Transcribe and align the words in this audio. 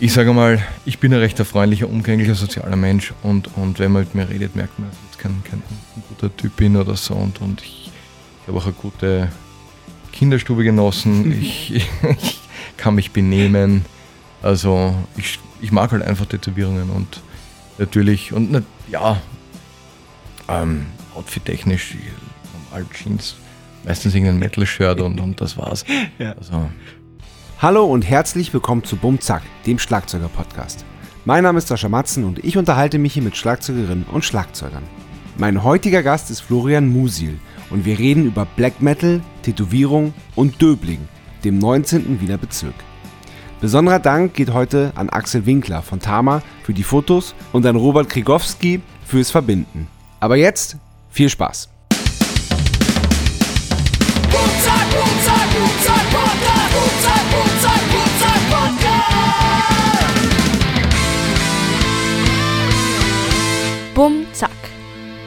ich 0.00 0.12
sage 0.12 0.32
mal, 0.32 0.62
ich 0.84 0.98
bin 0.98 1.12
ein 1.12 1.18
recht 1.18 1.38
freundlicher, 1.38 1.88
umgänglicher, 1.88 2.34
sozialer 2.34 2.76
Mensch 2.76 3.12
und, 3.22 3.56
und 3.56 3.78
wenn 3.78 3.92
man 3.92 4.02
mit 4.02 4.14
mir 4.14 4.28
redet, 4.28 4.54
merkt 4.54 4.78
man, 4.78 4.88
dass 4.88 4.98
ich 4.98 5.04
jetzt 5.06 5.18
kein, 5.18 5.42
kein 5.44 5.62
guter 6.08 6.34
Typ 6.36 6.56
bin 6.56 6.76
oder 6.76 6.94
so 6.96 7.14
und, 7.14 7.40
und 7.40 7.62
ich, 7.62 7.90
ich 8.42 8.48
habe 8.48 8.58
auch 8.58 8.64
eine 8.64 8.74
gute 8.74 9.28
Kinderstube 10.12 10.62
genossen, 10.62 11.32
ich, 11.40 11.74
ich 11.74 12.40
kann 12.76 12.94
mich 12.94 13.10
benehmen, 13.10 13.84
also 14.42 14.94
ich, 15.16 15.40
ich 15.60 15.72
mag 15.72 15.90
halt 15.90 16.02
einfach 16.02 16.26
Tätowierungen 16.26 16.90
und 16.90 17.20
natürlich, 17.78 18.32
und 18.32 18.64
ja, 18.88 19.20
ähm, 20.48 20.86
outfit-technisch, 21.14 21.96
normal 22.70 22.86
Jeans, 22.92 23.36
meistens 23.84 24.14
irgendein 24.14 24.38
Metal-Shirt 24.38 25.00
und, 25.00 25.20
und 25.20 25.40
das 25.40 25.56
war's. 25.56 25.84
Ja. 26.18 26.32
Also, 26.32 26.70
Hallo 27.60 27.86
und 27.86 28.08
herzlich 28.08 28.54
willkommen 28.54 28.84
zu 28.84 28.94
Bumzack, 28.94 29.42
dem 29.66 29.80
Schlagzeuger-Podcast. 29.80 30.84
Mein 31.24 31.42
Name 31.42 31.58
ist 31.58 31.66
Sascha 31.66 31.88
Matzen 31.88 32.22
und 32.22 32.44
ich 32.44 32.56
unterhalte 32.56 33.00
mich 33.00 33.14
hier 33.14 33.22
mit 33.24 33.36
Schlagzeugerinnen 33.36 34.06
und 34.12 34.24
Schlagzeugern. 34.24 34.84
Mein 35.38 35.64
heutiger 35.64 36.04
Gast 36.04 36.30
ist 36.30 36.38
Florian 36.38 36.86
Musil 36.86 37.36
und 37.70 37.84
wir 37.84 37.98
reden 37.98 38.26
über 38.26 38.46
Black 38.54 38.80
Metal, 38.80 39.20
Tätowierung 39.42 40.14
und 40.36 40.62
Döbling, 40.62 41.00
dem 41.42 41.58
19. 41.58 42.20
Wiener 42.20 42.38
Bezirk. 42.38 42.76
Besonderer 43.60 43.98
Dank 43.98 44.34
geht 44.34 44.52
heute 44.52 44.92
an 44.94 45.08
Axel 45.08 45.44
Winkler 45.44 45.82
von 45.82 45.98
Tama 45.98 46.42
für 46.62 46.74
die 46.74 46.84
Fotos 46.84 47.34
und 47.52 47.66
an 47.66 47.74
Robert 47.74 48.08
Krigowski 48.08 48.82
fürs 49.04 49.32
Verbinden. 49.32 49.88
Aber 50.20 50.36
jetzt 50.36 50.76
viel 51.10 51.28
Spaß! 51.28 51.68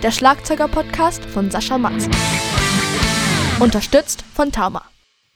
Der 0.03 0.09
Schlagzeuger-Podcast 0.09 1.23
von 1.25 1.51
Sascha 1.51 1.77
Matz. 1.77 2.09
Unterstützt 3.59 4.23
von 4.33 4.51
Tama. 4.51 4.81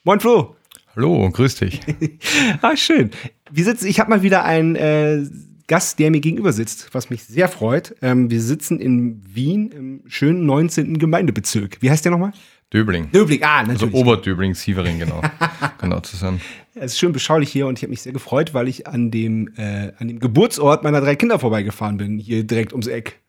Moin 0.03 0.19
Flo. 0.19 0.55
Hallo, 0.95 1.29
grüß 1.29 1.57
dich. 1.57 1.81
ah, 2.63 2.75
schön. 2.75 3.11
Wir 3.51 3.63
sitzen, 3.63 3.85
ich 3.85 3.99
habe 3.99 4.09
mal 4.09 4.23
wieder 4.23 4.43
einen 4.43 4.75
äh, 4.75 5.23
Gast, 5.67 5.99
der 5.99 6.09
mir 6.09 6.19
gegenüber 6.19 6.51
sitzt, 6.51 6.95
was 6.95 7.11
mich 7.11 7.25
sehr 7.25 7.47
freut. 7.47 7.95
Ähm, 8.01 8.31
wir 8.31 8.41
sitzen 8.41 8.79
in 8.79 9.21
Wien 9.23 9.69
im 9.69 10.01
schönen 10.07 10.47
19. 10.47 10.97
Gemeindebezirk. 10.97 11.77
Wie 11.81 11.91
heißt 11.91 12.03
der 12.03 12.11
nochmal? 12.11 12.33
Döbling. 12.73 13.11
Döbling, 13.11 13.43
ah, 13.43 13.61
natürlich. 13.61 13.83
Also 13.83 13.97
Oberdöbling, 13.99 14.55
Sievering, 14.55 14.97
genau. 14.97 15.21
genau 15.79 15.99
zu 15.99 16.17
sein. 16.17 16.41
Es 16.73 16.93
ist 16.93 16.99
schön 16.99 17.13
beschaulich 17.13 17.51
hier 17.51 17.67
und 17.67 17.77
ich 17.77 17.83
habe 17.83 17.91
mich 17.91 18.01
sehr 18.01 18.13
gefreut, 18.13 18.55
weil 18.55 18.67
ich 18.67 18.87
an 18.87 19.11
dem, 19.11 19.53
äh, 19.57 19.91
an 19.99 20.07
dem 20.07 20.19
Geburtsort 20.19 20.83
meiner 20.83 21.01
drei 21.01 21.15
Kinder 21.15 21.37
vorbeigefahren 21.37 21.97
bin, 21.97 22.17
hier 22.17 22.43
direkt 22.43 22.73
ums 22.73 22.87
Eck. 22.87 23.21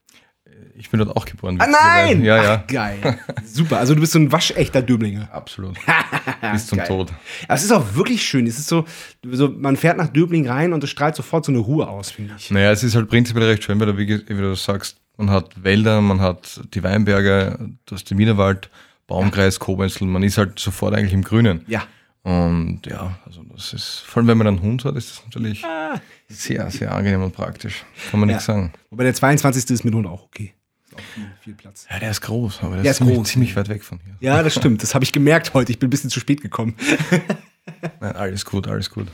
Ich 0.78 0.90
bin 0.90 0.98
dort 0.98 1.16
auch 1.16 1.24
geboren. 1.24 1.58
Ah, 1.60 1.66
nein! 1.66 2.22
Ja, 2.22 2.42
ja. 2.42 2.62
Ach, 2.62 2.66
geil. 2.66 3.18
Super. 3.44 3.78
Also 3.78 3.94
du 3.94 4.00
bist 4.00 4.12
so 4.12 4.18
ein 4.18 4.30
waschechter 4.30 4.82
Döblinger. 4.82 5.28
Absolut. 5.32 5.76
Bis 6.52 6.66
zum 6.66 6.78
geil. 6.78 6.86
Tod. 6.86 7.12
Aber 7.44 7.54
es 7.54 7.64
ist 7.64 7.72
auch 7.72 7.94
wirklich 7.94 8.22
schön. 8.22 8.46
Es 8.46 8.58
ist 8.58 8.68
so, 8.68 8.84
so, 9.24 9.48
man 9.48 9.76
fährt 9.76 9.96
nach 9.96 10.08
Döbling 10.08 10.48
rein 10.48 10.72
und 10.72 10.84
es 10.84 10.90
strahlt 10.90 11.16
sofort 11.16 11.46
so 11.46 11.52
eine 11.52 11.60
Ruhe 11.60 11.88
aus, 11.88 12.10
finde 12.10 12.34
ich. 12.36 12.50
Naja, 12.50 12.72
es 12.72 12.82
ist 12.82 12.94
halt 12.94 13.08
prinzipiell 13.08 13.46
recht 13.46 13.64
schön, 13.64 13.80
weil 13.80 13.86
du, 13.86 13.98
wie, 13.98 14.08
wie 14.08 14.34
du 14.34 14.54
sagst, 14.54 14.98
man 15.16 15.30
hat 15.30 15.62
Wälder, 15.62 16.00
man 16.02 16.20
hat 16.20 16.60
die 16.74 16.82
Weinberge, 16.82 17.58
du 17.86 17.94
hast 17.94 18.10
den 18.10 18.18
Wienerwald, 18.18 18.68
Baumkreis. 19.06 19.58
Kobenzl, 19.58 20.04
man 20.04 20.22
ist 20.22 20.36
halt 20.36 20.58
sofort 20.58 20.94
eigentlich 20.94 21.14
im 21.14 21.22
Grünen. 21.22 21.64
Ja. 21.68 21.84
Und 22.22 22.80
ja, 22.86 23.16
also 23.24 23.42
das 23.54 23.72
ist, 23.72 24.00
vor 24.04 24.20
allem 24.20 24.26
wenn 24.26 24.38
man 24.38 24.48
einen 24.48 24.60
Hund 24.60 24.84
hat, 24.84 24.96
ist 24.96 25.10
das 25.10 25.24
natürlich 25.24 25.64
ah. 25.64 26.00
sehr, 26.28 26.68
sehr 26.72 26.92
angenehm 26.92 27.22
und 27.22 27.32
praktisch. 27.32 27.84
Kann 28.10 28.18
man 28.18 28.28
ja. 28.28 28.34
nichts 28.34 28.46
sagen. 28.46 28.72
Wobei 28.90 29.04
der 29.04 29.14
22. 29.14 29.70
ist 29.70 29.84
mit 29.84 29.94
Hund 29.94 30.08
auch 30.08 30.24
okay 30.24 30.55
auch 30.96 31.14
viel, 31.14 31.30
viel 31.40 31.54
Platz. 31.54 31.86
Ja, 31.90 31.98
der 31.98 32.10
ist 32.10 32.20
groß, 32.20 32.62
aber 32.62 32.74
der, 32.74 32.82
der 32.82 32.90
ist, 32.92 32.98
ziemlich, 32.98 33.16
groß. 33.16 33.28
ziemlich 33.28 33.56
weit 33.56 33.68
weg 33.68 33.84
von 33.84 34.00
hier. 34.04 34.16
Ja, 34.20 34.42
das 34.42 34.54
stimmt. 34.54 34.82
Das 34.82 34.94
habe 34.94 35.04
ich 35.04 35.12
gemerkt 35.12 35.54
heute. 35.54 35.72
Ich 35.72 35.78
bin 35.78 35.88
ein 35.88 35.90
bisschen 35.90 36.10
zu 36.10 36.20
spät 36.20 36.40
gekommen. 36.40 36.76
Nein, 38.00 38.14
alles 38.14 38.44
gut, 38.44 38.68
alles 38.68 38.90
gut. 38.90 39.08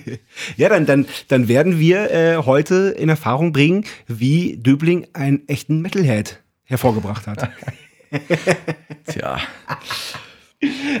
ja, 0.56 0.68
dann, 0.68 0.86
dann, 0.86 1.06
dann 1.28 1.48
werden 1.48 1.78
wir 1.78 2.10
äh, 2.10 2.36
heute 2.38 2.94
in 2.98 3.08
Erfahrung 3.08 3.52
bringen, 3.52 3.84
wie 4.06 4.56
Döbling 4.56 5.06
einen 5.12 5.46
echten 5.48 5.80
Metalhead 5.80 6.42
hervorgebracht 6.64 7.26
hat. 7.26 7.50
Tja. 9.06 9.38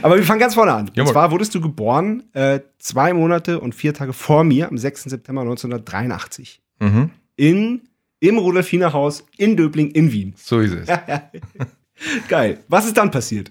Aber 0.02 0.16
wir 0.16 0.24
fangen 0.24 0.40
ganz 0.40 0.54
vorne 0.54 0.72
an. 0.72 0.90
Ja, 0.94 1.02
und 1.02 1.08
zwar 1.08 1.30
wurdest 1.30 1.54
du 1.54 1.60
geboren 1.60 2.24
äh, 2.32 2.60
zwei 2.78 3.12
Monate 3.12 3.60
und 3.60 3.74
vier 3.74 3.94
Tage 3.94 4.12
vor 4.12 4.44
mir, 4.44 4.68
am 4.68 4.78
6. 4.78 5.04
September 5.04 5.42
1983. 5.42 6.60
Mhm. 6.80 7.10
In 7.36 7.82
im 8.22 8.38
Rudolfiner 8.38 8.92
Haus 8.92 9.26
in 9.36 9.56
Döbling 9.56 9.90
in 9.90 10.12
Wien. 10.12 10.34
So 10.36 10.60
ist 10.60 10.72
es. 10.72 10.88
Geil. 12.28 12.62
Was 12.68 12.86
ist 12.86 12.96
dann 12.96 13.10
passiert? 13.10 13.50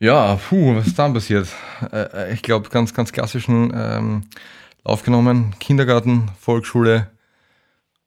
Ja, 0.00 0.34
puh, 0.34 0.74
was 0.74 0.88
ist 0.88 0.98
dann 0.98 1.14
passiert? 1.14 1.46
Äh, 1.92 1.96
äh 1.96 2.34
ich 2.34 2.42
glaube, 2.42 2.68
ganz, 2.70 2.92
ganz 2.92 3.12
klassischen 3.12 3.72
ähm, 3.72 4.24
Lauf 4.84 5.04
genommen. 5.04 5.54
Kindergarten, 5.60 6.28
Volksschule. 6.40 7.12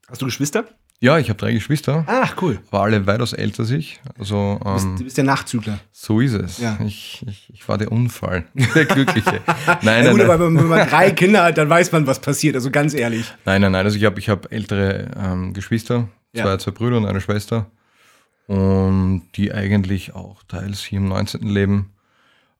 Hast 0.09 0.21
du 0.21 0.25
Geschwister? 0.25 0.65
Ja, 1.01 1.19
ich 1.19 1.29
habe 1.29 1.37
drei 1.37 1.51
Geschwister. 1.51 2.05
Ach, 2.07 2.41
cool. 2.41 2.59
War 2.71 2.83
alle 2.83 3.05
weitaus 3.05 3.33
älter 3.33 3.63
als 3.63 3.71
ich. 3.71 3.99
Also, 4.17 4.59
du, 4.63 4.73
bist, 4.73 4.85
ähm, 4.85 4.95
du 4.97 5.03
bist 5.03 5.17
der 5.17 5.23
Nachzügler. 5.25 5.79
So 5.91 6.21
ist 6.21 6.33
es. 6.33 6.57
Ja. 6.57 6.79
Ich, 6.85 7.23
ich, 7.27 7.51
ich 7.53 7.67
war 7.67 7.77
der 7.77 7.91
Unfall. 7.91 8.45
Der 8.53 8.85
Glückliche. 8.85 9.41
nein, 9.81 10.05
ja, 10.05 10.11
gut, 10.11 10.21
nein, 10.21 10.29
aber 10.31 10.45
wenn 10.45 10.67
man 10.67 10.87
drei 10.87 11.11
Kinder 11.11 11.43
hat, 11.43 11.57
dann 11.57 11.69
weiß 11.69 11.91
man, 11.91 12.07
was 12.07 12.21
passiert. 12.21 12.55
Also 12.55 12.71
ganz 12.71 12.93
ehrlich. 12.93 13.25
Nein, 13.43 13.61
nein, 13.61 13.73
nein. 13.73 13.85
Also 13.85 13.97
ich 13.97 14.05
habe 14.05 14.19
ich 14.19 14.29
hab 14.29 14.51
ältere 14.51 15.11
ähm, 15.17 15.53
Geschwister, 15.53 16.07
zwei, 16.33 16.39
ja. 16.39 16.57
zwei 16.57 16.71
Brüder 16.71 16.97
und 16.97 17.05
eine 17.05 17.21
Schwester. 17.21 17.69
Und 18.47 19.23
die 19.35 19.51
eigentlich 19.53 20.13
auch 20.15 20.43
teils 20.43 20.81
hier 20.83 20.99
im 20.99 21.07
19. 21.07 21.41
Leben 21.41 21.91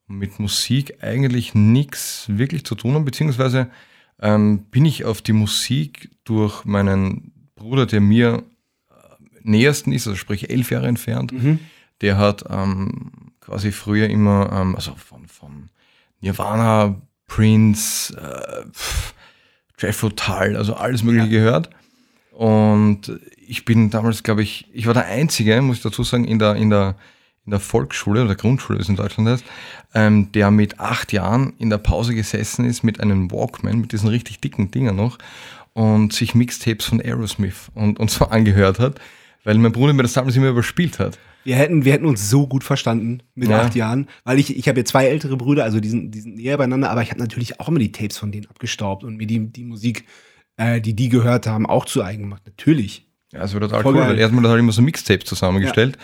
mit 0.07 0.40
Musik 0.40 0.97
eigentlich 1.01 1.56
nichts 1.56 2.25
wirklich 2.28 2.66
zu 2.66 2.75
tun 2.75 2.95
haben, 2.95 3.06
beziehungsweise 3.06 3.69
ähm, 4.22 4.66
bin 4.72 4.85
ich 4.85 5.06
auf 5.06 5.22
die 5.22 5.34
Musik 5.34 6.09
durch 6.25 6.66
meinen 6.66 7.31
Bruder, 7.65 7.85
der 7.85 8.01
mir 8.01 8.43
äh, 8.89 8.93
nähersten 9.41 9.91
ist, 9.91 10.07
also 10.07 10.17
sprich 10.17 10.49
elf 10.49 10.71
Jahre 10.71 10.87
entfernt, 10.87 11.31
mhm. 11.31 11.59
der 12.01 12.17
hat 12.17 12.45
ähm, 12.49 13.11
quasi 13.41 13.71
früher 13.71 14.09
immer, 14.09 14.51
ähm, 14.51 14.75
also 14.75 14.93
von, 14.95 15.27
von 15.27 15.69
Nirvana, 16.21 17.01
Prince, 17.27 18.15
äh, 18.15 18.65
Jethro 19.79 20.09
Tull, 20.09 20.55
also 20.55 20.75
alles 20.75 21.03
Mögliche 21.03 21.25
ja. 21.27 21.39
gehört. 21.39 21.69
Und 22.31 23.19
ich 23.47 23.65
bin 23.65 23.89
damals, 23.89 24.23
glaube 24.23 24.43
ich, 24.43 24.67
ich 24.73 24.87
war 24.87 24.93
der 24.93 25.05
Einzige, 25.05 25.61
muss 25.61 25.77
ich 25.77 25.83
dazu 25.83 26.03
sagen, 26.03 26.25
in 26.25 26.39
der, 26.39 26.55
in 26.55 26.69
der, 26.69 26.95
in 27.45 27.51
der 27.51 27.59
Volksschule 27.59 28.23
oder 28.23 28.35
Grundschule, 28.35 28.77
wie 28.77 28.83
es 28.83 28.89
in 28.89 28.95
Deutschland 28.95 29.29
heißt, 29.29 29.45
ähm, 29.93 30.31
der 30.33 30.51
mit 30.51 30.79
acht 30.79 31.13
Jahren 31.13 31.53
in 31.57 31.69
der 31.69 31.77
Pause 31.77 32.13
gesessen 32.13 32.65
ist 32.65 32.83
mit 32.83 32.99
einem 32.99 33.31
Walkman, 33.31 33.79
mit 33.79 33.91
diesen 33.91 34.09
richtig 34.09 34.39
dicken 34.41 34.71
Dingern 34.71 34.95
noch 34.95 35.17
und 35.75 36.13
sich 36.13 36.34
Mixtapes 36.34 36.86
von 36.86 37.02
Aerosmith 37.02 37.69
und, 37.75 38.00
und 38.00 38.09
so 38.09 38.25
angehört 38.25 38.80
hat, 38.80 39.00
weil 39.44 39.58
mein 39.58 39.74
Bruder 39.74 39.94
mir 39.94 40.03
das 40.03 40.13
damals 40.13 40.36
immer 40.36 40.50
überspielt 40.50 41.00
hat. 41.00 41.19
Wir 41.44 41.58
hätten, 41.58 41.86
wir 41.86 41.94
hätten 41.94 42.06
uns 42.06 42.30
so 42.30 42.47
gut 42.47 42.63
verstanden 42.63 43.22
mit 43.36 43.50
ja. 43.50 43.62
acht 43.62 43.75
Jahren, 43.75 44.08
weil 44.24 44.40
ich, 44.40 44.58
ich 44.58 44.68
habe 44.68 44.80
ja 44.80 44.86
zwei 44.86 45.06
ältere 45.06 45.38
Brüder, 45.38 45.63
also 45.63 45.80
die 45.80 45.90
sind, 45.90 46.12
die 46.12 46.22
sind 46.22 46.38
näher 46.38 46.58
beieinander, 46.58 46.90
aber 46.90 47.03
ich 47.03 47.12
habe 47.12 47.19
natürlich 47.19 47.59
auch 47.59 47.68
immer 47.68 47.78
die 47.78 47.91
Tapes 47.91 48.18
von 48.18 48.31
denen 48.31 48.47
abgestaubt 48.47 49.03
und 49.03 49.18
mir 49.18 49.28
die, 49.28 49.52
die 49.52 49.66
Musik, 49.66 50.06
äh, 50.58 50.80
die 50.80 50.96
die 50.96 51.09
gehört 51.09 51.46
haben, 51.46 51.68
auch 51.68 51.86
zu 51.86 52.02
eigen 52.02 52.24
gemacht. 52.24 52.44
Natürlich. 52.46 53.06
Ja, 53.34 53.40
das 53.40 53.53
war 53.53 53.59
total 53.59 53.84
Voll 53.84 53.94
cool, 53.94 54.00
geil. 54.00 54.09
weil 54.12 54.19
erstmal 54.19 54.44
hat 54.46 54.52
halt 54.52 54.59
immer 54.62 54.72
so 54.72 54.81
Mixtapes 54.81 55.28
zusammengestellt. 55.28 55.97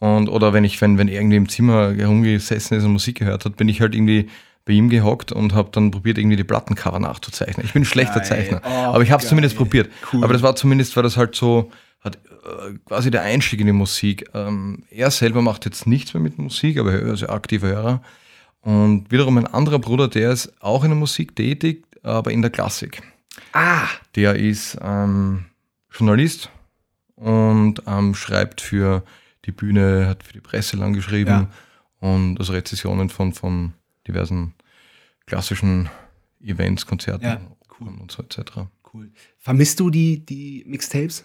Ja. 0.00 0.16
Und, 0.16 0.28
oder 0.28 0.52
wenn 0.52 0.62
ich, 0.62 0.78
wenn, 0.82 0.98
wenn 0.98 1.08
irgendwie 1.08 1.36
im 1.36 1.48
Zimmer 1.48 1.94
herumgesessen 1.94 2.76
ist 2.76 2.84
und 2.84 2.92
Musik 2.92 3.18
gehört 3.18 3.46
hat, 3.46 3.56
bin 3.56 3.68
ich 3.68 3.80
halt 3.80 3.94
irgendwie 3.94 4.28
bei 4.66 4.72
ihm 4.72 4.90
gehockt 4.90 5.32
und 5.32 5.54
habe 5.54 5.70
dann 5.72 5.92
probiert, 5.92 6.18
irgendwie 6.18 6.36
die 6.36 6.44
Plattencover 6.44 6.98
nachzuzeichnen. 6.98 7.64
Ich 7.64 7.72
bin 7.72 7.82
ein 7.82 7.86
schlechter 7.86 8.20
geil. 8.20 8.24
Zeichner, 8.24 8.60
oh, 8.64 8.68
aber 8.68 9.02
ich 9.02 9.12
habe 9.12 9.22
es 9.22 9.28
zumindest 9.28 9.56
probiert. 9.56 9.90
Cool. 10.12 10.24
Aber 10.24 10.32
das 10.32 10.42
war 10.42 10.56
zumindest, 10.56 10.94
war 10.96 11.04
das 11.04 11.16
halt 11.16 11.36
so, 11.36 11.70
hat 12.00 12.16
äh, 12.16 12.74
quasi 12.84 13.12
der 13.12 13.22
Einstieg 13.22 13.60
in 13.60 13.68
die 13.68 13.72
Musik. 13.72 14.28
Ähm, 14.34 14.82
er 14.90 15.10
selber 15.12 15.40
macht 15.40 15.64
jetzt 15.64 15.86
nichts 15.86 16.12
mehr 16.14 16.22
mit 16.22 16.38
Musik, 16.38 16.78
aber 16.78 16.92
er 16.92 17.14
ist 17.14 17.22
ein 17.22 17.30
aktiver 17.30 17.68
Hörer. 17.68 18.02
Und 18.60 19.12
wiederum 19.12 19.38
ein 19.38 19.46
anderer 19.46 19.78
Bruder, 19.78 20.08
der 20.08 20.32
ist 20.32 20.52
auch 20.60 20.82
in 20.82 20.90
der 20.90 20.98
Musik 20.98 21.36
tätig, 21.36 21.84
aber 22.02 22.32
in 22.32 22.42
der 22.42 22.50
Klassik. 22.50 23.00
Ah! 23.52 23.86
Der 24.16 24.34
ist 24.34 24.76
ähm, 24.82 25.44
Journalist 25.92 26.50
und 27.14 27.82
ähm, 27.86 28.16
schreibt 28.16 28.60
für 28.60 29.04
die 29.44 29.52
Bühne, 29.52 30.08
hat 30.08 30.24
für 30.24 30.32
die 30.32 30.40
Presse 30.40 30.76
lang 30.76 30.92
geschrieben 30.92 31.30
ja. 31.30 31.50
und 32.00 32.38
also 32.40 32.52
Rezessionen 32.52 33.10
von, 33.10 33.32
von 33.32 33.74
diversen 34.08 34.55
klassischen 35.26 35.90
Events, 36.40 36.86
Konzerten 36.86 37.24
ja, 37.24 37.40
cool. 37.80 37.88
und 38.00 38.10
so 38.10 38.22
etc. 38.22 38.68
Cool. 38.92 39.10
Vermisst 39.38 39.80
du 39.80 39.90
die, 39.90 40.24
die 40.24 40.64
Mixtapes? 40.66 41.24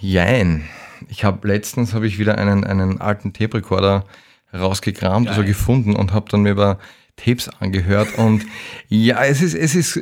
Jein. 0.00 0.68
Ich 1.08 1.24
habe 1.24 1.46
letztens 1.46 1.94
habe 1.94 2.06
ich 2.06 2.18
wieder 2.18 2.38
einen, 2.38 2.64
einen 2.64 3.00
alten 3.00 3.32
Tape-Recorder 3.32 4.06
rausgekramt, 4.52 5.26
Geil. 5.26 5.34
also 5.34 5.46
gefunden 5.46 5.94
und 5.94 6.12
habe 6.12 6.30
dann 6.30 6.42
mir 6.42 6.52
über 6.52 6.78
Tapes 7.16 7.48
angehört 7.48 8.18
und 8.18 8.44
ja, 8.88 9.24
es 9.24 9.42
ist, 9.42 9.54
es 9.54 9.74
ist 9.74 10.00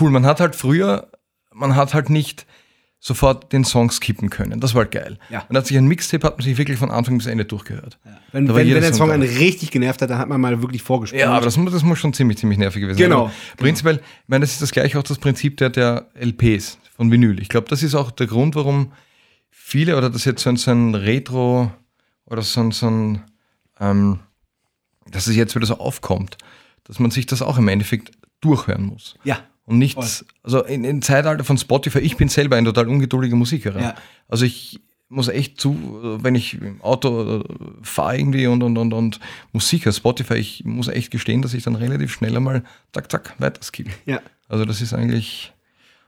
cool. 0.00 0.10
Man 0.10 0.26
hat 0.26 0.40
halt 0.40 0.56
früher, 0.56 1.10
man 1.52 1.76
hat 1.76 1.94
halt 1.94 2.10
nicht 2.10 2.46
sofort 3.00 3.52
den 3.52 3.64
Song 3.64 3.90
skippen 3.90 4.28
können. 4.28 4.60
Das 4.60 4.74
war 4.74 4.84
geil. 4.84 5.18
Ja. 5.30 5.44
Man 5.48 5.58
hat 5.58 5.66
sich 5.66 5.76
ein 5.76 5.86
Mixtape, 5.86 6.26
hat 6.26 6.36
man 6.36 6.44
sich 6.44 6.58
wirklich 6.58 6.78
von 6.78 6.90
Anfang 6.90 7.16
bis 7.16 7.26
Ende 7.26 7.44
durchgehört. 7.44 7.98
Wenn, 8.32 8.48
war 8.48 8.56
wenn, 8.56 8.66
jeder 8.66 8.76
wenn 8.80 8.90
der 8.90 8.94
Song 8.94 9.10
einen 9.10 9.22
richtig 9.22 9.70
genervt 9.70 10.02
hat, 10.02 10.10
dann 10.10 10.18
hat 10.18 10.28
man 10.28 10.40
mal 10.40 10.60
wirklich 10.62 10.82
vorgespielt. 10.82 11.22
Ja, 11.22 11.30
aber 11.30 11.44
das, 11.44 11.54
das 11.54 11.82
muss 11.84 11.98
schon 11.98 12.12
ziemlich, 12.12 12.38
ziemlich 12.38 12.58
nervig 12.58 12.82
gewesen 12.82 12.98
Genau, 12.98 13.26
sein. 13.26 13.34
Aber 13.52 13.62
Prinzipiell, 13.62 13.96
ich 13.96 14.28
meine, 14.28 14.42
das 14.42 14.52
ist 14.52 14.62
das 14.62 14.72
gleiche 14.72 14.98
auch 14.98 15.04
das 15.04 15.18
Prinzip 15.18 15.56
der, 15.58 15.70
der 15.70 16.08
LPs 16.14 16.78
von 16.96 17.10
Vinyl. 17.12 17.40
Ich 17.40 17.48
glaube, 17.48 17.68
das 17.68 17.82
ist 17.84 17.94
auch 17.94 18.10
der 18.10 18.26
Grund, 18.26 18.56
warum 18.56 18.92
viele 19.50 19.96
oder 19.96 20.10
das 20.10 20.24
jetzt 20.24 20.42
so 20.42 20.50
ein, 20.50 20.56
so 20.56 20.72
ein 20.72 20.94
Retro 20.96 21.70
oder 22.26 22.42
so 22.42 22.60
ein, 22.60 22.72
so 22.72 22.90
ein 22.90 23.22
ähm, 23.80 24.18
dass 25.10 25.26
es 25.26 25.36
jetzt 25.36 25.54
wieder 25.54 25.66
so 25.66 25.78
aufkommt, 25.78 26.36
dass 26.84 26.98
man 26.98 27.10
sich 27.10 27.26
das 27.26 27.42
auch 27.42 27.58
im 27.58 27.68
Endeffekt 27.68 28.10
durchhören 28.40 28.84
muss. 28.84 29.16
ja. 29.24 29.38
Und 29.68 29.78
nicht, 29.78 29.96
Voll. 29.96 30.26
also 30.42 30.64
in, 30.64 30.82
im 30.82 31.02
Zeitalter 31.02 31.44
von 31.44 31.58
Spotify, 31.58 31.98
ich 31.98 32.16
bin 32.16 32.30
selber 32.30 32.56
ein 32.56 32.64
total 32.64 32.88
ungeduldiger 32.88 33.36
Musiker. 33.36 33.78
Ja. 33.78 33.94
Also 34.26 34.46
ich 34.46 34.80
muss 35.10 35.28
echt 35.28 35.60
zu, 35.60 35.76
wenn 36.22 36.34
ich 36.34 36.54
im 36.54 36.80
Auto 36.80 37.40
äh, 37.40 37.44
fahre 37.82 38.16
irgendwie 38.16 38.46
und, 38.46 38.62
und, 38.62 38.78
und, 38.78 38.94
und 38.94 39.20
Musik 39.52 39.92
Spotify, 39.92 40.36
ich 40.36 40.64
muss 40.64 40.88
echt 40.88 41.10
gestehen, 41.10 41.42
dass 41.42 41.52
ich 41.52 41.64
dann 41.64 41.74
relativ 41.74 42.14
schnell 42.14 42.34
einmal 42.34 42.62
zack, 42.94 43.10
zack, 43.10 43.34
weiter 43.36 43.62
skippe. 43.62 43.90
Ja. 44.06 44.22
Also 44.48 44.64
das 44.64 44.80
ist 44.80 44.94
eigentlich, 44.94 45.52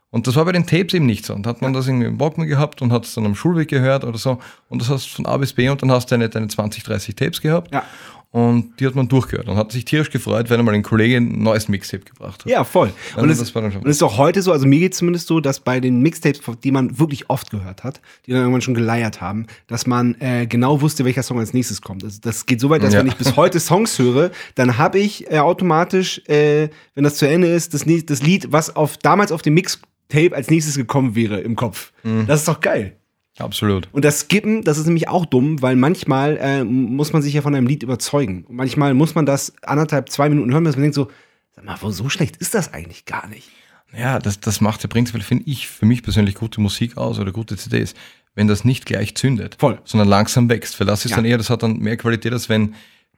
und 0.09 0.27
das 0.27 0.37
war 0.37 0.47
bei 0.47 0.53
den 0.53 0.67
Tapes 0.67 0.95
eben 0.95 1.05
nicht 1.05 1.27
so. 1.27 1.35
Und 1.35 1.47
hat 1.47 1.61
man 1.61 1.75
das 1.75 1.87
irgendwie 1.87 2.07
im 2.07 2.19
Walkman 2.19 2.47
gehabt 2.47 2.81
und 2.81 2.93
hat 2.93 3.05
es 3.05 3.12
dann 3.12 3.27
am 3.27 3.35
Schulweg 3.35 3.69
gehört 3.69 4.05
oder 4.05 4.17
so 4.17 4.39
und 4.71 4.81
das 4.81 4.89
hast 4.89 5.05
du 5.05 5.17
von 5.17 5.27
A 5.27 5.37
bis 5.37 5.53
B 5.53 5.69
und 5.69 5.83
dann 5.83 5.93
hast 5.93 6.07
du 6.07 6.15
deine, 6.15 6.31
deine 6.31 6.49
20, 6.49 6.83
30 6.83 7.15
Tapes 7.15 7.43
gehabt. 7.43 7.75
Ja. 7.75 7.85
Und 8.32 8.79
die 8.79 8.87
hat 8.87 8.94
man 8.94 9.09
durchgehört 9.09 9.49
und 9.49 9.56
hat 9.56 9.73
sich 9.73 9.85
tierisch 9.85 10.11
gefreut, 10.11 10.50
wenn 10.50 10.61
einmal 10.61 10.75
ein 10.75 10.85
Kollege 10.85 11.17
ein 11.17 11.43
neues 11.43 11.67
Mixtape 11.69 12.05
gebracht 12.05 12.44
hat. 12.44 12.47
Ja, 12.50 12.62
voll. 12.62 12.93
Und, 13.17 13.29
Also 13.29 13.43
es, 13.43 13.53
das 13.53 13.75
und 13.75 13.87
ist 13.87 14.03
auch 14.05 14.19
heute 14.19 14.41
so, 14.41 14.53
also 14.53 14.69
mir 14.69 14.79
geht 14.79 14.93
es 14.93 14.99
zumindest 14.99 15.27
so, 15.27 15.41
dass 15.41 15.59
bei 15.59 15.81
den 15.81 16.00
Mixtapes, 16.00 16.41
die 16.62 16.71
man 16.71 16.97
wirklich 17.00 17.29
oft 17.29 17.50
gehört 17.50 17.82
hat, 17.82 18.00
die 18.27 18.31
dann 18.31 18.43
irgendwann 18.43 18.61
schon 18.61 18.75
geleiert 18.75 19.21
haben, 19.21 19.47
dass 19.67 19.85
man 19.88 20.15
äh, 20.21 20.47
genau 20.47 20.81
wusste, 20.81 21.05
welcher 21.05 21.25
Song 21.25 21.41
als 21.41 21.53
nächstes 21.55 21.82
kommt. 21.82 22.05
Also 22.05 22.19
das 22.23 22.47
geht 22.47 22.61
so 22.61 22.71
weit, 22.71 22.85
dass 22.85 22.94
Ja. 22.94 23.00
wenn 23.00 23.09
ich 23.09 23.17
bis 23.17 23.35
heute 23.35 23.59
Songs 23.59 23.99
höre, 23.99 24.31
dann 24.55 24.79
habe 24.79 25.00
ich 25.00 25.29
äh, 25.29 25.41
automatisch, 25.41 26.23
äh, 26.29 26.69
wenn 26.94 27.03
das 27.03 27.17
zu 27.17 27.26
Ende 27.26 27.49
ist, 27.49 27.75
das, 27.75 27.85
das 28.06 28.23
Lied, 28.23 28.53
was 28.53 28.76
auf 28.76 28.97
damals 28.97 29.33
auf 29.33 29.43
dem 29.43 29.55
Mixtape 29.55 30.37
als 30.37 30.49
nächstes 30.50 30.76
gekommen 30.76 31.17
wäre 31.17 31.41
im 31.41 31.56
Kopf. 31.56 31.93
Mhm. 32.05 32.29
Das 32.29 32.41
ist 32.41 32.49
doch 32.49 32.61
geil. 32.61 32.97
Absolut. 33.40 33.88
Und 33.92 34.04
das 34.04 34.20
Skippen, 34.20 34.62
das 34.62 34.78
ist 34.78 34.87
nämlich 34.87 35.08
auch 35.08 35.26
dumm, 35.26 35.60
weil 35.62 35.76
manchmal 35.76 36.37
äh, 36.40 36.64
muss 36.64 37.12
man 37.12 37.22
sich 37.22 37.34
ja 37.34 37.42
von 37.42 37.54
einem 37.54 37.66
Lied 37.66 37.82
überzeugen. 37.82 38.44
Und 38.48 38.56
manchmal 38.56 38.94
muss 38.94 39.14
man 39.14 39.26
das 39.26 39.52
anderthalb, 39.62 40.08
zwei 40.10 40.28
Minuten 40.28 40.52
hören, 40.52 40.64
dass 40.64 40.76
man 40.76 40.82
denkt 40.82 40.94
so, 40.94 41.10
sag 41.54 41.64
mal, 41.64 41.78
so 41.92 42.08
schlecht 42.08 42.37
ist 42.37 42.54
das 42.54 42.72
eigentlich 42.72 43.04
gar 43.06 43.26
nicht. 43.28 43.48
Ja, 43.96 44.19
das, 44.19 44.38
das 44.40 44.60
macht 44.60 44.82
ja 44.82 44.88
prinzipiell, 44.88 45.22
finde 45.25 45.44
ich, 45.46 45.66
für 45.66 45.84
mich 45.87 46.02
persönlich 46.02 46.37
gute 46.37 46.60
Musik 46.60 46.96
aus 46.96 47.19
oder 47.19 47.32
gute 47.32 47.56
CDs, 47.56 47.94
wenn 48.34 48.46
das 48.46 48.64
nicht 48.64 48.87
gleich 48.87 49.16
zündet, 49.16 49.56
Voll. 49.58 49.81
sondern 49.84 50.08
langsam 50.08 50.48
wächst. 50.48 50.78
Weil 50.78 50.87
das 50.87 51.04
ist 51.04 51.10
Ja. 51.10 51.16
dann 51.16 51.25
eher, 51.25 51.38
das 51.38 51.50
hat 51.50 51.62
dann 51.64 51.78
mehr 51.78 51.96
Qualität, 51.96 52.32
als 52.32 52.48
wenn, 52.48 52.75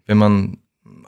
wenn 0.07 0.17
man 0.17 0.57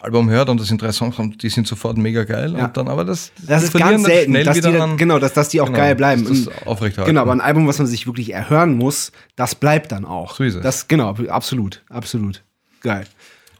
Album 0.05 0.31
hört 0.31 0.49
und 0.49 0.61
das 0.61 0.69
sind 0.69 0.81
drei 0.81 0.93
Songs 0.93 1.19
und 1.19 1.43
die 1.43 1.49
sind 1.49 1.67
sofort 1.67 1.97
mega 1.97 2.25
geil 2.25 2.55
Ja. 2.56 2.67
und 2.67 2.77
dann, 2.77 2.89
aber 2.89 3.05
das, 3.05 3.33
Das 3.47 3.62
ist 3.65 3.71
verlieren 3.71 3.93
ganz 3.95 4.05
selten, 4.06 4.31
schnell 4.33 4.45
dass 4.45 4.55
die, 4.56 4.62
wieder 4.62 4.73
dann- 4.79 4.91
an- 4.93 4.97
genau, 4.97 5.19
dass, 5.19 5.33
dass 5.33 5.49
die 5.49 5.61
auch 5.61 5.67
Genau, 5.67 5.79
geil 5.79 5.95
bleiben. 5.97 6.25
das 6.25 6.49
aufrechterhalten. 6.67 7.11
Genau, 7.11 7.23
aber 7.23 7.33
ein 7.33 7.41
Album, 7.41 7.67
was 7.67 7.79
man 7.79 7.87
sich 7.87 8.06
wirklich 8.06 8.33
erhören 8.33 8.75
muss, 8.77 9.12
das 9.37 9.55
bleibt 9.55 9.93
dann 9.93 10.05
auch. 10.05 10.37
So 10.37 10.45
ist 10.45 10.55
es. 10.55 10.62
Das, 10.62 10.87
genau, 10.89 11.11
absolut, 11.29 11.83
absolut. 11.89 12.43
Geil. 12.81 13.06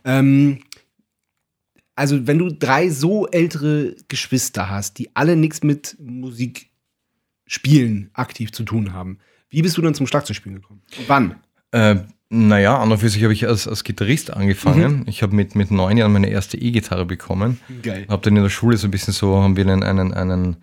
Ähm, 0.05 0.61
also, 1.97 2.27
wenn 2.27 2.39
du 2.39 2.51
drei 2.51 2.91
so 2.91 3.27
ältere 3.29 3.95
Geschwister 4.09 4.69
hast, 4.69 4.99
die 4.99 5.15
alle 5.15 5.37
nichts 5.37 5.63
mit 5.63 5.97
Musik 6.01 6.71
spielen 7.47 8.11
aktiv 8.15 8.53
zu 8.53 8.65
tun 8.65 8.93
haben, 8.93 9.19
wie 9.51 9.63
bist 9.63 9.77
du 9.77 9.83
dann 9.83 9.95
zum 9.95 10.07
Schlagzeugspielen 10.07 10.61
gekommen? 10.61 10.83
Und 10.99 11.09
wann? 11.09 11.37
Äh, 11.71 11.97
naja, 12.31 12.79
an 12.79 12.91
und 12.91 12.99
für 12.99 13.09
sich 13.09 13.23
habe 13.23 13.33
ich 13.33 13.47
als, 13.47 13.69
als 13.69 13.85
Gitarrist 13.85 14.33
angefangen. 14.33 15.01
Mhm. 15.01 15.05
Ich 15.07 15.23
habe 15.23 15.35
mit, 15.35 15.55
mit 15.55 15.71
neun 15.71 15.97
Jahren 15.97 16.13
meine 16.13 16.31
erste 16.31 16.57
E-Gitarre 16.57 17.05
bekommen. 17.05 17.61
Geil. 17.83 18.07
Habe 18.09 18.23
dann 18.23 18.37
in 18.37 18.43
der 18.43 18.51
Schule 18.51 18.77
so 18.77 18.89
ein 18.89 18.91
bisschen 18.91 19.13
so, 19.13 19.43
haben 19.43 19.57
wir 19.57 19.67
einen, 19.67 19.83
einen, 19.83 20.15
einen 20.15 20.57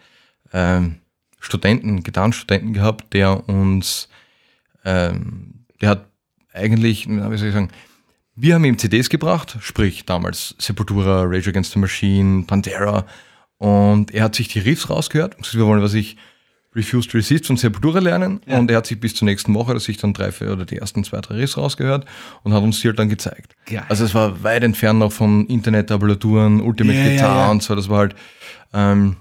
ähm, 0.54 0.98
Studenten, 1.40 2.04
Gitarrenstudenten 2.04 2.74
gehabt, 2.74 3.14
der 3.14 3.48
uns, 3.48 4.10
ähm, 4.86 5.66
der 5.80 5.90
hat 5.90 6.06
eigentlich, 6.54 7.08
wie 7.08 7.38
soll 7.38 7.48
ich 7.48 7.54
sagen, 7.54 7.72
wir 8.36 8.56
haben 8.56 8.66
ihm 8.66 8.78
CDs 8.78 9.10
gebracht, 9.10 9.58
sprich 9.62 10.06
damals 10.06 10.56
Sepultura, 10.58 11.24
Rage 11.24 11.50
Against 11.50 11.74
the 11.74 11.80
Machine, 11.80 12.44
Pantera 12.44 13.06
und 13.58 14.12
er 14.12 14.24
hat 14.24 14.36
sich 14.36 14.48
die 14.48 14.60
Riffs 14.60 14.90
rausgehört 14.90 15.36
und 15.36 15.44
gesagt, 15.44 15.58
wir 15.58 15.66
wollen, 15.66 15.84
was 15.84 15.94
ich 15.94 16.18
Refused 16.74 17.14
Resist 17.14 17.48
von 17.48 17.58
Sepultura 17.58 18.00
lernen 18.00 18.40
Ja. 18.46 18.58
und 18.60 18.72
er 18.72 18.78
hat 18.78 18.86
sich 18.86 19.00
bis 19.00 19.14
zur 19.16 19.26
nächsten 19.26 19.54
Woche, 19.54 19.74
dass 19.74 19.84
sich 19.84 19.98
dann 19.98 20.14
drei, 20.14 20.32
vier 20.32 20.52
oder 20.54 20.66
die 20.66 20.78
ersten 20.78 21.04
zwei, 21.04 21.20
drei 21.20 21.36
Riffs 21.36 21.58
rausgehört 21.58 22.06
und 22.44 22.54
hat 22.54 22.64
uns 22.64 22.80
die 22.80 22.88
halt 22.88 22.98
dann 23.00 23.10
gezeigt. 23.10 23.56
Geil. 23.66 23.84
Also 23.90 24.06
es 24.06 24.16
war 24.16 24.42
weit 24.44 24.64
entfernt 24.64 25.00
noch 25.00 25.12
von 25.12 25.46
Internet-Tabulaturen, 25.48 26.62
Ultimate 26.62 26.98
Ja, 26.98 27.10
Guitar 27.10 27.36
ja. 27.46 27.52
und 27.52 27.62
so, 27.62 27.76
das 27.76 27.90
war 27.90 27.98
halt, 28.00 28.16
ähm, 28.74 29.18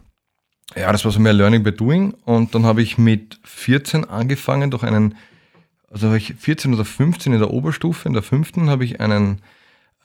ja, 0.77 0.93
das 0.93 1.05
war 1.05 1.11
so 1.11 1.19
mehr 1.19 1.33
Learning 1.33 1.65
by 1.65 1.73
Doing 1.73 2.15
und 2.25 2.55
dann 2.55 2.65
habe 2.65 2.83
ich 2.83 2.97
mit 2.99 3.41
14 3.43 4.05
angefangen 4.05 4.71
durch 4.71 4.85
einen, 4.85 5.17
also 5.91 6.09
war 6.11 6.17
ich 6.17 6.35
14 6.39 6.73
oder 6.73 6.85
15 6.85 7.33
in 7.33 7.41
der 7.41 7.51
Oberstufe, 7.51 8.07
in 8.07 8.13
der 8.15 8.23
fünften 8.23 8.71
habe 8.71 8.85
ich 8.85 9.01
einen 9.01 9.41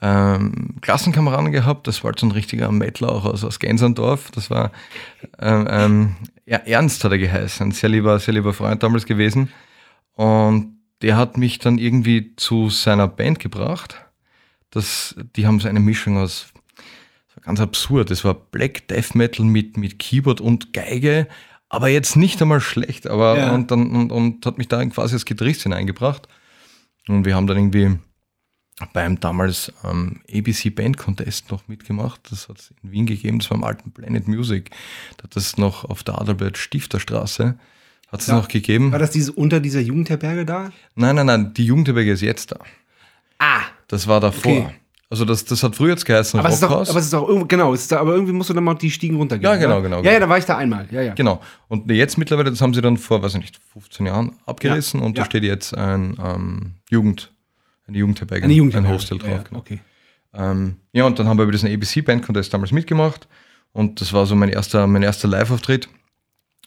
ähm, 0.02 0.76
Klassenkameraden 0.82 1.52
gehabt, 1.52 1.86
das 1.88 2.04
war 2.04 2.10
halt 2.10 2.20
so 2.20 2.26
ein 2.26 2.32
richtiger 2.32 2.72
Mettler 2.72 3.10
auch 3.12 3.26
aus, 3.26 3.44
aus 3.44 3.60
Gensandorf, 3.60 4.32
das 4.32 4.50
war 4.50 4.72
ähm, 5.40 5.68
ähm, 5.70 6.16
ja, 6.46 6.58
Ernst 6.58 7.04
hat 7.04 7.12
er 7.12 7.18
geheißen, 7.18 7.68
ein 7.68 7.72
sehr 7.72 7.90
lieber, 7.90 8.20
sehr 8.20 8.34
lieber 8.34 8.54
Freund 8.54 8.84
damals 8.84 9.06
gewesen 9.06 9.52
und 10.14 10.78
der 11.02 11.18
hat 11.18 11.38
mich 11.38 11.60
dann 11.60 11.78
irgendwie 11.78 12.36
zu 12.36 12.70
seiner 12.70 13.08
Band 13.08 13.40
gebracht, 13.40 14.06
das, 14.72 15.16
die 15.36 15.46
haben 15.48 15.60
so 15.60 15.68
eine 15.68 15.80
Mischung 15.80 16.18
aus 16.18 16.48
das 17.36 17.38
war 17.38 17.44
ganz 17.44 17.60
absurd. 17.60 18.12
Es 18.12 18.24
war 18.24 18.34
Black 18.34 18.88
Death 18.88 19.14
Metal 19.16 19.46
mit, 19.46 19.78
mit 19.78 20.00
Keyboard 20.00 20.40
und 20.40 20.74
Geige, 20.74 21.28
aber 21.70 21.90
jetzt 21.90 22.16
nicht 22.16 22.42
einmal 22.42 22.62
schlecht. 22.62 23.08
Aber 23.08 23.38
Ja. 23.38 23.54
und, 23.54 23.72
dann, 23.72 23.92
und, 23.92 24.12
und 24.12 24.46
hat 24.46 24.58
mich 24.58 24.68
da 24.68 24.84
quasi 24.86 25.16
als 25.16 25.26
Gitarrist 25.26 25.64
hineingebracht. 25.64 26.28
Und 27.08 27.26
wir 27.26 27.36
haben 27.36 27.48
dann 27.48 27.58
irgendwie 27.58 28.00
beim 28.94 29.20
damals 29.20 29.72
ähm, 29.84 30.22
ABC 30.34 30.70
Band 30.70 30.98
Contest 30.98 31.50
noch 31.52 31.68
mitgemacht. 31.68 32.20
Das 32.30 32.50
hat 32.50 32.60
es 32.60 32.74
in 32.84 32.92
Wien 32.92 33.06
gegeben, 33.06 33.40
das 33.40 33.50
war 33.50 33.58
im 33.58 33.64
alten 33.64 33.92
Planet 33.92 34.28
Music. 34.28 34.70
Da 35.18 35.24
hat 35.24 35.36
das 35.36 35.58
noch 35.58 35.86
auf 35.86 36.04
der 36.04 36.20
Adalbert 36.20 36.58
Stifterstraße. 36.58 37.58
Hat 38.12 38.22
es 38.22 38.28
Ja. 38.28 38.36
noch 38.36 38.48
gegeben? 38.48 38.92
War 38.92 39.00
das 39.00 39.12
diese, 39.12 39.32
unter 39.32 39.60
dieser 39.60 39.80
Jugendherberge 39.80 40.46
da? 40.46 40.72
Nein, 40.96 41.16
nein, 41.16 41.26
nein, 41.26 41.54
die 41.54 41.66
Jugendherberge 41.66 42.12
ist 42.12 42.22
jetzt 42.22 42.52
da. 42.52 42.60
Ah, 43.40 43.62
Das 43.88 44.08
war 44.08 44.20
davor. 44.20 44.52
Okay. 44.52 44.76
Also 45.10 45.24
das, 45.24 45.46
das 45.46 45.62
hat 45.62 45.76
früher 45.76 45.92
jetzt 45.92 46.04
geheißen 46.06 46.40
aber 46.40 46.50
es 46.50 46.56
ist 46.56 46.64
doch, 46.64 46.72
Rockhaus. 46.72 46.90
aber 46.90 47.00
es 47.00 47.06
ist 47.06 47.14
doch 47.14 47.48
genau, 47.48 47.74
es 47.76 47.82
ist 47.82 47.92
da, 47.92 48.00
aber 48.00 48.14
irgendwie 48.14 48.34
musst 48.34 48.50
du 48.50 48.54
dann 48.56 48.64
mal 48.64 48.74
die 48.74 48.90
Stiegen 48.90 49.16
runtergehen. 49.18 49.50
Ja, 49.50 49.56
genau, 49.56 49.74
oder? 49.76 49.84
genau, 49.84 49.96
Ja, 49.98 50.02
genau. 50.02 50.14
ja, 50.14 50.20
da 50.20 50.28
war 50.30 50.38
ich 50.40 50.46
da 50.46 50.58
einmal. 50.58 50.88
Ja, 50.92 51.02
ja. 51.02 51.14
Genau. 51.14 51.42
Und 51.68 51.90
jetzt 51.92 52.18
mittlerweile, 52.18 52.50
das 52.50 52.60
haben 52.60 52.74
sie 52.74 52.82
dann 52.82 52.98
vor, 52.98 53.22
weiß 53.22 53.36
ich 53.36 53.40
nicht, 53.42 53.60
15 53.74 54.08
Jahren 54.08 54.36
abgerissen 54.48 55.02
und 55.02 55.16
Ja. 55.16 55.24
da 55.24 55.30
steht 55.30 55.44
jetzt 55.44 55.78
ein 55.78 56.18
ähm, 56.22 56.72
Jugend, 56.90 57.32
eine 57.88 57.98
Jugendherberge, 57.98 58.44
Eine 58.46 58.54
Jugendherberge. 58.54 58.94
ein 58.94 58.96
Hostel 59.00 59.18
drauf. 59.18 59.30
Ja, 59.30 59.44
genau. 59.44 59.60
okay. 59.60 59.80
Ähm, 60.34 60.78
ja, 60.92 61.06
und 61.06 61.18
dann 61.20 61.28
haben 61.28 61.38
wir 61.38 61.46
bei 61.46 61.52
diesem 61.52 61.72
ABC 61.72 62.02
Band 62.02 62.24
Contest 62.24 62.54
damals 62.54 62.72
mitgemacht 62.72 63.28
und 63.72 64.02
das 64.02 64.12
war 64.14 64.26
so 64.26 64.36
mein 64.36 64.50
erster, 64.50 64.86
mein 64.88 65.04
erster 65.04 65.28
Live-Auftritt 65.28 65.88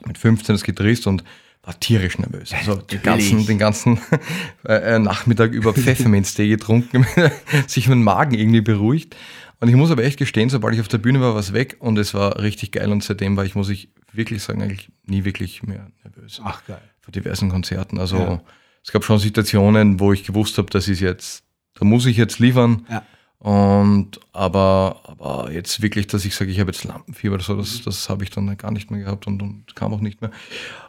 mit 0.06 0.16
15 0.16 0.54
als 0.54 0.62
Gitarrist 0.64 1.06
und 1.06 1.24
war 1.62 1.78
tierisch 1.78 2.18
nervös. 2.18 2.52
Also 2.54 2.76
den 2.76 3.02
ganzen, 3.02 3.44
den 3.46 3.58
ganzen 3.58 4.00
äh, 4.66 4.94
äh, 4.94 4.98
Nachmittag 4.98 5.52
über 5.52 5.74
Pfefferminztee 5.74 6.48
getrunken, 6.48 7.04
sich 7.66 7.88
mein 7.88 8.02
Magen 8.02 8.34
irgendwie 8.34 8.60
beruhigt. 8.62 9.16
Und 9.60 9.68
ich 9.68 9.74
muss 9.74 9.90
aber 9.90 10.04
echt 10.04 10.18
gestehen, 10.18 10.48
sobald 10.50 10.74
ich 10.74 10.80
auf 10.80 10.88
der 10.88 10.98
Bühne 10.98 11.20
war, 11.20 11.32
war 11.34 11.40
es 11.40 11.52
weg 11.52 11.76
und 11.80 11.98
es 11.98 12.14
war 12.14 12.40
richtig 12.40 12.70
geil 12.70 12.90
und 12.92 13.02
seitdem 13.02 13.36
war 13.36 13.44
ich, 13.44 13.56
muss 13.56 13.68
ich 13.68 13.90
wirklich 14.12 14.42
sagen, 14.42 14.62
eigentlich 14.62 14.90
nie 15.04 15.24
wirklich 15.24 15.64
mehr 15.64 15.90
nervös 16.04 16.40
Ach, 16.44 16.64
geil. 16.64 16.80
vor 17.00 17.10
diversen 17.12 17.50
Konzerten. 17.50 17.98
Also 17.98 18.16
Ja. 18.18 18.42
Es 18.88 18.92
gab 18.92 19.04
schon 19.04 19.18
Situationen, 19.18 20.00
wo 20.00 20.14
ich 20.14 20.24
gewusst 20.24 20.56
habe, 20.56 20.70
das 20.70 20.88
ist 20.88 21.00
jetzt, 21.00 21.44
da 21.74 21.84
muss 21.84 22.06
ich 22.06 22.16
jetzt 22.16 22.38
liefern. 22.38 22.86
Ja. 22.88 23.02
Und 23.38 24.18
aber, 24.32 25.02
aber 25.04 25.52
jetzt 25.52 25.82
wirklich, 25.82 26.06
dass 26.06 26.24
ich 26.24 26.34
sage, 26.34 26.50
ich 26.50 26.58
habe 26.58 26.70
jetzt 26.70 26.84
Lampenfieber 26.84 27.34
oder 27.34 27.44
so, 27.44 27.52
Mhm. 27.52 27.58
das, 27.58 27.82
das 27.82 28.08
habe 28.08 28.24
ich 28.24 28.30
dann 28.30 28.56
gar 28.56 28.70
nicht 28.70 28.90
mehr 28.90 29.00
gehabt 29.04 29.26
und, 29.26 29.42
und 29.42 29.76
kam 29.76 29.92
auch 29.92 30.00
nicht 30.00 30.22
mehr. 30.22 30.30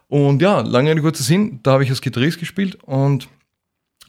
Und 0.07 0.41
ja, 0.41 0.61
lange 0.61 0.91
Rede, 0.91 1.01
kurzer 1.01 1.23
Sinn, 1.25 1.59
da 1.61 1.73
habe 1.73 1.83
ich 1.83 1.89
als 1.89 1.99
Gitarrist 1.99 2.39
gespielt 2.39 2.75
und 2.85 3.27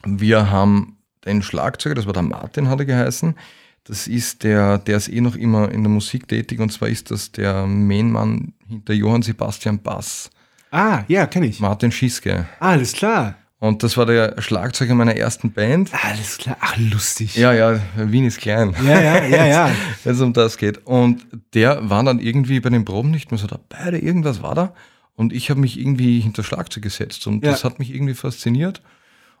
wir 0.05 0.49
haben 0.49 0.95
den 1.25 1.41
Schlagzeuger, 1.41 1.95
das 1.95 2.05
war 2.05 2.13
der 2.13 2.23
Martin, 2.23 2.69
hat 2.69 2.79
er 2.79 2.85
geheißen. 2.85 3.35
Das 3.83 4.07
ist 4.07 4.43
der, 4.43 4.77
der 4.77 4.95
ist 4.97 5.09
eh 5.09 5.19
noch 5.19 5.35
immer 5.35 5.69
in 5.69 5.83
der 5.83 5.91
Musik 5.91 6.29
tätig 6.29 6.61
und 6.61 6.71
zwar 6.71 6.87
ist 6.87 7.11
das 7.11 7.33
der 7.33 7.67
Mainmann 7.67 8.53
hinter 8.69 8.93
Johann 8.93 9.21
Sebastian 9.21 9.79
Bass, 9.79 10.29
Ah, 10.73 11.03
ja, 11.09 11.25
kenne 11.27 11.47
ich. 11.47 11.59
Martin 11.59 11.91
Schiske. 11.91 12.47
Ah, 12.61 12.69
alles 12.69 12.93
klar. 12.93 13.35
Und 13.61 13.83
das 13.83 13.95
war 13.95 14.07
der 14.07 14.41
Schlagzeuger 14.41 14.95
meiner 14.95 15.15
ersten 15.15 15.51
Band. 15.51 15.91
Alles 16.03 16.39
klar. 16.39 16.57
Ach, 16.61 16.75
lustig. 16.77 17.35
Ja, 17.35 17.53
ja, 17.53 17.79
Wien 17.95 18.25
ist 18.25 18.39
klein. 18.39 18.73
Ja, 18.83 18.99
ja, 18.99 19.23
ja, 19.23 19.45
ja. 19.45 19.71
Wenn 20.03 20.15
es 20.15 20.19
um 20.21 20.33
das 20.33 20.57
geht. 20.57 20.79
Und 20.87 21.27
der 21.53 21.87
war 21.87 22.03
dann 22.03 22.17
irgendwie 22.19 22.59
bei 22.59 22.71
den 22.71 22.85
Proben 22.85 23.11
nicht 23.11 23.29
mehr 23.29 23.37
so 23.37 23.45
dabei, 23.45 23.89
oder 23.89 24.01
irgendwas 24.01 24.41
war 24.41 24.55
da. 24.55 24.73
Und 25.15 25.31
ich 25.31 25.51
habe 25.51 25.59
mich 25.59 25.79
irgendwie 25.79 26.19
hinter 26.19 26.43
Schlagzeug 26.43 26.81
gesetzt 26.81 27.27
und 27.27 27.45
Ja. 27.45 27.51
das 27.51 27.63
hat 27.63 27.77
mich 27.77 27.93
irgendwie 27.93 28.15
fasziniert. 28.15 28.81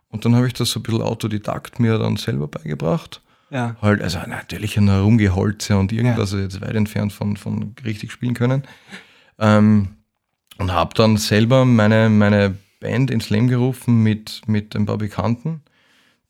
Und 0.09 0.23
dann 0.23 0.35
habe 0.35 0.45
ich 0.45 0.53
das 0.53 0.69
so 0.69 0.79
ein 0.81 0.83
bisschen 0.83 1.01
autodidakt 1.01 1.79
mir 1.79 1.97
dann 1.97 2.15
selber 2.17 2.47
beigebracht. 2.47 3.21
Ja. 3.49 3.75
Halt, 3.81 4.03
also 4.03 4.19
natürlich 4.27 4.77
ein 4.77 4.87
Herumgeholze 4.87 5.77
und 5.79 5.91
irgendwas, 5.91 6.31
also 6.33 6.37
jetzt 6.37 6.61
weit 6.61 6.75
entfernt 6.75 7.11
von, 7.11 7.37
von 7.37 7.73
richtig 7.83 8.11
spielen 8.11 8.35
können. 8.35 8.63
Ähm, 9.39 9.87
und 10.59 10.71
habe 10.71 10.93
dann 10.93 11.17
selber 11.17 11.65
meine, 11.65 12.07
meine 12.09 12.53
Band 12.81 13.09
ins 13.09 13.29
Leben 13.29 13.47
gerufen 13.47 14.03
mit, 14.03 14.41
mit 14.47 14.75
ein 14.75 14.85
paar 14.85 14.97
Bekannten. 14.97 15.61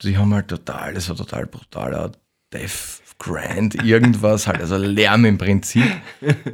Die 0.03 0.17
haben 0.17 0.33
halt 0.33 0.49
total, 0.49 0.93
das 0.93 1.09
war 1.09 1.15
total 1.15 1.47
brutaler 1.47 2.11
Death, 2.53 3.01
Grand, 3.17 3.75
irgendwas, 3.83 4.47
halt, 4.47 4.61
also 4.61 4.77
Lärm 4.77 5.25
im 5.25 5.37
Prinzip. 5.37 5.85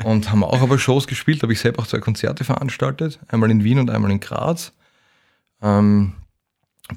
Und 0.03 0.29
haben 0.31 0.43
auch 0.43 0.61
aber 0.61 0.77
Shows 0.77 1.07
gespielt, 1.07 1.41
habe 1.41 1.53
ich 1.53 1.59
selber 1.59 1.81
auch 1.81 1.87
zwei 1.87 1.99
Konzerte 1.99 2.43
veranstaltet, 2.43 3.19
einmal 3.29 3.51
in 3.51 3.63
Wien 3.63 3.79
und 3.79 3.89
einmal 3.89 4.11
in 4.11 4.19
Graz. 4.19 4.73
Ähm, 5.61 6.13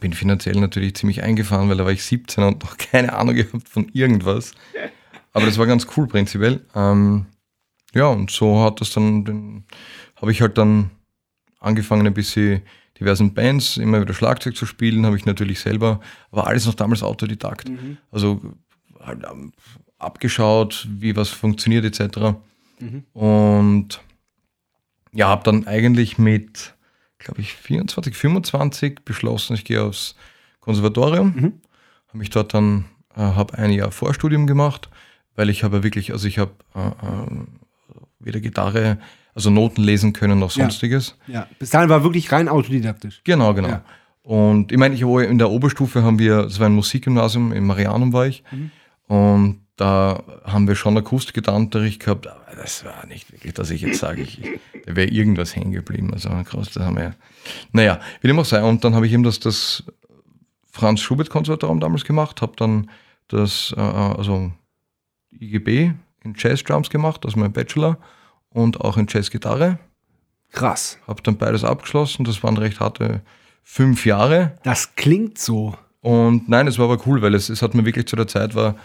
bin 0.01 0.13
finanziell 0.13 0.57
natürlich 0.57 0.97
ziemlich 0.97 1.23
eingefahren, 1.23 1.69
weil 1.69 1.77
da 1.77 1.85
war 1.85 1.93
ich 1.93 2.03
17 2.03 2.43
und 2.43 2.63
noch 2.65 2.77
keine 2.79 3.13
Ahnung 3.13 3.37
gehabt 3.37 3.69
von 3.69 3.89
irgendwas. 3.93 4.53
Aber 5.33 5.47
das 5.47 5.57
war 5.57 5.67
ganz 5.67 5.87
cool 5.97 6.09
prinzipiell. 6.09 6.65
Ähm, 6.75 7.27
ja, 7.95 8.09
und 8.09 8.31
so 8.31 8.61
hat 8.63 8.81
das 8.81 8.91
dann, 8.91 9.65
habe 10.17 10.33
ich 10.33 10.43
halt 10.43 10.59
dann 10.59 10.91
angefangen, 11.61 12.07
ein 12.07 12.15
bisschen 12.15 12.63
diversen 13.01 13.35
Bands 13.35 13.77
immer 13.79 14.01
wieder 14.01 14.15
Schlagzeug 14.15 14.57
zu 14.57 14.67
spielen, 14.67 15.07
habe 15.07 15.17
ich 15.17 15.25
natürlich 15.25 15.61
selber, 15.61 16.01
aber 16.31 16.47
alles 16.47 16.67
noch 16.67 16.75
damals 16.75 17.03
Autodidakt. 17.03 17.69
Also 18.11 18.41
halt 19.01 19.25
ähm, 19.31 19.53
abgeschaut, 19.99 20.87
wie 20.91 21.17
was 21.17 21.31
funktioniert 21.31 21.85
etc. 21.85 22.37
Und 23.13 24.01
ja, 25.13 25.29
habe 25.29 25.43
dann 25.45 25.67
eigentlich 25.67 26.19
mit, 26.19 26.75
glaube 27.19 27.41
ich, 27.41 27.55
24, 27.55 28.15
25 28.15 29.01
beschlossen, 29.05 29.55
ich 29.55 29.65
gehe 29.65 29.83
aufs 29.83 30.15
Konservatorium. 30.61 31.35
Habe 32.09 32.19
mich 32.19 32.31
dort 32.31 32.55
dann, 32.55 32.87
äh, 33.17 33.21
habe 33.21 33.57
ein 33.59 33.71
Jahr 33.73 33.91
Vorstudium 33.91 34.47
gemacht, 34.47 34.89
weil 35.37 35.49
ich 35.51 35.65
habe 35.65 35.83
wirklich, 35.83 36.13
also 36.13 36.27
ich 36.29 36.39
habe 36.39 36.53
äh, 36.75 36.89
äh, 36.89 37.47
weder 38.19 38.41
Gitarre, 38.41 38.99
also 39.35 39.51
Noten 39.51 39.83
lesen 39.83 40.13
können 40.13 40.39
noch 40.39 40.55
Ja. 40.57 40.65
sonstiges. 40.65 41.17
ja. 41.27 41.47
Bis 41.59 41.71
dahin 41.71 41.89
war 41.89 42.03
wirklich 42.05 42.31
rein 42.33 42.49
autodidaktisch. 42.49 43.21
Genau, 43.25 43.55
genau. 43.55 43.69
Ja. 43.69 43.85
Und 44.23 44.71
ich 44.71 44.79
meine, 44.79 44.95
ich 44.95 45.03
in 45.03 45.39
der 45.39 45.51
Oberstufe 45.51 46.03
haben 46.03 46.19
wir, 46.19 46.43
das 46.43 46.61
war 46.61 46.67
ein 46.67 46.75
Musikgymnasium, 46.75 47.53
in 47.53 47.65
Marianum 47.65 48.13
war 48.13 48.27
ich. 48.27 48.45
Und 49.07 49.61
da 49.77 50.23
haben 50.45 50.69
wir 50.69 50.75
schon 50.75 50.97
Akustikgitarrenunterricht 50.99 52.01
gehabt, 52.05 52.27
aber 52.27 52.55
das 52.55 52.85
war 52.85 53.07
nicht 53.07 53.33
wirklich, 53.33 53.55
dass 53.55 53.71
ich 53.71 53.81
jetzt 53.81 53.99
sage, 54.01 54.21
ich, 54.23 54.41
da 54.87 54.95
wäre 54.95 55.09
irgendwas 55.09 55.57
hängen 55.57 55.73
geblieben. 55.73 56.13
Also 56.13 56.29
krass, 56.45 56.71
das 56.71 56.85
haben 56.85 56.97
wir. 56.97 57.15
Naja, 57.73 57.99
wie 58.21 58.29
dem 58.29 58.39
auch 58.39 58.45
sei. 58.45 58.63
Und 58.63 58.85
dann 58.85 58.95
habe 58.95 59.07
ich 59.07 59.13
eben 59.13 59.23
das, 59.23 59.41
das 59.41 59.83
Franz 60.71 61.01
Schubert 61.01 61.31
Konservatorium 61.31 61.81
damals 61.81 62.05
gemacht, 62.05 62.43
habe 62.43 62.53
dann 62.57 62.91
das, 63.29 63.75
äh, 63.77 63.81
also 63.81 64.53
IGB 65.33 65.93
in 66.25 66.35
Jazz 66.37 66.63
Drums 66.63 66.91
gemacht, 66.91 67.25
also 67.25 67.39
mein 67.41 67.53
Bachelor, 67.53 67.97
und 68.51 68.81
auch 68.81 68.97
in 68.97 69.07
Jazz 69.09 69.31
Gitarre. 69.31 69.79
Krass. 70.53 70.99
Habe 71.07 71.23
dann 71.23 71.37
beides 71.37 71.65
abgeschlossen. 71.65 72.25
Das 72.25 72.43
waren 72.43 72.57
recht 72.57 72.81
harte 72.81 73.23
fünf 73.63 74.05
Jahre. 74.05 74.57
Das 74.65 74.97
klingt 74.97 75.39
so. 75.39 75.77
Und 76.01 76.49
nein, 76.49 76.67
es 76.67 76.79
war 76.79 76.91
aber 76.91 77.07
cool, 77.07 77.23
weil 77.23 77.35
es, 77.35 77.49
es 77.49 77.63
hat 77.63 77.75
mir 77.75 77.85
wirklich 77.85 78.07
zu 78.07 78.17
der 78.17 78.27
Zeit 78.27 78.55
war 78.55 78.77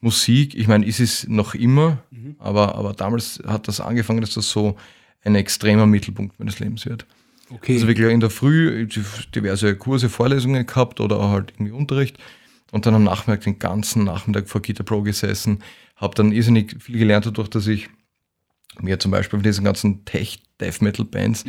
Musik, 0.00 0.54
ich 0.54 0.68
meine, 0.68 0.86
ist 0.86 1.00
es 1.00 1.26
noch 1.26 1.54
immer, 1.54 1.98
aber, 2.38 2.76
aber 2.76 2.92
damals 2.92 3.42
hat 3.46 3.66
das 3.66 3.80
angefangen, 3.80 4.20
dass 4.20 4.34
das 4.34 4.48
so 4.48 4.76
ein 5.24 5.34
extremer 5.34 5.86
Mittelpunkt 5.86 6.38
meines 6.38 6.60
Lebens 6.60 6.86
wird. 6.86 7.04
Okay. 7.50 7.74
Also 7.74 7.88
wirklich 7.88 8.08
in 8.12 8.20
der 8.20 8.30
Früh 8.30 8.86
diverse 9.34 9.74
Kurse, 9.74 10.08
Vorlesungen 10.08 10.66
gehabt 10.66 11.00
oder 11.00 11.18
auch 11.18 11.30
halt 11.30 11.52
irgendwie 11.56 11.72
Unterricht 11.72 12.16
und 12.70 12.86
dann 12.86 12.94
am 12.94 13.04
Nachmittag 13.04 13.42
den 13.42 13.58
ganzen 13.58 14.04
Nachmittag 14.04 14.48
vor 14.48 14.62
Guitar 14.62 14.86
Pro 14.86 15.02
gesessen, 15.02 15.64
habe 15.96 16.14
dann 16.14 16.30
irrsinnig 16.30 16.76
viel 16.80 16.98
gelernt 16.98 17.26
dadurch, 17.26 17.48
dass 17.48 17.66
ich 17.66 17.88
mir 18.82 18.98
zum 18.98 19.10
Beispiel 19.10 19.38
von 19.38 19.42
diesen 19.44 19.64
ganzen 19.64 20.04
Tech-Death-Metal-Bands, 20.04 21.44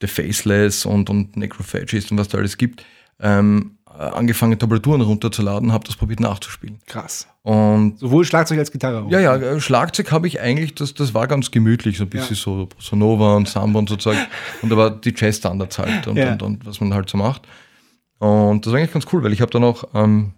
The 0.00 0.06
Faceless 0.06 0.86
und, 0.86 1.10
und 1.10 1.36
Necrophagist 1.36 2.10
und 2.10 2.18
was 2.18 2.28
da 2.28 2.38
alles 2.38 2.56
gibt, 2.56 2.84
ähm, 3.20 3.76
äh, 3.86 4.02
angefangen 4.02 4.58
Tablaturen 4.58 5.00
runterzuladen, 5.02 5.72
habe 5.72 5.84
das 5.86 5.96
probiert 5.96 6.20
nachzuspielen. 6.20 6.78
Krass. 6.86 7.26
Und 7.42 7.98
Sowohl 7.98 8.24
Schlagzeug 8.24 8.58
als 8.58 8.70
Gitarre 8.70 9.02
auch. 9.02 9.10
ja, 9.10 9.20
ja, 9.20 9.36
äh, 9.36 9.60
Schlagzeug 9.60 10.10
habe 10.12 10.26
ich 10.26 10.40
eigentlich, 10.40 10.74
das, 10.74 10.94
das 10.94 11.12
war 11.12 11.26
ganz 11.26 11.50
gemütlich, 11.50 11.98
so 11.98 12.04
ein 12.04 12.10
bisschen 12.10 12.36
Ja. 12.36 12.42
so 12.42 12.66
Bossa 12.66 12.96
Nova 12.96 13.36
und 13.36 13.48
Samba 13.48 13.78
und 13.78 13.88
so 13.88 13.96
Zeug. 13.96 14.16
Und 14.62 14.70
da 14.70 14.76
war 14.76 14.90
die 14.90 15.12
Jazz-Standards 15.16 15.78
halt 15.78 16.06
und, 16.06 16.16
Ja. 16.16 16.32
und, 16.32 16.42
und 16.42 16.66
was 16.66 16.80
man 16.80 16.94
halt 16.94 17.08
so 17.10 17.18
macht. 17.18 17.46
Und 18.18 18.64
das 18.64 18.72
war 18.72 18.78
eigentlich 18.78 18.92
ganz 18.92 19.06
cool, 19.12 19.22
weil 19.22 19.32
ich 19.32 19.40
habe 19.40 19.50
dann 19.50 19.64
auch 19.64 19.84
ähm, 19.94 20.32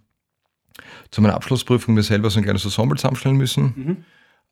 zu 1.11 1.21
meiner 1.21 1.35
Abschlussprüfung 1.35 1.95
mir 1.95 2.03
selber 2.03 2.31
so 2.31 2.39
ein 2.39 2.45
kleines 2.45 2.65
Ensemble 2.65 2.97
zusammenstellen 2.97 3.37
müssen. 3.37 4.05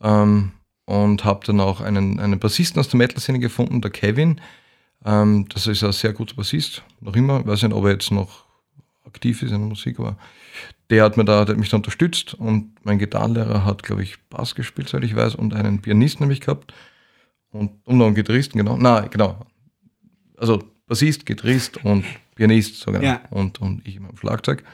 Ähm, 0.03 0.53
und 0.91 1.25
habe 1.25 1.47
dann 1.47 1.61
auch 1.61 1.81
einen, 1.81 2.19
einen 2.19 2.41
Bassisten 2.41 2.81
aus 2.81 2.89
der 2.89 2.99
Metal-Szene 2.99 3.39
gefunden, 3.39 3.81
der 3.81 3.93
Kevin. 3.93 4.41
Ähm, 5.05 5.47
das 5.49 5.69
ist 5.69 5.85
ein 5.85 5.93
sehr 5.93 6.13
guter 6.13 6.35
Bassist, 6.35 6.83
noch 7.01 7.15
immer. 7.15 7.39
Ich 7.41 7.47
weiß 7.47 7.63
nicht, 7.63 7.73
ob 7.73 7.85
er 7.85 7.93
jetzt 7.93 8.11
noch 8.11 8.45
aktiv 9.07 9.41
ist 9.43 9.53
in 9.53 9.61
der 9.61 9.69
Musik, 9.69 10.01
aber 10.01 10.17
der 10.91 11.05
hat, 11.05 11.17
mir 11.17 11.25
da, 11.25 11.45
der 11.45 11.55
hat 11.55 11.61
mich 11.61 11.69
da 11.69 11.77
unterstützt 11.77 12.35
und 12.35 12.75
mein 12.85 12.99
Gitarrenlehrer 12.99 13.65
hat, 13.65 13.85
glaube 13.85 14.03
ich, 14.03 14.19
Bass 14.31 14.57
gespielt, 14.57 14.89
soweit 14.89 15.05
ich 15.05 15.15
weiß, 15.15 15.37
und 15.37 15.55
einen 15.55 15.81
Pianisten 15.81 16.25
nämlich 16.25 16.41
gehabt 16.41 16.75
und, 17.53 17.71
und 17.87 17.97
noch 17.97 18.07
einen 18.07 18.17
Gitarristen, 18.17 18.59
genau. 18.59 18.77
Nein, 18.77 19.09
genau. 19.11 19.47
Also 20.39 20.61
Bassist, 20.89 21.25
Gitarrist 21.25 21.85
und 21.85 22.05
Pianist, 22.35 22.81
so 22.81 22.91
genau. 22.91 23.05
Ja. 23.05 23.21
Und, 23.31 23.61
und 23.61 23.87
ich 23.87 23.95
immer 23.95 24.09
am 24.09 24.17
Schlagzeug. 24.17 24.65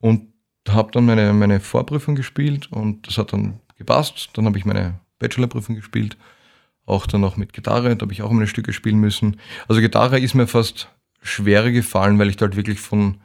Und 0.00 0.32
habe 0.68 0.90
dann 0.90 1.06
meine, 1.06 1.32
meine 1.32 1.60
Vorprüfung 1.60 2.16
gespielt 2.16 2.72
und 2.72 3.06
das 3.06 3.18
hat 3.18 3.32
dann 3.32 3.60
gepasst. 3.76 4.30
Dann 4.32 4.44
habe 4.44 4.58
ich 4.58 4.64
meine 4.64 4.98
Bachelorprüfung 5.18 5.74
gespielt, 5.76 6.16
auch 6.86 7.06
dann 7.06 7.20
noch 7.20 7.36
mit 7.36 7.52
Gitarre, 7.52 7.94
da 7.96 8.02
habe 8.04 8.12
ich 8.12 8.22
auch 8.22 8.30
meine 8.30 8.46
Stücke 8.46 8.72
spielen 8.72 8.98
müssen. 8.98 9.38
Also 9.68 9.80
Gitarre 9.80 10.18
ist 10.18 10.34
mir 10.34 10.46
fast 10.46 10.88
schwerer 11.22 11.70
gefallen, 11.70 12.18
weil 12.18 12.28
ich 12.28 12.36
da 12.36 12.46
halt 12.46 12.56
wirklich 12.56 12.80
von 12.80 13.20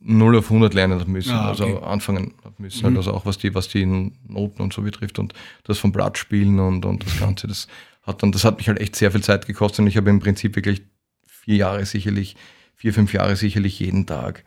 0 0.00 0.36
auf 0.38 0.50
100 0.50 0.74
lernen 0.74 1.00
habe 1.00 1.10
müssen, 1.10 1.32
Ah, 1.32 1.50
okay. 1.52 1.62
also 1.62 1.82
anfangen 1.82 2.34
habe 2.44 2.54
müssen, 2.58 2.84
halt 2.84 2.96
also 2.96 3.12
auch 3.12 3.24
was 3.26 3.38
die, 3.38 3.54
was 3.54 3.68
die 3.68 3.86
Noten 3.86 4.62
und 4.62 4.72
so 4.72 4.82
betrifft 4.82 5.18
und 5.18 5.32
das 5.64 5.78
vom 5.78 5.92
Blatt 5.92 6.18
spielen 6.18 6.58
und, 6.60 6.84
und 6.84 7.04
das 7.04 7.18
Ganze, 7.18 7.46
das 7.46 7.66
hat 8.02 8.22
dann, 8.22 8.30
das 8.32 8.44
hat 8.44 8.58
mich 8.58 8.68
halt 8.68 8.80
echt 8.80 8.94
sehr 8.94 9.10
viel 9.10 9.22
Zeit 9.22 9.46
gekostet 9.46 9.80
und 9.80 9.86
ich 9.88 9.96
habe 9.96 10.10
im 10.10 10.20
Prinzip 10.20 10.54
wirklich 10.54 10.82
vier 11.26 11.56
Jahre 11.56 11.84
sicherlich, 11.86 12.36
vier, 12.74 12.92
fünf 12.92 13.12
Jahre 13.12 13.36
sicherlich 13.36 13.78
jeden 13.80 14.06
Tag 14.06 14.44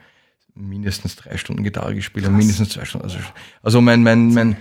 mindestens 0.55 1.15
drei 1.15 1.37
Stunden 1.37 1.63
Gitarre 1.63 1.95
gespielt 1.95 2.27
und 2.27 2.35
mindestens 2.37 2.69
zwei 2.69 2.85
Stunden. 2.85 3.05
Also, 3.07 3.19
also 3.61 3.81
mein, 3.81 4.03
mein, 4.03 4.33
mein 4.33 4.57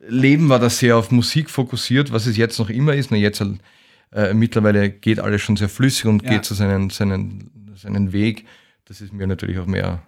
Leben 0.00 0.48
war 0.48 0.58
da 0.58 0.70
sehr 0.70 0.96
auf 0.96 1.10
Musik 1.10 1.50
fokussiert, 1.50 2.12
was 2.12 2.26
es 2.26 2.36
jetzt 2.36 2.58
noch 2.58 2.70
immer 2.70 2.94
ist. 2.94 3.10
Nur 3.10 3.18
jetzt 3.20 3.40
halt, 3.40 3.58
äh, 4.12 4.32
mittlerweile 4.34 4.90
geht 4.90 5.18
alles 5.20 5.42
schon 5.42 5.56
sehr 5.56 5.68
flüssig 5.68 6.06
und 6.06 6.22
Ja. 6.22 6.30
geht 6.30 6.44
so 6.44 6.54
seinen, 6.54 6.90
seinen, 6.90 7.50
seinen 7.76 8.12
Weg. 8.12 8.46
Das 8.84 9.00
ist 9.00 9.12
mir 9.12 9.26
natürlich 9.26 9.58
auch 9.58 9.66
mehr 9.66 10.02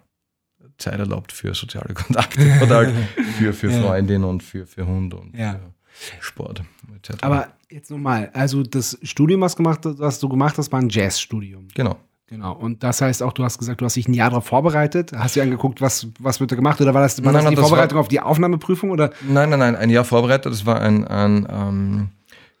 Zeit 0.77 0.97
erlaubt 0.99 1.31
für 1.31 1.53
soziale 1.53 1.93
Kontakte 1.93 2.59
oder 2.63 2.75
halt 2.77 2.93
für, 3.37 3.53
für 3.53 3.69
Ja. 3.71 3.81
Freundin 3.81 4.23
und 4.23 4.41
für, 4.43 4.65
für 4.65 4.87
Hund 4.87 5.13
und 5.13 5.35
Ja. 5.37 5.59
für 5.93 6.21
Sport 6.23 6.63
etc. 6.95 7.17
Aber 7.21 7.53
jetzt 7.69 7.91
nochmal, 7.91 8.29
also 8.33 8.63
das 8.63 8.97
Studium, 9.03 9.41
was, 9.41 9.55
gemacht, 9.55 9.81
was 9.83 10.19
du 10.19 10.29
gemacht 10.29 10.57
hast, 10.57 10.71
war 10.71 10.79
ein 10.79 10.89
Jazzstudium. 10.89 11.67
genau. 11.73 11.99
Genau. 12.31 12.53
Und 12.53 12.81
das 12.81 13.01
heißt 13.01 13.21
auch, 13.23 13.33
du 13.33 13.43
hast 13.43 13.59
gesagt, 13.59 13.81
du 13.81 13.85
hast 13.85 13.97
dich 13.97 14.07
ein 14.07 14.13
Jahr 14.13 14.29
darauf 14.29 14.45
vorbereitet. 14.45 15.11
Hast 15.13 15.35
du 15.35 15.41
angeguckt, 15.41 15.81
was, 15.81 16.07
was 16.17 16.39
wird 16.39 16.49
da 16.51 16.55
gemacht? 16.55 16.79
Oder 16.79 16.93
war 16.93 17.01
das, 17.01 17.21
war 17.23 17.33
Nein, 17.33 17.43
das 17.43 17.49
die 17.49 17.55
das 17.57 17.67
Vorbereitung 17.67 17.95
war- 17.97 18.01
auf 18.01 18.07
die 18.07 18.21
Aufnahmeprüfung? 18.21 18.89
Oder? 18.89 19.09
Nein, 19.27 19.49
nein, 19.49 19.59
nein, 19.59 19.75
ein 19.75 19.89
Jahr 19.89 20.05
vorbereitet. 20.05 20.49
Das 20.51 20.65
war 20.65 20.79
ein, 20.79 21.05
ein 21.05 21.45
ähm, 21.51 22.09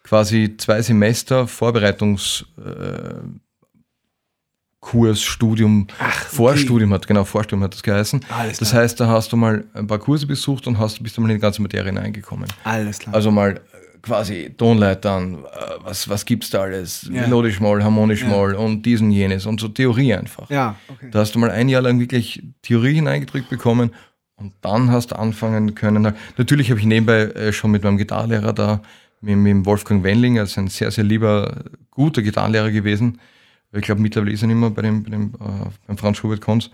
quasi 0.03 0.55
zwei 0.57 0.81
Semester 0.81 1.47
Vorbereitungs 1.47 2.45
äh, 2.57 3.15
Studium, 5.15 5.87
Vorstudium 6.27 6.91
hat, 6.93 7.07
genau, 7.07 7.23
Vorstudium 7.23 7.63
hat 7.63 7.73
das 7.73 7.83
geheißen. 7.83 8.25
Alles 8.29 8.57
das 8.57 8.71
klar. 8.71 8.81
heißt, 8.81 8.99
da 8.99 9.07
hast 9.07 9.31
du 9.31 9.37
mal 9.37 9.63
ein 9.73 9.87
paar 9.87 9.99
Kurse 9.99 10.25
besucht 10.27 10.65
und 10.67 10.79
hast, 10.79 11.01
bist 11.03 11.15
du 11.15 11.21
mal 11.21 11.29
in 11.29 11.35
die 11.37 11.41
ganze 11.41 11.61
Materie 11.61 11.85
hineingekommen. 11.93 12.47
Alles 12.63 12.99
klar. 12.99 13.13
Also 13.15 13.29
mal 13.31 13.61
quasi 14.01 14.53
Tonleitern, 14.57 15.45
äh, 15.45 15.47
was, 15.83 16.09
was 16.09 16.25
gibt's 16.25 16.49
da 16.49 16.61
alles? 16.61 17.09
Ja. 17.11 17.21
Melodisch 17.21 17.59
mal, 17.59 17.83
harmonisch 17.83 18.21
Ja. 18.23 18.29
mal 18.29 18.55
und 18.55 18.83
diesen 18.83 19.11
jenes 19.11 19.45
und 19.45 19.59
so 19.59 19.67
Theorie 19.67 20.13
einfach. 20.13 20.49
ja, 20.49 20.75
okay. 20.87 21.09
Da 21.11 21.19
hast 21.19 21.35
du 21.35 21.39
mal 21.39 21.51
ein 21.51 21.69
Jahr 21.69 21.81
lang 21.81 21.99
wirklich 21.99 22.41
Theorie 22.61 22.93
hineingedrückt 22.95 23.49
bekommen 23.49 23.91
und 24.35 24.53
dann 24.61 24.91
hast 24.91 25.11
du 25.11 25.15
anfangen 25.19 25.75
können. 25.75 26.13
Natürlich 26.37 26.69
habe 26.71 26.79
ich 26.79 26.85
nebenbei 26.85 27.21
äh, 27.23 27.53
schon 27.53 27.71
mit 27.71 27.83
meinem 27.83 27.97
Gitarrenlehrer 27.97 28.53
da, 28.53 28.81
mit, 29.21 29.37
mit 29.37 29.65
Wolfgang 29.65 30.03
Wendling, 30.03 30.39
also 30.39 30.61
ein 30.61 30.67
sehr, 30.67 30.89
sehr 30.91 31.03
lieber, 31.03 31.63
guter 31.91 32.21
Gitarrenlehrer 32.23 32.71
gewesen. 32.71 33.19
Ich 33.73 33.83
glaube, 33.83 34.01
mittlerweile 34.01 34.31
ist 34.33 34.41
er 34.41 34.47
nicht 34.47 34.57
mehr 34.57 34.69
bei 34.71 34.81
dem, 34.81 35.03
bei 35.03 35.11
dem 35.11 35.33
äh, 35.35 35.69
beim 35.87 35.97
Franz 35.97 36.17
Schubert 36.17 36.41
Konz. 36.41 36.69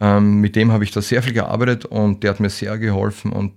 Ähm, 0.00 0.40
mit 0.40 0.56
dem 0.56 0.70
habe 0.72 0.84
ich 0.84 0.90
da 0.90 1.00
sehr 1.00 1.22
viel 1.22 1.32
gearbeitet 1.32 1.84
und 1.84 2.22
der 2.22 2.30
hat 2.30 2.40
mir 2.40 2.50
sehr 2.50 2.76
geholfen 2.78 3.32
und 3.32 3.52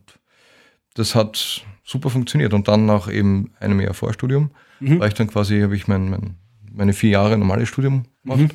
das 0.95 1.13
hat 1.15 1.63
super 1.91 2.09
funktioniert. 2.09 2.53
Und 2.53 2.67
dann 2.67 2.85
nach 2.85 3.11
eben 3.11 3.51
einem 3.59 3.79
Jahr 3.81 3.93
Vorstudium 3.93 4.51
mhm. 4.79 4.99
war 4.99 5.07
ich 5.07 5.13
dann 5.13 5.27
quasi, 5.27 5.61
habe 5.61 5.75
ich 5.75 5.87
mein, 5.87 6.09
mein, 6.09 6.35
meine 6.71 6.93
vier 6.93 7.11
Jahre 7.11 7.37
normales 7.37 7.69
Studium 7.69 8.05
gemacht 8.23 8.39
mhm. 8.39 8.51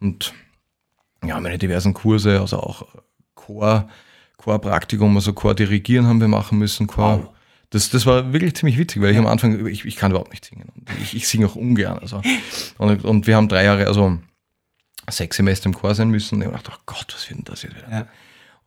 und 0.00 0.34
ja, 1.24 1.38
meine 1.38 1.58
diversen 1.58 1.94
Kurse, 1.94 2.40
also 2.40 2.58
auch 2.58 2.86
Chor, 3.34 3.88
Chorpraktikum, 4.38 5.14
also 5.14 5.32
Chor-Dirigieren 5.32 6.06
haben 6.06 6.20
wir 6.20 6.28
machen 6.28 6.58
müssen, 6.58 6.88
Chor. 6.88 7.18
Wow. 7.18 7.28
Das, 7.70 7.90
das 7.90 8.04
war 8.06 8.32
wirklich 8.32 8.54
ziemlich 8.54 8.76
witzig, 8.76 9.00
weil 9.00 9.12
ich 9.12 9.18
am 9.18 9.26
Anfang, 9.26 9.66
ich, 9.66 9.84
ich 9.84 9.96
kann 9.96 10.10
überhaupt 10.10 10.32
nicht 10.32 10.44
singen. 10.44 10.68
Und 10.74 10.90
ich, 11.00 11.14
ich 11.14 11.28
singe 11.28 11.46
auch 11.46 11.54
ungern. 11.54 11.98
Also. 11.98 12.20
Und, 12.76 13.04
und 13.04 13.26
wir 13.26 13.36
haben 13.36 13.48
drei 13.48 13.64
Jahre, 13.64 13.86
also 13.86 14.18
sechs 15.08 15.36
Semester 15.36 15.66
im 15.66 15.74
Chor 15.74 15.94
sein 15.94 16.10
müssen. 16.10 16.34
Und 16.34 16.42
ich 16.42 16.50
dachte, 16.50 16.72
oh 16.74 16.82
Gott, 16.84 17.06
was 17.14 17.30
wird 17.30 17.38
denn 17.38 17.44
das 17.44 17.62
jetzt 17.62 17.76
wieder? 17.76 17.90
Ja. 17.90 18.06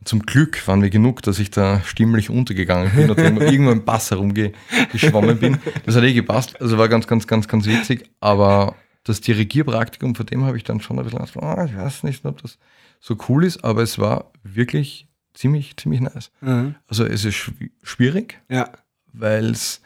Zum 0.03 0.21
Glück 0.21 0.67
waren 0.67 0.81
wir 0.83 0.89
genug, 0.89 1.23
dass 1.23 1.39
ich 1.39 1.49
da 1.49 1.81
stimmlich 1.81 2.29
untergegangen 2.29 2.91
bin 2.95 3.09
und 3.09 3.17
irgendwo 3.17 3.71
im 3.71 3.85
Pass 3.85 4.11
herumgeschwommen 4.11 5.39
bin. 5.39 5.57
Das 5.85 5.95
hat 5.95 6.03
eh 6.03 6.13
gepasst. 6.13 6.61
Also 6.61 6.77
war 6.77 6.89
ganz, 6.89 7.07
ganz, 7.07 7.25
ganz, 7.25 7.47
ganz 7.47 7.65
witzig. 7.65 8.09
Aber 8.19 8.75
das 9.03 9.21
Dirigierpraktikum, 9.21 10.13
von 10.13 10.25
dem 10.25 10.43
habe 10.43 10.57
ich 10.57 10.63
dann 10.63 10.81
schon 10.81 10.99
ein 10.99 11.05
bisschen 11.05 11.19
gedacht, 11.19 11.37
oh, 11.37 11.63
ich 11.65 11.75
weiß 11.75 12.03
nicht, 12.03 12.23
ob 12.25 12.41
das 12.41 12.57
so 12.99 13.17
cool 13.29 13.43
ist, 13.45 13.63
aber 13.63 13.81
es 13.81 13.97
war 13.97 14.31
wirklich 14.43 15.07
ziemlich, 15.33 15.75
ziemlich 15.77 16.01
nice. 16.01 16.31
Mhm. 16.41 16.75
Also 16.87 17.05
es 17.05 17.25
ist 17.25 17.51
schwierig, 17.81 18.39
ja. 18.49 18.69
weil 19.11 19.51
es, 19.51 19.81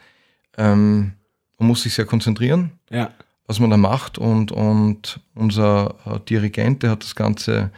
ähm, 0.58 1.12
man 1.58 1.68
muss 1.68 1.82
sich 1.82 1.94
sehr 1.94 2.06
konzentrieren. 2.06 2.72
Ja 2.90 3.10
was 3.50 3.58
man 3.58 3.70
da 3.70 3.76
macht. 3.76 4.16
Und, 4.16 4.52
und 4.52 5.18
unser 5.34 5.96
äh, 6.06 6.20
Dirigent, 6.20 6.84
der 6.84 6.90
hat 6.90 7.02
das 7.02 7.16
Ganze 7.16 7.72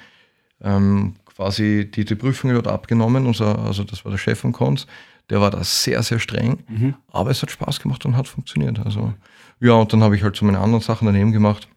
ähm, 0.61 1.15
quasi 1.37 1.91
die, 1.91 2.05
die 2.05 2.15
Prüfung 2.15 2.53
dort 2.53 2.69
abgenommen. 2.69 3.27
Unser, 3.27 3.59
also 3.59 3.85
das 3.85 4.05
war 4.05 4.11
der 4.11 4.19
Chef 4.19 4.41
von 4.41 4.53
Konz. 4.53 4.87
Der 5.31 5.41
war 5.41 5.51
da 5.51 5.63
sehr, 5.65 6.03
sehr 6.03 6.19
streng. 6.19 6.65
Mhm. 6.69 6.95
Aber 7.09 7.31
es 7.31 7.43
hat 7.43 7.51
Spaß 7.51 7.81
gemacht 7.81 8.05
und 8.05 8.17
hat 8.17 8.29
funktioniert. 8.29 8.79
Also, 8.81 9.15
ja, 9.61 9.73
und 9.73 9.93
dann 9.93 10.03
habe 10.03 10.17
ich 10.17 10.23
halt 10.23 10.37
so 10.37 10.45
meine 10.45 10.59
anderen 10.59 10.83
Sachen 10.83 11.07
daneben 11.07 11.33
gemacht. 11.33 11.69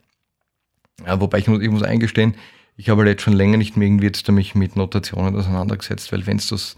Ja, 1.04 1.20
wobei 1.20 1.38
ich 1.38 1.48
muss, 1.48 1.60
ich 1.60 1.70
muss 1.70 1.82
eingestehen, 1.82 2.34
ich 2.76 2.88
habe 2.88 3.02
halt 3.02 3.10
jetzt 3.10 3.22
schon 3.22 3.34
länger 3.34 3.56
nicht 3.56 3.76
mehr 3.76 3.86
irgendwie 3.86 4.06
jetzt 4.06 4.28
mich 4.30 4.54
mit 4.54 4.76
Notationen 4.76 5.36
auseinandergesetzt, 5.36 6.12
weil 6.12 6.26
wenn 6.26 6.38
du 6.38 6.44
das 6.50 6.76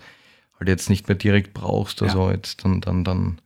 halt 0.58 0.68
jetzt 0.68 0.90
nicht 0.90 1.08
mehr 1.08 1.16
direkt 1.16 1.54
brauchst, 1.54 2.02
also 2.02 2.28
ja. 2.28 2.34
jetzt 2.34 2.64
dann, 2.64 2.80
dann, 2.80 3.04
dann, 3.04 3.40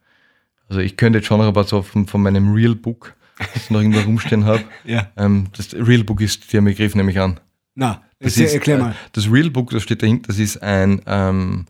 also 0.69 0.81
ich 0.81 0.97
könnte 0.97 1.19
jetzt 1.19 1.27
schon 1.27 1.39
noch 1.39 1.47
aber 1.47 1.65
so 1.65 1.83
von, 1.83 2.07
von 2.07 2.23
meinem 2.23 2.53
Real 2.53 2.75
Book 2.75 3.15
das 3.55 3.71
noch 3.71 3.81
irgendwo 3.81 4.01
rumstehen 4.01 4.45
habe. 4.45 4.65
ja. 4.85 5.11
Ähm, 5.17 5.49
das 5.57 5.75
Realbook 5.75 6.21
ist 6.21 6.53
der 6.53 6.61
Begriff 6.61 6.95
nämlich 6.95 7.19
an. 7.19 7.41
Na, 7.75 8.03
das 8.19 8.37
ist, 8.37 8.55
erklär 8.55 8.79
mal. 8.79 8.91
Äh, 8.93 8.95
das 9.13 9.31
Realbook, 9.31 9.71
das 9.71 9.83
steht 9.83 10.03
dahinter, 10.03 10.29
das 10.29 10.39
ist 10.39 10.63
ein, 10.63 11.03
ähm, 11.07 11.67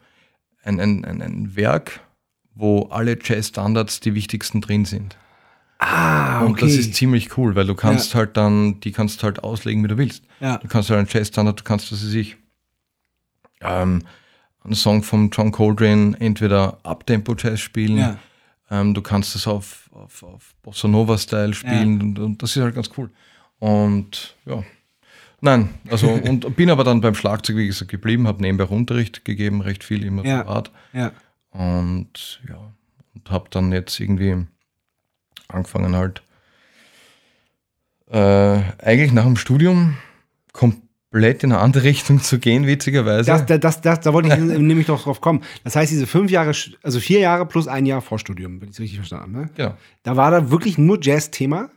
ein, 0.63 0.81
ein, 0.81 1.05
ein, 1.05 1.23
ein 1.23 1.57
Werk, 1.57 2.01
wo 2.55 2.89
alle 2.91 3.19
Jazz-Standards 3.23 4.01
die 4.01 4.15
wichtigsten 4.15 4.61
drin 4.61 4.85
sind. 4.85 5.17
Ah, 5.79 6.43
okay. 6.43 6.47
Und 6.47 6.63
das 6.63 6.73
ist 6.73 6.95
ziemlich 6.95 7.37
cool, 7.37 7.57
weil 7.57 7.67
du 7.67 7.75
kannst 7.75 8.13
ja. 8.13 8.21
halt 8.21 8.37
dann, 8.37 8.81
die 8.81 8.93
kannst 8.93 9.23
halt 9.23 9.43
auslegen, 9.43 9.83
wie 9.83 9.89
du 9.89 9.99
willst. 9.99 10.25
Ja. 10.41 10.59
Du 10.59 10.69
kannst 10.69 10.91
halt 10.91 10.99
einen 10.99 11.09
Jazz-Standard, 11.11 11.61
du 11.61 11.65
kannst, 11.65 11.91
was 11.91 12.05
weiß 12.05 12.15
ich, 12.15 12.37
ähm, 13.61 14.03
einen 14.65 14.75
Song 14.75 15.03
von 15.03 15.31
John 15.31 15.51
Coltrane 15.51 16.17
entweder 16.21 16.79
Uptempo-Jazz 16.85 17.61
spielen, 17.61 17.99
ja. 17.99 18.19
ähm, 18.71 18.95
du 18.95 19.03
kannst 19.03 19.35
es 19.35 19.47
auf 19.49 19.83
auf, 19.93 20.23
auf 20.23 20.55
Bossa 20.63 20.89
Nova-Style 20.89 21.55
spielen 21.55 22.01
und, 22.01 22.19
und, 22.19 22.43
das 22.43 22.57
ist 22.57 22.63
halt 22.63 22.75
ganz 22.75 22.91
cool. 22.97 23.11
Und 23.59 24.37
ja, 24.47 24.63
nein, 25.43 25.69
also 25.91 26.09
und 26.09 26.57
bin 26.57 26.71
aber 26.71 26.85
dann 26.85 27.01
beim 27.01 27.15
Schlagzeug, 27.15 27.57
wie 27.57 27.67
gesagt, 27.67 27.91
geblieben, 27.91 28.27
habe 28.27 28.41
nebenbei 28.43 28.65
Unterricht 28.65 29.25
gegeben, 29.25 29.61
recht 29.61 29.85
viel 29.85 30.05
immer 30.05 30.25
ja. 30.25 30.43
privat. 30.43 30.71
Ja. 30.93 31.13
Und 31.51 32.41
ja, 32.49 32.73
und 33.15 33.31
habe 33.31 33.49
dann 33.51 33.73
jetzt 33.73 34.01
irgendwie 34.01 34.47
angefangen 35.49 35.95
halt 35.95 36.23
äh, 38.11 38.63
eigentlich 38.79 39.13
nach 39.13 39.25
dem 39.25 39.37
Studium 39.37 39.97
komplett 40.53 41.45
in 41.45 41.53
eine 41.53 41.61
andere 41.61 41.85
Richtung 41.89 42.21
zu 42.21 42.39
gehen, 42.39 42.67
witzigerweise. 42.67 43.31
Das, 43.31 43.47
das, 43.47 43.81
das, 43.81 44.01
da 44.01 44.13
wollte 44.13 44.29
ich 44.29 44.37
nämlich 44.59 44.89
noch 44.89 45.03
drauf 45.03 45.21
kommen. 45.21 45.43
Das 45.65 45.77
heißt, 45.77 45.91
diese 45.91 46.07
fünf 46.07 46.31
Jahre, 46.31 46.53
also 46.83 47.01
vier 47.01 47.21
Jahre 47.21 47.47
plus 47.47 47.69
ein 47.69 47.87
Jahr 47.87 48.01
Vorstudium, 48.01 48.61
wenn 48.61 48.69
ich 48.69 48.77
es 48.77 48.81
richtig 48.81 48.99
verstanden 48.99 49.37
habe. 49.37 49.47
Ne? 49.47 49.51
Genau. 49.55 49.75
Da 50.03 50.17
war 50.17 50.31
da 50.31 50.51
wirklich 50.51 50.79
nur 50.79 50.99
Jazz-Thema? 51.01 51.71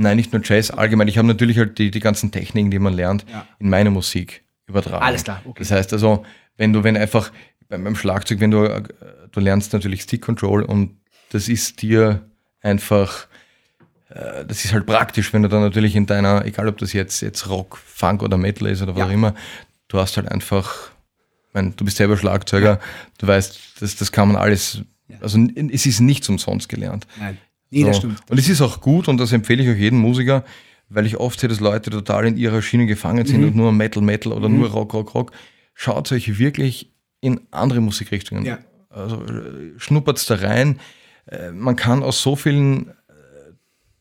Nein, 0.00 0.16
nicht 0.16 0.32
nur 0.32 0.40
Jazz, 0.42 0.70
allgemein. 0.70 1.08
Ich 1.08 1.18
habe 1.18 1.28
natürlich 1.28 1.58
halt 1.58 1.78
die, 1.78 1.90
die 1.90 2.00
ganzen 2.00 2.30
Techniken, 2.32 2.70
die 2.70 2.78
man 2.78 2.94
lernt, 2.94 3.26
ja. 3.30 3.46
in 3.58 3.68
meine 3.68 3.90
Musik 3.90 4.42
übertragen. 4.66 5.04
Alles 5.04 5.24
klar, 5.24 5.42
okay. 5.44 5.58
Das 5.58 5.70
heißt 5.70 5.92
also, 5.92 6.24
wenn 6.56 6.72
du, 6.72 6.84
wenn 6.84 6.96
einfach 6.96 7.30
beim 7.68 7.94
Schlagzeug, 7.94 8.40
wenn 8.40 8.50
du, 8.50 8.64
äh, 8.64 8.82
du 9.30 9.40
lernst 9.40 9.74
natürlich 9.74 10.02
Stick 10.02 10.22
Control 10.22 10.62
und 10.62 10.96
das 11.30 11.48
ist 11.48 11.82
dir 11.82 12.22
einfach 12.62 13.26
äh, 14.08 14.46
das 14.46 14.64
ist 14.64 14.72
halt 14.72 14.86
praktisch, 14.86 15.34
wenn 15.34 15.42
du 15.42 15.50
dann 15.50 15.60
natürlich 15.60 15.94
in 15.94 16.06
deiner, 16.06 16.46
egal 16.46 16.66
ob 16.68 16.78
das 16.78 16.94
jetzt, 16.94 17.20
jetzt 17.20 17.48
Rock, 17.50 17.76
Funk 17.76 18.22
oder 18.22 18.38
Metal 18.38 18.68
ist 18.68 18.80
oder 18.80 18.94
was 18.94 19.00
ja. 19.00 19.06
auch 19.06 19.12
immer, 19.12 19.34
du 19.88 19.98
hast 19.98 20.16
halt 20.16 20.32
einfach, 20.32 20.92
ich 21.48 21.54
meine, 21.54 21.72
du 21.72 21.84
bist 21.84 21.98
selber 21.98 22.16
Schlagzeuger, 22.16 22.70
ja. 22.70 22.80
du 23.18 23.26
weißt, 23.26 23.80
das, 23.80 23.96
das 23.96 24.12
kann 24.12 24.28
man 24.28 24.36
alles, 24.38 24.80
also 25.20 25.38
es 25.72 25.84
ist 25.84 26.00
nichts 26.00 26.26
umsonst 26.30 26.70
gelernt. 26.70 27.06
Nein, 27.18 27.36
nee, 27.70 27.80
so. 27.82 27.86
das 27.86 27.96
stimmt. 27.98 28.18
Und 28.28 28.38
es 28.38 28.48
ist 28.48 28.60
auch 28.60 28.80
gut 28.80 29.08
und 29.08 29.18
das 29.18 29.32
empfehle 29.32 29.62
ich 29.62 29.70
auch 29.70 29.78
jedem 29.78 29.98
Musiker, 29.98 30.44
weil 30.88 31.06
ich 31.06 31.16
oft 31.16 31.40
sehe, 31.40 31.48
dass 31.48 31.60
Leute 31.60 31.90
total 31.90 32.26
in 32.26 32.36
ihrer 32.36 32.62
Schiene 32.62 32.86
gefangen 32.86 33.26
sind 33.26 33.40
mhm. 33.40 33.48
und 33.48 33.56
nur 33.56 33.72
Metal, 33.72 34.02
Metal 34.02 34.32
oder 34.32 34.48
mhm. 34.48 34.58
nur 34.58 34.70
Rock, 34.70 34.94
Rock, 34.94 35.14
Rock. 35.14 35.32
Schaut 35.74 36.10
euch 36.12 36.38
wirklich 36.38 36.92
in 37.20 37.40
andere 37.50 37.80
Musikrichtungen. 37.80 38.44
Ja. 38.44 38.58
Also 38.88 39.22
äh, 39.24 39.78
schnuppert 39.78 40.28
da 40.28 40.34
rein. 40.36 40.80
Äh, 41.26 41.52
man 41.52 41.76
kann 41.76 42.02
aus 42.02 42.20
so 42.22 42.36
vielen 42.36 42.92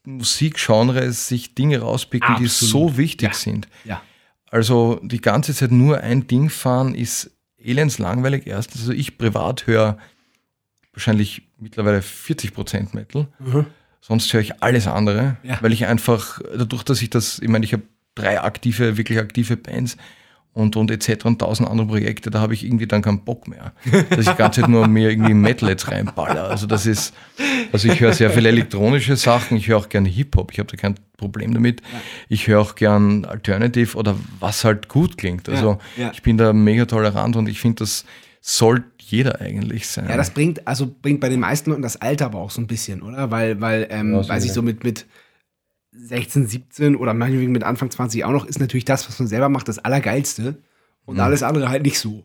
Musikgenres 0.06 1.28
sich 1.28 1.56
Dinge 1.56 1.80
rauspicken, 1.80 2.36
Absolut. 2.36 2.44
die 2.44 2.66
so 2.68 2.98
wichtig 2.98 3.30
ja. 3.30 3.34
sind. 3.34 3.68
Ja. 3.86 4.02
Also 4.50 5.00
die 5.04 5.22
ganze 5.22 5.54
Zeit 5.54 5.72
nur 5.72 6.02
ein 6.02 6.28
Ding 6.28 6.50
fahren 6.50 6.96
ist 6.96 7.32
elends 7.58 8.00
langweilig. 8.00 8.48
Erstens, 8.48 8.82
also 8.82 8.94
ich 8.94 9.18
privat 9.18 9.68
höre 9.68 9.98
wahrscheinlich 10.94 11.44
mittlerweile 11.60 12.02
40 12.02 12.54
Prozent 12.54 12.94
Metal. 12.94 13.28
Mhm. 13.40 13.66
Sonst 14.02 14.32
höre 14.34 14.42
ich 14.42 14.64
alles 14.64 14.88
andere, 14.88 15.38
ja. 15.44 15.58
weil 15.62 15.74
ich 15.74 15.86
einfach, 15.86 16.40
dadurch, 16.56 16.84
dass 16.84 17.02
ich 17.02 17.10
das, 17.10 17.40
ich 17.40 17.50
meine, 17.50 17.66
ich 17.66 17.74
habe 17.74 17.84
drei 18.16 18.42
aktive, 18.42 18.98
wirklich 18.98 19.20
aktive 19.20 19.58
Bands, 19.58 19.98
und, 20.54 20.76
und 20.76 20.92
etc. 20.92 21.26
und 21.26 21.40
tausend 21.40 21.70
andere 21.70 21.88
Projekte, 21.88 22.30
da 22.32 22.40
habe 22.42 22.54
ich 22.54 22.66
irgendwie 22.66 22.88
dann 22.88 23.02
keinen 23.02 23.24
Bock 23.24 23.48
mehr. 23.48 23.74
Dass 24.10 24.20
ich 24.20 24.30
die 24.30 24.36
ganze 24.36 24.62
Zeit 24.62 24.70
nur 24.70 24.88
mir 24.88 25.10
irgendwie 25.10 25.34
Metal 25.34 25.70
jetzt 25.70 25.90
reinballer. 25.90 26.50
Also 26.50 26.66
das 26.66 26.86
ist, 26.86 27.14
also 27.72 27.88
ich 27.88 28.00
höre 28.00 28.14
sehr 28.14 28.32
viele 28.32 28.50
elektronische 28.50 29.16
Sachen, 29.16 29.58
ich 29.58 29.68
höre 29.68 29.78
auch 29.78 29.90
gerne 29.90 30.10
Hip-Hop, 30.10 30.52
ich 30.52 30.60
habe 30.60 30.70
da 30.70 30.76
kein 30.76 30.96
Problem 31.18 31.54
damit. 31.54 31.82
Ich 32.30 32.48
höre 32.48 32.62
auch 32.62 32.76
gern 32.76 33.26
Alternative 33.26 33.96
oder 33.98 34.16
was 34.40 34.64
halt 34.64 34.90
gut 34.90 35.18
klingt. 35.18 35.48
Also 35.48 35.80
ja, 35.96 36.06
ja. 36.06 36.12
ich 36.14 36.24
bin 36.24 36.38
da 36.38 36.52
mega 36.52 36.86
tolerant 36.86 37.36
und 37.36 37.48
ich 37.48 37.60
finde, 37.60 37.84
das 37.84 38.06
soll 38.42 38.84
jeder 39.12 39.42
eigentlich 39.42 39.88
sein. 39.88 40.08
Ja, 40.10 40.18
das 40.18 40.32
bringt, 40.32 40.68
also 40.68 40.94
bringt 41.02 41.20
bei 41.20 41.30
den 41.30 41.40
meisten 41.40 41.70
Leuten 41.70 41.82
das 41.82 41.98
Alter 41.98 42.26
aber 42.26 42.40
auch 42.40 42.52
so 42.52 42.62
ein 42.62 42.68
bisschen, 42.68 43.02
oder? 43.02 43.32
Weil, 43.32 43.62
weil, 43.62 43.88
ähm, 43.90 44.14
ja, 44.14 44.28
weiß 44.28 44.46
ich 44.46 44.54
so 44.54 44.62
mit, 44.62 44.84
mit 44.84 45.06
16, 45.92 46.48
17 46.48 46.96
oder 46.96 47.14
meinetwegen 47.14 47.52
mit 47.52 47.64
Anfang 47.64 47.90
20 47.90 48.26
auch 48.26 48.32
noch, 48.32 48.46
ist 48.46 48.60
natürlich 48.60 48.86
das, 48.86 49.08
was 49.08 49.20
man 49.20 49.28
selber 49.28 49.50
macht, 49.50 49.68
das 49.68 49.80
Allergeilste. 49.80 50.58
Und 51.06 51.16
mhm. 51.16 51.22
alles 51.22 51.44
andere 51.44 51.70
halt 51.70 51.84
nicht 51.84 52.00
so. 52.00 52.24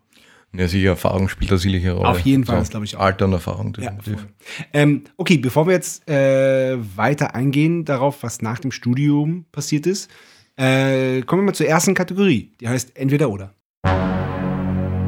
Ja, 0.53 0.69
sicher, 0.69 0.91
Erfahrung 0.91 1.29
spielt 1.29 1.51
da 1.51 1.57
sicherlich 1.57 1.85
eine 1.85 1.95
Rolle. 1.95 2.09
Auf 2.09 2.21
jeden 2.21 2.45
Fall, 2.45 2.57
so, 2.57 2.61
das 2.61 2.71
glaube 2.71 2.85
ich 2.85 2.97
auch. 2.97 3.01
Alter 3.01 3.25
und 3.25 3.33
Erfahrung, 3.33 3.73
definitiv. 3.73 4.15
Ja, 4.15 4.65
ähm, 4.73 5.03
okay, 5.17 5.39
bevor 5.39 5.67
wir 5.67 5.73
jetzt 5.73 6.09
äh, 6.09 6.77
weiter 6.97 7.35
eingehen 7.35 7.85
darauf, 7.85 8.23
was 8.23 8.41
nach 8.41 8.61
dem 8.61 8.71
Studium 8.71 9.47
passiert 9.51 9.87
ist, 9.87 10.11
äh, 10.57 11.23
kommen 11.23 11.43
wir 11.43 11.47
mal 11.47 11.55
zur 11.55 11.67
ersten 11.67 11.95
Kategorie. 11.95 12.53
Die 12.61 12.69
heißt 12.69 12.97
Entweder 12.97 13.31
oder. 13.31 13.53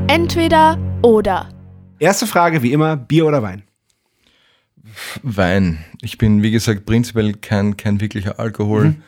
Entweder 0.09 0.79
oder. 1.03 1.56
Erste 1.99 2.27
Frage, 2.27 2.63
wie 2.63 2.73
immer, 2.73 2.97
Bier 2.97 3.27
oder 3.27 3.43
Wein? 3.43 3.63
Wein. 5.23 5.85
Ich 6.03 6.19
bin, 6.19 6.43
wie 6.43 6.51
gesagt, 6.51 6.87
prinzipiell 6.87 7.35
kein, 7.35 7.77
kein 7.77 8.01
wirklicher 8.01 8.39
Alkohol. 8.39 8.85
Mhm. 8.85 9.03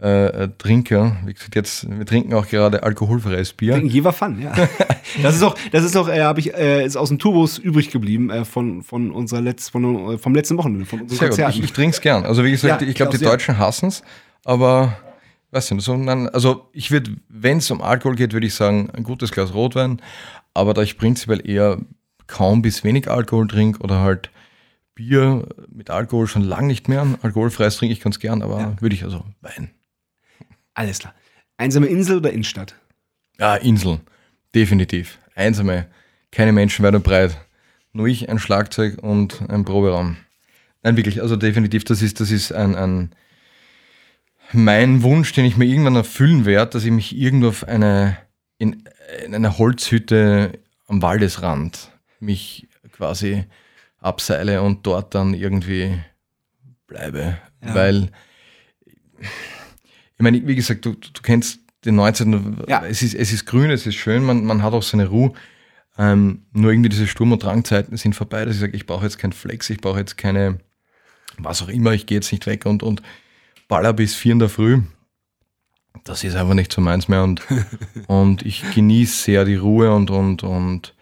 Äh, 0.00 0.48
Trinker. 0.58 1.16
Wie 1.24 1.32
gesagt, 1.32 1.54
jetzt, 1.54 1.88
wir 1.88 2.04
trinken 2.04 2.34
auch 2.34 2.48
gerade 2.48 2.82
alkoholfreies 2.82 3.52
Bier. 3.52 3.78
Jever 3.78 4.12
Fun, 4.12 4.42
ja. 4.42 4.52
das 5.22 5.36
ist 5.36 5.42
auch, 5.42 5.54
das 5.70 5.84
ist 5.84 5.96
auch, 5.96 6.08
äh, 6.08 6.22
habe 6.22 6.40
ich, 6.40 6.52
äh, 6.54 6.84
ist 6.84 6.96
aus 6.96 7.10
dem 7.10 7.20
Turbos 7.20 7.58
übrig 7.58 7.90
geblieben 7.90 8.30
äh, 8.30 8.44
von, 8.44 8.82
von 8.82 9.12
unserer 9.12 9.42
Letz, 9.42 9.68
von, 9.68 10.14
äh, 10.14 10.18
vom 10.18 10.34
letzten 10.34 10.56
Wochenende, 10.56 10.86
von 10.86 11.08
Sehr 11.08 11.28
gut. 11.28 11.38
Ich, 11.50 11.62
ich 11.62 11.72
trinke 11.72 11.94
es 11.94 12.00
gern. 12.00 12.24
Also 12.24 12.42
wie 12.42 12.50
gesagt, 12.50 12.82
ja, 12.82 12.88
ich 12.88 12.96
glaube, 12.96 13.16
die 13.16 13.22
Deutschen 13.22 13.58
hassen 13.58 13.90
es, 13.90 14.02
aber 14.44 14.96
weiß 15.52 15.70
nicht, 15.70 15.84
so, 15.84 15.96
nein, 15.96 16.28
also 16.30 16.68
ich 16.72 16.90
würde, 16.90 17.12
wenn 17.28 17.58
es 17.58 17.70
um 17.70 17.80
Alkohol 17.80 18.16
geht, 18.16 18.32
würde 18.32 18.46
ich 18.46 18.54
sagen, 18.54 18.90
ein 18.90 19.04
gutes 19.04 19.30
Glas 19.30 19.54
Rotwein, 19.54 20.00
aber 20.54 20.74
da 20.74 20.82
ich 20.82 20.98
prinzipiell 20.98 21.48
eher 21.48 21.78
kaum 22.32 22.62
bis 22.62 22.82
wenig 22.82 23.10
Alkohol 23.10 23.46
trinke 23.46 23.80
oder 23.80 24.00
halt 24.00 24.30
Bier 24.94 25.46
mit 25.68 25.90
Alkohol 25.90 26.26
schon 26.26 26.42
lange 26.42 26.68
nicht 26.68 26.88
mehr. 26.88 27.06
Alkoholfreies 27.20 27.76
trinke 27.76 27.92
ich 27.92 28.00
ganz 28.00 28.18
gern, 28.18 28.40
aber 28.42 28.58
ja. 28.58 28.80
würde 28.80 28.94
ich 28.94 29.04
also 29.04 29.24
Wein. 29.42 29.70
Alles 30.72 30.98
klar. 30.98 31.14
Einsame 31.58 31.86
Insel 31.86 32.16
oder 32.16 32.32
Innenstadt? 32.32 32.74
Ja, 33.38 33.56
Insel. 33.56 34.00
Definitiv. 34.54 35.18
Einsame. 35.34 35.88
Keine 36.30 36.52
Menschen 36.52 36.82
weit 36.84 36.94
und 36.94 37.04
breit. 37.04 37.38
Nur 37.92 38.06
ich, 38.06 38.30
ein 38.30 38.38
Schlagzeug 38.38 38.98
und 39.02 39.42
ein 39.50 39.66
Proberaum. 39.66 40.16
Nein, 40.82 40.96
wirklich, 40.96 41.20
also 41.20 41.36
definitiv, 41.36 41.84
das 41.84 42.00
ist, 42.00 42.20
das 42.20 42.30
ist 42.30 42.52
ein, 42.52 42.74
ein 42.74 43.14
mein 44.52 45.02
Wunsch, 45.02 45.32
den 45.34 45.44
ich 45.44 45.58
mir 45.58 45.66
irgendwann 45.66 45.96
erfüllen 45.96 46.46
werde, 46.46 46.72
dass 46.72 46.84
ich 46.84 46.90
mich 46.90 47.14
irgendwo 47.14 47.48
auf 47.48 47.64
eine, 47.68 48.16
in, 48.56 48.84
in 49.24 49.34
einer 49.34 49.58
Holzhütte 49.58 50.58
am 50.86 51.02
Waldesrand 51.02 51.91
mich 52.22 52.68
quasi 52.92 53.44
abseile 53.98 54.62
und 54.62 54.86
dort 54.86 55.14
dann 55.14 55.34
irgendwie 55.34 55.98
bleibe. 56.86 57.38
Ja. 57.64 57.74
Weil, 57.74 58.10
ich 59.20 60.18
meine, 60.18 60.46
wie 60.46 60.54
gesagt, 60.54 60.84
du, 60.84 60.92
du 60.94 61.22
kennst 61.22 61.60
den 61.84 61.96
19. 61.96 62.64
Ja. 62.68 62.84
Es, 62.84 63.02
ist, 63.02 63.14
es 63.14 63.32
ist 63.32 63.46
grün, 63.46 63.70
es 63.70 63.86
ist 63.86 63.96
schön, 63.96 64.24
man, 64.24 64.44
man 64.44 64.62
hat 64.62 64.72
auch 64.72 64.82
seine 64.82 65.08
Ruhe. 65.08 65.32
Ähm, 65.98 66.46
nur 66.52 66.72
irgendwie 66.72 66.88
diese 66.88 67.06
Sturm- 67.06 67.32
und 67.32 67.42
Drangzeiten 67.42 67.96
sind 67.96 68.14
vorbei, 68.14 68.44
dass 68.44 68.54
ich 68.54 68.60
sage, 68.60 68.76
ich 68.76 68.86
brauche 68.86 69.04
jetzt 69.04 69.18
keinen 69.18 69.32
Flex, 69.32 69.68
ich 69.68 69.78
brauche 69.78 69.98
jetzt 69.98 70.16
keine, 70.16 70.58
was 71.38 71.60
auch 71.60 71.68
immer, 71.68 71.92
ich 71.92 72.06
gehe 72.06 72.16
jetzt 72.16 72.32
nicht 72.32 72.46
weg 72.46 72.64
und, 72.64 72.82
und 72.82 73.02
baller 73.68 73.92
bis 73.92 74.14
vier 74.14 74.32
in 74.32 74.38
der 74.38 74.48
Früh. 74.48 74.80
Das 76.04 76.24
ist 76.24 76.34
einfach 76.34 76.54
nicht 76.54 76.72
so 76.72 76.80
meins 76.80 77.08
mehr 77.08 77.22
und, 77.22 77.42
und 78.06 78.46
ich 78.46 78.64
genieße 78.74 79.24
sehr 79.24 79.44
die 79.44 79.56
Ruhe 79.56 79.94
und, 79.94 80.10
und, 80.10 80.42
und 80.42 80.94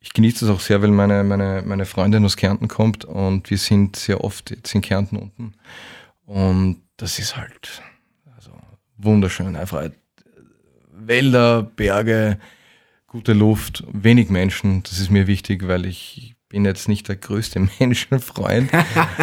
ich 0.00 0.12
genieße 0.14 0.46
das 0.46 0.54
auch 0.54 0.60
sehr, 0.60 0.80
weil 0.82 0.90
meine, 0.90 1.22
meine, 1.24 1.62
meine 1.64 1.84
Freundin 1.84 2.24
aus 2.24 2.36
Kärnten 2.36 2.68
kommt 2.68 3.04
und 3.04 3.50
wir 3.50 3.58
sind 3.58 3.96
sehr 3.96 4.24
oft 4.24 4.50
jetzt 4.50 4.74
in 4.74 4.80
Kärnten 4.80 5.16
unten. 5.16 5.54
Und 6.24 6.82
das 6.96 7.18
ist 7.18 7.36
halt 7.36 7.82
also 8.34 8.50
wunderschön. 8.96 9.56
Einfach 9.56 9.90
Wälder, 10.92 11.62
Berge, 11.62 12.38
gute 13.06 13.34
Luft, 13.34 13.84
wenig 13.92 14.30
Menschen. 14.30 14.82
Das 14.84 14.98
ist 14.98 15.10
mir 15.10 15.26
wichtig, 15.26 15.68
weil 15.68 15.84
ich 15.84 16.34
bin 16.48 16.64
jetzt 16.64 16.88
nicht 16.88 17.08
der 17.08 17.16
größte 17.16 17.60
Menschenfreund. 17.78 18.70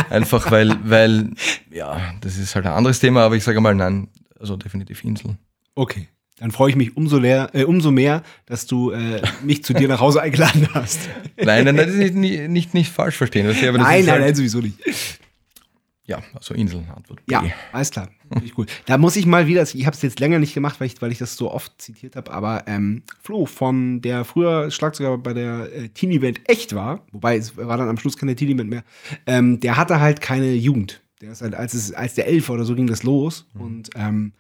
Einfach 0.10 0.52
weil, 0.52 0.78
weil, 0.90 1.32
ja, 1.72 2.14
das 2.22 2.38
ist 2.38 2.56
halt 2.56 2.66
ein 2.68 2.74
anderes 2.74 3.00
Thema, 3.00 3.24
aber 3.24 3.36
ich 3.36 3.44
sage 3.44 3.62
mal 3.62 3.76
nein, 3.76 4.10
also 4.40 4.56
definitiv 4.56 5.04
Inseln. 5.04 5.40
Okay. 5.76 6.08
Dann 6.40 6.52
freue 6.52 6.70
ich 6.70 6.76
mich 6.76 6.96
umso, 6.96 7.18
leer, 7.18 7.50
äh, 7.54 7.64
umso 7.64 7.90
mehr, 7.90 8.22
dass 8.46 8.68
du 8.68 8.92
äh, 8.92 9.22
mich 9.44 9.64
zu 9.64 9.74
dir 9.74 9.88
nach 9.88 10.00
Hause 10.00 10.22
eingeladen 10.22 10.68
hast. 10.74 11.00
nein, 11.36 11.66
nein, 11.66 11.78
das 11.78 11.88
ist 11.88 12.14
nicht, 12.14 12.50
nicht, 12.50 12.74
nicht 12.74 12.92
falsch 12.92 13.16
verstehen. 13.16 13.48
Das, 13.48 13.58
aber 13.58 13.80
das 13.80 13.88
nein, 13.88 14.06
nein, 14.06 14.12
halt, 14.12 14.22
nein, 14.22 14.36
sowieso 14.36 14.60
nicht. 14.60 14.78
Ja, 16.08 16.22
also 16.34 16.54
Inseln, 16.54 16.88
Antwort 16.96 17.26
B. 17.26 17.34
Ja, 17.34 17.44
alles 17.74 17.92
klar. 17.92 18.10
Cool. 18.58 18.66
Da 18.86 18.98
muss 18.98 19.18
ich 19.18 19.26
mal 19.26 19.48
wieder, 19.48 19.64
ich 19.64 19.86
habe 19.86 19.96
es 19.96 20.02
jetzt 20.02 20.22
länger 20.22 20.40
nicht 20.40 20.54
gemacht, 20.54 20.80
weil 20.80 20.88
ich, 20.88 21.02
weil 21.02 21.12
ich 21.12 21.18
das 21.18 21.36
so 21.36 21.52
oft 21.52 21.82
zitiert 21.82 22.16
habe, 22.16 22.32
aber 22.32 22.64
ähm, 22.66 23.04
Flo, 23.22 23.46
von 23.46 24.02
der 24.02 24.24
früher 24.24 24.72
Schlagzeuger 24.72 25.18
bei 25.18 25.34
der 25.34 25.70
äh, 25.74 25.90
Teenie-Band 25.90 26.42
echt 26.50 26.74
war, 26.74 27.06
wobei 27.12 27.36
es 27.36 27.58
war 27.58 27.78
dann 27.78 27.90
am 27.90 27.98
Schluss 27.98 28.16
keine 28.16 28.36
Teenie-Band 28.36 28.70
mehr, 28.70 28.84
ähm, 29.26 29.60
der 29.60 29.76
hatte 29.76 30.00
halt 30.00 30.22
keine 30.22 30.54
Jugend. 30.54 31.02
Der 31.22 31.32
ist 31.32 31.42
halt, 31.42 31.56
als, 31.56 31.74
es, 31.74 31.94
als 31.94 32.14
der 32.14 32.28
Elf 32.28 32.50
oder 32.50 32.64
so 32.64 32.74
ging 32.74 32.88
das 32.88 33.04
los 33.04 33.46
mhm. 33.54 33.62
und 33.62 33.90
ähm, 33.96 34.34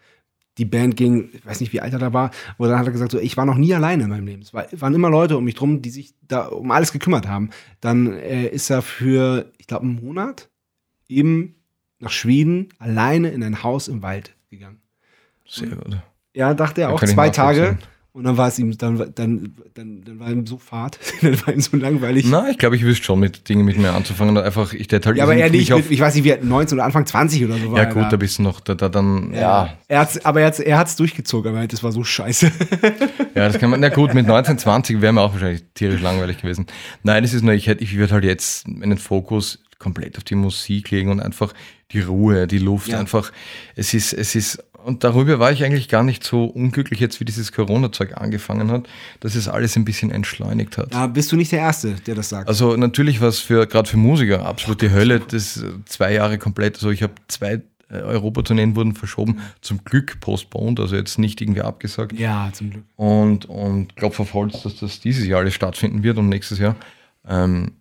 die 0.57 0.65
Band 0.65 0.95
ging, 0.95 1.29
ich 1.33 1.45
weiß 1.45 1.59
nicht, 1.59 1.73
wie 1.73 1.81
alt 1.81 1.93
er 1.93 1.99
da 1.99 2.13
war, 2.13 2.31
aber 2.57 2.67
dann 2.67 2.79
hat 2.79 2.85
er 2.85 2.91
gesagt, 2.91 3.11
so, 3.11 3.19
ich 3.19 3.37
war 3.37 3.45
noch 3.45 3.57
nie 3.57 3.73
alleine 3.73 4.03
in 4.03 4.09
meinem 4.09 4.25
Leben. 4.25 4.41
Es 4.41 4.53
war, 4.53 4.65
waren 4.71 4.95
immer 4.95 5.09
Leute 5.09 5.37
um 5.37 5.43
mich 5.43 5.55
drum, 5.55 5.81
die 5.81 5.89
sich 5.89 6.13
da 6.27 6.47
um 6.47 6.71
alles 6.71 6.91
gekümmert 6.91 7.27
haben. 7.27 7.49
Dann 7.81 8.13
äh, 8.13 8.47
ist 8.47 8.69
er 8.69 8.81
für, 8.81 9.51
ich 9.57 9.67
glaube, 9.67 9.85
einen 9.85 10.03
Monat 10.03 10.49
eben 11.07 11.55
nach 11.99 12.11
Schweden 12.11 12.69
alleine 12.79 13.29
in 13.29 13.43
ein 13.43 13.63
Haus 13.63 13.87
im 13.87 14.01
Wald 14.01 14.35
gegangen. 14.49 14.79
Sehr 15.45 15.69
gut. 15.69 15.97
Ja, 16.33 16.53
dachte 16.53 16.81
er 16.81 16.89
auch 16.93 17.03
zwei 17.03 17.29
Tage. 17.29 17.77
Und 18.17 18.23
dann 18.23 18.36
war 18.36 18.47
es 18.47 18.58
ihm, 18.58 18.75
dann, 18.80 18.97
dann, 19.13 19.53
dann, 19.75 20.03
dann 20.03 20.19
war 20.19 20.32
ihm 20.32 20.47
so 20.47 20.58
fad, 20.58 20.97
dann 21.21 21.39
war 21.45 21.53
ihm 21.53 21.62
so 21.62 21.77
langweilig. 21.77 22.25
Na, 22.27 22.49
ich 22.49 22.58
glaube, 22.58 22.75
ich 22.75 22.82
wüsste 22.82 23.03
schon, 23.03 23.19
mit 23.19 23.47
Dingen 23.47 23.63
mit 23.63 23.77
mir 23.77 23.93
anzufangen. 23.93 24.36
Und 24.36 24.43
einfach, 24.43 24.73
ich 24.73 24.88
halt 24.91 25.06
Ja, 25.15 25.23
aber 25.23 25.36
er 25.36 25.51
nicht, 25.51 25.69
mit, 25.69 25.91
ich 25.91 25.99
weiß 25.99 26.15
nicht, 26.15 26.23
wie 26.23 26.32
er 26.32 26.43
19 26.43 26.80
oder 26.80 26.86
Anfang 26.86 27.06
20 27.06 27.45
oder 27.45 27.60
so 27.60 27.71
war. 27.71 27.77
Ja, 27.77 27.86
gut, 27.86 28.06
da. 28.06 28.10
da 28.10 28.17
bist 28.17 28.39
du 28.39 28.41
noch, 28.41 28.60
da, 28.60 28.73
da 28.73 28.89
dann, 28.89 29.34
ja. 29.34 29.39
ja. 29.39 29.73
Er 29.88 29.99
hat's, 29.99 30.25
aber 30.25 30.41
er 30.41 30.47
hat 30.47 30.53
es 30.56 30.60
er 30.62 30.80
hat's 30.80 30.95
durchgezogen, 30.95 31.56
aber 31.56 31.67
das 31.67 31.84
war 31.84 31.91
so 31.91 32.03
scheiße. 32.03 32.51
ja, 33.36 33.49
das 33.49 33.60
kann 33.60 33.69
man, 33.69 33.82
na 33.82 33.89
gut, 33.89 34.15
mit 34.15 34.25
19, 34.25 34.58
20 34.58 34.99
wäre 34.99 35.13
mir 35.13 35.21
auch 35.21 35.34
wahrscheinlich 35.34 35.65
tierisch 35.75 36.01
langweilig 36.01 36.41
gewesen. 36.41 36.65
Nein, 37.03 37.23
es 37.23 37.36
ist 37.36 37.43
nur, 37.43 37.53
ich 37.53 37.67
hätte, 37.67 37.84
ich 37.84 37.95
würde 37.97 38.15
halt 38.15 38.23
jetzt 38.23 38.67
meinen 38.67 38.97
Fokus 38.97 39.60
komplett 39.77 40.17
auf 40.17 40.23
die 40.23 40.34
Musik 40.34 40.89
legen 40.89 41.12
und 41.12 41.19
einfach 41.19 41.53
die 41.91 41.99
Ruhe, 41.99 42.47
die 42.47 42.58
Luft, 42.58 42.88
ja. 42.88 42.99
einfach, 42.99 43.32
es 43.75 43.93
ist, 43.93 44.12
es 44.12 44.34
ist 44.34 44.63
und 44.88 45.04
darüber 45.04 45.38
war 45.38 45.52
ich 45.52 45.65
eigentlich 45.65 45.89
gar 45.89 46.02
nicht 46.02 46.23
so 46.23 46.45
unglücklich 46.45 47.02
jetzt, 47.02 47.19
wie 47.19 47.26
dieses 47.26 47.52
Corona-Zeug 47.52 48.15
angefangen 48.15 48.71
hat, 48.71 48.88
dass 49.19 49.36
es 49.36 49.50
alles 49.50 49.76
ein 49.76 49.84
bisschen 49.84 50.12
entschleunigt 50.12 50.78
hat. 50.78 50.93
Da 50.93 51.08
bist 51.08 51.30
du 51.30 51.36
nicht 51.36 51.52
der 51.52 51.60
Erste, 51.60 51.95
der 51.95 52.15
das 52.15 52.30
sagt. 52.30 52.47
Also 52.47 52.78
natürlich 52.78 53.19
war 53.19 53.28
es 53.28 53.39
für, 53.39 53.67
gerade 53.67 53.89
für 53.89 53.97
Musiker, 53.97 54.45
absolut 54.45 54.82
die 54.82 54.89
Hölle, 54.89 55.19
das 55.19 55.58
äh, 55.58 55.65
zwei 55.86 56.13
Jahre 56.13 56.38
komplett, 56.38 56.76
also 56.76 56.89
ich 56.89 57.04
habe 57.04 57.13
zwei 57.28 57.62
äh, 57.89 57.95
Europatourneen 57.95 58.78
wurden 58.78 58.95
verschoben, 58.95 59.41
zum 59.60 59.84
Glück 59.84 60.21
postponed, 60.21 60.80
also 60.80 60.95
jetzt 60.95 61.19
nicht 61.19 61.41
irgendwie 61.41 61.63
abgesagt. 61.63 62.17
Ja, 62.17 62.50
zum 62.54 62.69
Glück. 62.69 62.84
Und, 62.95 63.45
und 63.45 63.93
glaube 63.97 64.17
auf 64.17 64.34
Holz, 64.34 64.63
dass 64.63 64.78
das 64.78 65.02
dieses 65.02 65.28
Jahr 65.28 65.41
alles 65.41 65.54
stattfinden 65.54 66.02
wird 66.02 66.17
und 66.17 66.30
nächstes 66.30 66.60
Jahr. 66.60 66.78
Ähm, 67.28 67.73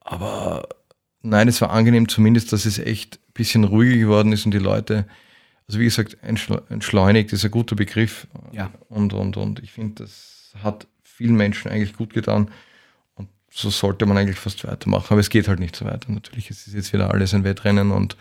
aber 0.00 0.68
nein, 1.22 1.46
es 1.46 1.60
war 1.60 1.70
angenehm 1.70 2.08
zumindest, 2.08 2.52
dass 2.52 2.66
es 2.66 2.80
echt 2.80 3.20
ein 3.28 3.34
bisschen 3.34 3.62
ruhiger 3.62 3.96
geworden 3.98 4.32
ist 4.32 4.46
und 4.46 4.52
die 4.52 4.58
Leute 4.58 5.06
also 5.66 5.80
wie 5.80 5.84
gesagt, 5.84 6.18
entschleunigt 6.22 7.32
ist 7.32 7.44
ein 7.44 7.50
guter 7.50 7.74
Begriff. 7.74 8.26
Ja. 8.52 8.70
Und, 8.88 9.14
und, 9.14 9.36
und 9.36 9.62
ich 9.62 9.72
finde, 9.72 10.04
das 10.04 10.52
hat 10.62 10.86
vielen 11.02 11.36
Menschen 11.36 11.70
eigentlich 11.70 11.94
gut 11.94 12.12
getan. 12.12 12.50
Und 13.14 13.28
so 13.50 13.70
sollte 13.70 14.04
man 14.04 14.18
eigentlich 14.18 14.38
fast 14.38 14.64
weitermachen. 14.66 15.06
Aber 15.10 15.20
es 15.20 15.30
geht 15.30 15.48
halt 15.48 15.60
nicht 15.60 15.74
so 15.74 15.84
weiter. 15.84 16.12
Natürlich 16.12 16.50
ist 16.50 16.66
es 16.66 16.74
jetzt 16.74 16.92
wieder 16.92 17.10
alles 17.10 17.32
ein 17.32 17.44
Wettrennen 17.44 17.92
und 17.92 18.16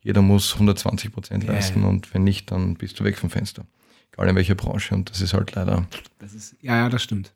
jeder 0.00 0.22
muss 0.22 0.54
120 0.54 1.12
Prozent 1.12 1.44
leisten. 1.44 1.84
Und 1.84 2.14
wenn 2.14 2.24
nicht, 2.24 2.50
dann 2.50 2.74
bist 2.74 2.98
du 2.98 3.04
weg 3.04 3.18
vom 3.18 3.28
Fenster. 3.28 3.66
Egal 4.12 4.28
in 4.28 4.36
welcher 4.36 4.54
Branche. 4.54 4.94
Und 4.94 5.10
das 5.10 5.20
ist 5.20 5.34
halt 5.34 5.54
leider. 5.54 5.86
Das 6.18 6.32
ist, 6.32 6.56
ja, 6.62 6.76
ja, 6.76 6.88
das 6.88 7.02
stimmt. 7.02 7.34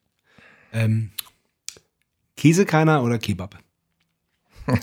Ähm, 0.72 1.10
Käsekreiner 2.36 3.02
oder 3.02 3.18
Kebab? 3.18 3.58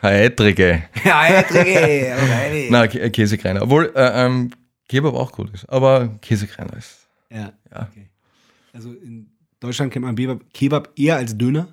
Eitrige. 0.00 0.84
Eitrige. 1.04 2.16
Okay. 2.22 2.68
Na, 2.70 2.86
Käsekreiner. 2.86 3.62
Obwohl 3.62 3.92
äh, 3.94 4.26
ähm, 4.26 4.50
Kebab 4.88 5.14
auch 5.14 5.32
gut 5.32 5.52
ist, 5.54 5.68
aber 5.68 6.08
Käsekreiner 6.20 6.76
ist. 6.76 7.06
Ja. 7.30 7.52
ja. 7.70 7.88
Okay. 7.90 8.08
Also 8.72 8.92
in 8.92 9.30
Deutschland 9.60 9.92
kennt 9.92 10.04
man 10.04 10.40
Kebab 10.52 10.90
eher 10.96 11.16
als 11.16 11.36
Döner. 11.36 11.68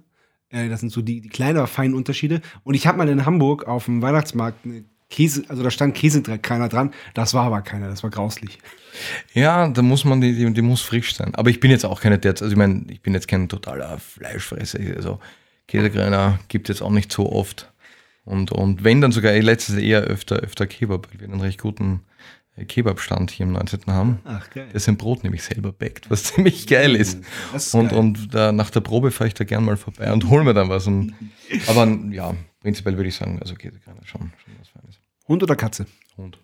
Äh, 0.50 0.70
das 0.70 0.80
sind 0.80 0.92
so 0.92 1.02
die, 1.02 1.22
die 1.22 1.30
kleinen, 1.30 1.58
aber 1.58 1.68
feinen 1.68 1.96
Unterschiede. 1.96 2.42
Und 2.64 2.76
ich 2.76 2.88
habe 2.88 2.98
mal 2.98 3.10
in 3.10 3.26
Hamburg 3.26 3.68
auf 3.68 3.86
dem 3.86 4.02
Weihnachtsmarkt 4.02 4.66
eine 4.66 4.86
Käse, 5.10 5.44
also 5.48 5.62
da 5.62 5.70
stand 5.70 5.96
Käsekreiner 5.96 6.70
dran. 6.70 6.92
Das 7.14 7.34
war 7.34 7.46
aber 7.46 7.62
keiner, 7.62 7.88
das 7.88 8.04
war 8.04 8.10
grauslich. 8.10 8.60
Ja, 9.34 9.68
da 9.68 9.82
muss 9.82 10.06
man, 10.06 10.22
die, 10.22 10.34
die, 10.34 10.54
die 10.54 10.62
muss 10.62 10.82
frisch 10.82 11.16
sein. 11.16 11.36
Aber 11.36 11.50
ich 11.50 11.60
bin 11.60 11.72
jetzt 11.72 11.86
auch 11.86 12.02
keine, 12.02 12.20
also 12.24 12.48
ich 12.48 12.56
meine, 12.56 12.86
ich 12.90 13.02
bin 13.02 13.14
jetzt 13.14 13.28
kein 13.28 13.50
totaler 13.50 14.00
Fleischfresser. 14.00 14.80
Also 14.96 15.20
Käsekreiner 15.68 16.40
gibt 16.48 16.70
es 16.70 16.78
jetzt 16.78 16.82
auch 16.82 16.92
nicht 16.92 17.12
so 17.12 17.32
oft. 17.32 17.73
Und, 18.26 18.52
und 18.52 18.84
wenn 18.84 19.02
dann 19.02 19.12
sogar 19.12 19.34
letztes 19.34 19.76
eher 19.76 20.02
öfter, 20.02 20.38
öfter 20.38 20.66
Kebab, 20.66 21.10
weil 21.12 21.20
wir 21.20 21.28
einen 21.28 21.42
recht 21.42 21.62
guten 21.62 22.02
äh, 22.56 22.66
Kebabstand 22.66 23.32
hier 23.32 23.46
im 23.46 23.52
19. 23.54 23.82
haben. 23.88 24.20
Ach, 24.24 24.50
geil. 24.50 24.68
Der 24.72 24.80
sein 24.80 24.98
Brot 24.98 25.24
nämlich 25.24 25.44
selber 25.44 25.72
backt, 25.72 26.10
was 26.10 26.24
ziemlich 26.34 26.68
geil 26.68 26.96
ist. 26.96 27.20
Uh, 27.52 27.56
ist 27.56 27.76
und 27.76 27.90
geil. 27.90 28.00
und 28.00 28.34
da, 28.34 28.52
nach 28.52 28.70
der 28.70 28.82
Probe 28.82 29.12
fahre 29.12 29.28
ich 29.28 29.34
da 29.34 29.44
gern 29.44 29.66
mal 29.66 29.78
vorbei 29.78 30.12
und 30.12 30.30
hole 30.30 30.44
mir 30.44 30.54
dann 30.54 30.70
was. 30.70 30.88
Und, 30.88 31.14
aber 31.68 31.88
ja, 32.12 32.34
prinzipiell 32.62 32.96
würde 32.96 33.10
ich 33.10 33.16
sagen, 33.16 33.40
also 33.42 33.56
Käsekreiner 33.56 34.06
schon, 34.06 34.32
schon 34.44 34.54
was 34.60 34.70
Feines. 34.70 35.00
Hund 35.28 35.44
oder 35.44 35.56
Katze? 35.56 35.86
Hund. 36.18 36.38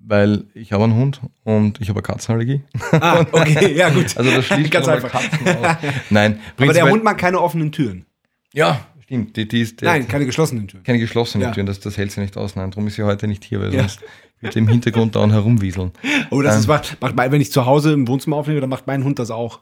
Weil 0.00 0.44
ich 0.54 0.72
habe 0.72 0.84
einen 0.84 0.94
Hund 0.94 1.20
und 1.42 1.80
ich 1.80 1.88
habe 1.88 1.98
eine 1.98 2.06
Katzenallergie. 2.06 2.62
Ah, 2.92 3.26
okay, 3.32 3.74
ja 3.74 3.90
gut. 3.90 4.06
Also 4.16 4.30
das 4.30 4.46
schließt 4.46 4.70
Ganz 4.70 4.88
einfach. 4.88 5.10
Katzen 5.10 5.48
aus. 5.48 5.76
Nein. 6.08 6.40
Aber 6.56 6.72
der 6.72 6.88
Hund 6.88 7.02
mag 7.02 7.18
keine 7.18 7.40
offenen 7.40 7.72
Türen. 7.72 8.06
Ja, 8.54 8.86
Stimmt, 9.08 9.38
die, 9.38 9.48
die 9.48 9.62
ist, 9.62 9.80
Nein, 9.80 10.06
keine 10.06 10.26
geschlossenen 10.26 10.68
Türen. 10.68 10.84
Keine 10.84 10.98
geschlossenen 10.98 11.46
ja. 11.46 11.54
Türen, 11.54 11.64
das, 11.66 11.80
das 11.80 11.96
hält 11.96 12.12
sie 12.12 12.20
nicht 12.20 12.36
aus. 12.36 12.56
Nein, 12.56 12.70
darum 12.70 12.86
ist 12.88 12.96
sie 12.96 13.04
heute 13.04 13.26
nicht 13.26 13.42
hier, 13.42 13.58
weil 13.58 13.72
ja. 13.72 13.80
sonst 13.80 14.00
wird 14.42 14.52
sie 14.52 14.58
im 14.58 14.68
Hintergrund 14.68 15.16
dauernd 15.16 15.32
herumwieseln. 15.32 15.92
Oh, 16.30 16.42
das 16.42 16.56
ähm, 16.56 16.60
ist, 16.60 16.66
macht, 16.66 17.00
macht, 17.00 17.16
wenn 17.16 17.40
ich 17.40 17.50
zu 17.50 17.64
Hause 17.64 17.94
im 17.94 18.06
Wohnzimmer 18.06 18.36
aufnehme, 18.36 18.60
dann 18.60 18.68
macht 18.68 18.86
mein 18.86 19.04
Hund 19.04 19.18
das 19.18 19.30
auch. 19.30 19.60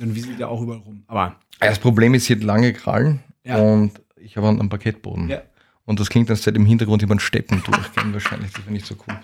Dann 0.00 0.12
wieselt 0.16 0.40
er 0.40 0.48
auch 0.48 0.60
überall 0.60 0.80
rum. 0.80 1.04
Aber. 1.06 1.36
Das 1.60 1.78
Problem 1.78 2.14
ist, 2.14 2.24
sie 2.24 2.34
hat 2.34 2.42
lange 2.42 2.72
Krallen 2.72 3.20
ja. 3.44 3.58
und 3.58 3.92
ich 4.16 4.36
habe 4.36 4.48
einen 4.48 4.68
Parkettboden. 4.68 5.28
Ja. 5.28 5.42
Und 5.84 6.00
das 6.00 6.10
klingt 6.10 6.28
dann 6.28 6.36
seit 6.36 6.56
im 6.56 6.66
Hintergrund 6.66 7.02
den 7.02 7.20
Steppen 7.20 7.62
durchgehen 7.62 8.12
wahrscheinlich. 8.12 8.50
Das 8.50 8.64
wäre 8.64 8.72
nicht 8.72 8.86
so 8.86 8.96
cool. 9.06 9.14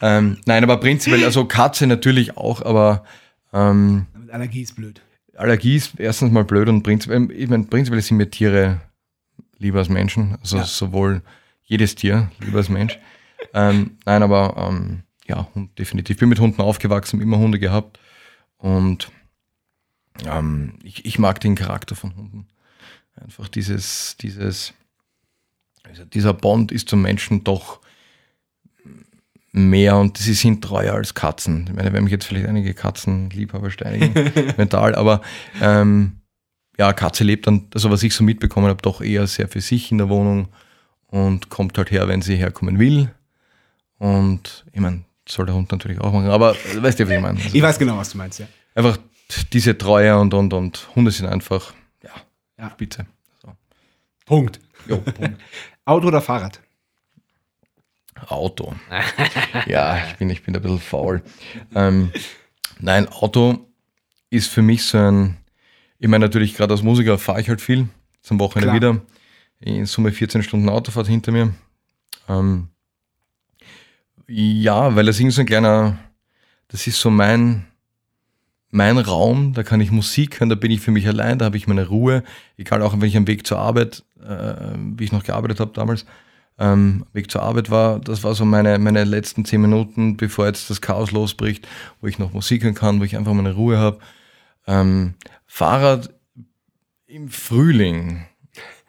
ähm, 0.00 0.38
nein, 0.46 0.62
aber 0.64 0.78
prinzipiell, 0.78 1.22
also 1.22 1.44
Katze 1.44 1.86
natürlich 1.86 2.38
auch, 2.38 2.62
aber. 2.62 3.04
Ähm, 3.52 4.06
Allergie 4.30 4.62
ist 4.62 4.74
blöd. 4.74 5.02
Allergie 5.40 5.76
ist 5.76 5.98
erstens 5.98 6.32
mal 6.32 6.44
blöd 6.44 6.68
und 6.68 6.82
prinzipiell, 6.82 7.30
ich 7.30 7.48
meine, 7.48 7.64
prinzipiell 7.64 8.02
sind 8.02 8.18
mir 8.18 8.30
Tiere 8.30 8.82
lieber 9.58 9.78
als 9.78 9.88
Menschen, 9.88 10.36
also 10.40 10.58
ja. 10.58 10.64
sowohl 10.64 11.22
jedes 11.64 11.94
Tier 11.94 12.30
lieber 12.40 12.58
als 12.58 12.68
Mensch. 12.68 12.98
ähm, 13.54 13.96
nein, 14.04 14.22
aber 14.22 14.54
ähm, 14.58 15.02
ja, 15.26 15.48
Hund 15.54 15.78
definitiv. 15.78 16.16
Ich 16.16 16.20
bin 16.20 16.28
mit 16.28 16.40
Hunden 16.40 16.60
aufgewachsen, 16.60 17.22
immer 17.22 17.38
Hunde 17.38 17.58
gehabt. 17.58 17.98
Und 18.58 19.10
ähm, 20.26 20.74
ich, 20.82 21.06
ich 21.06 21.18
mag 21.18 21.40
den 21.40 21.54
Charakter 21.54 21.96
von 21.96 22.14
Hunden. 22.16 22.46
Einfach 23.14 23.48
dieses, 23.48 24.16
dieses, 24.18 24.74
also 25.84 26.04
dieser 26.04 26.34
Bond 26.34 26.70
ist 26.70 26.90
zum 26.90 27.00
Menschen 27.00 27.44
doch 27.44 27.80
mehr 29.52 29.96
und 29.96 30.18
sie 30.18 30.34
sind 30.34 30.62
treuer 30.62 30.94
als 30.94 31.14
Katzen. 31.14 31.66
Ich 31.68 31.74
meine, 31.74 31.92
wenn 31.92 32.04
mich 32.04 32.12
jetzt 32.12 32.26
vielleicht 32.26 32.46
einige 32.46 32.74
Katzenliebhaber 32.74 33.70
steinigen, 33.70 34.14
mental, 34.56 34.94
aber 34.94 35.20
ähm, 35.60 36.20
ja, 36.78 36.92
Katze 36.92 37.24
lebt 37.24 37.46
dann, 37.46 37.66
also 37.74 37.90
was 37.90 38.02
ich 38.02 38.14
so 38.14 38.24
mitbekommen 38.24 38.68
habe, 38.68 38.80
doch 38.80 39.00
eher 39.00 39.26
sehr 39.26 39.48
für 39.48 39.60
sich 39.60 39.90
in 39.90 39.98
der 39.98 40.08
Wohnung 40.08 40.48
und 41.08 41.50
kommt 41.50 41.76
halt 41.78 41.90
her, 41.90 42.08
wenn 42.08 42.22
sie 42.22 42.36
herkommen 42.36 42.78
will. 42.78 43.12
Und 43.98 44.64
ich 44.72 44.80
meine, 44.80 45.04
soll 45.28 45.46
der 45.46 45.54
Hund 45.54 45.70
natürlich 45.72 46.00
auch 46.00 46.12
machen, 46.12 46.30
aber 46.30 46.54
weißt 46.54 47.00
du, 47.00 47.04
was 47.04 47.10
ich 47.14 47.20
meine? 47.20 47.38
Also, 47.44 47.56
ich 47.56 47.62
weiß 47.62 47.78
genau, 47.78 47.98
was 47.98 48.10
du 48.10 48.18
meinst, 48.18 48.38
ja. 48.38 48.46
Einfach 48.74 48.98
diese 49.52 49.76
Treue 49.76 50.18
und, 50.18 50.32
und, 50.32 50.52
und 50.52 50.88
Hunde 50.94 51.10
sind 51.10 51.26
einfach, 51.26 51.74
ja, 52.02 52.10
Ja. 52.58 52.70
Spitze. 52.70 53.06
So. 53.42 53.52
Punkt. 54.26 54.60
Jo, 54.86 54.98
Punkt. 54.98 55.40
Auto 55.84 56.08
oder 56.08 56.20
Fahrrad? 56.20 56.60
Auto. 58.28 58.74
ja, 59.66 59.98
ich 60.06 60.16
bin, 60.16 60.30
ich 60.30 60.42
bin 60.42 60.54
ein 60.54 60.62
bisschen 60.62 60.80
faul. 60.80 61.22
Ähm, 61.74 62.12
nein, 62.78 63.08
Auto 63.08 63.66
ist 64.30 64.48
für 64.48 64.62
mich 64.62 64.84
so 64.84 64.98
ein, 64.98 65.36
ich 65.98 66.08
meine 66.08 66.24
natürlich 66.24 66.54
gerade 66.54 66.72
als 66.72 66.82
Musiker 66.82 67.18
fahre 67.18 67.40
ich 67.40 67.48
halt 67.48 67.60
viel, 67.60 67.88
zum 68.22 68.38
Wochenende 68.38 68.78
Klar. 68.78 68.94
wieder. 68.94 69.00
In 69.60 69.86
Summe 69.86 70.12
14 70.12 70.42
Stunden 70.42 70.68
Autofahrt 70.68 71.06
hinter 71.06 71.32
mir. 71.32 71.52
Ähm, 72.28 72.68
ja, 74.26 74.94
weil 74.94 75.06
das 75.06 75.18
ist 75.18 75.34
so 75.34 75.40
ein 75.40 75.46
kleiner, 75.46 75.98
das 76.68 76.86
ist 76.86 77.00
so 77.00 77.10
mein, 77.10 77.66
mein 78.70 78.96
Raum, 78.96 79.52
da 79.52 79.62
kann 79.62 79.80
ich 79.80 79.90
Musik 79.90 80.40
hören, 80.40 80.48
da 80.48 80.54
bin 80.54 80.70
ich 80.70 80.80
für 80.80 80.92
mich 80.92 81.06
allein, 81.08 81.38
da 81.38 81.46
habe 81.46 81.56
ich 81.56 81.66
meine 81.66 81.88
Ruhe, 81.88 82.22
egal 82.56 82.82
auch 82.82 82.92
wenn 82.92 83.08
ich 83.08 83.16
am 83.16 83.26
Weg 83.26 83.46
zur 83.46 83.58
Arbeit, 83.58 84.04
äh, 84.22 84.54
wie 84.96 85.04
ich 85.04 85.12
noch 85.12 85.24
gearbeitet 85.24 85.60
habe 85.60 85.72
damals, 85.74 86.06
ähm, 86.60 87.04
Weg 87.12 87.30
zur 87.30 87.42
Arbeit 87.42 87.70
war, 87.70 87.98
das 87.98 88.22
war 88.22 88.34
so 88.34 88.44
meine, 88.44 88.78
meine 88.78 89.04
letzten 89.04 89.44
zehn 89.44 89.60
Minuten, 89.62 90.16
bevor 90.16 90.46
jetzt 90.46 90.68
das 90.70 90.80
Chaos 90.80 91.10
losbricht, 91.10 91.66
wo 92.00 92.06
ich 92.06 92.18
noch 92.18 92.32
Musik 92.32 92.62
hören 92.62 92.74
kann, 92.74 93.00
wo 93.00 93.04
ich 93.04 93.16
einfach 93.16 93.32
meine 93.32 93.54
Ruhe 93.54 93.78
habe. 93.78 93.98
Ähm, 94.66 95.14
Fahrrad 95.46 96.14
im 97.06 97.28
Frühling, 97.30 98.26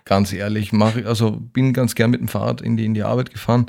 ganz 0.05 0.33
ehrlich, 0.33 0.73
mache 0.73 1.01
ich, 1.01 1.07
also 1.07 1.31
bin 1.31 1.73
ganz 1.73 1.95
gern 1.95 2.11
mit 2.11 2.19
dem 2.19 2.27
Fahrrad 2.27 2.61
in 2.61 2.77
die, 2.77 2.85
in 2.85 2.93
die 2.93 3.03
Arbeit 3.03 3.31
gefahren. 3.31 3.65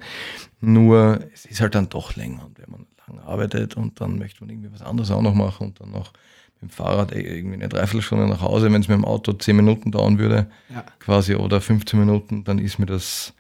Nur 0.60 1.20
es 1.32 1.46
ist 1.46 1.60
halt 1.60 1.74
dann 1.74 1.88
doch 1.88 2.16
länger 2.16 2.44
und 2.44 2.58
wenn 2.58 2.70
man 2.70 2.86
lang 3.08 3.20
arbeitet 3.20 3.76
und 3.76 4.00
dann 4.00 4.18
möchte 4.18 4.40
man 4.42 4.50
irgendwie 4.50 4.72
was 4.72 4.82
anderes 4.82 5.10
auch 5.10 5.22
noch 5.22 5.34
machen 5.34 5.68
und 5.68 5.80
dann 5.80 5.90
noch 5.90 6.12
mit 6.60 6.62
dem 6.62 6.70
Fahrrad 6.70 7.12
eh 7.12 7.20
irgendwie 7.22 7.54
eine 7.56 7.68
Dreiviertelstunde 7.68 8.26
nach 8.26 8.40
Hause, 8.42 8.72
wenn 8.72 8.80
es 8.80 8.88
mit 8.88 8.96
dem 8.96 9.04
Auto 9.04 9.32
zehn 9.32 9.56
Minuten 9.56 9.90
dauern 9.92 10.18
würde, 10.18 10.48
Ja. 10.72 10.84
quasi 10.98 11.34
oder 11.34 11.60
15 11.60 11.98
Minuten, 11.98 12.44
dann 12.44 12.58
ist 12.58 12.78
mir 12.78 12.86
das 12.86 13.32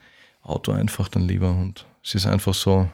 Auto 0.42 0.72
einfach 0.72 1.08
dann 1.08 1.22
lieber 1.22 1.50
und 1.50 1.86
es 2.02 2.14
ist 2.14 2.26
einfach 2.26 2.54
so 2.54 2.90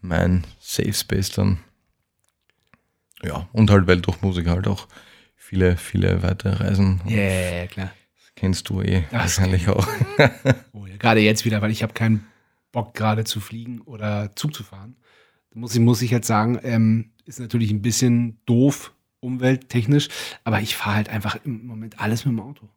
mein 0.00 0.44
Safe 0.60 0.92
Space 0.92 1.30
dann. 1.30 1.58
Ja, 3.22 3.48
und 3.52 3.70
halt, 3.70 3.86
weil 3.86 4.00
durch 4.00 4.20
Musik 4.20 4.48
halt 4.48 4.66
auch 4.68 4.86
viele, 5.36 5.76
viele 5.76 6.22
weitere 6.22 6.62
Reisen. 6.62 7.00
Ja, 7.06 7.16
yeah, 7.16 7.66
klar. 7.66 7.92
Das 8.16 8.34
kennst 8.34 8.68
du 8.68 8.82
eh 8.82 9.04
Das 9.10 9.38
wahrscheinlich 9.38 9.68
auch. 9.68 9.86
Oh, 10.72 10.86
ja, 10.86 10.96
gerade 10.98 11.20
jetzt 11.20 11.44
wieder, 11.44 11.62
weil 11.62 11.70
ich 11.70 11.82
habe 11.82 11.94
keinen 11.94 12.26
Bock 12.72 12.94
gerade 12.94 13.24
zu 13.24 13.40
fliegen 13.40 13.80
oder 13.82 14.34
Zug 14.36 14.54
zu 14.54 14.64
fahren. 14.64 14.96
Da 15.50 15.60
muss 15.60 15.74
ich, 15.74 15.80
muss 15.80 16.02
ich 16.02 16.10
jetzt 16.10 16.26
sagen, 16.26 16.58
ähm, 16.62 17.12
ist 17.24 17.40
natürlich 17.40 17.70
ein 17.70 17.80
bisschen 17.82 18.40
doof, 18.44 18.92
umwelttechnisch, 19.20 20.08
aber 20.42 20.60
ich 20.60 20.76
fahre 20.76 20.96
halt 20.96 21.08
einfach 21.08 21.38
im 21.44 21.66
Moment 21.66 22.00
alles 22.00 22.26
mit 22.26 22.32
dem 22.32 22.40
Auto. 22.40 22.68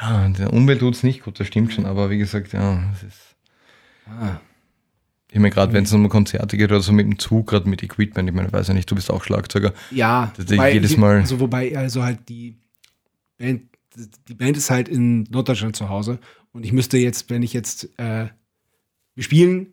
Ja, 0.00 0.28
der 0.28 0.52
Umwelt 0.52 0.80
tut's 0.80 1.02
nicht 1.02 1.22
gut, 1.24 1.40
das 1.40 1.46
stimmt 1.46 1.72
schon, 1.72 1.86
aber 1.86 2.10
wie 2.10 2.18
gesagt, 2.18 2.52
ja, 2.52 2.82
es 2.92 3.02
ist. 3.02 3.36
Ah. 4.06 4.40
Ich 5.30 5.38
meine, 5.38 5.50
gerade 5.50 5.72
wenn 5.72 5.84
es 5.84 5.92
um 5.92 6.08
Konzerte 6.08 6.56
geht 6.56 6.70
oder 6.70 6.80
so 6.80 6.92
mit 6.92 7.04
dem 7.06 7.18
Zug, 7.18 7.48
gerade 7.48 7.68
mit 7.68 7.82
Equipment, 7.82 8.28
ich 8.28 8.34
meine, 8.34 8.48
ich 8.48 8.52
weiß 8.54 8.68
ja 8.68 8.74
nicht, 8.74 8.90
du 8.90 8.94
bist 8.94 9.10
auch 9.10 9.22
Schlagzeuger. 9.24 9.74
Ja, 9.90 10.32
Das- 10.36 10.48
jedes 10.72 10.96
Mal- 10.96 11.16
Also 11.20 11.40
wobei, 11.40 11.76
also 11.76 12.02
halt 12.02 12.28
die 12.28 12.56
Band, 13.36 13.62
die 14.28 14.34
Band 14.34 14.56
ist 14.56 14.70
halt 14.70 14.88
in 14.88 15.24
Norddeutschland 15.24 15.76
zu 15.76 15.88
Hause 15.88 16.18
und 16.52 16.64
ich 16.64 16.72
müsste 16.72 16.96
jetzt, 16.96 17.28
wenn 17.28 17.42
ich 17.42 17.52
jetzt, 17.52 17.90
äh, 17.98 18.28
wir 19.14 19.24
spielen 19.24 19.72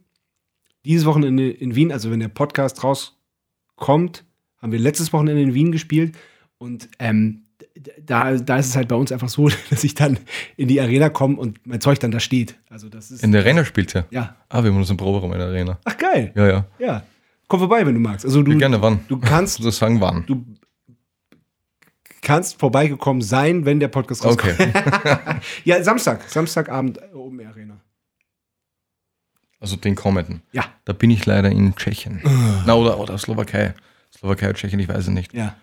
dieses 0.84 1.06
Wochenende 1.06 1.50
in 1.50 1.76
Wien, 1.76 1.92
also 1.92 2.12
wenn 2.12 2.20
der 2.20 2.28
Podcast 2.28 2.84
rauskommt, 2.84 4.26
haben 4.58 4.72
wir 4.72 4.80
letztes 4.80 5.14
Wochenende 5.14 5.42
in 5.42 5.54
Wien 5.54 5.72
gespielt 5.72 6.18
und 6.58 6.90
ähm, 7.00 7.45
da, 8.02 8.34
da 8.36 8.58
ist 8.58 8.68
es 8.68 8.76
halt 8.76 8.88
bei 8.88 8.96
uns 8.96 9.12
einfach 9.12 9.30
so, 9.30 9.50
dass 9.70 9.84
ich 9.84 9.96
dann 9.96 10.18
in 10.58 10.68
die 10.68 10.80
Arena 10.80 11.10
komme 11.10 11.38
und 11.38 11.66
mein 11.66 11.82
Zeug 11.82 12.00
dann 12.00 12.12
da 12.12 12.20
steht. 12.20 12.56
Also 12.70 12.90
das 12.90 13.12
ist 13.12 13.24
In 13.24 13.32
der 13.32 13.42
Arena 13.42 13.66
spielt 13.66 13.94
ja. 13.94 14.06
ja. 14.10 14.36
Ah, 14.50 14.64
wir 14.64 14.72
haben 14.72 14.78
uns 14.78 14.90
im 14.90 14.98
Proberaum 14.98 15.32
in 15.34 15.40
der 15.40 15.48
Arena. 15.48 15.80
Ach 15.84 15.98
geil. 15.98 16.32
Ja, 16.36 16.48
ja. 16.48 16.66
Ja. 16.80 17.04
Komm 17.48 17.60
vorbei, 17.60 17.86
wenn 17.86 17.94
du 17.94 18.00
magst. 18.00 18.26
Also 18.26 18.42
du, 18.42 18.58
gerne 18.58 18.82
wann? 18.82 19.00
du 19.08 19.18
kannst 19.20 19.60
Du 19.64 19.70
sagen 19.72 20.02
wann. 20.02 20.26
du 20.26 20.44
kannst 22.22 22.60
vorbeigekommen 22.60 23.22
sein, 23.22 23.66
wenn 23.66 23.80
der 23.80 23.88
Podcast 23.88 24.26
rauskommt. 24.26 24.60
Okay. 24.60 24.72
Ja, 25.64 25.84
Samstag, 25.84 26.24
Samstagabend 26.28 26.98
äh, 26.98 27.14
oben 27.14 27.40
in 27.40 27.46
der 27.46 27.50
Arena. 27.50 27.78
Also 29.60 29.76
den 29.76 29.96
kommenden. 29.96 30.42
Ja. 30.52 30.66
Da 30.86 30.94
bin 30.94 31.10
ich 31.10 31.26
leider 31.26 31.50
in 31.50 31.76
Tschechien. 31.76 32.22
Na, 32.66 32.74
oder, 32.74 33.00
oder 33.00 33.18
Slowakei. 33.18 33.74
Slowakei, 34.16 34.54
Tschechien, 34.54 34.80
ich 34.80 34.88
weiß 34.88 35.00
es 35.00 35.08
nicht. 35.08 35.34
Ja. 35.34 35.56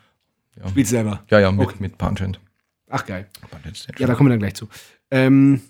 Ja. 0.60 0.68
Spielst 0.68 0.90
selber. 0.90 1.24
Ja, 1.30 1.40
ja, 1.40 1.50
mit, 1.50 1.68
Okay. 1.68 1.76
mit 1.80 1.98
Pungent. 1.98 2.40
Ach 2.88 3.06
geil. 3.06 3.26
Stage. 3.74 4.00
Ja, 4.00 4.06
da 4.06 4.14
kommen 4.14 4.28
wir 4.28 4.32
dann 4.34 4.40
gleich 4.40 4.54
zu. 4.54 4.68
Ähm, 5.10 5.62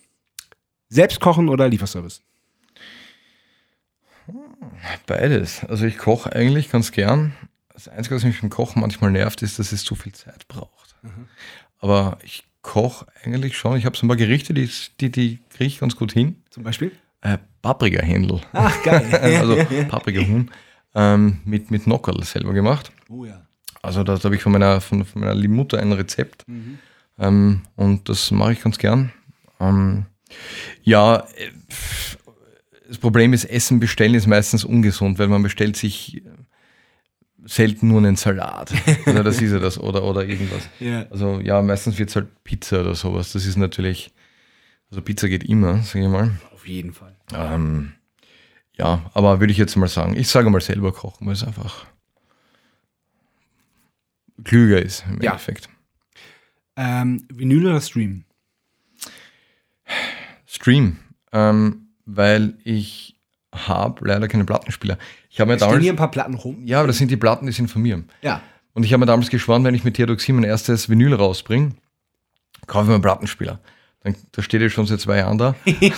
selbst 0.88 1.20
kochen 1.20 1.48
oder 1.48 1.68
Lieferservice? 1.68 2.22
Beides. 5.06 5.64
Also 5.64 5.86
ich 5.86 5.98
koche 5.98 6.32
eigentlich 6.32 6.70
ganz 6.70 6.92
gern. 6.92 7.32
Das 7.72 7.88
Einzige, 7.88 8.16
was 8.16 8.24
mich 8.24 8.40
beim 8.40 8.50
Kochen 8.50 8.80
manchmal 8.80 9.10
nervt, 9.10 9.42
ist, 9.42 9.58
dass 9.58 9.72
es 9.72 9.84
zu 9.84 9.94
viel 9.94 10.12
Zeit 10.12 10.46
braucht. 10.48 10.96
Aber 11.78 12.18
ich 12.22 12.44
koche 12.62 13.06
eigentlich 13.24 13.56
schon. 13.56 13.76
Ich 13.76 13.86
habe 13.86 13.96
so 13.96 14.06
ein 14.06 14.08
paar 14.08 14.16
Gerichte, 14.16 14.54
die, 14.54 14.68
die, 15.00 15.10
die 15.10 15.38
kriege 15.50 15.66
ich 15.66 15.80
ganz 15.80 15.96
gut 15.96 16.12
hin. 16.12 16.42
Zum 16.50 16.62
Beispiel? 16.62 16.92
Äh, 17.22 17.38
Paprikahändel. 17.62 18.40
Ach 18.52 18.82
geil. 18.82 19.06
also 19.20 19.56
Paprikahuhn 19.88 20.50
ähm, 20.94 21.40
mit, 21.44 21.70
mit 21.70 21.86
Nockerl 21.86 22.22
selber 22.24 22.52
gemacht. 22.52 22.92
oh 23.08 23.24
ja. 23.24 23.46
Also 23.82 24.04
da, 24.04 24.18
habe 24.22 24.36
ich 24.36 24.42
von 24.42 24.52
meiner, 24.52 24.80
von, 24.80 25.04
von 25.04 25.20
meiner 25.20 25.34
lieben 25.34 25.54
Mutter 25.54 25.78
ein 25.78 25.92
Rezept. 25.92 26.44
Ähm, 27.18 27.62
und 27.76 28.08
das 28.08 28.30
mache 28.30 28.52
ich 28.52 28.62
ganz 28.62 28.78
gern. 28.78 29.12
Ähm, 29.60 30.06
ja, 30.82 31.16
äh, 31.36 31.50
das 32.88 32.98
Problem 32.98 33.32
ist, 33.32 33.44
Essen 33.44 33.80
bestellen 33.80 34.14
ist 34.14 34.26
meistens 34.26 34.64
ungesund, 34.64 35.18
weil 35.18 35.28
man 35.28 35.42
bestellt 35.42 35.76
sich 35.76 36.18
äh, 36.18 36.20
selten 37.44 37.88
nur 37.88 37.98
einen 37.98 38.16
Salat. 38.16 38.72
Also 39.06 39.22
das 39.22 39.40
ist 39.40 39.52
ja 39.52 39.58
das. 39.58 39.78
Oder, 39.78 40.04
oder 40.04 40.24
irgendwas. 40.24 40.68
Ja. 40.78 41.06
Also 41.10 41.40
ja, 41.40 41.60
meistens 41.62 41.98
wird 41.98 42.10
es 42.10 42.16
halt 42.16 42.28
Pizza 42.44 42.80
oder 42.80 42.94
sowas. 42.94 43.32
Das 43.32 43.46
ist 43.46 43.56
natürlich, 43.56 44.12
also 44.90 45.02
Pizza 45.02 45.28
geht 45.28 45.44
immer, 45.44 45.82
sage 45.82 46.04
ich 46.04 46.10
mal. 46.10 46.30
Auf 46.52 46.66
jeden 46.66 46.92
Fall. 46.92 47.16
Ähm, 47.34 47.92
ja, 48.76 49.10
aber 49.14 49.40
würde 49.40 49.52
ich 49.52 49.58
jetzt 49.58 49.76
mal 49.76 49.88
sagen, 49.88 50.16
ich 50.16 50.28
sage 50.28 50.50
mal 50.50 50.60
selber 50.60 50.92
kochen, 50.92 51.26
weil 51.26 51.34
es 51.34 51.44
einfach 51.44 51.86
klüger 54.44 54.80
ist 54.82 55.04
im 55.08 55.20
Ja. 55.22 55.32
Endeffekt. 55.32 55.68
Ähm, 56.76 57.26
Vinyl 57.32 57.66
oder 57.66 57.80
Stream? 57.80 58.24
Stream, 60.46 60.98
ähm, 61.32 61.88
weil 62.06 62.54
ich 62.64 63.16
habe 63.54 64.06
leider 64.06 64.28
keine 64.28 64.44
Plattenspieler. 64.44 64.98
Ich 65.28 65.40
habe 65.40 65.50
mir 65.50 65.56
Stehen 65.58 65.68
damals, 65.68 65.82
hier 65.82 65.92
ein 65.92 65.96
paar 65.96 66.10
Platten 66.10 66.34
rum? 66.34 66.62
ja, 66.64 66.78
aber 66.78 66.86
das 66.88 66.98
sind 66.98 67.10
die 67.10 67.16
Platten, 67.16 67.46
die 67.46 67.52
sind 67.52 67.70
von 67.70 67.82
mir. 67.82 68.02
Ja. 68.22 68.40
Und 68.74 68.84
ich 68.84 68.92
habe 68.92 69.00
mir 69.00 69.06
damals 69.06 69.28
geschworen, 69.28 69.64
wenn 69.64 69.74
ich 69.74 69.84
mit 69.84 69.94
Theodoxie 69.96 70.32
mein 70.32 70.44
erstes 70.44 70.88
Vinyl 70.88 71.12
rausbringe, 71.14 71.72
kaufe 72.66 72.84
ich 72.84 72.88
mir 72.88 72.94
einen 72.94 73.02
Plattenspieler. 73.02 73.60
Dann, 74.04 74.16
da 74.32 74.42
steht 74.42 74.60
jetzt 74.60 74.72
schon 74.72 74.86
seit 74.86 75.00
zwei 75.00 75.18
Jahren 75.18 75.38
da. 75.38 75.54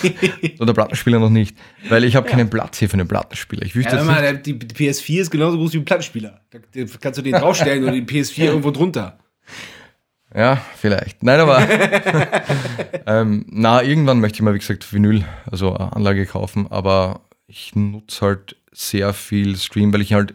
Oder 0.59 0.73
Plattenspieler 0.73 1.19
noch 1.19 1.29
nicht. 1.31 1.57
Weil 1.89 2.03
ich 2.03 2.15
habe 2.15 2.27
keinen 2.29 2.49
Platz 2.49 2.77
hier 2.77 2.87
für 2.89 2.93
einen 2.95 3.07
Plattenspieler. 3.07 3.63
Ich 3.65 3.75
wüsste 3.75 3.95
Ja, 3.95 4.03
mal, 4.03 4.21
der- 4.21 4.33
die, 4.35 4.59
die 4.59 4.75
PS4 4.75 5.21
ist 5.21 5.31
genauso 5.31 5.57
groß 5.57 5.73
wie 5.73 5.77
ein 5.79 5.85
Plattenspieler. 5.85 6.41
Da, 6.51 6.59
da 6.73 6.83
kannst 7.01 7.17
du 7.17 7.23
den 7.23 7.33
draufstellen 7.33 7.83
oder 7.83 7.93
die 7.93 8.03
PS4 8.03 8.37
irgendwo 8.45 8.69
drunter. 8.71 9.17
Ja, 10.35 10.61
vielleicht. 10.77 11.23
Nein, 11.23 11.39
aber 11.39 11.59
ähm, 13.07 13.45
na, 13.49 13.81
irgendwann 13.83 14.19
möchte 14.19 14.37
ich 14.37 14.41
mal, 14.41 14.53
wie 14.53 14.59
gesagt, 14.59 14.91
Vinyl, 14.91 15.23
also 15.49 15.73
eine 15.75 15.93
Anlage 15.93 16.25
kaufen, 16.25 16.67
aber 16.69 17.21
ich 17.47 17.75
nutze 17.75 18.25
halt 18.25 18.55
sehr 18.71 19.13
viel 19.13 19.55
Stream, 19.55 19.93
weil 19.93 20.01
ich 20.01 20.13
halt 20.13 20.33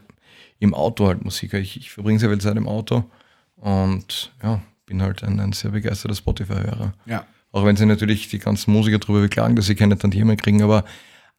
im 0.58 0.74
Auto 0.74 1.06
halt 1.06 1.24
Musik 1.24 1.52
höre. 1.52 1.60
Ich, 1.60 1.76
ich 1.76 1.90
verbringe 1.90 2.18
sehr 2.18 2.30
viel 2.30 2.40
Zeit 2.40 2.56
im 2.56 2.66
Auto 2.68 3.04
und 3.56 4.32
ja, 4.42 4.60
bin 4.86 5.02
halt 5.02 5.22
ein, 5.22 5.38
ein 5.38 5.52
sehr 5.52 5.70
begeisterter 5.70 6.14
Spotify-Hörer. 6.14 6.92
Ja. 7.06 7.26
Auch 7.52 7.64
wenn 7.64 7.76
sie 7.76 7.86
natürlich 7.86 8.28
die 8.28 8.38
ganzen 8.38 8.72
Musiker 8.72 8.98
darüber 8.98 9.20
beklagen, 9.20 9.56
dass 9.56 9.66
sie 9.66 9.74
keine 9.74 9.98
Tantieme 9.98 10.36
kriegen, 10.36 10.62
aber 10.62 10.84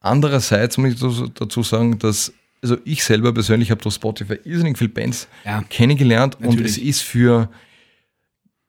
Andererseits 0.02 0.80
muss 0.80 0.93
ich 0.93 1.34
dazu 1.36 1.62
sagen, 1.62 2.00
dass 2.00 2.34
also 2.63 2.78
ich 2.86 3.04
selber 3.04 3.34
persönlich 3.34 3.71
habe 3.71 3.82
durch 3.82 3.95
Spotify 3.95 4.39
irrsinnig 4.43 4.78
viele 4.78 4.89
Bands 4.89 5.28
ja, 5.45 5.63
kennengelernt 5.69 6.38
natürlich. 6.39 6.60
und 6.60 6.65
es 6.65 6.78
ist 6.78 7.02
für, 7.02 7.50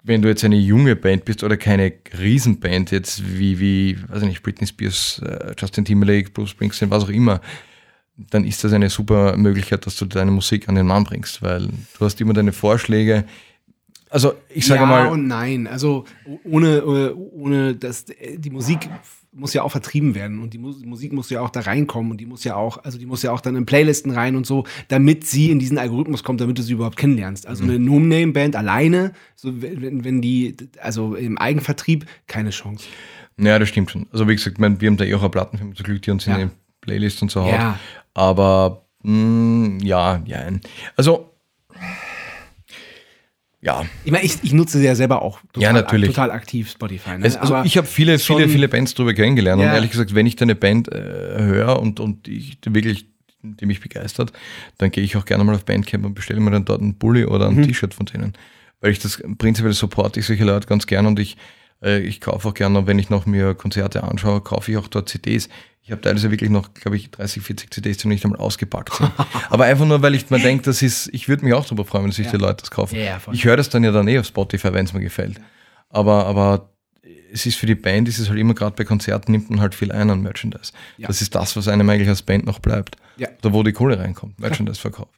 wenn 0.02 0.22
du 0.22 0.28
jetzt 0.28 0.44
eine 0.44 0.57
junge 0.57 0.94
Band 0.94 1.24
bist 1.24 1.42
oder 1.42 1.57
keine 1.57 1.92
Riesenband 2.18 2.90
jetzt 2.90 3.38
wie, 3.38 3.59
wie 3.61 3.98
weiß 4.09 4.22
ich 4.22 4.28
nicht, 4.28 4.42
Britney 4.42 4.66
Spears, 4.66 5.20
äh, 5.24 5.55
Justin 5.59 5.85
Timberlake, 5.85 6.31
Bruce 6.31 6.50
Springsteen, 6.50 6.90
was 6.90 7.05
auch 7.05 7.11
immer, 7.11 7.40
dann 8.16 8.44
ist 8.44 8.62
das 8.62 8.72
eine 8.74 8.90
super 8.90 9.37
Möglichkeit, 9.37 9.85
dass 9.87 9.96
du 9.96 10.05
deine 10.05 10.31
Musik 10.31 10.68
an 10.68 10.74
den 10.74 10.87
Mann 10.87 11.05
bringst, 11.05 11.42
weil 11.42 11.66
du 11.66 12.05
hast 12.05 12.20
immer 12.20 12.35
deine 12.35 12.52
Vorschläge. 12.52 13.24
Also 14.12 14.35
ich 14.51 14.66
sage 14.66 14.83
ja 14.83 14.87
mal. 14.87 15.07
und 15.09 15.27
nein. 15.27 15.66
Also 15.66 16.05
ohne, 16.44 16.85
ohne 16.85 17.75
dass 17.75 18.05
die 18.05 18.51
Musik 18.51 18.90
muss 19.35 19.55
ja 19.55 19.62
auch 19.62 19.70
vertrieben 19.70 20.14
werden 20.14 20.40
und 20.40 20.53
die 20.53 20.59
Musik 20.59 21.14
muss 21.14 21.31
ja 21.31 21.40
auch 21.40 21.48
da 21.48 21.61
reinkommen 21.61 22.11
und 22.12 22.18
die 22.18 22.27
muss 22.27 22.44
ja 22.44 22.55
auch, 22.55 22.85
also 22.85 22.98
die 22.98 23.07
muss 23.07 23.22
ja 23.22 23.33
auch 23.33 23.40
dann 23.40 23.57
in 23.57 23.64
Playlisten 23.64 24.11
rein 24.12 24.37
und 24.37 24.46
so, 24.46 24.64
damit 24.88 25.27
sie 25.27 25.51
in 25.51 25.59
diesen 25.59 25.79
Algorithmus 25.79 26.22
kommt, 26.22 26.42
damit 26.42 26.59
du 26.59 26.62
sie 26.62 26.75
überhaupt 26.75 26.98
kennenlernst. 26.98 27.46
Also 27.46 27.64
mhm. 27.64 27.70
eine 27.70 27.79
No-Name-Band 27.79 28.55
alleine, 28.55 29.12
so 29.35 29.62
wenn, 29.62 30.05
wenn 30.05 30.20
die, 30.20 30.55
also 30.79 31.14
im 31.14 31.38
Eigenvertrieb, 31.38 32.05
keine 32.27 32.51
Chance. 32.51 32.87
Ja, 33.38 33.59
das 33.59 33.70
stimmt 33.70 33.90
schon. 33.90 34.07
Also 34.12 34.29
wie 34.29 34.37
gesagt, 34.37 34.59
wir 34.61 34.66
haben 34.66 34.96
da 34.98 35.05
eh 35.05 35.14
auch 35.14 35.20
eine 35.20 35.31
Plattenfirma 35.31 35.75
zu 35.75 35.83
Glück, 35.83 36.03
die 36.03 36.11
uns 36.11 36.27
ja. 36.27 36.35
in 36.35 36.40
den 36.40 36.51
Playlists 36.83 37.22
und 37.22 37.31
so 37.31 37.40
ja. 37.46 37.72
hat. 37.72 37.81
Aber 38.12 38.85
mh, 39.03 39.12
hm, 39.12 39.79
ja, 39.81 40.22
ja. 40.27 40.46
Also 40.96 41.32
ja. 43.62 43.87
Ich 44.05 44.11
meine, 44.11 44.25
ich, 44.25 44.42
ich 44.42 44.53
nutze 44.53 44.83
ja 44.83 44.94
selber 44.96 45.22
auch 45.22 45.40
total, 45.53 45.62
ja, 45.62 45.72
natürlich. 45.72 46.11
total 46.11 46.33
aktiv 46.33 46.68
Spotify. 46.68 47.16
Ne? 47.16 47.25
Also 47.38 47.62
ich 47.62 47.77
habe 47.77 47.87
viele, 47.87 48.18
viele, 48.18 48.48
viele 48.48 48.68
Bands 48.68 48.94
darüber 48.94 49.14
kennengelernt 49.14 49.62
ja. 49.62 49.68
und 49.68 49.75
ehrlich 49.75 49.92
gesagt, 49.92 50.14
wenn 50.16 50.27
ich 50.27 50.35
deine 50.35 50.57
Band 50.57 50.90
äh, 50.90 50.98
höre 51.38 51.81
und, 51.81 52.01
und 52.01 52.27
ich 52.27 52.59
wirklich, 52.66 53.07
die 53.42 53.66
mich 53.66 53.81
begeistert, 53.81 54.33
dann 54.79 54.90
gehe 54.90 55.05
ich 55.05 55.16
auch 55.16 55.25
gerne 55.25 55.44
mal 55.44 55.55
auf 55.55 55.64
Bandcamp 55.64 56.05
und 56.05 56.14
bestelle 56.14 56.40
mir 56.40 56.51
dann 56.51 56.64
dort 56.64 56.81
einen 56.81 56.94
Bulli 56.94 57.25
oder 57.25 57.48
ein 57.48 57.55
mhm. 57.55 57.62
T-Shirt 57.62 57.94
von 57.94 58.07
denen. 58.07 58.35
Weil 58.81 58.90
ich 58.90 58.98
das 58.98 59.22
prinzipiell 59.38 59.75
supporte 59.75 60.18
ich 60.18 60.27
solche 60.27 60.44
Leute 60.44 60.66
ganz 60.66 60.88
gern 60.88 61.07
und 61.07 61.20
ich, 61.20 61.37
ich 61.83 62.21
kaufe 62.21 62.49
auch 62.49 62.55
gerne, 62.55 62.87
wenn 62.87 62.99
ich 62.99 63.11
noch 63.11 63.27
mir 63.27 63.55
Konzerte 63.55 64.05
anschaue, 64.05 64.40
kaufe 64.40 64.71
ich 64.71 64.79
auch 64.79 64.88
dort 64.88 65.09
CDs. 65.09 65.49
Ich 65.85 65.90
habe 65.90 66.01
teilweise 66.01 66.31
wirklich 66.31 66.51
noch, 66.51 66.75
glaube 66.75 66.97
ich, 66.97 67.11
30, 67.11 67.42
40 67.42 67.75
CDs, 67.75 67.99
die 67.99 68.07
noch 68.07 68.12
nicht 68.12 68.25
einmal 68.25 68.38
ausgepackt 68.38 68.95
sind. 68.95 69.11
Aber 69.51 69.64
einfach 69.64 69.85
nur, 69.85 70.01
weil 70.01 70.14
ich 70.14 70.31
mir 70.31 70.38
denke, 70.38 70.64
das 70.64 70.81
ist, 70.81 71.11
ich 71.12 71.29
würde 71.29 71.45
mich 71.45 71.55
auch 71.55 71.64
darüber 71.64 71.85
freuen, 71.85 72.05
wenn 72.05 72.12
sich 72.12 72.27
ja. 72.27 72.33
die 72.33 72.38
Leute 72.38 72.59
das 72.61 72.71
kaufen. 72.71 72.97
Ja, 72.97 73.18
ich 73.33 73.45
höre 73.45 73.57
das 73.57 73.68
dann 73.68 73.83
ja 73.83 73.90
dann 73.90 74.07
eh 74.07 74.18
auf 74.21 74.27
Spotify, 74.27 74.73
wenn 74.73 74.85
es 74.85 74.92
mir 74.92 75.01
gefällt. 75.01 75.40
Aber, 75.88 76.27
aber 76.27 76.71
es 77.33 77.47
ist 77.47 77.57
für 77.57 77.66
die 77.66 77.75
Band, 77.75 78.09
ist 78.09 78.21
es 78.21 78.29
halt 78.29 78.38
immer 78.38 78.55
gerade 78.55 78.77
bei 78.77 78.85
Konzerten, 78.85 79.33
nimmt 79.33 79.51
man 79.51 79.61
halt 79.61 79.75
viel 79.75 79.90
ein 79.90 80.09
an 80.09 80.21
Merchandise. 80.21 80.73
Ja. 80.99 81.09
Das 81.09 81.21
ist 81.21 81.35
das, 81.35 81.57
was 81.57 81.66
einem 81.66 81.88
eigentlich 81.90 82.09
als 82.09 82.23
Band 82.23 82.47
noch 82.47 82.61
bleibt. 82.61 82.97
Ja. 83.16 83.29
Da 83.40 83.53
wo 83.53 83.64
die 83.64 83.73
Kohle 83.73 83.99
reinkommt, 83.99 84.38
Merchandise-Verkauf. 84.38 85.09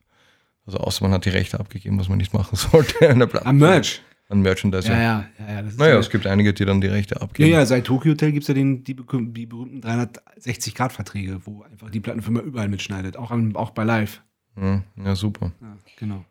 Also 0.66 0.78
außer 0.78 1.04
man 1.04 1.12
hat 1.12 1.26
die 1.26 1.30
Rechte 1.30 1.60
abgegeben, 1.60 1.98
was 1.98 2.08
man 2.08 2.16
nicht 2.16 2.32
machen 2.32 2.56
sollte. 2.72 3.10
Am 3.44 3.58
Merch 3.58 4.00
an 4.28 4.40
Merchandise. 4.40 4.88
Ja, 4.88 5.00
ja, 5.00 5.26
ja. 5.38 5.54
ja 5.54 5.62
naja, 5.76 5.98
es 5.98 6.10
gibt 6.10 6.26
einige, 6.26 6.54
die 6.54 6.64
dann 6.64 6.80
die 6.80 6.86
Rechte 6.86 7.20
abgeben. 7.20 7.50
Ja, 7.50 7.58
ja, 7.58 7.66
seit 7.66 7.84
Tokyo 7.84 8.12
Hotel 8.12 8.32
gibt 8.32 8.44
es 8.44 8.48
ja 8.48 8.54
den, 8.54 8.84
die, 8.84 8.94
die 8.94 9.46
berühmten 9.46 9.80
360-Grad-Verträge, 9.80 11.40
wo 11.44 11.62
einfach 11.62 11.90
die 11.90 12.00
Plattenfirma 12.00 12.40
überall 12.40 12.68
mitschneidet, 12.68 13.16
auch, 13.16 13.30
an, 13.30 13.54
auch 13.56 13.70
bei 13.70 13.84
Live. 13.84 14.22
Ja, 14.56 14.82
ja 14.96 15.14
super. 15.14 15.52
Ja, 15.60 15.76
genau. 15.98 16.24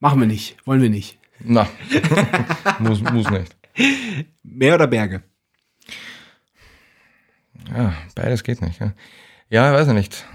Machen 0.00 0.20
wir 0.20 0.26
nicht, 0.26 0.56
wollen 0.66 0.82
wir 0.82 0.90
nicht. 0.90 1.18
Na, 1.40 1.68
muss, 2.78 3.02
muss 3.02 3.30
nicht. 3.30 3.56
Meer 4.42 4.74
oder 4.74 4.86
Berge? 4.86 5.22
Ja, 7.74 7.94
beides 8.14 8.42
geht 8.42 8.62
nicht. 8.62 8.80
Ja, 8.80 8.92
ja 9.48 9.72
weiß 9.72 9.88
ich 9.88 9.94
nicht. 9.94 10.26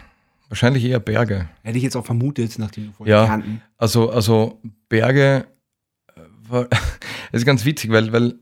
Wahrscheinlich 0.50 0.84
eher 0.84 1.00
Berge. 1.00 1.48
Hätte 1.64 1.78
ich 1.78 1.84
jetzt 1.84 1.96
auch 1.96 2.06
vermutet, 2.06 2.60
nachdem 2.60 2.88
du 2.88 2.92
vorher 2.92 3.16
ja, 3.16 3.26
kannten. 3.26 3.62
Also, 3.78 4.12
also 4.12 4.60
Berge 4.90 5.46
es 7.32 7.42
ist 7.42 7.46
ganz 7.46 7.66
witzig, 7.66 7.92
weil, 7.92 8.12
weil 8.12 8.36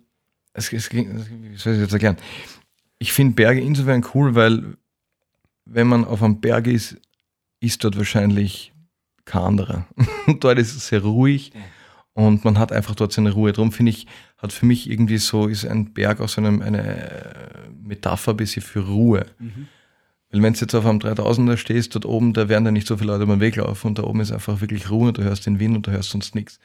es, 0.54 0.72
es, 0.74 0.92
wie 0.94 1.56
soll 1.56 1.74
ich 1.74 1.82
jetzt 1.82 1.94
erklären? 1.94 2.18
Ich 2.98 3.14
finde 3.14 3.36
Berge 3.36 3.62
insofern 3.62 4.06
cool, 4.14 4.36
weil 4.36 4.78
wenn 5.66 5.88
man 5.88 6.06
auf 6.06 6.22
einem 6.24 6.42
Berg 6.42 6.68
ist, 6.68 6.98
ist 7.60 7.84
dort 7.84 7.98
wahrscheinlich 7.98 8.74
kein 9.26 9.44
anderer. 9.44 9.86
dort 10.40 10.60
ist 10.60 10.76
es 10.76 10.88
sehr 10.88 11.02
ruhig 11.02 11.52
und 12.14 12.44
man 12.44 12.58
hat 12.58 12.72
einfach 12.72 12.96
dort 12.96 13.14
seine 13.14 13.32
Ruhe. 13.32 13.54
Darum 13.54 13.72
finde 13.72 13.92
ich, 13.92 14.08
hat 14.38 14.52
für 14.52 14.66
mich 14.66 14.90
irgendwie 14.90 15.18
so, 15.18 15.48
ist 15.48 15.66
ein 15.66 15.94
Berg 15.94 16.20
auch 16.20 16.30
so 16.30 16.42
eine, 16.42 16.64
eine 16.64 17.12
Metapher 17.82 18.32
ein 18.32 18.38
bisschen 18.38 18.62
für 18.62 18.86
Ruhe. 18.86 19.26
Mhm. 19.40 19.68
Weil 20.32 20.44
wenn 20.44 20.54
du 20.54 20.60
jetzt 20.60 20.76
auf 20.76 20.86
einem 20.86 21.00
3000er 21.00 21.58
stehst, 21.58 21.96
dort 21.96 22.06
oben, 22.06 22.34
da 22.34 22.50
werden 22.50 22.66
da 22.66 22.72
nicht 22.72 22.88
so 22.88 22.98
viele 22.98 23.12
Leute 23.12 23.24
über 23.24 23.36
den 23.36 23.42
Weg 23.42 23.56
laufen 23.56 23.88
und 23.88 23.98
da 23.98 24.04
oben 24.04 24.20
ist 24.20 24.32
einfach 24.32 24.62
wirklich 24.62 24.90
Ruhe 24.90 25.08
und 25.08 25.18
du 25.18 25.24
hörst 25.24 25.46
den 25.46 25.60
Wind 25.60 25.76
und 25.76 25.88
du 25.88 25.92
hörst 25.92 26.12
sonst 26.12 26.36
nichts. 26.36 26.60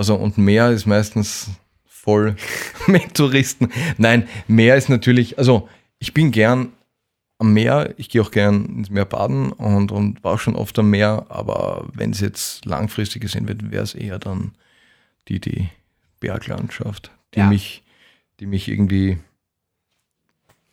Also 0.00 0.14
und 0.14 0.38
Meer 0.38 0.70
ist 0.70 0.86
meistens 0.86 1.50
voll 1.84 2.34
mit 2.86 3.12
Touristen. 3.12 3.68
Nein, 3.98 4.26
Meer 4.48 4.76
ist 4.76 4.88
natürlich, 4.88 5.36
also 5.36 5.68
ich 5.98 6.14
bin 6.14 6.30
gern 6.30 6.72
am 7.36 7.52
Meer, 7.52 7.92
ich 7.98 8.08
gehe 8.08 8.22
auch 8.22 8.30
gern 8.30 8.64
ins 8.78 8.88
Meer 8.88 9.04
baden 9.04 9.52
und, 9.52 9.92
und 9.92 10.24
war 10.24 10.38
schon 10.38 10.56
oft 10.56 10.78
am 10.78 10.88
Meer, 10.88 11.26
aber 11.28 11.86
wenn 11.92 12.12
es 12.12 12.20
jetzt 12.20 12.64
langfristig 12.64 13.20
gesehen 13.20 13.46
wird, 13.46 13.70
wäre 13.70 13.82
es 13.82 13.94
eher 13.94 14.18
dann 14.18 14.52
die, 15.28 15.38
die 15.38 15.68
Berglandschaft, 16.18 17.10
die, 17.34 17.40
ja. 17.40 17.48
mich, 17.50 17.82
die 18.40 18.46
mich 18.46 18.68
irgendwie 18.68 19.18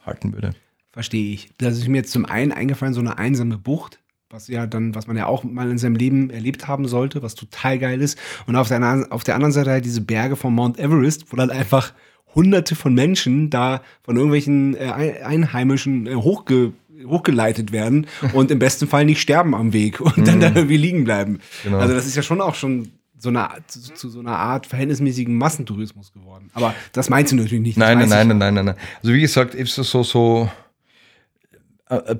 halten 0.05 0.31
würde. 0.31 0.55
Verstehe 0.93 1.33
ich. 1.33 1.49
Das 1.57 1.77
ist 1.77 1.89
mir 1.89 1.97
jetzt 1.97 2.13
zum 2.13 2.25
einen 2.25 2.53
eingefallen, 2.53 2.93
so 2.93 3.01
eine 3.01 3.17
einsame 3.17 3.57
Bucht 3.57 3.99
was 4.29 4.47
ja 4.47 4.67
dann, 4.67 4.93
was 4.93 5.07
man 5.07 5.15
ja 5.15 5.25
auch 5.25 5.43
mal 5.43 5.69
in 5.71 5.77
seinem 5.77 5.95
Leben 5.95 6.29
erlebt 6.29 6.67
haben 6.67 6.87
sollte, 6.87 7.23
was 7.23 7.35
total 7.35 7.79
geil 7.79 8.01
ist. 8.01 8.17
Und 8.45 8.55
auf 8.55 8.67
der, 8.67 9.07
auf 9.09 9.23
der 9.23 9.35
anderen 9.35 9.53
Seite 9.53 9.71
halt 9.71 9.85
diese 9.85 10.01
Berge 10.01 10.35
von 10.35 10.53
Mount 10.53 10.79
Everest, 10.79 11.31
wo 11.31 11.37
dann 11.37 11.49
einfach 11.49 11.93
hunderte 12.35 12.75
von 12.75 12.93
Menschen 12.93 13.49
da 13.49 13.81
von 14.03 14.15
irgendwelchen 14.15 14.75
äh, 14.75 15.21
Einheimischen 15.23 16.07
äh, 16.07 16.15
hochge 16.15 16.73
hochgeleitet 17.05 17.71
werden 17.71 18.07
und 18.33 18.49
im 18.49 18.57
besten 18.57 18.87
Fall 18.87 19.05
nicht 19.05 19.21
sterben 19.21 19.53
am 19.53 19.71
Weg 19.71 20.01
und 20.01 20.27
dann 20.27 20.37
mhm. 20.37 20.41
da 20.41 20.47
irgendwie 20.47 20.77
liegen 20.77 21.03
bleiben. 21.03 21.39
Genau. 21.63 21.77
Also 21.77 21.93
das 21.93 22.07
ist 22.07 22.15
ja 22.15 22.23
schon 22.23 22.41
auch 22.41 22.55
schon 22.55 22.91
so 23.19 23.29
eine, 23.29 23.47
zu, 23.67 23.93
zu, 23.93 24.09
so 24.09 24.19
einer 24.19 24.37
Art 24.37 24.65
verhältnismäßigen 24.65 25.35
Massentourismus 25.35 26.11
geworden. 26.11 26.49
Aber 26.53 26.73
das 26.93 27.09
meinst 27.09 27.31
du 27.31 27.35
natürlich 27.35 27.61
nicht. 27.61 27.77
Nein, 27.77 27.99
nein, 27.99 28.09
nein, 28.09 28.27
nein, 28.37 28.53
nein, 28.53 28.65
nein. 28.65 28.75
Also 29.01 29.13
wie 29.13 29.21
gesagt, 29.21 29.55
ist 29.55 29.77
das 29.77 29.89
so, 29.89 30.03
so 30.03 30.49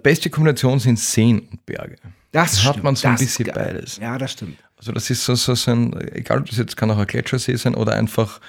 beste 0.02 0.30
Kombination 0.30 0.80
sind 0.80 1.00
Seen 1.00 1.40
und 1.40 1.66
Berge. 1.66 1.98
Das 2.32 2.64
da 2.64 2.70
hat 2.70 2.84
man 2.84 2.96
so 2.96 3.08
ein 3.08 3.16
bisschen 3.16 3.48
beides. 3.54 3.98
Ja, 3.98 4.18
das 4.18 4.34
stimmt. 4.34 4.58
Also 4.78 4.92
das 4.92 5.10
ist 5.10 5.26
so, 5.26 5.36
so, 5.36 5.56
so 5.56 5.72
ein, 5.72 6.00
egal 6.14 6.40
ob 6.40 6.46
das 6.46 6.58
jetzt 6.58 6.78
kann 6.78 6.92
auch 6.92 6.98
ein 6.98 7.08
Gletschersee 7.08 7.56
sein 7.56 7.76
oder 7.76 7.94
einfach, 7.94 8.40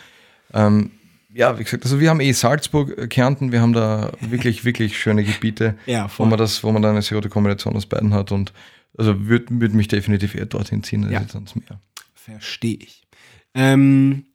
ähm, 0.52 0.90
ja, 1.32 1.58
wie 1.58 1.64
gesagt, 1.64 1.84
also 1.84 2.00
wir 2.00 2.10
haben 2.10 2.20
eh 2.20 2.32
Salzburg, 2.32 2.96
äh, 2.98 3.06
Kärnten, 3.06 3.52
wir 3.52 3.60
haben 3.60 3.72
da 3.72 4.12
wirklich, 4.20 4.64
wirklich 4.64 4.98
schöne 4.98 5.24
Gebiete, 5.24 5.76
ja, 5.86 6.10
wo 6.16 6.24
man 6.26 6.38
das, 6.38 6.62
wo 6.62 6.70
man 6.70 6.82
da 6.82 6.90
eine 6.90 7.02
sehr 7.02 7.16
gute 7.16 7.30
Kombination 7.30 7.74
aus 7.76 7.86
beiden 7.86 8.12
hat 8.12 8.32
und 8.32 8.52
also 8.96 9.26
würde 9.26 9.46
würd 9.48 9.74
mich 9.74 9.88
definitiv 9.88 10.34
eher 10.34 10.46
dorthin 10.46 10.82
ziehen 10.82 11.04
als 11.04 11.12
ja. 11.12 11.20
jetzt 11.20 11.34
ans 11.34 11.54
Meer. 11.54 11.80
Verstehe 12.14 12.76
ich. 12.76 13.02
Ähm, 13.54 14.26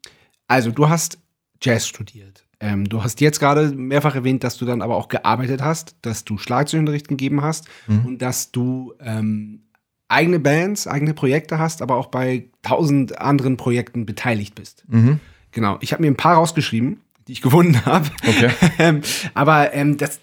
also 0.48 0.72
du 0.72 0.90
hast 0.90 1.20
Jazz 1.62 1.88
studiert. 1.88 2.44
Ähm, 2.64 2.88
du 2.88 3.04
hast 3.04 3.20
jetzt 3.20 3.40
gerade 3.40 3.74
mehrfach 3.76 4.16
erwähnt, 4.16 4.42
dass 4.46 4.58
du 4.58 4.64
dann 4.64 4.82
aber 4.82 4.96
auch 4.96 5.10
gearbeitet 5.10 5.62
hast, 5.62 5.98
dass 6.02 6.24
du 6.24 6.38
Schlagzeugunterricht 6.38 7.10
gegeben 7.10 7.42
hast 7.42 7.68
mhm. 7.88 8.06
und 8.06 8.22
dass 8.22 8.52
du 8.52 8.94
ähm, 9.02 9.64
eigene 10.08 10.40
Bands, 10.40 10.88
eigene 10.88 11.14
Projekte 11.14 11.60
hast, 11.60 11.82
aber 11.82 11.98
auch 11.98 12.08
bei 12.08 12.46
tausend 12.62 13.20
anderen 13.20 13.58
Projekten 13.58 14.06
beteiligt 14.06 14.56
bist. 14.56 14.86
Mhm. 14.88 15.20
Genau. 15.52 15.78
Ich 15.82 15.92
habe 15.92 16.02
mir 16.02 16.08
ein 16.08 16.16
paar 16.16 16.38
rausgeschrieben, 16.38 17.02
die 17.28 17.34
ich 17.34 17.42
gefunden 17.42 17.86
habe. 17.86 18.10
Okay. 18.26 18.50
Ähm, 18.80 19.02
aber 19.34 19.74
ähm, 19.74 19.98
das, 19.98 20.22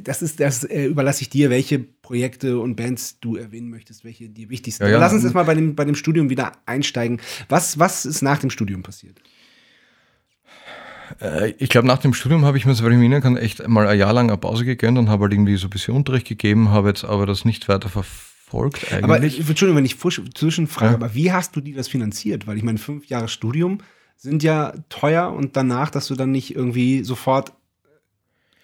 das 0.00 0.20
ist, 0.20 0.40
das 0.40 0.64
äh, 0.64 0.84
überlasse 0.84 1.22
ich 1.22 1.30
dir, 1.30 1.48
welche 1.48 1.78
Projekte 1.78 2.60
und 2.60 2.76
Bands 2.76 3.18
du 3.20 3.36
erwähnen 3.36 3.70
möchtest, 3.70 4.04
welche 4.04 4.28
dir 4.28 4.50
wichtig 4.50 4.76
sind. 4.76 4.86
Ja, 4.86 4.92
ja. 4.92 4.98
Lass 4.98 5.14
uns 5.14 5.24
jetzt 5.24 5.34
mal 5.34 5.44
bei 5.44 5.54
dem, 5.54 5.74
bei 5.74 5.86
dem 5.86 5.94
Studium 5.94 6.28
wieder 6.28 6.52
einsteigen. 6.66 7.20
Was, 7.48 7.78
was 7.78 8.04
ist 8.04 8.20
nach 8.20 8.38
dem 8.38 8.50
Studium 8.50 8.82
passiert? 8.82 9.20
Äh, 11.20 11.50
ich 11.58 11.68
glaube, 11.68 11.86
nach 11.86 11.98
dem 11.98 12.14
Studium 12.14 12.44
habe 12.44 12.56
ich 12.56 12.66
mir, 12.66 12.74
soweit 12.74 12.92
ich 12.92 12.98
mich 12.98 13.22
kann, 13.22 13.36
echt 13.36 13.66
mal 13.66 13.86
ein 13.86 13.98
Jahr 13.98 14.12
lang 14.12 14.28
eine 14.28 14.38
Pause 14.38 14.64
gegönnt 14.64 14.98
und 14.98 15.08
habe 15.08 15.24
halt 15.24 15.32
irgendwie 15.32 15.56
so 15.56 15.66
ein 15.66 15.70
bisschen 15.70 15.94
Unterricht 15.94 16.26
gegeben, 16.26 16.70
habe 16.70 16.88
jetzt 16.88 17.04
aber 17.04 17.26
das 17.26 17.44
nicht 17.44 17.68
weiter 17.68 17.88
verfolgt 17.88 18.92
eigentlich. 18.92 19.04
Aber 19.04 19.22
Entschuldigung, 19.22 19.76
wenn 19.76 19.84
ich 19.84 19.98
zwischenfrage, 19.98 20.90
ja. 20.90 20.94
aber 20.94 21.14
wie 21.14 21.32
hast 21.32 21.56
du 21.56 21.60
dir 21.60 21.74
das 21.74 21.88
finanziert? 21.88 22.46
Weil 22.46 22.56
ich 22.56 22.62
meine, 22.62 22.78
fünf 22.78 23.06
Jahre 23.06 23.28
Studium 23.28 23.78
sind 24.16 24.42
ja 24.42 24.74
teuer 24.88 25.32
und 25.32 25.56
danach, 25.56 25.90
dass 25.90 26.08
du 26.08 26.14
dann 26.14 26.32
nicht 26.32 26.54
irgendwie 26.54 27.04
sofort 27.04 27.52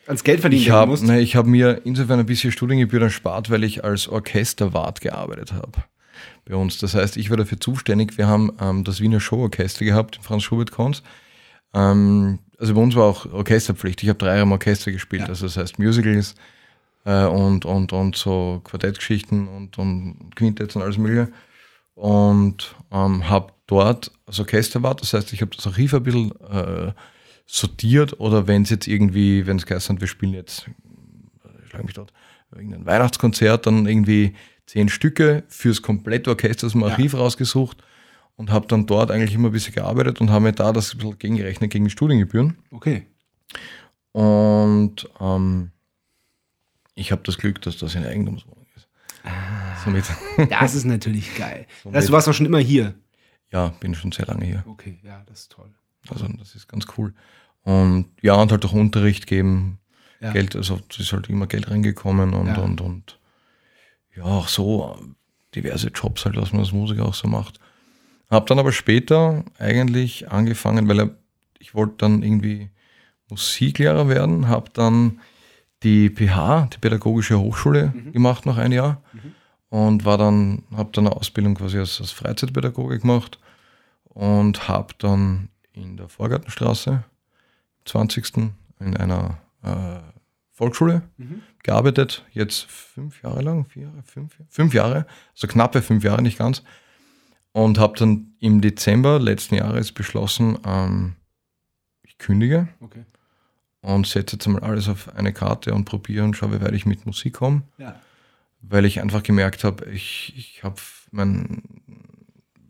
ans 0.06 0.24
Geld 0.24 0.40
verdienen 0.40 0.62
ich 0.62 0.70
hab, 0.70 0.88
musst. 0.88 1.04
Ne, 1.04 1.20
ich 1.20 1.36
habe 1.36 1.48
mir 1.48 1.82
insofern 1.84 2.20
ein 2.20 2.26
bisschen 2.26 2.52
Studiengebühren 2.52 3.04
erspart, 3.04 3.50
weil 3.50 3.64
ich 3.64 3.84
als 3.84 4.08
Orchesterwart 4.08 5.00
gearbeitet 5.00 5.52
habe 5.52 5.84
bei 6.44 6.54
uns. 6.54 6.78
Das 6.78 6.94
heißt, 6.94 7.16
ich 7.16 7.30
war 7.30 7.36
dafür 7.36 7.58
zuständig. 7.58 8.18
Wir 8.18 8.26
haben 8.26 8.52
ähm, 8.60 8.84
das 8.84 9.00
Wiener 9.00 9.20
Showorchester 9.20 9.84
gehabt, 9.84 10.18
Franz 10.22 10.42
Schubert 10.42 10.70
Konz. 10.70 11.02
Ähm, 11.74 12.38
also 12.58 12.74
bei 12.74 12.80
uns 12.80 12.94
war 12.94 13.04
auch 13.04 13.32
Orchesterpflicht. 13.32 14.02
Ich 14.02 14.08
habe 14.08 14.18
drei 14.18 14.28
Jahre 14.28 14.42
im 14.42 14.52
Orchester 14.52 14.92
gespielt. 14.92 15.22
Ja. 15.22 15.28
Also 15.28 15.46
das 15.46 15.56
heißt 15.56 15.78
Musicals, 15.78 16.34
äh, 17.04 17.24
und, 17.24 17.64
und, 17.64 17.92
und 17.92 18.16
so 18.16 18.60
Quartettgeschichten 18.64 19.48
und, 19.48 19.78
und 19.78 20.30
Quintetts 20.34 20.76
und 20.76 20.82
alles 20.82 20.98
mögliche. 20.98 21.32
Und 21.94 22.74
ähm, 22.90 23.28
habe 23.28 23.52
dort 23.66 24.10
das 24.26 24.40
Orchester 24.40 24.82
war, 24.82 24.94
das 24.94 25.12
heißt, 25.12 25.32
ich 25.32 25.42
habe 25.42 25.54
das 25.54 25.66
Archiv 25.66 25.94
ein 25.94 26.02
bisschen 26.02 26.32
äh, 26.50 26.92
sortiert 27.46 28.18
oder 28.20 28.46
wenn 28.46 28.62
es 28.62 28.70
jetzt 28.70 28.88
irgendwie, 28.88 29.46
wenn 29.46 29.58
es 29.58 29.66
geheißen 29.66 30.00
wir 30.00 30.08
spielen 30.08 30.32
jetzt, 30.32 30.66
ich 31.62 31.70
schlage 31.70 31.84
mich 31.84 31.94
dort, 31.94 32.12
irgendein 32.52 32.86
Weihnachtskonzert, 32.86 33.66
dann 33.66 33.86
irgendwie 33.86 34.34
zehn 34.66 34.88
Stücke 34.88 35.44
fürs 35.48 35.82
komplette 35.82 36.30
Orchester 36.30 36.66
aus 36.66 36.72
dem 36.72 36.84
Archiv 36.84 37.12
ja. 37.12 37.18
rausgesucht 37.18 37.78
und 38.36 38.50
habe 38.50 38.66
dann 38.66 38.86
dort 38.86 39.10
eigentlich 39.10 39.34
immer 39.34 39.48
ein 39.48 39.52
bisschen 39.52 39.74
gearbeitet 39.74 40.20
und 40.20 40.30
habe 40.30 40.44
mir 40.44 40.52
da 40.52 40.72
das 40.72 40.94
ein 40.94 40.98
bisschen 40.98 41.18
gegengerechnet 41.18 41.70
gegen 41.70 41.84
die 41.84 41.90
Studiengebühren. 41.90 42.58
Okay. 42.70 43.06
Und 44.12 45.08
ähm, 45.20 45.70
ich 46.94 47.12
habe 47.12 47.22
das 47.24 47.38
Glück, 47.38 47.60
dass 47.62 47.76
das 47.78 47.94
in 47.94 48.04
Eigentumswohnung 48.04 48.66
ist. 48.76 48.88
Ah, 49.24 49.76
Somit. 49.84 50.04
Das 50.50 50.74
ist 50.74 50.84
natürlich 50.84 51.36
geil. 51.36 51.66
Somit, 51.82 51.96
das, 51.96 52.06
du 52.06 52.12
warst 52.12 52.28
auch 52.28 52.32
schon 52.32 52.46
immer 52.46 52.58
hier. 52.58 52.94
Ja, 53.52 53.68
bin 53.80 53.94
schon 53.94 54.12
sehr 54.12 54.26
lange 54.26 54.44
hier. 54.44 54.64
Okay, 54.66 54.98
ja, 55.02 55.22
das 55.26 55.42
ist 55.42 55.52
toll. 55.52 55.70
Also 56.08 56.26
das 56.38 56.54
ist 56.54 56.68
ganz 56.68 56.86
cool. 56.98 57.14
Und 57.62 58.06
ja, 58.20 58.34
und 58.34 58.52
halt 58.52 58.64
auch 58.64 58.72
Unterricht 58.72 59.26
geben. 59.26 59.78
Ja. 60.20 60.32
Geld, 60.32 60.56
also 60.56 60.80
es 60.90 60.98
ist 60.98 61.12
halt 61.12 61.28
immer 61.28 61.46
Geld 61.46 61.70
reingekommen 61.70 62.34
und, 62.34 62.46
ja. 62.46 62.58
und, 62.58 62.80
und 62.80 63.18
ja, 64.16 64.22
auch 64.24 64.48
so 64.48 64.98
diverse 65.54 65.88
Jobs 65.88 66.24
halt, 66.24 66.36
was 66.36 66.52
man 66.52 66.62
als 66.62 66.72
Musiker 66.72 67.04
auch 67.06 67.14
so 67.14 67.28
macht. 67.28 67.58
Habe 68.34 68.46
dann 68.46 68.58
aber 68.58 68.72
später 68.72 69.44
eigentlich 69.60 70.28
angefangen, 70.32 70.88
weil 70.88 71.14
ich 71.60 71.72
wollte 71.72 71.94
dann 71.98 72.24
irgendwie 72.24 72.68
Musiklehrer 73.30 74.08
werden, 74.08 74.48
habe 74.48 74.70
dann 74.72 75.20
die 75.84 76.10
PH, 76.10 76.70
die 76.72 76.78
Pädagogische 76.78 77.38
Hochschule, 77.38 77.92
mhm. 77.94 78.12
gemacht 78.12 78.44
nach 78.44 78.56
einem 78.56 78.72
Jahr 78.72 79.02
mhm. 79.12 79.34
und 79.68 80.04
war 80.04 80.18
dann, 80.18 80.64
habe 80.74 80.90
dann 80.92 81.06
eine 81.06 81.14
Ausbildung 81.14 81.54
quasi 81.54 81.78
als, 81.78 82.00
als 82.00 82.10
Freizeitpädagoge 82.10 82.98
gemacht 82.98 83.38
und 84.02 84.66
habe 84.66 84.94
dann 84.98 85.48
in 85.72 85.96
der 85.96 86.08
Vorgartenstraße, 86.08 87.04
20. 87.84 88.50
in 88.80 88.96
einer 88.96 89.38
äh, 89.62 90.00
Volksschule 90.50 91.02
mhm. 91.18 91.42
gearbeitet, 91.62 92.24
jetzt 92.32 92.66
fünf 92.66 93.22
Jahre 93.22 93.42
lang, 93.42 93.64
vier 93.64 93.92
fünf, 94.04 94.36
fünf 94.48 94.74
Jahre, 94.74 95.06
also 95.34 95.46
knappe 95.46 95.82
fünf 95.82 96.02
Jahre, 96.02 96.20
nicht 96.20 96.38
ganz. 96.38 96.64
Und 97.54 97.78
habe 97.78 97.98
dann 97.98 98.34
im 98.40 98.60
Dezember 98.60 99.18
letzten 99.18 99.54
Jahres 99.54 99.92
beschlossen, 99.92 100.58
ähm, 100.66 101.14
ich 102.02 102.18
kündige. 102.18 102.68
Okay 102.80 103.04
und 103.84 104.06
setze 104.06 104.36
jetzt 104.36 104.48
mal 104.48 104.62
alles 104.62 104.88
auf 104.88 105.14
eine 105.14 105.32
Karte 105.32 105.74
und 105.74 105.84
probiere 105.84 106.24
und 106.24 106.34
schaue, 106.34 106.52
wie 106.52 106.64
weit 106.64 106.72
ich 106.72 106.86
mit 106.86 107.04
Musik 107.04 107.34
komme. 107.34 107.62
Ja. 107.76 108.00
Weil 108.62 108.86
ich 108.86 109.00
einfach 109.00 109.22
gemerkt 109.22 109.62
habe, 109.62 109.84
ich, 109.90 110.32
ich 110.36 110.64
habe 110.64 110.80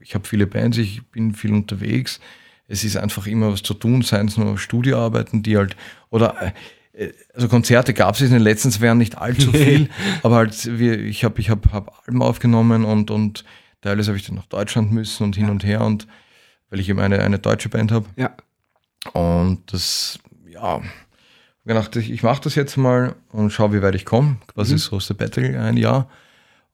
ich 0.00 0.14
habe 0.14 0.26
viele 0.26 0.46
Bands, 0.46 0.76
ich 0.76 1.06
bin 1.06 1.34
viel 1.34 1.52
unterwegs. 1.52 2.20
Es 2.66 2.82
ist 2.82 2.96
einfach 2.96 3.26
immer 3.26 3.52
was 3.52 3.62
zu 3.62 3.74
tun, 3.74 4.02
seien 4.02 4.26
es 4.26 4.36
nur 4.36 4.58
Studioarbeiten, 4.58 5.42
die 5.42 5.56
halt, 5.56 5.76
oder 6.10 6.52
äh, 6.92 7.12
also 7.32 7.48
Konzerte 7.48 7.94
gab 7.94 8.16
es 8.16 8.20
in 8.20 8.32
den 8.32 8.42
letzten 8.42 8.72
zwei 8.72 8.86
Jahren 8.86 8.98
nicht 8.98 9.16
allzu 9.16 9.52
viel, 9.52 9.88
aber 10.24 10.36
halt, 10.36 10.78
wir, 10.78 10.98
ich 10.98 11.22
habe 11.22 11.40
ich 11.40 11.48
hab, 11.48 11.72
hab 11.72 12.06
Alben 12.06 12.22
aufgenommen 12.22 12.84
und, 12.84 13.12
und 13.12 13.44
teilweise 13.84 14.08
habe 14.08 14.18
ich 14.18 14.26
dann 14.26 14.36
nach 14.36 14.46
Deutschland 14.46 14.92
müssen 14.92 15.24
und 15.24 15.36
hin 15.36 15.46
ja. 15.46 15.50
und 15.50 15.64
her 15.64 15.82
und 15.82 16.06
weil 16.70 16.80
ich 16.80 16.88
eben 16.88 17.00
eine, 17.00 17.20
eine 17.20 17.38
deutsche 17.38 17.68
Band 17.68 17.92
habe. 17.92 18.06
Ja. 18.16 18.34
Und 19.12 19.72
das, 19.72 20.18
ja, 20.48 20.80
gedacht, 21.66 21.94
ich, 21.96 22.10
ich 22.10 22.22
mache 22.22 22.42
das 22.42 22.54
jetzt 22.54 22.76
mal 22.78 23.14
und 23.30 23.50
schaue, 23.50 23.74
wie 23.74 23.82
weit 23.82 23.94
ich 23.94 24.06
komme. 24.06 24.38
Quasi 24.46 24.72
mhm. 24.72 24.78
so 24.78 24.98
Sabbatical 24.98 25.56
ein 25.56 25.76
Jahr. 25.76 26.08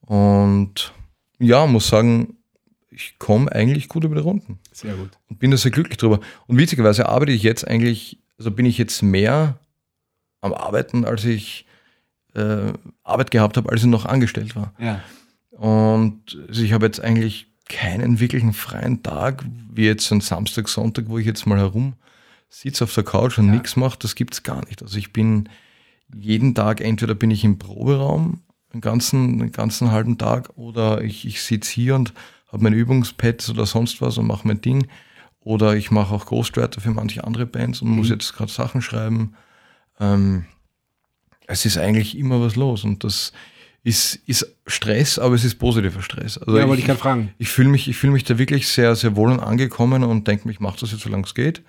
Und 0.03 0.95
ja, 1.41 1.67
muss 1.67 1.89
sagen, 1.89 2.37
ich 2.91 3.19
komme 3.19 3.51
eigentlich 3.51 3.89
gut 3.89 4.05
über 4.05 4.15
die 4.15 4.23
Runden. 4.23 4.61
Sehr 4.73 4.95
gut. 4.95 5.11
Und 5.29 5.41
bin 5.41 5.51
da 5.51 5.57
sehr 5.57 5.73
glücklich 5.73 5.99
drüber. 5.99 6.21
Und 6.47 6.59
witzigerweise 6.59 7.09
arbeite 7.09 7.33
ich 7.33 7.43
jetzt 7.43 7.67
eigentlich, 7.67 8.21
also 8.39 8.53
bin 8.53 8.67
ich 8.67 8.79
jetzt 8.79 9.03
mehr 9.03 9.59
am 10.43 10.55
Arbeiten, 10.55 11.05
als 11.05 11.25
ich 11.25 11.67
äh, 12.35 12.73
Arbeit 13.03 13.33
gehabt 13.33 13.57
habe, 13.57 13.71
als 13.71 13.81
ich 13.81 13.89
noch 13.89 14.07
angestellt 14.07 14.55
war. 14.55 14.73
Ja. 14.79 15.03
Und 15.61 16.39
also 16.49 16.63
ich 16.63 16.73
habe 16.73 16.87
jetzt 16.87 17.03
eigentlich 17.03 17.49
keinen 17.69 18.19
wirklichen 18.19 18.55
freien 18.55 19.03
Tag, 19.03 19.45
wie 19.71 19.85
jetzt 19.85 20.11
ein 20.11 20.23
Samstag, 20.23 20.71
Sonntag, 20.71 21.11
wo 21.11 21.19
ich 21.19 21.27
jetzt 21.27 21.47
mal 21.47 21.59
herum 21.59 21.97
sitze 22.49 22.85
auf 22.85 22.95
der 22.95 23.05
Couch 23.05 23.37
und 23.37 23.49
ja. 23.49 23.53
nichts 23.53 23.77
mache, 23.77 23.99
das 23.99 24.15
gibt 24.15 24.33
es 24.33 24.43
gar 24.43 24.65
nicht. 24.65 24.81
Also 24.81 24.97
ich 24.97 25.13
bin 25.13 25.51
jeden 26.15 26.55
Tag, 26.55 26.81
entweder 26.81 27.15
bin 27.15 27.31
ich 27.31 27.45
im 27.45 27.59
Proberaum 27.59 28.41
den 28.73 28.81
ganzen, 28.81 29.39
den 29.39 29.53
ganzen 29.53 29.91
halben 29.91 30.17
Tag 30.17 30.49
oder 30.57 31.03
ich, 31.05 31.27
ich 31.27 31.43
sitze 31.43 31.71
hier 31.71 31.95
und 31.95 32.15
habe 32.51 32.63
mein 32.63 32.73
Übungspad 32.73 33.47
oder 33.51 33.67
sonst 33.67 34.01
was 34.01 34.17
und 34.17 34.27
mache 34.27 34.49
mein 34.49 34.63
Ding. 34.63 34.89
Oder 35.41 35.77
ich 35.77 35.91
mache 35.91 36.15
auch 36.15 36.25
Ghostwriter 36.25 36.81
für 36.81 36.91
manche 36.91 37.23
andere 37.25 37.45
Bands 37.45 37.83
und 37.83 37.91
mhm. 37.91 37.97
muss 37.97 38.09
jetzt 38.09 38.33
gerade 38.33 38.51
Sachen 38.51 38.81
schreiben. 38.81 39.35
Ähm, 40.01 40.47
es 41.47 41.67
ist 41.67 41.77
eigentlich 41.77 42.17
immer 42.17 42.41
was 42.41 42.57
los 42.57 42.83
und 42.83 43.05
das 43.05 43.35
ist, 43.83 44.17
ist 44.27 44.47
Stress, 44.67 45.19
aber 45.19 45.35
es 45.35 45.45
ist 45.45 45.57
positiver 45.57 46.03
Stress. 46.03 46.39
Also 46.39 46.59
ja, 46.59 46.69
wollte 46.69 46.81
ich 46.81 46.87
gerade 46.87 46.99
fragen. 46.99 47.35
Ich 47.39 47.49
fühle 47.49 47.69
mich, 47.69 47.97
fühl 47.97 48.11
mich 48.11 48.25
da 48.25 48.39
wirklich 48.39 48.69
sehr, 48.69 48.95
sehr 48.95 49.17
wohl 49.17 49.31
und 49.31 49.41
angekommen 49.41 50.05
und 50.05 50.29
denke 50.29 50.47
mir, 50.47 50.53
ich 50.53 50.61
mache 50.61 50.79
das 50.81 50.93
jetzt, 50.93 51.03
solange 51.03 51.25
es 51.25 51.35
geht. 51.35 51.63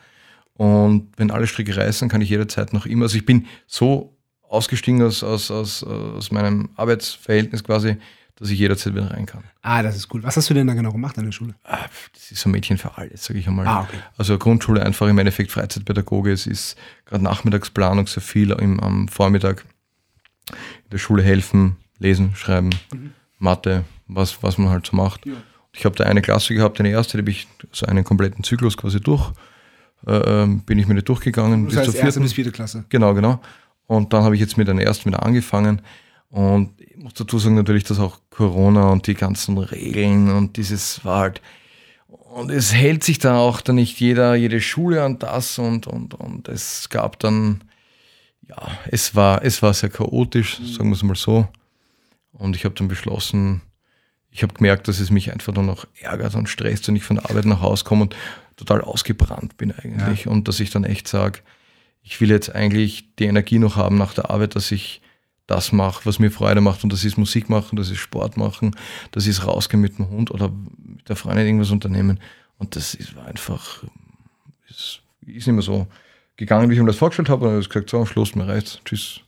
Und 0.54 1.10
wenn 1.18 1.32
alle 1.32 1.48
Stricke 1.48 1.76
reißen, 1.76 2.10
kann 2.10 2.22
ich 2.22 2.30
jederzeit 2.30 2.74
noch 2.74 2.86
immer. 2.86 3.04
Also 3.04 3.18
ich 3.18 3.26
bin 3.26 3.48
so 3.66 4.18
ausgestiegen 4.48 5.02
aus, 5.02 5.24
aus, 5.24 5.50
aus, 5.50 5.84
aus 5.84 6.32
meinem 6.32 6.70
Arbeitsverhältnis 6.76 7.64
quasi, 7.64 7.96
dass 8.36 8.50
ich 8.50 8.60
jederzeit 8.60 8.94
wieder 8.94 9.12
rein 9.12 9.26
kann. 9.26 9.44
Ah, 9.62 9.82
das 9.82 9.96
ist 9.96 10.14
cool. 10.14 10.24
Was 10.24 10.36
hast 10.36 10.50
du 10.50 10.54
denn 10.54 10.68
da 10.68 10.74
genau 10.74 10.92
gemacht 10.92 11.18
an 11.18 11.26
der 11.26 11.32
Schule? 11.32 11.56
Ah, 11.64 11.86
das 12.14 12.32
ist 12.32 12.42
so 12.42 12.50
ein 12.50 12.52
Mädchen 12.52 12.78
für 12.78 12.98
alles, 12.98 13.24
sage 13.24 13.40
ich 13.40 13.48
einmal. 13.48 13.66
Ah, 13.66 13.82
okay. 13.82 13.98
Also 14.18 14.38
Grundschule 14.38 14.84
einfach 14.86 15.08
im 15.08 15.18
Endeffekt 15.18 15.52
Freizeitpädagoge. 15.52 16.32
Es 16.32 16.48
ist 16.48 16.76
gerade 17.06 17.24
Nachmittagsplanung 17.24 18.08
sehr 18.08 18.24
viel 18.24 18.52
im, 18.52 18.80
am 18.82 19.08
Vormittag 19.08 19.64
in 20.50 20.90
der 20.92 20.98
Schule 20.98 21.24
helfen, 21.24 21.78
lesen, 22.02 22.36
schreiben, 22.36 22.72
mhm. 22.94 23.12
Mathe, 23.40 23.86
was, 24.08 24.44
was 24.44 24.58
man 24.58 24.70
halt 24.70 24.86
so 24.88 24.96
macht. 24.96 25.26
Ja. 25.26 25.34
Ich 25.74 25.86
habe 25.86 25.96
da 25.96 26.04
eine 26.04 26.22
Klasse 26.22 26.54
gehabt, 26.54 26.80
eine 26.80 26.90
erste, 26.90 27.18
die 27.18 27.22
habe 27.22 27.32
ich 27.32 27.48
so 27.72 27.86
einen 27.86 28.04
kompletten 28.04 28.44
Zyklus 28.44 28.76
quasi 28.76 29.00
durch 29.00 29.32
äh, 30.08 30.14
ähm, 30.14 30.62
bin 30.62 30.80
ich 30.80 30.88
mir 30.88 30.96
nicht 30.96 31.10
durchgegangen. 31.10 31.68
Das 31.68 31.78
heißt, 31.78 31.96
erste 31.96 32.20
bis 32.20 32.34
vierte 32.34 32.52
Klasse. 32.52 32.86
Genau, 32.90 33.14
genau. 33.14 33.40
Und 33.88 34.14
dann 34.14 34.24
habe 34.24 34.36
ich 34.36 34.42
jetzt 34.42 34.58
mit 34.58 34.70
einer 34.70 34.82
ersten 34.82 35.06
wieder 35.06 35.24
angefangen. 35.24 35.82
Und 36.30 36.80
ich 36.80 36.98
muss 36.98 37.14
dazu 37.14 37.40
sagen 37.40 37.56
natürlich, 37.56 37.84
dass 37.84 38.00
auch 38.00 38.20
Corona 38.30 38.90
und 38.90 39.06
die 39.08 39.16
ganzen 39.16 39.58
Regeln 39.58 40.30
und 40.32 40.56
dieses 40.58 41.04
war 41.04 41.20
halt, 41.20 41.42
und 42.08 42.50
es 42.50 42.74
hält 42.74 43.04
sich 43.04 43.20
dann 43.20 43.36
auch 43.36 43.60
dann 43.60 43.76
nicht 43.76 44.00
jeder, 44.00 44.36
jede 44.36 44.62
Schule 44.62 45.04
an 45.04 45.20
das 45.20 45.60
und, 45.60 45.88
und, 45.88 46.14
und 46.14 46.48
es 46.48 46.90
gab 46.90 47.20
dann, 47.20 47.66
ja, 48.48 48.56
es 48.90 49.14
war, 49.14 49.44
es 49.44 49.62
war 49.62 49.74
sehr 49.74 49.90
chaotisch, 49.90 50.60
mhm. 50.60 50.66
sagen 50.68 50.90
wir 50.90 50.96
es 50.96 51.04
mal 51.04 51.16
so. 51.16 51.48
Und 52.34 52.56
ich 52.56 52.66
habe 52.66 52.76
dann 52.76 52.88
beschlossen, 52.88 53.62
ich 54.30 54.44
habe 54.44 54.54
gemerkt, 54.54 54.88
dass 54.88 55.00
es 55.00 55.12
mich 55.12 55.32
einfach 55.32 55.54
nur 55.54 55.64
noch 55.64 55.86
ärgert 56.00 56.36
und 56.36 56.48
stresst, 56.48 56.88
wenn 56.88 56.96
ich 56.96 57.04
von 57.04 57.18
der 57.18 57.30
Arbeit 57.30 57.46
nach 57.46 57.62
Hause 57.62 57.84
komme 57.84 58.04
und 58.04 58.16
total 58.56 58.82
ausgebrannt 58.82 59.58
bin 59.58 59.72
eigentlich. 59.72 60.26
Ja. 60.26 60.32
Und 60.32 60.48
dass 60.48 60.60
ich 60.60 60.70
dann 60.70 60.84
echt 60.84 61.08
sage, 61.08 61.40
ich 62.04 62.22
will 62.22 62.30
jetzt 62.30 62.54
eigentlich 62.54 63.16
die 63.18 63.26
Energie 63.26 63.60
noch 63.60 63.76
haben 63.76 63.98
nach 63.98 64.14
der 64.14 64.30
Arbeit, 64.30 64.56
dass 64.56 64.72
ich 64.72 65.02
das 65.48 65.72
mache, 65.72 66.06
was 66.06 66.20
mir 66.20 66.32
Freude 66.32 66.62
macht. 66.62 66.84
Und 66.84 66.94
das 66.94 67.04
ist 67.04 67.18
Musik 67.18 67.50
machen, 67.50 67.76
das 67.76 67.90
ist 67.90 68.00
Sport 68.00 68.38
machen, 68.38 68.76
das 69.12 69.28
ist 69.28 69.46
rausgehen 69.46 69.82
mit 69.82 69.98
dem 69.98 70.10
Hund 70.10 70.32
oder 70.32 70.50
mit 70.50 71.08
der 71.10 71.16
Freundin 71.16 71.46
irgendwas 71.46 71.72
unternehmen. 71.72 72.20
Und 72.58 72.76
das 72.76 72.94
ist, 72.94 73.16
war 73.16 73.26
einfach, 73.26 73.84
ist, 74.70 75.02
ist 75.22 75.48
nicht 75.48 75.48
mehr 75.48 75.62
so 75.62 75.88
gegangen, 76.38 76.70
wie 76.70 76.76
ich 76.76 76.80
mir 76.80 76.88
das 76.88 76.96
vorgestellt 76.96 77.30
habe. 77.30 77.48
Und 77.48 77.60
ich 77.60 77.66
habe 77.66 77.74
gesagt, 77.74 77.90
so, 77.90 78.06
Schluss, 78.06 78.36
mir 78.36 78.48
reicht's. 78.48 78.80
Tschüss. 78.86 79.22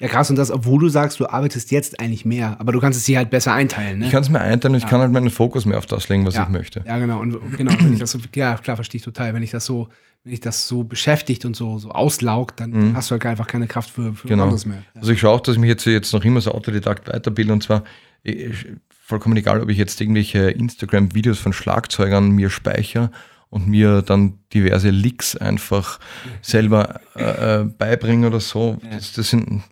Ja, 0.00 0.08
krass. 0.08 0.30
Und 0.30 0.36
das, 0.36 0.50
obwohl 0.50 0.80
du 0.80 0.88
sagst, 0.88 1.20
du 1.20 1.26
arbeitest 1.26 1.70
jetzt 1.70 2.00
eigentlich 2.00 2.24
mehr, 2.24 2.56
aber 2.58 2.72
du 2.72 2.80
kannst 2.80 2.98
es 2.98 3.04
dir 3.04 3.18
halt 3.18 3.28
besser 3.28 3.52
einteilen. 3.52 3.98
Ne? 3.98 4.06
Ich 4.06 4.10
kann 4.10 4.22
es 4.22 4.30
mir 4.30 4.40
einteilen 4.40 4.74
ja. 4.74 4.78
ich 4.78 4.86
kann 4.86 5.00
halt 5.00 5.12
meinen 5.12 5.30
Fokus 5.30 5.66
mehr 5.66 5.76
auf 5.76 5.86
das 5.86 6.08
legen, 6.08 6.26
was 6.26 6.34
ja. 6.34 6.44
ich 6.44 6.48
möchte. 6.48 6.82
Ja, 6.86 6.98
genau. 6.98 7.20
Und 7.20 7.56
genau, 7.56 7.72
so, 8.04 8.18
ja, 8.34 8.56
klar, 8.56 8.76
verstehe 8.76 8.98
ich 8.98 9.04
total. 9.04 9.34
Wenn 9.34 9.42
ich 9.42 9.50
das 9.50 9.66
so, 9.66 9.88
wenn 10.24 10.32
ich 10.32 10.40
das 10.40 10.66
so 10.66 10.84
beschäftigt 10.84 11.44
und 11.44 11.54
so, 11.54 11.78
so 11.78 11.90
auslaugt, 11.90 12.60
dann 12.60 12.70
mhm. 12.70 12.96
hast 12.96 13.10
du 13.10 13.12
halt 13.12 13.26
einfach 13.26 13.46
keine 13.46 13.66
Kraft 13.66 13.90
für, 13.90 14.14
für 14.14 14.26
genau. 14.26 14.44
anderes 14.44 14.64
mehr. 14.64 14.82
Ja. 14.94 15.00
Also 15.02 15.12
ich 15.12 15.20
schaue 15.20 15.34
auch, 15.34 15.40
dass 15.40 15.56
ich 15.56 15.60
mich 15.60 15.68
jetzt, 15.68 15.84
jetzt 15.84 16.12
noch 16.14 16.24
immer 16.24 16.40
so 16.40 16.52
Autodidakt 16.52 17.08
weiterbilde 17.08 17.52
und 17.52 17.62
zwar 17.62 17.84
ich, 18.22 18.66
vollkommen 18.90 19.36
egal, 19.36 19.60
ob 19.60 19.68
ich 19.68 19.76
jetzt 19.76 20.00
irgendwelche 20.00 20.50
Instagram-Videos 20.50 21.38
von 21.38 21.52
Schlagzeugern 21.52 22.30
mir 22.30 22.48
speichere 22.48 23.10
und 23.50 23.66
mir 23.66 24.00
dann 24.00 24.38
diverse 24.54 24.90
Licks 24.90 25.36
einfach 25.36 25.98
selber 26.40 27.00
äh, 27.16 27.62
äh 27.62 27.64
beibringe 27.64 28.28
oder 28.28 28.40
so. 28.40 28.78
Das, 28.90 29.12
das 29.12 29.30
sind 29.30 29.62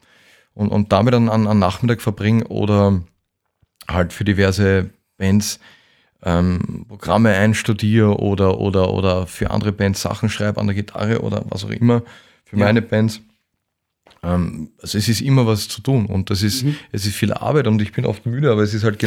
und, 0.59 0.70
und 0.70 0.92
damit 0.92 1.14
dann 1.14 1.28
an, 1.28 1.46
an 1.46 1.61
Nachmittag 1.61 2.02
verbringe 2.02 2.44
oder 2.48 3.00
halt 3.86 4.12
für 4.12 4.24
diverse 4.24 4.90
Bands 5.16 5.61
ähm, 6.24 6.84
Programme 6.88 7.30
einstudiere 7.30 8.18
oder, 8.18 8.59
oder, 8.59 8.92
oder 8.92 9.28
für 9.28 9.52
andere 9.52 9.70
Bands 9.70 10.02
Sachen 10.02 10.28
schreibe 10.28 10.61
an 10.61 10.66
der 10.66 10.74
Gitarre 10.74 11.20
oder 11.20 11.44
was 11.48 11.64
auch 11.64 11.70
immer 11.70 12.02
für 12.44 12.59
ja. 12.59 12.64
meine 12.64 12.82
Bands. 12.82 13.20
ähm, 14.24 14.70
also 14.82 14.98
es 14.98 15.09
ist 15.09 15.20
immer 15.20 15.46
was 15.46 15.68
zu 15.68 15.80
tun 15.80 16.06
und 16.06 16.28
das 16.28 16.42
ist, 16.42 16.64
mhm. 16.64 16.74
es 16.90 17.06
ist 17.06 17.14
viel 17.14 17.32
Arbeit 17.32 17.68
und 17.68 17.80
ich 17.80 17.92
bin 17.92 18.04
oft 18.04 18.26
müde, 18.26 18.50
aber 18.50 18.62
es 18.62 18.74
ist 18.74 18.82
halt 18.82 19.00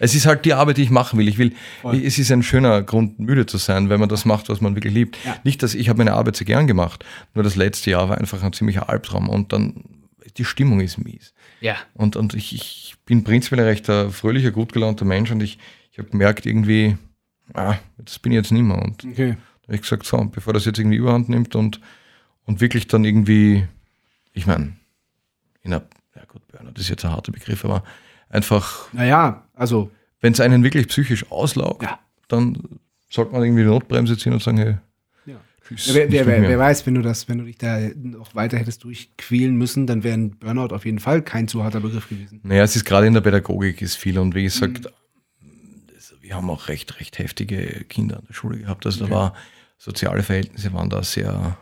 es 0.00 0.16
ist 0.16 0.26
halt 0.26 0.44
die 0.44 0.54
Arbeit, 0.54 0.78
die 0.78 0.82
ich 0.82 0.90
machen 0.90 1.20
will. 1.20 1.28
Ich 1.28 1.38
will, 1.38 1.52
Voll. 1.82 2.04
es 2.04 2.18
ist 2.18 2.32
ein 2.32 2.42
schöner 2.42 2.82
Grund, 2.82 3.20
müde 3.20 3.46
zu 3.46 3.58
sein, 3.58 3.90
wenn 3.90 4.00
man 4.00 4.08
das 4.08 4.24
macht, 4.24 4.48
was 4.48 4.60
man 4.60 4.74
wirklich 4.74 4.92
liebt. 4.92 5.18
Ja. 5.24 5.36
Nicht, 5.44 5.62
dass 5.62 5.76
ich 5.76 5.88
habe 5.88 5.98
meine 5.98 6.14
Arbeit 6.14 6.34
sehr 6.34 6.46
gern 6.46 6.66
gemacht, 6.66 7.04
nur 7.34 7.44
das 7.44 7.54
letzte 7.54 7.92
Jahr 7.92 8.08
war 8.08 8.18
einfach 8.18 8.42
ein 8.42 8.52
ziemlicher 8.52 8.88
Albtraum 8.88 9.28
und 9.28 9.52
dann 9.52 9.84
die 10.34 10.44
Stimmung 10.44 10.80
ist 10.80 10.98
mies. 10.98 11.34
Ja. 11.60 11.76
Und, 11.94 12.16
und 12.16 12.34
ich, 12.34 12.54
ich 12.54 12.96
bin 13.04 13.24
prinzipiell 13.24 13.60
ein 13.60 13.66
recht 13.66 13.86
fröhlicher, 13.86 14.50
gut 14.50 14.72
gelaunter 14.72 15.04
Mensch 15.04 15.30
und 15.30 15.42
ich, 15.42 15.58
ich 15.90 15.98
habe 15.98 16.10
gemerkt 16.10 16.46
irgendwie, 16.46 16.96
ah, 17.54 17.76
das 17.98 18.18
bin 18.18 18.32
ich 18.32 18.36
jetzt 18.36 18.52
nicht 18.52 18.62
mehr. 18.62 18.80
Und 18.80 19.04
okay. 19.04 19.36
da 19.62 19.68
habe 19.68 19.74
ich 19.76 19.82
gesagt, 19.82 20.06
so, 20.06 20.16
bevor 20.24 20.52
das 20.52 20.64
jetzt 20.64 20.78
irgendwie 20.78 20.96
überhand 20.96 21.28
nimmt 21.28 21.54
und, 21.54 21.80
und 22.44 22.60
wirklich 22.60 22.86
dann 22.86 23.04
irgendwie 23.04 23.66
ich 24.32 24.46
meine, 24.46 24.72
in 25.62 25.72
einer, 25.72 25.82
ja 26.14 26.24
gut, 26.26 26.46
Burnout 26.48 26.78
ist 26.78 26.88
jetzt 26.88 27.04
ein 27.04 27.10
harter 27.10 27.32
Begriff, 27.32 27.64
aber 27.64 27.82
einfach. 28.28 28.92
Naja, 28.92 29.44
also. 29.54 29.90
Wenn 30.20 30.34
es 30.34 30.40
einen 30.40 30.62
wirklich 30.62 30.88
psychisch 30.88 31.30
auslaugt, 31.30 31.82
ja. 31.82 31.98
dann 32.28 32.78
sollte 33.08 33.32
man 33.32 33.42
irgendwie 33.42 33.62
die 33.62 33.68
Notbremse 33.68 34.18
ziehen 34.18 34.34
und 34.34 34.42
sagen, 34.42 34.58
hey, 34.58 34.76
wer, 35.70 36.10
wer, 36.10 36.26
wer, 36.26 36.42
wer, 36.42 36.58
weiß, 36.58 36.86
wenn 36.86 36.94
du 36.94 37.02
das, 37.02 37.28
wenn 37.28 37.38
du 37.38 37.44
dich 37.44 37.58
da 37.58 37.78
noch 37.94 38.34
weiter 38.34 38.58
hättest 38.58 38.84
durchquälen 38.84 39.56
müssen, 39.56 39.86
dann 39.86 40.02
wäre 40.02 40.14
ein 40.14 40.30
Burnout 40.38 40.74
auf 40.74 40.84
jeden 40.84 40.98
Fall 40.98 41.22
kein 41.22 41.48
zu 41.48 41.64
harter 41.64 41.80
Begriff 41.80 42.08
gewesen. 42.08 42.40
Naja, 42.42 42.62
es 42.62 42.76
ist 42.76 42.84
gerade 42.84 43.06
in 43.06 43.14
der 43.14 43.20
Pädagogik 43.20 43.80
ist 43.82 43.96
viel 43.96 44.18
und 44.18 44.34
wie 44.34 44.42
gesagt, 44.44 44.90
mhm. 45.40 45.82
wir 46.20 46.34
haben 46.34 46.50
auch 46.50 46.68
recht, 46.68 47.00
recht 47.00 47.18
heftige 47.18 47.84
Kinder 47.88 48.18
an 48.18 48.24
der 48.28 48.34
Schule 48.34 48.58
gehabt. 48.58 48.86
Also 48.86 49.04
okay. 49.04 49.12
da 49.12 49.16
war 49.16 49.34
soziale 49.78 50.22
Verhältnisse 50.22 50.72
waren 50.72 50.90
da 50.90 51.02
sehr 51.02 51.56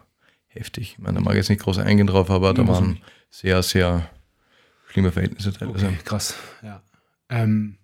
heftig. 0.48 0.92
Ich 0.92 0.98
meine, 0.98 1.18
da 1.18 1.20
mag 1.20 1.34
ich 1.34 1.38
jetzt 1.38 1.50
nicht 1.50 1.62
groß 1.62 1.78
eingehen 1.78 2.06
drauf, 2.06 2.30
aber 2.30 2.52
da 2.52 2.66
waren 2.66 2.98
sehr, 3.30 3.62
sehr 3.62 4.10
schlimme 4.88 5.12
Verhältnisse 5.12 5.52
teilweise. 5.52 5.86
Okay, 5.86 5.98
krass, 6.04 6.34
ja. 6.62 6.82
Ähm, 7.28 7.78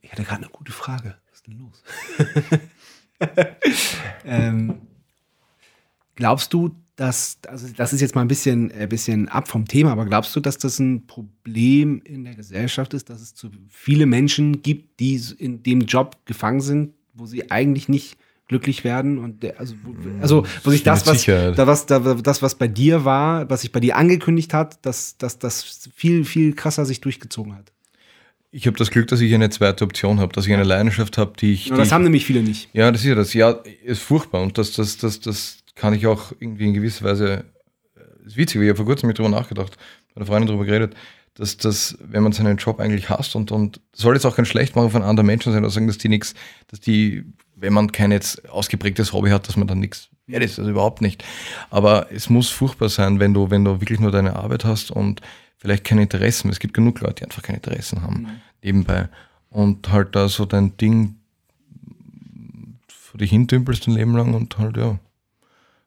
ich 0.00 0.10
hatte 0.12 0.24
gerade 0.24 0.42
eine 0.42 0.50
gute 0.50 0.72
Frage. 0.72 1.16
Was 1.26 1.34
ist 1.36 1.46
denn 1.46 1.58
los? 1.58 1.82
ähm, 4.24 4.80
glaubst 6.14 6.52
du, 6.52 6.74
dass, 6.98 7.38
also 7.46 7.68
das 7.76 7.92
ist 7.92 8.00
jetzt 8.00 8.16
mal 8.16 8.22
ein 8.22 8.28
bisschen, 8.28 8.72
ein 8.72 8.80
äh, 8.82 8.86
bisschen 8.88 9.28
ab 9.28 9.46
vom 9.46 9.66
Thema, 9.66 9.92
aber 9.92 10.04
glaubst 10.04 10.34
du, 10.34 10.40
dass 10.40 10.58
das 10.58 10.80
ein 10.80 11.06
Problem 11.06 12.02
in 12.04 12.24
der 12.24 12.34
Gesellschaft 12.34 12.92
ist, 12.92 13.08
dass 13.08 13.20
es 13.20 13.34
zu 13.34 13.50
viele 13.68 14.04
Menschen 14.04 14.62
gibt, 14.62 14.98
die 14.98 15.20
in 15.38 15.62
dem 15.62 15.82
Job 15.82 16.16
gefangen 16.24 16.60
sind, 16.60 16.94
wo 17.14 17.26
sie 17.26 17.50
eigentlich 17.52 17.88
nicht 17.88 18.16
glücklich 18.48 18.82
werden 18.82 19.18
und 19.18 19.42
der, 19.42 19.60
also, 19.60 19.74
also 20.20 20.46
wo 20.64 20.70
sich 20.70 20.82
das 20.82 21.06
was, 21.06 21.24
da, 21.24 21.66
was 21.66 21.86
da, 21.86 21.98
das 21.98 22.42
was 22.42 22.54
bei 22.56 22.66
dir 22.66 23.04
war, 23.04 23.48
was 23.48 23.60
sich 23.60 23.70
bei 23.70 23.80
dir 23.80 23.96
angekündigt 23.96 24.54
hat, 24.54 24.84
dass, 24.84 25.18
dass 25.18 25.38
das 25.38 25.88
viel 25.94 26.24
viel 26.24 26.54
krasser 26.54 26.84
sich 26.84 27.00
durchgezogen 27.00 27.54
hat. 27.54 27.72
Ich 28.50 28.66
habe 28.66 28.78
das 28.78 28.90
Glück, 28.90 29.08
dass 29.08 29.20
ich 29.20 29.34
eine 29.34 29.50
zweite 29.50 29.84
Option 29.84 30.20
habe, 30.20 30.32
dass 30.32 30.46
ich 30.46 30.52
eine 30.52 30.64
Leidenschaft 30.64 31.18
habe, 31.18 31.32
die 31.38 31.52
ich. 31.52 31.66
Ja, 31.66 31.76
das 31.76 31.88
die 31.88 31.94
haben 31.94 32.04
nämlich 32.04 32.24
viele 32.24 32.42
nicht. 32.42 32.68
Ja, 32.72 32.90
das 32.90 33.02
ist 33.02 33.06
ja 33.06 33.14
das. 33.14 33.34
Ja, 33.34 33.50
ist 33.84 34.02
furchtbar 34.02 34.42
und 34.42 34.56
das, 34.56 34.72
das, 34.72 34.96
das, 34.96 35.20
das 35.20 35.58
kann 35.74 35.92
ich 35.92 36.06
auch 36.06 36.32
irgendwie 36.40 36.66
in 36.66 36.74
gewisser 36.74 37.04
Weise. 37.04 37.44
Das 37.94 38.32
ist 38.32 38.36
witzig, 38.36 38.60
ich 38.62 38.68
habe 38.68 38.76
vor 38.76 38.86
kurzem 38.86 39.06
mit 39.06 39.18
drüber 39.18 39.28
nachgedacht, 39.28 39.76
mit 40.08 40.16
einer 40.16 40.26
Freundin 40.26 40.48
drüber 40.48 40.64
geredet, 40.64 40.94
dass, 41.34 41.56
dass 41.56 41.96
wenn 42.00 42.22
man 42.22 42.32
seinen 42.32 42.56
Job 42.56 42.80
eigentlich 42.80 43.08
hasst 43.08 43.36
und, 43.36 43.52
und 43.52 43.80
soll 43.92 44.14
jetzt 44.14 44.26
auch 44.26 44.36
kein 44.36 44.44
Schlechtmachen 44.44 44.90
von 44.90 45.02
anderen 45.02 45.26
Menschen 45.26 45.52
sein 45.52 45.62
oder 45.62 45.70
sagen, 45.70 45.86
dass 45.86 45.98
die 45.98 46.08
nichts, 46.08 46.34
dass 46.68 46.80
die 46.80 47.24
wenn 47.60 47.72
man 47.72 47.92
kein 47.92 48.12
jetzt 48.12 48.48
ausgeprägtes 48.48 49.12
Hobby 49.12 49.30
hat, 49.30 49.48
dass 49.48 49.56
man 49.56 49.66
dann 49.66 49.80
nichts 49.80 50.08
wert 50.26 50.44
ist, 50.44 50.58
also 50.58 50.70
überhaupt 50.70 51.02
nicht. 51.02 51.24
Aber 51.70 52.06
es 52.12 52.30
muss 52.30 52.50
furchtbar 52.50 52.88
sein, 52.88 53.20
wenn 53.20 53.34
du, 53.34 53.50
wenn 53.50 53.64
du 53.64 53.80
wirklich 53.80 54.00
nur 54.00 54.10
deine 54.10 54.36
Arbeit 54.36 54.64
hast 54.64 54.90
und 54.90 55.20
vielleicht 55.58 55.84
keine 55.84 56.02
Interessen. 56.02 56.50
Es 56.50 56.60
gibt 56.60 56.74
genug 56.74 57.00
Leute, 57.00 57.16
die 57.16 57.24
einfach 57.24 57.42
keine 57.42 57.58
Interessen 57.58 58.02
haben 58.02 58.22
mhm. 58.22 58.40
nebenbei 58.62 59.08
und 59.50 59.90
halt 59.90 60.14
da 60.14 60.28
so 60.28 60.46
dein 60.46 60.76
Ding 60.76 61.16
vor 62.88 63.18
dich 63.18 63.30
hintümpelst 63.30 63.86
ein 63.88 63.94
Leben 63.94 64.16
lang 64.16 64.34
und 64.34 64.58
halt 64.58 64.76
ja. 64.76 64.98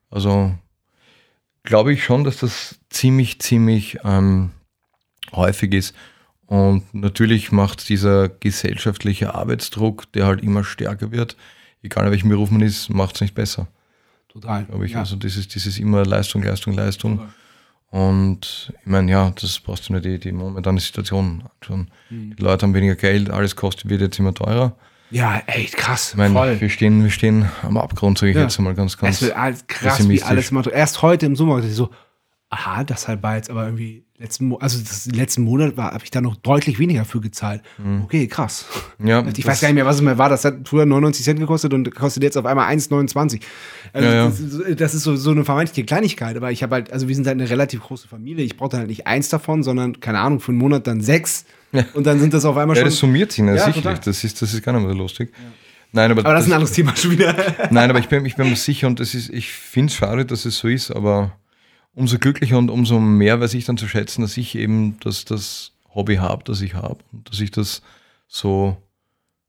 Also 0.09 0.53
glaube 1.63 1.93
ich 1.93 2.03
schon, 2.03 2.24
dass 2.24 2.38
das 2.38 2.80
ziemlich, 2.89 3.39
ziemlich 3.39 3.99
ähm, 4.03 4.51
häufig 5.32 5.74
ist. 5.74 5.95
Und 6.47 6.93
natürlich 6.93 7.51
macht 7.51 7.88
dieser 7.88 8.28
gesellschaftliche 8.28 9.34
Arbeitsdruck, 9.36 10.11
der 10.11 10.26
halt 10.26 10.43
immer 10.43 10.65
stärker 10.65 11.11
wird, 11.11 11.38
egal 11.82 12.05
in 12.05 12.11
welchem 12.11 12.30
Beruf 12.30 12.51
man 12.51 12.61
ist, 12.61 12.89
macht 12.89 13.15
es 13.15 13.22
nicht 13.22 13.36
besser. 13.36 13.67
Total. 14.28 14.65
Glaube 14.65 14.86
ich. 14.86 14.93
Ja. 14.93 14.99
Also 14.99 15.15
dieses, 15.15 15.47
dieses 15.47 15.80
immer 15.80 16.05
Leistung, 16.05 16.43
Leistung, 16.43 16.74
Leistung. 16.74 17.17
Total. 17.17 17.34
Und 17.92 18.74
ich 18.80 18.88
meine, 18.88 19.12
ja, 19.12 19.32
das 19.32 19.60
brauchst 19.60 19.89
du 19.89 19.94
nur 19.94 20.02
die, 20.02 20.18
die 20.18 20.32
momentane 20.32 20.80
Situation 20.80 21.44
anschauen. 21.60 21.92
Mhm. 22.10 22.36
Die 22.38 22.42
Leute 22.42 22.66
haben 22.66 22.74
weniger 22.74 22.96
Geld, 22.96 23.30
alles 23.30 23.56
kostet, 23.58 23.89
wird 23.89 24.00
jetzt 24.02 24.18
immer 24.18 24.34
teurer. 24.34 24.78
Ja, 25.12 25.44
echt 25.46 25.76
krass. 25.76 26.12
Ich 26.12 26.16
meine, 26.16 26.34
voll. 26.34 26.62
Wir, 26.62 26.70
stehen, 26.70 27.04
wir 27.04 27.10
stehen 27.10 27.50
am 27.64 27.76
Abgrund, 27.76 28.18
sage 28.18 28.32
ich 28.32 28.38
ja. 28.38 28.44
jetzt 28.44 28.58
mal 28.60 28.74
ganz, 28.74 28.98
ganz. 28.98 29.18
Es 29.18 29.22
wird 29.24 29.36
alles 29.36 29.68
krass, 29.68 30.08
wie 30.08 30.24
alles 30.24 30.52
immer. 30.52 30.66
Erst 30.72 31.02
heute 31.02 31.26
im 31.26 31.36
Sommer, 31.36 31.62
so, 31.64 31.89
aha, 32.50 32.86
das 32.86 33.10
halt 33.10 33.22
war 33.22 33.36
jetzt 33.36 33.50
aber 33.50 33.66
irgendwie 33.66 34.06
letzten, 34.22 34.55
also 34.59 34.80
das 34.80 35.07
letzten 35.07 35.43
Monat 35.43 35.78
war, 35.78 35.91
habe 35.91 36.03
ich 36.03 36.11
da 36.11 36.22
noch 36.22 36.36
deutlich 36.36 36.80
weniger 36.80 37.05
für 37.05 37.19
gezahlt. 37.19 37.61
Mhm. 37.78 38.03
Okay, 38.03 38.28
krass. 38.28 38.65
Ja, 39.03 39.26
ich 39.36 39.45
weiß 39.45 39.61
gar 39.61 39.67
nicht 39.69 39.76
mehr, 39.76 39.86
was 39.86 39.97
es 39.97 40.01
mal 40.01 40.17
war. 40.17 40.30
Das 40.30 40.45
hat 40.45 40.67
früher 40.67 40.86
99 40.86 41.26
Cent 41.26 41.39
gekostet 41.39 41.74
und 41.74 41.93
kostet 41.93 42.24
jetzt 42.24 42.38
auf 42.38 42.45
einmal 42.45 42.74
1,29. 42.74 43.41
Also 43.93 44.07
ja, 44.07 44.13
ja. 44.13 44.26
Das, 44.26 44.76
das, 44.78 44.93
ist 44.93 45.03
so, 45.03 45.15
so 45.15 45.32
eine 45.32 45.43
vermeintliche 45.43 45.86
Kleinigkeit, 45.86 46.38
aber 46.38 46.51
ich 46.51 46.63
habe 46.63 46.76
halt, 46.76 46.93
also 46.93 47.07
wir 47.07 47.15
sind 47.15 47.28
halt 47.28 47.39
eine 47.39 47.49
relativ 47.49 47.82
große 47.82 48.07
Familie. 48.07 48.45
Ich 48.45 48.57
brauchte 48.57 48.78
halt 48.78 48.88
nicht 48.88 49.07
eins 49.07 49.30
davon, 49.30 49.63
sondern, 49.63 49.99
keine 49.99 50.19
Ahnung, 50.19 50.39
für 50.39 50.51
einen 50.51 50.59
Monat 50.59 50.88
dann 50.88 51.01
sechs. 51.01 51.45
Und 51.93 52.05
dann 52.05 52.19
sind 52.19 52.34
das 52.34 52.45
auf 52.45 52.57
einmal 52.57 52.76
schon. 52.76 52.84
Ja, 52.84 52.89
das 52.89 52.97
summiert 52.97 53.32
sich, 53.32 53.43
ne? 53.43 53.55
ja, 53.55 53.65
sicherlich. 53.65 53.99
Das 53.99 54.24
ist, 54.24 54.41
das 54.41 54.53
ist 54.53 54.63
gar 54.63 54.74
nicht 54.74 54.84
mehr 54.84 54.91
so 54.91 54.97
lustig. 54.97 55.34
Nein, 55.93 56.11
aber, 56.11 56.22
aber 56.22 56.34
das, 56.34 56.41
das 56.41 56.45
ist 56.45 56.51
ein 56.51 56.55
anderes 56.55 56.72
Thema 56.74 56.95
schon 56.95 57.11
wieder. 57.11 57.36
Nein, 57.69 57.89
aber 57.89 57.99
ich 57.99 58.07
bin, 58.07 58.26
ich 58.26 58.36
bin 58.36 58.49
mir 58.49 58.55
sicher 58.55 58.88
und 58.88 58.99
das 58.99 59.13
ist, 59.13 59.30
ich 59.30 59.51
finde 59.51 59.91
es 59.91 59.97
schade, 59.97 60.26
dass 60.26 60.45
es 60.45 60.57
so 60.57 60.67
ist, 60.67 60.91
aber 60.91 61.34
umso 61.94 62.18
glücklicher 62.18 62.58
und 62.58 62.70
umso 62.70 63.00
mehr 63.00 63.39
weiß 63.39 63.54
ich 63.54 63.66
dann 63.66 63.78
zu 63.78 63.88
schätzen, 63.88 64.22
dass 64.22 64.38
ich 64.38 64.56
eben 64.56 64.98
das, 65.02 65.26
das 65.26 65.74
Hobby 65.94 66.16
habe, 66.16 66.44
das 66.44 66.62
ich 66.62 66.74
habe 66.74 67.00
und 67.12 67.30
dass 67.30 67.39
ich 67.39 67.52
das 67.52 67.82
so 68.28 68.78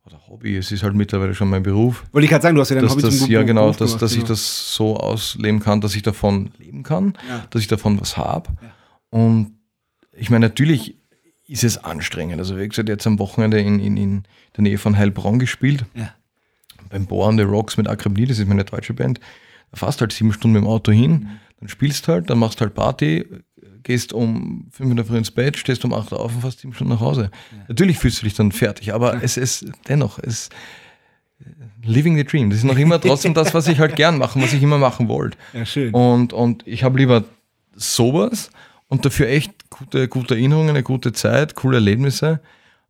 oder 0.04 0.20
Hobby, 0.28 0.56
es 0.56 0.72
ist 0.72 0.82
halt 0.82 0.94
mittlerweile 0.94 1.34
schon 1.34 1.48
mein 1.48 1.62
Beruf. 1.62 2.04
Wollte 2.10 2.24
ich 2.24 2.30
gerade 2.30 2.42
sagen, 2.42 2.56
du 2.56 2.60
hast 2.60 2.70
ja 2.70 2.80
dein 2.80 2.90
Hobby 2.90 3.02
das, 3.02 3.18
zum 3.18 3.30
Ja, 3.30 3.42
genau, 3.44 3.62
Beruf 3.62 3.76
dass, 3.76 3.90
gemacht, 3.90 4.02
dass 4.02 4.12
genau. 4.12 4.22
ich 4.24 4.28
das 4.28 4.74
so 4.74 4.96
ausleben 4.96 5.60
kann, 5.60 5.80
dass 5.80 5.94
ich 5.94 6.02
davon 6.02 6.50
leben 6.58 6.82
kann, 6.82 7.14
ja. 7.28 7.46
dass 7.50 7.62
ich 7.62 7.68
davon 7.68 8.00
was 8.00 8.16
habe. 8.16 8.50
Ja. 8.60 8.72
Und 9.10 9.54
ich 10.12 10.28
meine, 10.30 10.46
natürlich 10.46 10.96
ist 11.46 11.62
es 11.62 11.78
anstrengend. 11.78 12.38
Also, 12.40 12.58
wie 12.58 12.68
gesagt, 12.68 12.88
jetzt 12.88 13.06
am 13.06 13.18
Wochenende 13.18 13.60
in, 13.60 13.78
in, 13.78 13.96
in 13.96 14.24
der 14.56 14.62
Nähe 14.62 14.78
von 14.78 14.96
Heilbronn 14.96 15.38
gespielt. 15.38 15.84
Ja. 15.94 16.14
Beim 16.88 17.06
Bohren 17.06 17.36
the 17.38 17.44
Rocks 17.44 17.76
mit 17.76 17.88
Akrabni, 17.88 18.26
das 18.26 18.38
ist 18.38 18.48
meine 18.48 18.64
deutsche 18.64 18.94
Band. 18.94 19.20
Fährst 19.74 20.00
halt 20.00 20.12
sieben 20.12 20.32
Stunden 20.32 20.54
mit 20.54 20.62
dem 20.62 20.68
Auto 20.68 20.92
hin. 20.92 21.28
Dann 21.60 21.68
spielst 21.68 22.08
halt, 22.08 22.28
dann 22.28 22.38
machst 22.38 22.60
halt 22.60 22.74
Party, 22.74 23.24
gehst 23.82 24.12
um 24.12 24.66
fünf 24.70 24.90
in 24.90 24.96
der 24.96 25.04
Früh 25.04 25.16
ins 25.16 25.30
Bett, 25.30 25.56
stehst 25.56 25.84
um 25.84 25.92
acht 25.92 26.12
auf 26.12 26.34
und 26.34 26.40
fährst 26.40 26.60
sieben 26.60 26.74
Stunden 26.74 26.92
nach 26.94 27.00
Hause. 27.00 27.30
Ja. 27.52 27.64
Natürlich 27.68 27.98
fühlst 27.98 28.20
du 28.20 28.24
dich 28.24 28.34
dann 28.34 28.52
fertig, 28.52 28.92
aber 28.92 29.14
ja. 29.14 29.20
es 29.22 29.36
ist 29.36 29.66
dennoch, 29.88 30.18
es 30.18 30.50
living 31.84 32.16
the 32.16 32.24
dream. 32.24 32.50
Das 32.50 32.58
ist 32.58 32.64
noch 32.64 32.76
immer 32.76 33.00
trotzdem 33.00 33.34
das, 33.34 33.54
was 33.54 33.68
ich 33.68 33.78
halt 33.78 33.96
gern 33.96 34.18
mache, 34.18 34.40
was 34.40 34.52
ich 34.52 34.62
immer 34.62 34.78
machen 34.78 35.08
wollte. 35.08 35.36
Ja, 35.52 35.64
schön. 35.64 35.92
Und, 35.92 36.32
und 36.32 36.66
ich 36.66 36.84
habe 36.84 36.98
lieber 36.98 37.24
sowas 37.74 38.50
und 38.88 39.04
dafür 39.04 39.28
echt 39.28 39.70
gute, 39.70 40.08
gute 40.08 40.34
Erinnerungen, 40.34 40.70
eine 40.70 40.82
gute 40.82 41.12
Zeit, 41.12 41.54
coole 41.54 41.78
Erlebnisse, 41.78 42.40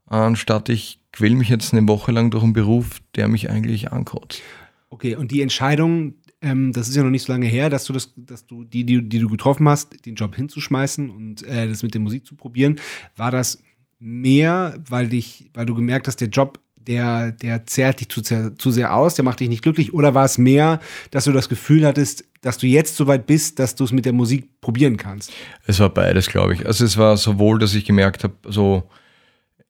anstatt 0.07 0.69
ich 0.69 0.99
quäle 1.13 1.37
mich 1.37 1.49
jetzt 1.49 1.73
eine 1.73 1.87
Woche 1.89 2.13
lang 2.13 2.31
durch 2.31 2.43
einen 2.43 2.53
Beruf, 2.53 3.01
der 3.15 3.29
mich 3.29 3.51
eigentlich 3.51 3.93
ankotzt. 3.93 4.43
Okay, 4.91 5.17
und 5.17 5.31
die 5.31 5.41
Entscheidung, 5.41 6.15
ähm, 6.43 6.73
das 6.73 6.89
ist 6.89 6.97
ja 6.97 7.03
noch 7.03 7.11
nicht 7.11 7.25
so 7.25 7.33
lange 7.33 7.47
her, 7.47 7.71
dass 7.71 7.85
du 7.85 7.93
das, 7.93 8.13
dass 8.17 8.47
du 8.47 8.65
die, 8.65 8.85
die, 8.85 9.09
die 9.09 9.19
du 9.19 9.29
getroffen 9.29 9.69
hast, 9.69 10.05
den 10.05 10.17
Job 10.17 10.35
hinzuschmeißen 10.35 11.11
und 11.11 11.43
äh, 11.45 11.69
das 11.69 11.83
mit 11.83 11.95
der 11.95 12.01
Musik 12.01 12.27
zu 12.27 12.35
probieren, 12.35 12.81
war 13.17 13.31
das 13.31 13.63
mehr, 13.99 14.79
weil 14.89 15.09
dich, 15.09 15.51
weil 15.55 15.67
du 15.67 15.75
gemerkt 15.75 16.09
hast, 16.09 16.21
der 16.21 16.29
Job 16.29 16.59
der, 16.87 17.33
der 17.33 17.65
zehrt 17.67 18.01
dich 18.01 18.09
zu, 18.09 18.23
zu 18.23 18.71
sehr 18.71 18.95
aus, 18.95 19.15
der 19.15 19.25
macht 19.25 19.41
dich 19.41 19.49
nicht 19.49 19.63
glücklich? 19.63 19.95
Oder 19.95 20.15
war 20.15 20.25
es 20.25 20.39
mehr, 20.39 20.81
dass 21.11 21.25
du 21.25 21.33
das 21.33 21.49
Gefühl 21.49 21.87
hattest, 21.87 22.25
dass 22.41 22.59
du 22.59 22.67
jetzt 22.67 22.97
so 22.97 23.07
weit 23.07 23.27
bist, 23.27 23.59
dass 23.59 23.75
du 23.77 23.85
es 23.85 23.93
mit 23.93 24.05
der 24.05 24.13
Musik 24.13 24.61
probieren 24.61 24.97
kannst? 24.97 25.33
Es 25.67 25.79
war 25.79 25.91
beides, 25.91 26.27
glaube 26.27 26.55
ich. 26.55 26.67
Also 26.67 26.85
es 26.85 26.97
war 26.97 27.17
sowohl, 27.17 27.59
dass 27.59 27.75
ich 27.75 27.85
gemerkt 27.85 28.25
habe, 28.25 28.35
so 28.49 28.89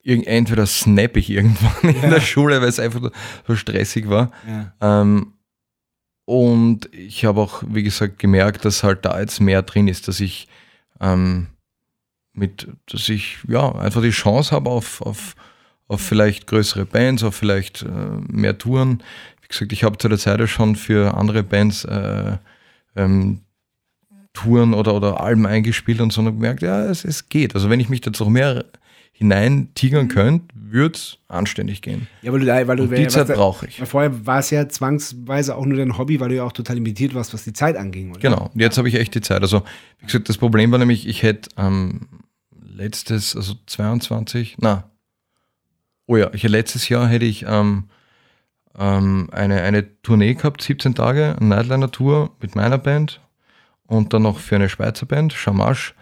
entweder 0.04 0.66
snap 0.66 1.16
ich 1.16 1.30
irgendwann 1.30 1.94
ja. 1.94 2.02
in 2.02 2.10
der 2.10 2.20
Schule, 2.20 2.60
weil 2.60 2.68
es 2.68 2.80
einfach 2.80 3.10
so 3.46 3.56
stressig 3.56 4.08
war. 4.08 4.32
Ja. 4.48 5.02
Ähm, 5.02 5.34
und 6.24 6.92
ich 6.94 7.24
habe 7.24 7.40
auch, 7.40 7.62
wie 7.66 7.82
gesagt, 7.82 8.18
gemerkt, 8.18 8.64
dass 8.64 8.82
halt 8.82 9.04
da 9.04 9.18
jetzt 9.20 9.40
mehr 9.40 9.62
drin 9.62 9.88
ist, 9.88 10.08
dass 10.08 10.20
ich 10.20 10.48
ähm, 11.00 11.48
mit, 12.32 12.68
dass 12.86 13.08
ich 13.08 13.38
ja 13.48 13.72
einfach 13.74 14.02
die 14.02 14.10
Chance 14.10 14.52
habe 14.52 14.70
auf, 14.70 15.02
auf, 15.02 15.34
auf 15.88 16.00
vielleicht 16.00 16.46
größere 16.46 16.86
Bands, 16.86 17.22
auf 17.22 17.34
vielleicht 17.34 17.82
äh, 17.82 17.86
mehr 18.28 18.56
Touren. 18.56 19.02
Wie 19.42 19.48
gesagt, 19.48 19.72
ich 19.72 19.84
habe 19.84 19.98
zu 19.98 20.08
der 20.08 20.18
Zeit 20.18 20.48
schon 20.48 20.76
für 20.76 21.14
andere 21.14 21.42
Bands 21.42 21.84
äh, 21.84 22.38
ähm, 22.96 23.40
Touren 24.32 24.72
oder, 24.72 24.94
oder 24.94 25.20
Alben 25.20 25.46
eingespielt 25.46 26.00
und 26.00 26.12
so 26.12 26.22
und 26.22 26.26
gemerkt, 26.26 26.62
ja, 26.62 26.84
es, 26.84 27.04
es 27.04 27.28
geht. 27.28 27.54
Also 27.54 27.68
wenn 27.68 27.80
ich 27.80 27.88
mich 27.88 28.00
da 28.00 28.10
noch 28.10 28.30
mehr 28.30 28.64
hinein 29.12 29.68
tigern 29.74 30.08
könnte, 30.08 30.46
würde 30.54 30.96
es 30.96 31.18
anständig 31.28 31.82
gehen. 31.82 32.08
Ja, 32.22 32.32
weil 32.32 32.40
du, 32.40 32.46
weil 32.46 32.76
du, 32.76 32.82
und 32.84 32.94
die 32.96 33.06
Zeit 33.06 33.28
brauche 33.28 33.66
ich. 33.66 33.76
Vorher 33.84 34.26
war 34.26 34.38
es 34.38 34.50
ja 34.50 34.68
zwangsweise 34.68 35.54
auch 35.54 35.66
nur 35.66 35.78
dein 35.78 35.98
Hobby, 35.98 36.18
weil 36.18 36.30
du 36.30 36.36
ja 36.36 36.44
auch 36.44 36.52
total 36.52 36.76
limitiert 36.76 37.14
warst, 37.14 37.32
was 37.34 37.44
die 37.44 37.52
Zeit 37.52 37.76
anging. 37.76 38.10
Oder? 38.10 38.20
Genau, 38.20 38.50
und 38.52 38.60
jetzt 38.60 38.78
habe 38.78 38.88
ich 38.88 38.94
echt 38.94 39.14
die 39.14 39.20
Zeit. 39.20 39.42
Also, 39.42 39.62
wie 39.98 40.06
gesagt, 40.06 40.28
das 40.28 40.38
Problem 40.38 40.72
war 40.72 40.78
nämlich, 40.78 41.06
ich 41.06 41.22
hätte 41.22 41.50
ähm, 41.56 42.08
letztes, 42.64 43.36
also 43.36 43.54
22, 43.66 44.56
na, 44.60 44.90
oh 46.06 46.16
ja, 46.16 46.30
ich, 46.32 46.42
letztes 46.42 46.88
Jahr 46.88 47.06
hätte 47.06 47.26
ich 47.26 47.44
ähm, 47.46 47.84
ähm, 48.78 49.28
eine, 49.32 49.62
eine 49.62 50.02
Tournee 50.02 50.34
gehabt, 50.34 50.62
17 50.62 50.94
Tage, 50.94 51.36
eine 51.38 51.48
Nightliner-Tour 51.48 52.30
mit 52.40 52.56
meiner 52.56 52.78
Band 52.78 53.20
und 53.86 54.12
dann 54.14 54.22
noch 54.22 54.38
für 54.38 54.56
eine 54.56 54.68
Schweizer 54.68 55.06
Band, 55.06 55.32
Shamash, 55.32 55.94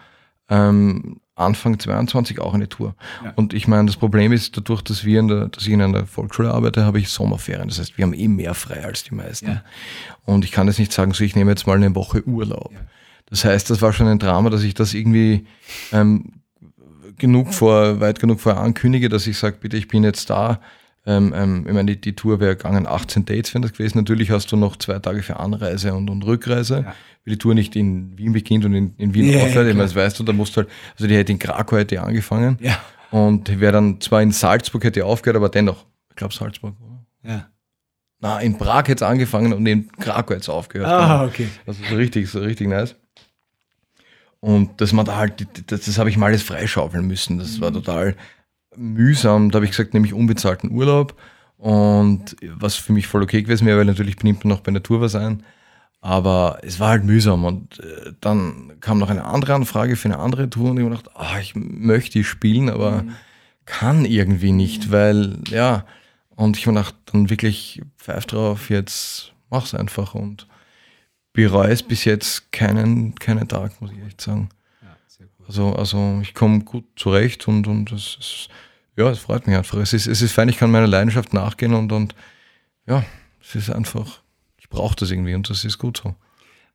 ähm, 0.49 1.21
Anfang 1.41 1.79
22 1.79 2.41
auch 2.41 2.55
eine 2.55 2.69
Tour. 2.69 2.95
Ja. 3.25 3.33
Und 3.37 3.55
ich 3.55 3.67
meine, 3.69 3.87
das 3.87 3.97
Problem 3.97 4.33
ist, 4.33 4.57
dadurch, 4.57 4.83
dass 4.83 5.05
wir 5.05 5.21
in 5.21 5.29
der, 5.29 5.49
dass 5.49 5.67
ich 5.67 5.73
in 5.73 5.83
einer 5.83 6.07
Volksschule 6.07 6.53
arbeite, 6.53 6.85
habe 6.85 6.99
ich 6.99 7.09
Sommerferien. 7.09 7.69
Das 7.69 7.79
heißt, 7.79 7.99
wir 7.99 8.05
haben 8.05 8.15
eh 8.15 8.29
mehr 8.29 8.55
frei 8.55 8.85
als 8.85 9.05
die 9.05 9.15
meisten. 9.15 9.49
Ja. 9.49 9.65
Und 10.25 10.45
ich 10.45 10.53
kann 10.53 10.67
jetzt 10.67 10.79
nicht 10.79 10.93
sagen, 10.93 11.13
so 11.13 11.25
ich 11.25 11.35
nehme 11.37 11.51
jetzt 11.51 11.67
mal 11.67 11.77
eine 11.77 11.95
Woche 11.95 12.27
Urlaub. 12.27 12.73
Ja. 12.73 12.81
Das 13.27 13.45
heißt, 13.45 13.71
das 13.71 13.81
war 13.81 13.93
schon 13.93 14.09
ein 14.09 14.19
Drama, 14.19 14.51
dass 14.51 14.63
ich 14.63 14.75
das 14.75 14.93
irgendwie 14.93 15.47
ähm, 15.93 16.41
genug 17.17 17.55
vor, 17.55 18.01
weit 18.01 18.19
genug 18.19 18.41
vorher 18.41 18.61
ankündige, 18.61 19.09
dass 19.09 19.27
ich 19.27 19.39
sage, 19.39 19.59
bitte, 19.61 19.77
ich 19.77 19.89
bin 19.89 20.03
jetzt 20.05 20.31
da 20.31 20.61
ähm, 21.07 21.33
ähm, 21.35 21.65
ich 21.67 21.73
meine, 21.73 21.93
die, 21.93 22.01
die 22.01 22.15
Tour 22.15 22.41
wäre 22.41 22.57
gegangen, 22.57 22.87
18 22.87 23.25
Dates 23.25 23.55
wären 23.55 23.63
das 23.63 23.73
gewesen. 23.73 23.99
Natürlich 23.99 24.31
hast 24.31 24.53
du 24.53 24.57
noch 24.57 24.77
zwei 24.77 24.99
Tage 24.99 25.23
für 25.23 25.41
Anreise 25.41 25.95
und, 25.95 26.11
und 26.11 26.25
Rückreise, 26.25 26.85
ja. 26.87 26.95
weil 27.25 27.35
die 27.35 27.39
Tour 27.39 27.55
nicht 27.55 27.75
in 27.75 28.17
Wien 28.19 28.33
beginnt 28.33 28.65
und 28.65 28.75
in, 28.75 28.95
in 28.99 29.15
Wien 29.15 29.31
ja, 29.31 29.45
aufhört. 29.45 29.69
Ja, 29.69 29.75
das 29.75 29.95
weißt 29.95 30.19
du, 30.19 30.25
da 30.25 30.33
musst 30.33 30.57
du 30.57 30.59
halt, 30.59 30.69
also 30.95 31.07
die 31.07 31.17
hätte 31.17 31.33
in 31.33 31.39
Krakau 31.39 31.79
hätte 31.79 32.03
angefangen. 32.03 32.59
Ja. 32.61 32.79
Und 33.11 33.61
wäre 33.61 33.73
dann 33.73 34.01
zwar 34.01 34.23
in 34.23 34.31
Salzburg 34.31 34.85
hätte 34.85 35.05
aufgehört, 35.05 35.37
aber 35.37 35.49
dennoch, 35.49 35.85
ich 36.11 36.17
glaube 36.17 36.35
Salzburg, 36.35 36.75
oder? 36.81 37.07
Ja. 37.23 37.49
Na, 38.21 38.39
in 38.41 38.59
Prag 38.59 38.83
hätte 38.83 39.03
es 39.05 39.11
angefangen 39.11 39.55
und 39.55 39.67
in 39.67 39.91
Krakau 39.93 40.35
hätte 40.35 40.43
es 40.43 40.49
aufgehört. 40.51 40.89
Ah, 40.89 41.25
okay. 41.25 41.49
Also 41.67 41.83
so 41.89 41.95
richtig, 41.97 42.29
so 42.29 42.41
richtig 42.41 42.69
nice. 42.69 42.95
Und 44.41 44.81
dass 44.81 44.93
man 44.93 45.07
da 45.07 45.17
halt, 45.17 45.47
das, 45.71 45.83
das 45.83 45.99
habe 45.99 46.11
ich 46.11 46.17
mal 46.17 46.27
alles 46.27 46.43
freischaufeln 46.43 47.07
müssen. 47.07 47.39
Das 47.39 47.61
war 47.61 47.71
mhm. 47.71 47.75
total, 47.75 48.17
mühsam. 48.77 49.51
Da 49.51 49.57
habe 49.57 49.65
ich 49.65 49.73
gesagt, 49.73 49.95
nämlich 49.95 50.15
unbezahlten 50.15 50.71
Urlaub. 50.71 51.15
Und 51.57 52.37
was 52.43 52.77
für 52.77 52.93
mich 52.93 53.07
voll 53.07 53.23
okay 53.23 53.43
gewesen 53.43 53.67
wäre, 53.67 53.79
weil 53.79 53.85
natürlich 53.85 54.17
benimmt 54.17 54.45
man 54.45 54.51
noch 54.55 54.61
bei 54.61 54.73
Natur 54.73 55.01
was 55.01 55.15
ein. 55.15 55.43
Aber 56.01 56.59
es 56.63 56.81
war 56.81 56.91
halt 56.91 57.05
mühsam. 57.05 57.45
Und 57.45 57.81
äh, 57.81 58.13
dann 58.21 58.73
kam 58.81 58.99
noch 58.99 59.11
eine 59.11 59.25
andere 59.25 59.55
Anfrage 59.55 59.97
für 59.97 60.09
eine 60.09 60.19
andere 60.19 60.49
Tour 60.49 60.71
und 60.71 60.79
ich 60.79 60.85
habe 60.85 60.97
gedacht, 60.97 61.15
oh, 61.15 61.39
ich 61.41 61.55
möchte 61.55 62.25
spielen, 62.25 62.71
aber 62.71 63.03
mhm. 63.03 63.15
kann 63.67 64.05
irgendwie 64.07 64.53
nicht, 64.53 64.91
weil, 64.91 65.39
ja. 65.49 65.85
Und 66.35 66.57
ich 66.57 66.67
habe 66.67 66.77
gedacht, 66.77 66.95
dann 67.13 67.29
wirklich 67.29 67.83
pfeif 67.99 68.25
drauf, 68.25 68.71
jetzt 68.71 69.35
mach's 69.51 69.75
einfach 69.75 70.15
und 70.15 70.47
bereue 71.35 71.71
es 71.71 71.83
bis 71.83 72.07
jetzt 72.07 72.51
keinen, 72.53 73.15
keinen 73.17 73.47
Tag, 73.47 73.81
muss 73.83 73.93
ich 73.93 74.03
echt 74.07 74.23
sagen. 74.23 74.49
Also, 75.51 75.73
also 75.73 76.21
ich 76.23 76.33
komme 76.33 76.61
gut 76.61 76.85
zurecht 76.95 77.49
und, 77.49 77.67
und 77.67 77.91
es 77.91 78.17
ist, 78.21 78.49
ja, 78.97 79.11
es 79.11 79.19
freut 79.19 79.49
mich 79.49 79.57
einfach. 79.57 79.79
Es 79.79 79.93
ist, 79.93 80.07
es 80.07 80.23
ist 80.23 80.31
fein, 80.31 80.49
ich 80.49 80.59
kann 80.59 80.71
meiner 80.71 80.87
Leidenschaft 80.87 81.35
nachgehen 81.35 81.75
und, 81.75 81.91
und 81.91 82.15
ja, 82.87 83.05
es 83.43 83.57
ist 83.57 83.69
einfach, 83.69 84.23
ich 84.59 84.69
brauche 84.69 84.95
das 84.95 85.11
irgendwie 85.11 85.35
und 85.35 85.51
das 85.51 85.65
ist 85.65 85.79
gut 85.79 85.97
so. 86.05 86.15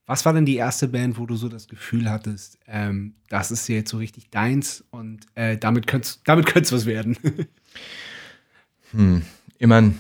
Was 0.07 0.26
war 0.26 0.34
denn 0.34 0.45
die 0.45 0.57
erste 0.57 0.89
Band, 0.89 1.17
wo 1.17 1.26
du 1.26 1.38
so 1.38 1.47
das 1.47 1.69
Gefühl 1.69 2.09
hattest, 2.09 2.59
ähm, 2.67 3.15
das 3.30 3.49
ist 3.49 3.65
jetzt 3.69 3.91
so 3.91 3.95
richtig 3.95 4.30
deins 4.30 4.84
und 4.91 5.26
äh, 5.36 5.57
damit 5.57 5.88
könnte 5.88 6.09
es 6.09 6.21
damit 6.26 6.53
was 6.53 6.86
werden? 6.86 7.17
hm, 8.91 9.21
ich 9.57 9.67
meine, 9.67 9.95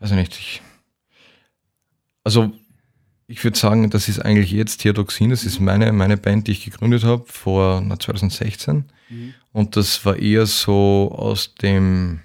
weiß 0.00 0.10
ich 0.10 0.16
nicht, 0.16 0.36
ich, 0.36 0.62
also 2.24 2.52
ich 3.28 3.42
würde 3.42 3.58
sagen, 3.58 3.90
das 3.90 4.08
ist 4.08 4.20
eigentlich 4.20 4.52
jetzt 4.52 4.78
Theodoxin, 4.78 5.30
das 5.30 5.44
ist 5.44 5.60
meine, 5.60 5.92
meine 5.92 6.16
Band, 6.16 6.46
die 6.46 6.52
ich 6.52 6.64
gegründet 6.64 7.04
habe 7.04 7.24
vor 7.26 7.80
na, 7.80 7.98
2016. 7.98 8.84
Mhm. 9.08 9.34
Und 9.52 9.76
das 9.76 10.04
war 10.04 10.16
eher 10.16 10.46
so 10.46 11.12
aus 11.16 11.54
dem 11.54 12.20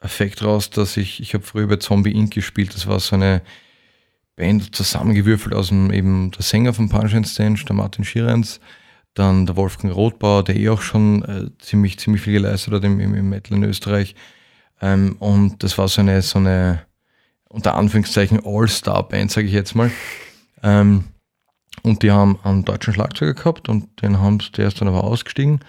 Effekt 0.00 0.42
raus, 0.42 0.70
dass 0.70 0.96
ich, 0.96 1.20
ich 1.20 1.34
habe 1.34 1.44
früher 1.44 1.66
bei 1.66 1.76
Zombie 1.76 2.12
Inc. 2.12 2.32
gespielt, 2.32 2.74
das 2.74 2.86
war 2.86 3.00
so 3.00 3.16
eine 3.16 3.42
Band 4.36 4.74
zusammengewürfelt 4.74 5.54
aus 5.54 5.68
dem 5.68 5.92
eben 5.92 6.30
der 6.30 6.42
Sänger 6.42 6.72
von 6.72 6.88
Punch 6.88 7.12
Stench, 7.26 7.64
der 7.64 7.76
Martin 7.76 8.04
Schierenz, 8.04 8.60
dann 9.14 9.44
der 9.44 9.56
Wolfgang 9.56 9.94
Rothbauer, 9.94 10.44
der 10.44 10.56
eh 10.56 10.68
auch 10.68 10.82
schon 10.82 11.22
äh, 11.24 11.50
ziemlich, 11.58 11.98
ziemlich 11.98 12.22
viel 12.22 12.34
geleistet 12.34 12.72
hat 12.72 12.84
im, 12.84 13.00
im 13.00 13.28
Metal 13.28 13.56
in 13.56 13.64
Österreich. 13.64 14.14
Ähm, 14.80 15.16
und 15.18 15.62
das 15.62 15.76
war 15.76 15.88
so 15.88 16.00
eine, 16.00 16.22
so 16.22 16.38
eine 16.38 16.86
unter 17.50 17.74
Anführungszeichen 17.74 18.40
All-Star-Band, 18.44 19.30
sage 19.30 19.46
ich 19.48 19.52
jetzt 19.52 19.74
mal. 19.74 19.90
Ähm, 20.62 21.04
und 21.82 22.02
die 22.02 22.10
haben 22.10 22.38
einen 22.42 22.64
deutschen 22.64 22.94
Schlagzeuger 22.94 23.34
gehabt 23.34 23.68
und 23.68 24.02
den 24.02 24.20
haben 24.20 24.38
der 24.56 24.68
ist 24.68 24.80
dann 24.80 24.88
aber 24.88 25.04
ausgestiegen. 25.04 25.60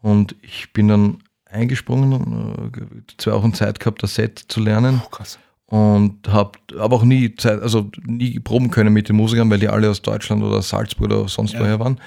Und 0.00 0.36
ich 0.42 0.72
bin 0.72 0.88
dann 0.88 1.18
eingesprungen, 1.44 2.72
äh, 2.72 3.12
zwei 3.18 3.32
Wochen 3.32 3.54
Zeit 3.54 3.80
gehabt, 3.80 4.02
das 4.02 4.14
Set 4.14 4.38
zu 4.48 4.60
lernen. 4.60 5.02
Oh, 5.04 5.08
krass. 5.08 5.38
Und 5.66 6.28
habe 6.28 6.52
aber 6.78 6.96
auch 6.96 7.02
nie 7.02 7.34
Zeit, 7.34 7.60
also 7.60 7.90
nie 8.04 8.38
proben 8.38 8.70
können 8.70 8.92
mit 8.92 9.08
den 9.08 9.16
Musikern, 9.16 9.50
weil 9.50 9.58
die 9.58 9.68
alle 9.68 9.90
aus 9.90 10.00
Deutschland 10.00 10.42
oder 10.42 10.62
Salzburg 10.62 11.10
oder 11.10 11.28
sonst 11.28 11.54
ja. 11.54 11.60
woher 11.60 11.80
waren. 11.80 12.00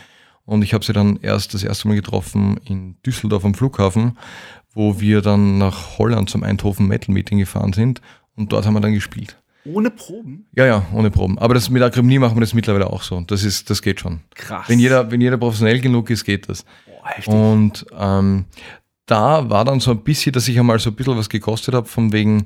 Und 0.46 0.64
ich 0.64 0.74
habe 0.74 0.84
sie 0.84 0.94
dann 0.94 1.20
erst 1.22 1.54
das 1.54 1.64
erste 1.64 1.88
Mal 1.88 1.96
getroffen 1.96 2.60
in 2.64 2.96
Düsseldorf 3.06 3.44
am 3.44 3.54
Flughafen, 3.54 4.18
wo 4.74 5.00
wir 5.00 5.22
dann 5.22 5.58
nach 5.58 6.00
Holland 6.00 6.30
zum 6.30 6.44
Eindhoven 6.44 6.88
Metal 6.88 7.14
Meeting 7.14 7.38
gefahren 7.38 7.74
sind 7.74 8.02
und 8.40 8.52
dort 8.54 8.66
haben 8.66 8.74
wir 8.74 8.80
dann 8.80 8.94
gespielt. 8.94 9.38
Ohne 9.66 9.92
Proben? 9.92 10.48
Ja, 10.56 10.66
ja, 10.66 10.86
ohne 10.94 11.12
Proben. 11.12 11.38
Aber 11.38 11.54
das 11.54 11.70
mit 11.70 11.84
Akrimnie 11.84 12.18
machen 12.18 12.38
wir 12.38 12.42
das 12.42 12.54
mittlerweile 12.54 12.88
auch 12.88 13.04
so. 13.04 13.22
Das 13.22 13.44
ist, 13.44 13.70
das 13.70 13.82
geht 13.82 14.00
schon. 14.00 14.22
Krass. 14.34 14.70
Wenn 14.70 14.80
jeder, 14.80 15.12
wenn 15.12 15.20
jeder 15.20 15.38
professionell 15.38 15.82
genug 15.82 16.10
ist, 16.10 16.24
geht 16.24 16.48
das. 16.48 16.66
Boah, 17.26 17.34
und 17.34 17.86
ähm, 17.98 18.46
da 19.06 19.50
war 19.50 19.66
dann 19.66 19.82
so 19.82 19.92
ein 19.92 20.04
bisschen, 20.04 20.32
dass 20.32 20.48
ich 20.48 20.58
einmal 20.58 20.80
so 20.80 20.90
ein 20.90 20.96
bisschen 20.96 21.18
was 21.18 21.30
gekostet 21.30 21.76
habe, 21.76 21.88
von 21.88 22.14
wegen, 22.14 22.46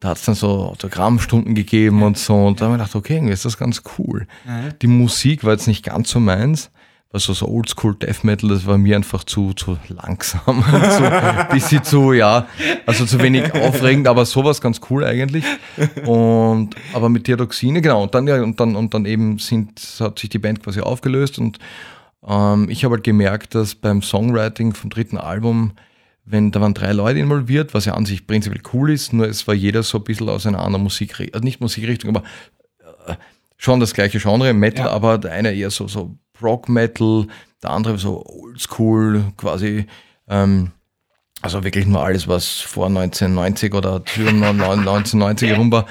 da 0.00 0.08
hat 0.08 0.16
es 0.16 0.24
dann 0.24 0.34
so 0.34 0.48
Autogrammstunden 0.48 1.54
gegeben 1.54 2.02
und 2.02 2.16
so. 2.16 2.34
Und 2.34 2.60
da 2.60 2.66
habe 2.66 2.76
ich 2.76 2.80
gedacht, 2.80 2.96
okay, 2.96 3.16
irgendwie 3.16 3.34
ist 3.34 3.44
das 3.44 3.58
ganz 3.58 3.82
cool. 3.98 4.26
Ja. 4.46 4.70
Die 4.70 4.86
Musik 4.86 5.44
war 5.44 5.52
jetzt 5.52 5.68
nicht 5.68 5.84
ganz 5.84 6.10
so 6.10 6.18
meins 6.18 6.70
also 7.14 7.32
so 7.32 7.46
Oldschool 7.46 7.94
Death 7.94 8.24
Metal, 8.24 8.50
das 8.50 8.66
war 8.66 8.76
mir 8.76 8.96
einfach 8.96 9.22
zu, 9.22 9.52
zu 9.54 9.78
langsam 9.88 10.64
und 10.72 10.92
zu, 10.92 11.52
bisschen 11.52 11.84
zu, 11.84 12.12
ja, 12.12 12.48
also 12.86 13.06
zu 13.06 13.20
wenig 13.20 13.54
aufregend, 13.54 14.08
aber 14.08 14.26
sowas 14.26 14.60
ganz 14.60 14.80
cool 14.90 15.04
eigentlich. 15.04 15.44
Und, 16.04 16.74
aber 16.92 17.08
mit 17.08 17.24
Theodoxine, 17.24 17.80
genau, 17.80 18.02
und 18.02 18.14
dann, 18.16 18.26
ja, 18.26 18.42
und 18.42 18.58
dann, 18.58 18.74
und 18.74 18.92
dann 18.94 19.06
eben 19.06 19.38
sind, 19.38 19.80
hat 20.00 20.18
sich 20.18 20.28
die 20.28 20.40
Band 20.40 20.62
quasi 20.62 20.80
aufgelöst 20.80 21.38
und 21.38 21.58
ähm, 22.26 22.68
ich 22.68 22.84
habe 22.84 22.96
halt 22.96 23.04
gemerkt, 23.04 23.54
dass 23.54 23.76
beim 23.76 24.02
Songwriting 24.02 24.74
vom 24.74 24.90
dritten 24.90 25.16
Album, 25.16 25.74
wenn 26.24 26.50
da 26.50 26.60
waren 26.60 26.74
drei 26.74 26.92
Leute 26.92 27.20
involviert, 27.20 27.74
was 27.74 27.84
ja 27.84 27.94
an 27.94 28.06
sich 28.06 28.26
prinzipiell 28.26 28.62
cool 28.72 28.90
ist, 28.90 29.12
nur 29.12 29.28
es 29.28 29.46
war 29.46 29.54
jeder 29.54 29.84
so 29.84 29.98
ein 29.98 30.04
bisschen 30.04 30.28
aus 30.28 30.46
einer 30.46 30.60
anderen 30.60 30.82
Musikrichtung, 30.82 31.34
also 31.34 31.44
nicht 31.44 31.60
Musikrichtung, 31.60 32.16
aber 32.16 32.26
äh, 33.06 33.14
schon 33.56 33.78
das 33.78 33.94
gleiche 33.94 34.18
Genre, 34.18 34.52
Metal, 34.52 34.86
ja. 34.86 34.90
aber 34.90 35.18
der 35.18 35.30
eine 35.30 35.54
eher 35.54 35.70
so, 35.70 35.86
so 35.86 36.18
Rock 36.44 36.68
Metal, 36.68 37.26
der 37.62 37.70
andere 37.70 37.98
so 37.98 38.24
Oldschool 38.26 39.32
quasi. 39.36 39.86
Ähm, 40.28 40.70
also 41.42 41.62
wirklich 41.62 41.86
nur 41.86 42.02
alles, 42.02 42.26
was 42.28 42.60
vor 42.60 42.86
1990 42.86 43.74
oder 43.74 43.96
1990 43.96 45.48
herum 45.50 45.70
war. 45.72 45.86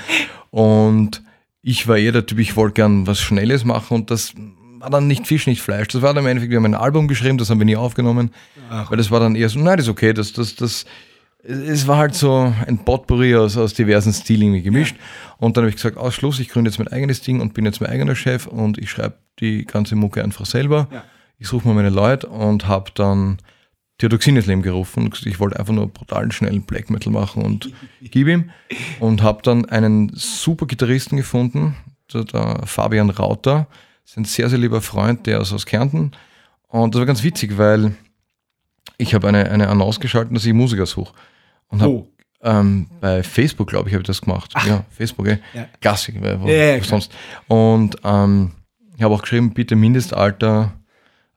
Und 0.49 1.21
ich 1.61 1.87
war 1.87 1.97
eher 1.97 2.11
der 2.11 2.25
Typ, 2.25 2.39
ich 2.39 2.55
wollte 2.55 2.73
gern 2.75 3.07
was 3.07 3.19
Schnelles 3.19 3.63
machen 3.63 3.95
und 3.95 4.11
das 4.11 4.33
war 4.79 4.89
dann 4.89 5.07
nicht 5.07 5.27
Fisch, 5.27 5.47
nicht 5.47 5.61
Fleisch. 5.61 5.87
Das 5.89 6.01
war 6.01 6.13
dann 6.13 6.25
im 6.25 6.29
Endeffekt, 6.29 6.51
wir 6.51 6.57
haben 6.57 6.65
ein 6.65 6.75
Album 6.75 7.07
geschrieben, 7.07 7.37
das 7.37 7.49
haben 7.49 7.59
wir 7.59 7.65
nie 7.65 7.75
aufgenommen, 7.75 8.31
Ach. 8.69 8.89
weil 8.91 8.97
das 8.97 9.11
war 9.11 9.19
dann 9.19 9.35
eher 9.35 9.47
so, 9.47 9.59
nein, 9.59 9.77
das 9.77 9.85
ist 9.85 9.91
okay, 9.91 10.13
das, 10.13 10.33
das, 10.33 10.55
das, 10.55 10.85
es 11.43 11.87
war 11.87 11.97
halt 11.97 12.15
so 12.15 12.53
ein 12.65 12.77
Potpourri 12.79 13.35
aus, 13.35 13.57
aus 13.57 13.73
diversen 13.73 14.13
Stilen 14.13 14.63
gemischt. 14.63 14.95
Ja. 14.95 15.35
Und 15.39 15.57
dann 15.57 15.63
habe 15.63 15.69
ich 15.69 15.75
gesagt, 15.75 15.97
aus 15.97 16.15
Schluss, 16.15 16.39
ich 16.39 16.49
gründe 16.49 16.69
jetzt 16.69 16.77
mein 16.77 16.87
eigenes 16.87 17.21
Ding 17.21 17.41
und 17.41 17.53
bin 17.53 17.65
jetzt 17.65 17.81
mein 17.81 17.89
eigener 17.89 18.15
Chef 18.15 18.47
und 18.47 18.77
ich 18.77 18.89
schreibe 18.89 19.17
die 19.39 19.65
ganze 19.65 19.95
Mucke 19.95 20.23
einfach 20.23 20.45
selber. 20.45 20.87
Ja. 20.91 21.03
Ich 21.37 21.47
suche 21.49 21.67
mir 21.67 21.73
meine 21.73 21.89
Leute 21.89 22.27
und 22.27 22.67
habe 22.67 22.91
dann 22.95 23.39
Theodoxin 23.97 24.37
ins 24.37 24.45
Leben 24.45 24.61
gerufen. 24.61 25.11
Ich 25.25 25.39
wollte 25.39 25.59
einfach 25.59 25.73
nur 25.73 25.87
brutalen, 25.87 26.31
schnellen 26.31 26.63
Black 26.63 26.89
Metal 26.89 27.11
machen 27.11 27.43
und 27.43 27.71
gib 28.01 28.27
ihm. 28.27 28.51
Und 28.99 29.21
habe 29.21 29.41
dann 29.43 29.65
einen 29.65 30.11
super 30.15 30.65
Gitarristen 30.65 31.17
gefunden, 31.17 31.75
der, 32.13 32.23
der 32.23 32.61
Fabian 32.65 33.09
Rauter. 33.09 33.67
Das 34.03 34.11
ist 34.11 34.17
ein 34.17 34.25
sehr, 34.25 34.49
sehr 34.49 34.59
lieber 34.59 34.81
Freund, 34.81 35.27
der 35.27 35.41
ist 35.41 35.51
aus 35.51 35.65
Kärnten. 35.65 36.11
Und 36.69 36.95
das 36.95 36.99
war 36.99 37.05
ganz 37.05 37.23
witzig, 37.23 37.57
weil 37.57 37.95
ich 38.97 39.13
habe 39.13 39.27
eine, 39.27 39.49
eine 39.51 39.67
Annonce 39.67 39.99
geschaltet, 39.99 40.35
dass 40.35 40.45
ich 40.45 40.53
Musiker 40.53 40.85
suche. 40.85 41.13
Und 41.69 41.81
habe 41.81 41.93
oh. 41.93 42.07
Ähm, 42.45 42.87
bei 42.99 43.23
Facebook, 43.23 43.69
glaube 43.69 43.87
ich, 43.87 43.95
habe 43.95 44.01
ich 44.01 44.07
das 44.07 44.21
gemacht. 44.21 44.51
Ach. 44.53 44.67
Ja, 44.67 44.85
Facebook, 44.89 45.27
ey. 45.27 45.37
Ja. 45.53 45.65
Klassik, 45.79 46.21
weil 46.21 46.41
wo, 46.41 46.47
Ja, 46.47 46.75
ja, 46.75 46.83
sonst. 46.83 47.11
Und 47.47 47.95
ähm, 48.03 48.51
ich 48.97 49.01
habe 49.01 49.13
auch 49.13 49.21
geschrieben, 49.21 49.53
bitte 49.53 49.77
Mindestalter, 49.77 50.73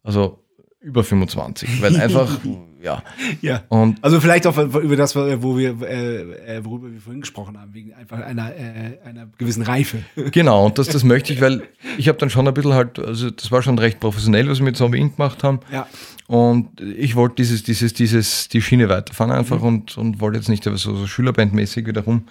also 0.02 0.42
über 0.80 1.04
25, 1.04 1.80
weil 1.80 1.96
einfach, 2.00 2.38
ja. 2.82 3.02
Ja. 3.40 3.62
Und 3.68 4.02
Also 4.02 4.20
vielleicht 4.20 4.48
auch 4.48 4.58
über 4.58 4.96
das, 4.96 5.14
wo 5.14 5.56
wir, 5.56 5.80
äh, 5.82 6.56
äh, 6.56 6.64
worüber 6.64 6.92
wir 6.92 7.00
vorhin 7.00 7.20
gesprochen 7.20 7.58
haben, 7.58 7.72
wegen 7.72 7.94
einfach 7.94 8.20
einer, 8.20 8.54
äh, 8.56 8.98
einer 9.04 9.28
gewissen 9.38 9.62
Reife. 9.62 9.98
Genau, 10.32 10.66
und 10.66 10.78
das, 10.78 10.88
das 10.88 11.04
möchte 11.04 11.32
ich, 11.32 11.40
weil 11.40 11.62
ich 11.98 12.08
habe 12.08 12.18
dann 12.18 12.30
schon 12.30 12.48
ein 12.48 12.54
bisschen 12.54 12.74
halt, 12.74 12.98
also 12.98 13.30
das 13.30 13.52
war 13.52 13.62
schon 13.62 13.78
recht 13.78 14.00
professionell, 14.00 14.48
was 14.48 14.58
wir 14.58 14.64
mit 14.64 14.76
Zombie 14.76 14.98
Inc. 14.98 15.16
gemacht 15.16 15.44
haben. 15.44 15.60
Ja. 15.72 15.86
Und 16.28 16.80
ich 16.80 17.14
wollte 17.14 17.36
dieses, 17.36 17.62
dieses, 17.62 17.94
dieses, 17.94 18.48
die 18.48 18.60
Schiene 18.60 18.88
weiterfahren 18.88 19.30
einfach 19.32 19.60
Mhm. 19.60 19.66
und, 19.66 19.96
und 19.98 20.20
wollte 20.20 20.38
jetzt 20.38 20.48
nicht 20.48 20.64
so, 20.64 20.74
so 20.74 21.06
Schülerbandmäßig 21.06 21.86
wieder 21.86 22.02
rum, 22.02 22.24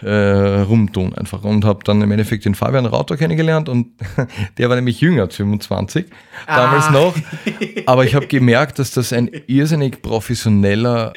äh, 0.00 0.08
rumtun 0.10 1.14
einfach. 1.14 1.44
Und 1.44 1.64
habe 1.66 1.80
dann 1.84 2.00
im 2.00 2.10
Endeffekt 2.10 2.46
den 2.46 2.54
Fabian 2.54 2.86
Rauter 2.86 3.16
kennengelernt 3.18 3.68
und 3.68 3.88
der 4.58 4.68
war 4.70 4.76
nämlich 4.76 5.00
jünger, 5.02 5.28
25, 5.28 6.06
damals 6.46 6.86
Ah. 6.86 6.90
noch. 6.92 7.14
Aber 7.86 8.04
ich 8.06 8.14
habe 8.14 8.26
gemerkt, 8.26 8.78
dass 8.78 8.90
das 8.92 9.12
ein 9.12 9.28
irrsinnig 9.46 10.00
professioneller, 10.00 11.12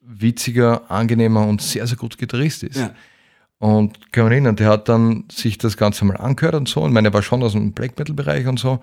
witziger, 0.00 0.90
angenehmer 0.90 1.46
und 1.46 1.62
sehr, 1.62 1.86
sehr 1.86 1.96
guter 1.96 2.16
Gitarrist 2.16 2.62
ist. 2.64 2.78
Ja. 2.78 2.90
Und 3.58 4.10
kann 4.12 4.24
man 4.24 4.32
erinnern, 4.32 4.56
der 4.56 4.68
hat 4.68 4.88
dann 4.88 5.24
sich 5.30 5.58
das 5.58 5.76
Ganze 5.76 6.04
mal 6.06 6.16
angehört 6.16 6.54
und 6.54 6.68
so. 6.68 6.86
Ich 6.86 6.92
meine, 6.92 7.08
er 7.08 7.14
war 7.14 7.22
schon 7.22 7.42
aus 7.42 7.52
dem 7.52 7.72
Black 7.72 7.98
Metal 7.98 8.14
Bereich 8.16 8.46
und 8.46 8.58
so, 8.58 8.80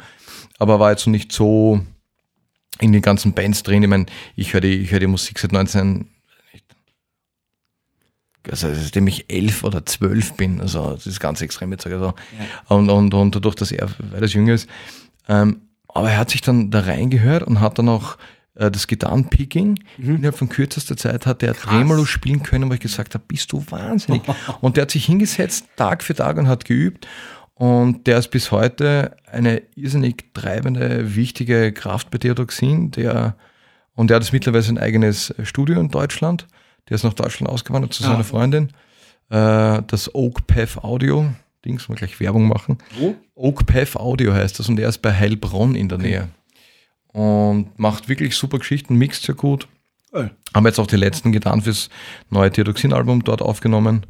aber 0.60 0.80
war 0.80 0.92
jetzt 0.92 1.08
nicht 1.08 1.32
so 1.32 1.82
in 2.80 2.92
den 2.92 3.02
ganzen 3.02 3.34
Bands 3.34 3.64
drin. 3.64 3.84
Ich 3.84 3.90
meine, 3.90 4.06
ich 4.36 4.54
höre 4.54 4.62
die, 4.62 4.76
ich 4.76 4.92
höre 4.92 5.00
die 5.00 5.08
Musik 5.08 5.40
seit 5.40 5.52
19, 5.52 6.08
also 8.50 8.74
seitdem 8.74 9.08
ich 9.08 9.26
elf 9.30 9.64
oder 9.64 9.86
zwölf 9.86 10.34
bin, 10.34 10.62
also 10.62 10.94
das 10.94 11.08
ist 11.08 11.20
ganz 11.20 11.42
extrem 11.42 11.72
jetzt. 11.72 11.86
Also. 11.86 12.14
Und, 12.68 12.90
und, 12.90 13.14
und 13.14 13.36
dadurch, 13.36 13.56
dass 13.56 13.72
er 13.72 13.90
weitaus 14.12 14.34
jünger 14.34 14.54
ist. 14.54 14.70
Ähm, 15.28 15.62
aber 15.88 16.12
er 16.12 16.20
hat 16.20 16.30
sich 16.30 16.42
dann 16.42 16.72
da 16.72 16.82
reingehört 16.82 17.44
und 17.44 17.60
hat 17.60 17.80
dann 17.80 17.90
auch 17.90 18.18
äh, 18.56 18.72
das 18.72 18.88
Gitarrenpicking 18.88 19.80
innerhalb 19.98 20.38
von 20.38 20.50
kürzester 20.50 20.98
Zeit 20.98 21.26
hat 21.26 21.44
er 21.44 21.54
Tremolo 21.54 22.06
spielen 22.06 22.44
können, 22.44 22.70
wo 22.70 22.74
ich 22.74 22.80
gesagt 22.80 23.14
habe, 23.14 23.24
bist 23.28 23.52
du 23.52 23.64
wahnsinnig. 23.70 24.22
und 24.62 24.78
der 24.78 24.84
hat 24.84 24.92
sich 24.92 25.06
hingesetzt, 25.06 25.66
Tag 25.76 26.04
für 26.04 26.16
Tag 26.16 26.38
und 26.38 26.48
hat 26.48 26.66
geübt. 26.66 27.08
Und 27.58 28.06
der 28.06 28.20
ist 28.20 28.30
bis 28.30 28.52
heute 28.52 29.16
eine 29.32 29.64
irrsinnig 29.76 30.32
treibende, 30.34 31.16
wichtige 31.16 31.72
Kraft 31.72 32.12
bei 32.12 32.20
Theodoxin. 32.20 32.92
Der, 32.92 33.36
und 33.96 34.10
der 34.10 34.16
hat 34.18 34.24
jetzt 34.24 34.32
mittlerweile 34.34 34.68
ein 34.68 34.78
eigenes 34.78 35.34
Studio 35.44 35.80
in 35.80 35.90
Deutschland. 35.90 36.48
Der 36.88 36.96
ist 36.96 37.04
nach 37.04 37.14
Deutschland 37.14 37.52
ausgewandert 37.52 37.94
zu 37.94 38.04
seiner 38.04 38.20
Ah. 38.20 38.24
Freundin. 38.24 38.70
Äh, 39.30 39.82
das 39.88 40.14
Oak 40.14 40.46
Path 40.46 40.78
Audio. 40.84 41.26
Dings, 41.66 41.90
mal 41.90 41.96
gleich 41.96 42.20
Werbung 42.20 42.48
machen. 42.48 42.78
Wo? 43.00 43.16
Oak 43.34 43.66
Path 43.66 43.96
Audio 43.96 44.34
heißt 44.34 44.60
das 44.60 44.70
und 44.70 44.80
er 44.80 44.88
ist 44.90 45.00
bei 45.02 45.12
Heilbronn 45.14 45.74
in 45.74 45.90
der 45.90 45.98
Nähe. 45.98 46.30
Und 47.08 47.78
macht 47.80 48.08
wirklich 48.08 48.36
super 48.36 48.60
Geschichten, 48.60 48.96
mixt 48.96 49.24
sehr 49.24 49.34
gut. 49.36 49.68
Oh. 50.14 50.26
Haben 50.54 50.66
jetzt 50.68 50.80
auch 50.80 50.88
die 50.88 50.96
letzten 50.96 51.32
getan 51.32 51.62
fürs 51.64 51.90
neue 52.30 52.52
Theodoxin-Album 52.52 53.24
dort 53.24 53.42
aufgenommen. 53.42 54.06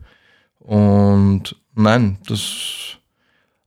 Und 0.59 1.55
nein, 1.73 2.17
das. 2.27 2.96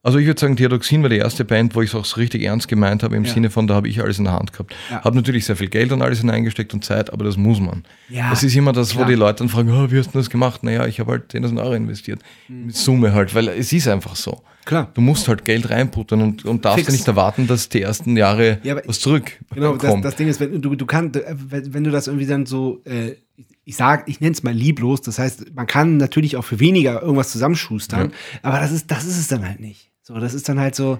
Also 0.03 0.19
ich 0.19 0.27
würde 0.27 0.41
sagen, 0.41 0.57
Theodoxin 0.57 1.03
war 1.03 1.11
die 1.11 1.19
erste 1.19 1.45
Band, 1.45 1.75
wo 1.75 1.83
ich 1.83 1.91
es 1.91 1.95
auch 1.95 2.07
so 2.07 2.17
richtig 2.17 2.43
ernst 2.43 2.69
gemeint 2.69 3.03
habe, 3.03 3.17
im 3.17 3.25
Ja. 3.25 3.35
Sinne 3.35 3.51
von, 3.51 3.67
da 3.67 3.75
habe 3.75 3.87
ich 3.89 4.01
alles 4.01 4.19
in 4.19 4.25
der 4.25 4.33
Hand 4.33 4.53
gehabt. 4.53 4.75
Ja. 4.91 5.05
Habe 5.05 5.15
natürlich 5.17 5.45
sehr 5.45 5.57
viel 5.57 5.69
Geld 5.69 5.93
und 5.93 6.01
alles 6.01 6.21
hineingesteckt 6.21 6.73
und 6.73 6.83
Zeit, 6.85 7.13
aber 7.13 7.25
das 7.25 7.37
muss 7.37 7.61
man. 7.61 7.85
Ja, 8.09 8.31
das 8.31 8.43
ist 8.43 8.57
immer 8.57 8.73
das, 8.73 8.95
wo 8.95 9.01
klar. 9.01 9.09
die 9.11 9.15
Leute 9.15 9.41
dann 9.41 9.51
fragen, 9.51 9.71
oh, 9.71 9.91
wie 9.91 9.99
hast 9.99 10.15
du 10.15 10.19
das 10.19 10.31
gemacht? 10.31 10.63
Naja, 10.63 10.87
ich 10.87 11.01
habe 11.01 11.13
halt 11.13 11.31
10.000 11.33 11.63
Euro 11.63 11.75
investiert. 11.75 12.21
Mhm. 12.49 12.67
Mit 12.67 12.77
Summe 12.77 13.13
halt, 13.13 13.35
weil 13.35 13.49
es 13.49 13.73
ist 13.75 13.89
einfach 13.89 14.17
so. 14.17 14.43
Klar. 14.65 14.91
Du 14.95 15.03
musst 15.03 15.29
halt 15.29 15.45
Geld 15.45 15.69
reinputtern 15.69 16.23
und, 16.23 16.45
und 16.47 16.65
darfst 16.65 16.79
Fix. 16.81 16.89
ja 16.89 16.93
nicht 16.95 17.09
erwarten, 17.09 17.47
dass 17.47 17.69
die 17.69 17.83
ersten 17.83 18.17
Jahre 18.17 18.59
Ja, 18.63 18.77
was 18.87 19.01
zurück 19.01 19.39
Genau, 19.55 19.77
das, 19.77 20.01
das 20.01 20.17
Ding 20.17 20.29
ist, 20.29 20.41
wenn 20.41 20.63
du, 20.63 20.75
du 20.77 20.87
kannst, 20.87 21.19
wenn 21.19 21.85
du 21.85 21.91
das 21.91 22.07
irgendwie 22.07 22.27
dann 22.27 22.47
so, 22.47 22.81
äh, 22.85 23.17
ich 23.65 23.77
sag, 23.77 24.09
ich 24.09 24.21
nenne 24.21 24.33
es 24.33 24.43
mal 24.43 24.55
lieblos, 24.55 25.01
das 25.03 25.19
heißt, 25.19 25.55
man 25.55 25.67
kann 25.67 25.97
natürlich 25.99 26.37
auch 26.37 26.45
für 26.45 26.59
weniger 26.61 27.03
irgendwas 27.03 27.31
zusammenschustern, 27.31 28.13
aber 28.43 28.61
das 28.61 28.73
ist, 28.73 28.91
das 28.91 29.05
ist 29.05 29.19
es 29.19 29.29
dann 29.29 29.47
halt 29.47 29.61
nicht. 29.61 29.90
So, 30.13 30.19
das 30.19 30.35
ist 30.35 30.49
dann 30.49 30.59
halt 30.59 30.75
so, 30.75 30.99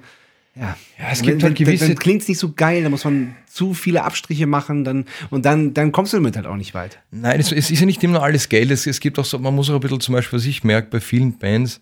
ja. 0.55 0.77
Ja, 0.99 1.07
es 1.11 1.23
gibt 1.23 1.43
halt 1.43 1.57
gewisse- 1.57 1.87
Dann 1.89 1.97
klingt 1.97 2.23
es 2.23 2.29
nicht 2.29 2.39
so 2.39 2.53
geil, 2.53 2.83
da 2.85 2.89
muss 2.89 3.05
man 3.05 3.35
zu 3.49 3.75
viele 3.75 4.05
Abstriche 4.05 4.47
machen, 4.47 4.85
dann, 4.85 5.05
und 5.31 5.45
dann, 5.45 5.75
dann 5.75 5.91
kommst 5.91 6.13
du 6.13 6.19
damit 6.19 6.37
halt 6.37 6.47
auch 6.47 6.57
nicht 6.57 6.75
weit. 6.75 7.01
Nein, 7.11 7.41
es, 7.41 7.51
es 7.51 7.71
ist 7.73 7.81
ja 7.81 7.87
nicht 7.87 8.03
immer 8.05 8.23
alles 8.23 8.49
Geld. 8.49 8.71
Es, 8.71 8.87
es 8.87 9.01
gibt 9.01 9.19
auch 9.19 9.25
so, 9.25 9.39
man 9.41 9.55
muss 9.55 9.69
auch 9.69 9.75
ein 9.75 9.81
bisschen 9.81 10.01
zum 10.01 10.15
Beispiel, 10.15 10.39
was 10.39 10.47
ich 10.47 10.63
merke 10.63 10.89
bei 10.91 11.01
vielen 11.01 11.39
Bands, 11.39 11.81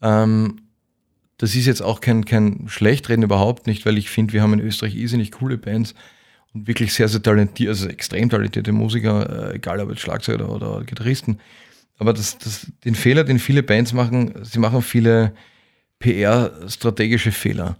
ähm, 0.00 0.60
das 1.36 1.54
ist 1.54 1.66
jetzt 1.66 1.82
auch 1.82 2.00
kein, 2.00 2.24
kein 2.24 2.64
Schlechtreden 2.68 3.24
überhaupt 3.24 3.66
nicht, 3.66 3.84
weil 3.84 3.98
ich 3.98 4.08
finde, 4.08 4.32
wir 4.32 4.42
haben 4.42 4.54
in 4.54 4.60
Österreich 4.60 4.94
irrsinnig 4.94 5.32
coole 5.32 5.58
Bands 5.58 5.94
und 6.54 6.66
wirklich 6.68 6.94
sehr, 6.94 7.08
sehr 7.08 7.22
talentierte, 7.22 7.70
also 7.70 7.88
extrem 7.88 8.30
talentierte 8.30 8.72
Musiker, 8.72 9.50
äh, 9.50 9.56
egal 9.56 9.80
ob 9.80 9.90
jetzt 9.90 10.00
Schlagzeuger 10.00 10.48
oder, 10.48 10.76
oder 10.76 10.84
Gitarristen. 10.86 11.38
Aber 11.98 12.12
das, 12.12 12.38
das, 12.38 12.66
den 12.84 12.94
Fehler, 12.94 13.24
den 13.24 13.38
viele 13.38 13.62
Bands 13.62 13.92
machen, 13.92 14.32
sie 14.42 14.58
machen 14.58 14.80
viele 14.82 15.32
PR-strategische 16.02 17.32
Fehler. 17.32 17.76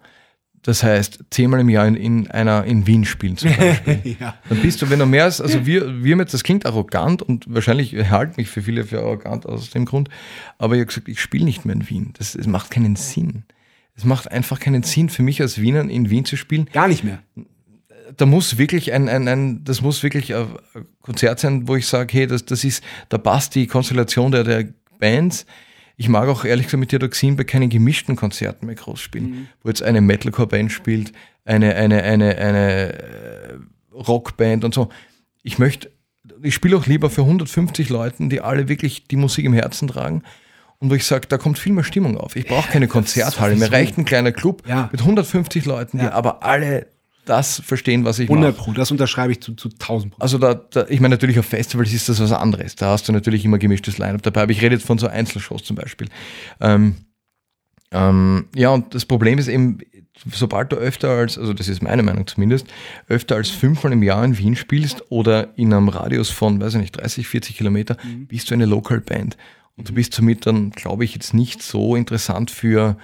Das 0.62 0.84
heißt, 0.84 1.24
zehnmal 1.30 1.60
im 1.60 1.68
Jahr 1.68 1.88
in, 1.88 1.96
in 1.96 2.30
einer 2.30 2.64
in 2.64 2.86
Wien 2.86 3.04
spielen 3.04 3.36
zum 3.36 3.50
Beispiel. 3.56 4.16
ja. 4.20 4.36
Dann 4.48 4.58
bist 4.62 4.80
du, 4.80 4.90
wenn 4.90 5.00
du 5.00 5.06
mehr 5.06 5.24
als, 5.24 5.40
also 5.40 5.66
wir, 5.66 6.04
wir 6.04 6.14
mit, 6.14 6.32
das 6.32 6.44
klingt 6.44 6.66
arrogant 6.66 7.20
und 7.20 7.52
wahrscheinlich 7.52 7.94
halten 8.10 8.34
mich 8.36 8.48
für 8.48 8.62
viele 8.62 8.84
für 8.84 9.00
arrogant 9.00 9.44
aus 9.44 9.70
dem 9.70 9.84
Grund, 9.84 10.08
aber 10.58 10.74
ich 10.74 10.80
habe 10.80 10.86
gesagt, 10.86 11.08
ich 11.08 11.20
spiele 11.20 11.44
nicht 11.44 11.64
mehr 11.64 11.74
in 11.74 11.90
Wien. 11.90 12.14
Das, 12.16 12.32
das 12.32 12.46
macht 12.46 12.70
keinen 12.70 12.94
Sinn. 12.94 13.42
Es 13.96 14.04
macht 14.04 14.30
einfach 14.30 14.60
keinen 14.60 14.84
Sinn 14.84 15.08
für 15.08 15.22
mich 15.22 15.40
als 15.40 15.60
Wiener 15.60 15.80
in 15.80 16.10
Wien 16.10 16.24
zu 16.24 16.36
spielen. 16.36 16.68
Gar 16.72 16.88
nicht 16.88 17.02
mehr. 17.02 17.18
Da 18.16 18.26
muss 18.26 18.56
wirklich 18.56 18.92
ein, 18.92 19.08
ein, 19.08 19.26
ein 19.26 19.64
das 19.64 19.82
muss 19.82 20.02
wirklich 20.02 20.34
ein 20.34 20.46
Konzert 21.00 21.40
sein, 21.40 21.66
wo 21.66 21.76
ich 21.76 21.86
sage, 21.86 22.12
hey, 22.12 22.26
das, 22.26 22.44
das 22.44 22.62
ist, 22.62 22.84
da 23.08 23.18
passt 23.18 23.54
die 23.54 23.66
Konstellation 23.66 24.30
der, 24.30 24.44
der 24.44 24.68
Bands. 24.98 25.44
Ich 26.02 26.08
mag 26.08 26.28
auch 26.28 26.44
ehrlich 26.44 26.66
gesagt 26.66 26.80
mit 26.80 26.90
Diodoxin 26.90 27.36
bei 27.36 27.44
keinen 27.44 27.70
gemischten 27.70 28.16
Konzerten 28.16 28.66
mehr 28.66 28.74
groß 28.74 28.98
spielen, 28.98 29.46
wo 29.62 29.68
jetzt 29.68 29.84
eine 29.84 30.00
Metalcore-Band 30.00 30.72
spielt, 30.72 31.12
eine, 31.44 31.76
eine, 31.76 32.02
eine, 32.02 32.36
eine 32.38 32.92
äh, 32.92 33.58
Rockband 33.94 34.64
und 34.64 34.74
so. 34.74 34.88
Ich 35.44 35.60
möchte, 35.60 35.92
ich 36.42 36.54
spiele 36.54 36.76
auch 36.76 36.86
lieber 36.86 37.08
für 37.08 37.20
150 37.22 37.88
Leuten, 37.88 38.30
die 38.30 38.40
alle 38.40 38.66
wirklich 38.66 39.04
die 39.04 39.14
Musik 39.14 39.44
im 39.44 39.52
Herzen 39.52 39.86
tragen. 39.86 40.24
Und 40.80 40.90
wo 40.90 40.94
ich 40.94 41.06
sage, 41.06 41.28
da 41.28 41.38
kommt 41.38 41.60
viel 41.60 41.72
mehr 41.72 41.84
Stimmung 41.84 42.16
auf. 42.18 42.34
Ich 42.34 42.48
brauche 42.48 42.68
keine 42.68 42.88
Konzerthalle. 42.88 43.54
Mir 43.54 43.70
reicht 43.70 43.96
ein 43.96 44.04
kleiner 44.04 44.32
Club 44.32 44.64
Ja. 44.66 44.88
mit 44.90 45.02
150 45.02 45.64
Leuten, 45.66 45.98
die 45.98 46.04
Ja. 46.06 46.10
aber 46.14 46.42
alle 46.42 46.88
das 47.24 47.62
verstehen, 47.64 48.04
was 48.04 48.18
ich 48.18 48.28
100 48.28 48.56
mache. 48.56 48.64
Pro, 48.64 48.72
das 48.72 48.90
unterschreibe 48.90 49.32
ich 49.32 49.40
zu, 49.40 49.54
zu 49.54 49.68
1000 49.68 50.12
Pro. 50.12 50.22
Also 50.22 50.38
da, 50.38 50.54
da, 50.54 50.86
ich 50.88 51.00
meine 51.00 51.14
natürlich 51.14 51.38
auf 51.38 51.46
Festivals 51.46 51.92
ist 51.92 52.08
das 52.08 52.20
was 52.20 52.32
anderes. 52.32 52.76
Da 52.76 52.90
hast 52.90 53.08
du 53.08 53.12
natürlich 53.12 53.44
immer 53.44 53.58
gemischtes 53.58 53.98
Line-Up 53.98 54.22
dabei. 54.22 54.42
Aber 54.42 54.52
ich 54.52 54.62
rede 54.62 54.74
jetzt 54.74 54.86
von 54.86 54.98
so 54.98 55.06
Einzelshows 55.06 55.62
zum 55.62 55.76
Beispiel. 55.76 56.08
Ähm, 56.60 56.96
ähm, 57.92 58.46
ja, 58.54 58.70
und 58.70 58.94
das 58.94 59.04
Problem 59.04 59.38
ist 59.38 59.48
eben, 59.48 59.78
sobald 60.32 60.72
du 60.72 60.76
öfter 60.76 61.10
als, 61.10 61.38
also 61.38 61.52
das 61.52 61.68
ist 61.68 61.82
meine 61.82 62.02
Meinung 62.02 62.26
zumindest, 62.26 62.66
öfter 63.08 63.36
als 63.36 63.50
fünfmal 63.50 63.92
im 63.92 64.02
Jahr 64.02 64.24
in 64.24 64.38
Wien 64.38 64.56
spielst 64.56 65.10
oder 65.10 65.56
in 65.56 65.72
einem 65.72 65.88
Radius 65.88 66.30
von, 66.30 66.60
weiß 66.60 66.74
ich 66.74 66.80
nicht, 66.80 66.92
30, 66.92 67.28
40 67.28 67.56
Kilometer, 67.56 67.96
bist 68.28 68.50
du 68.50 68.54
eine 68.54 68.66
Local 68.66 69.00
Band. 69.00 69.36
Und 69.76 69.88
du 69.88 69.94
bist 69.94 70.14
somit 70.14 70.46
dann, 70.46 70.70
glaube 70.70 71.04
ich, 71.04 71.14
jetzt 71.14 71.34
nicht 71.34 71.62
so 71.62 71.96
interessant 71.96 72.50
für, 72.50 72.96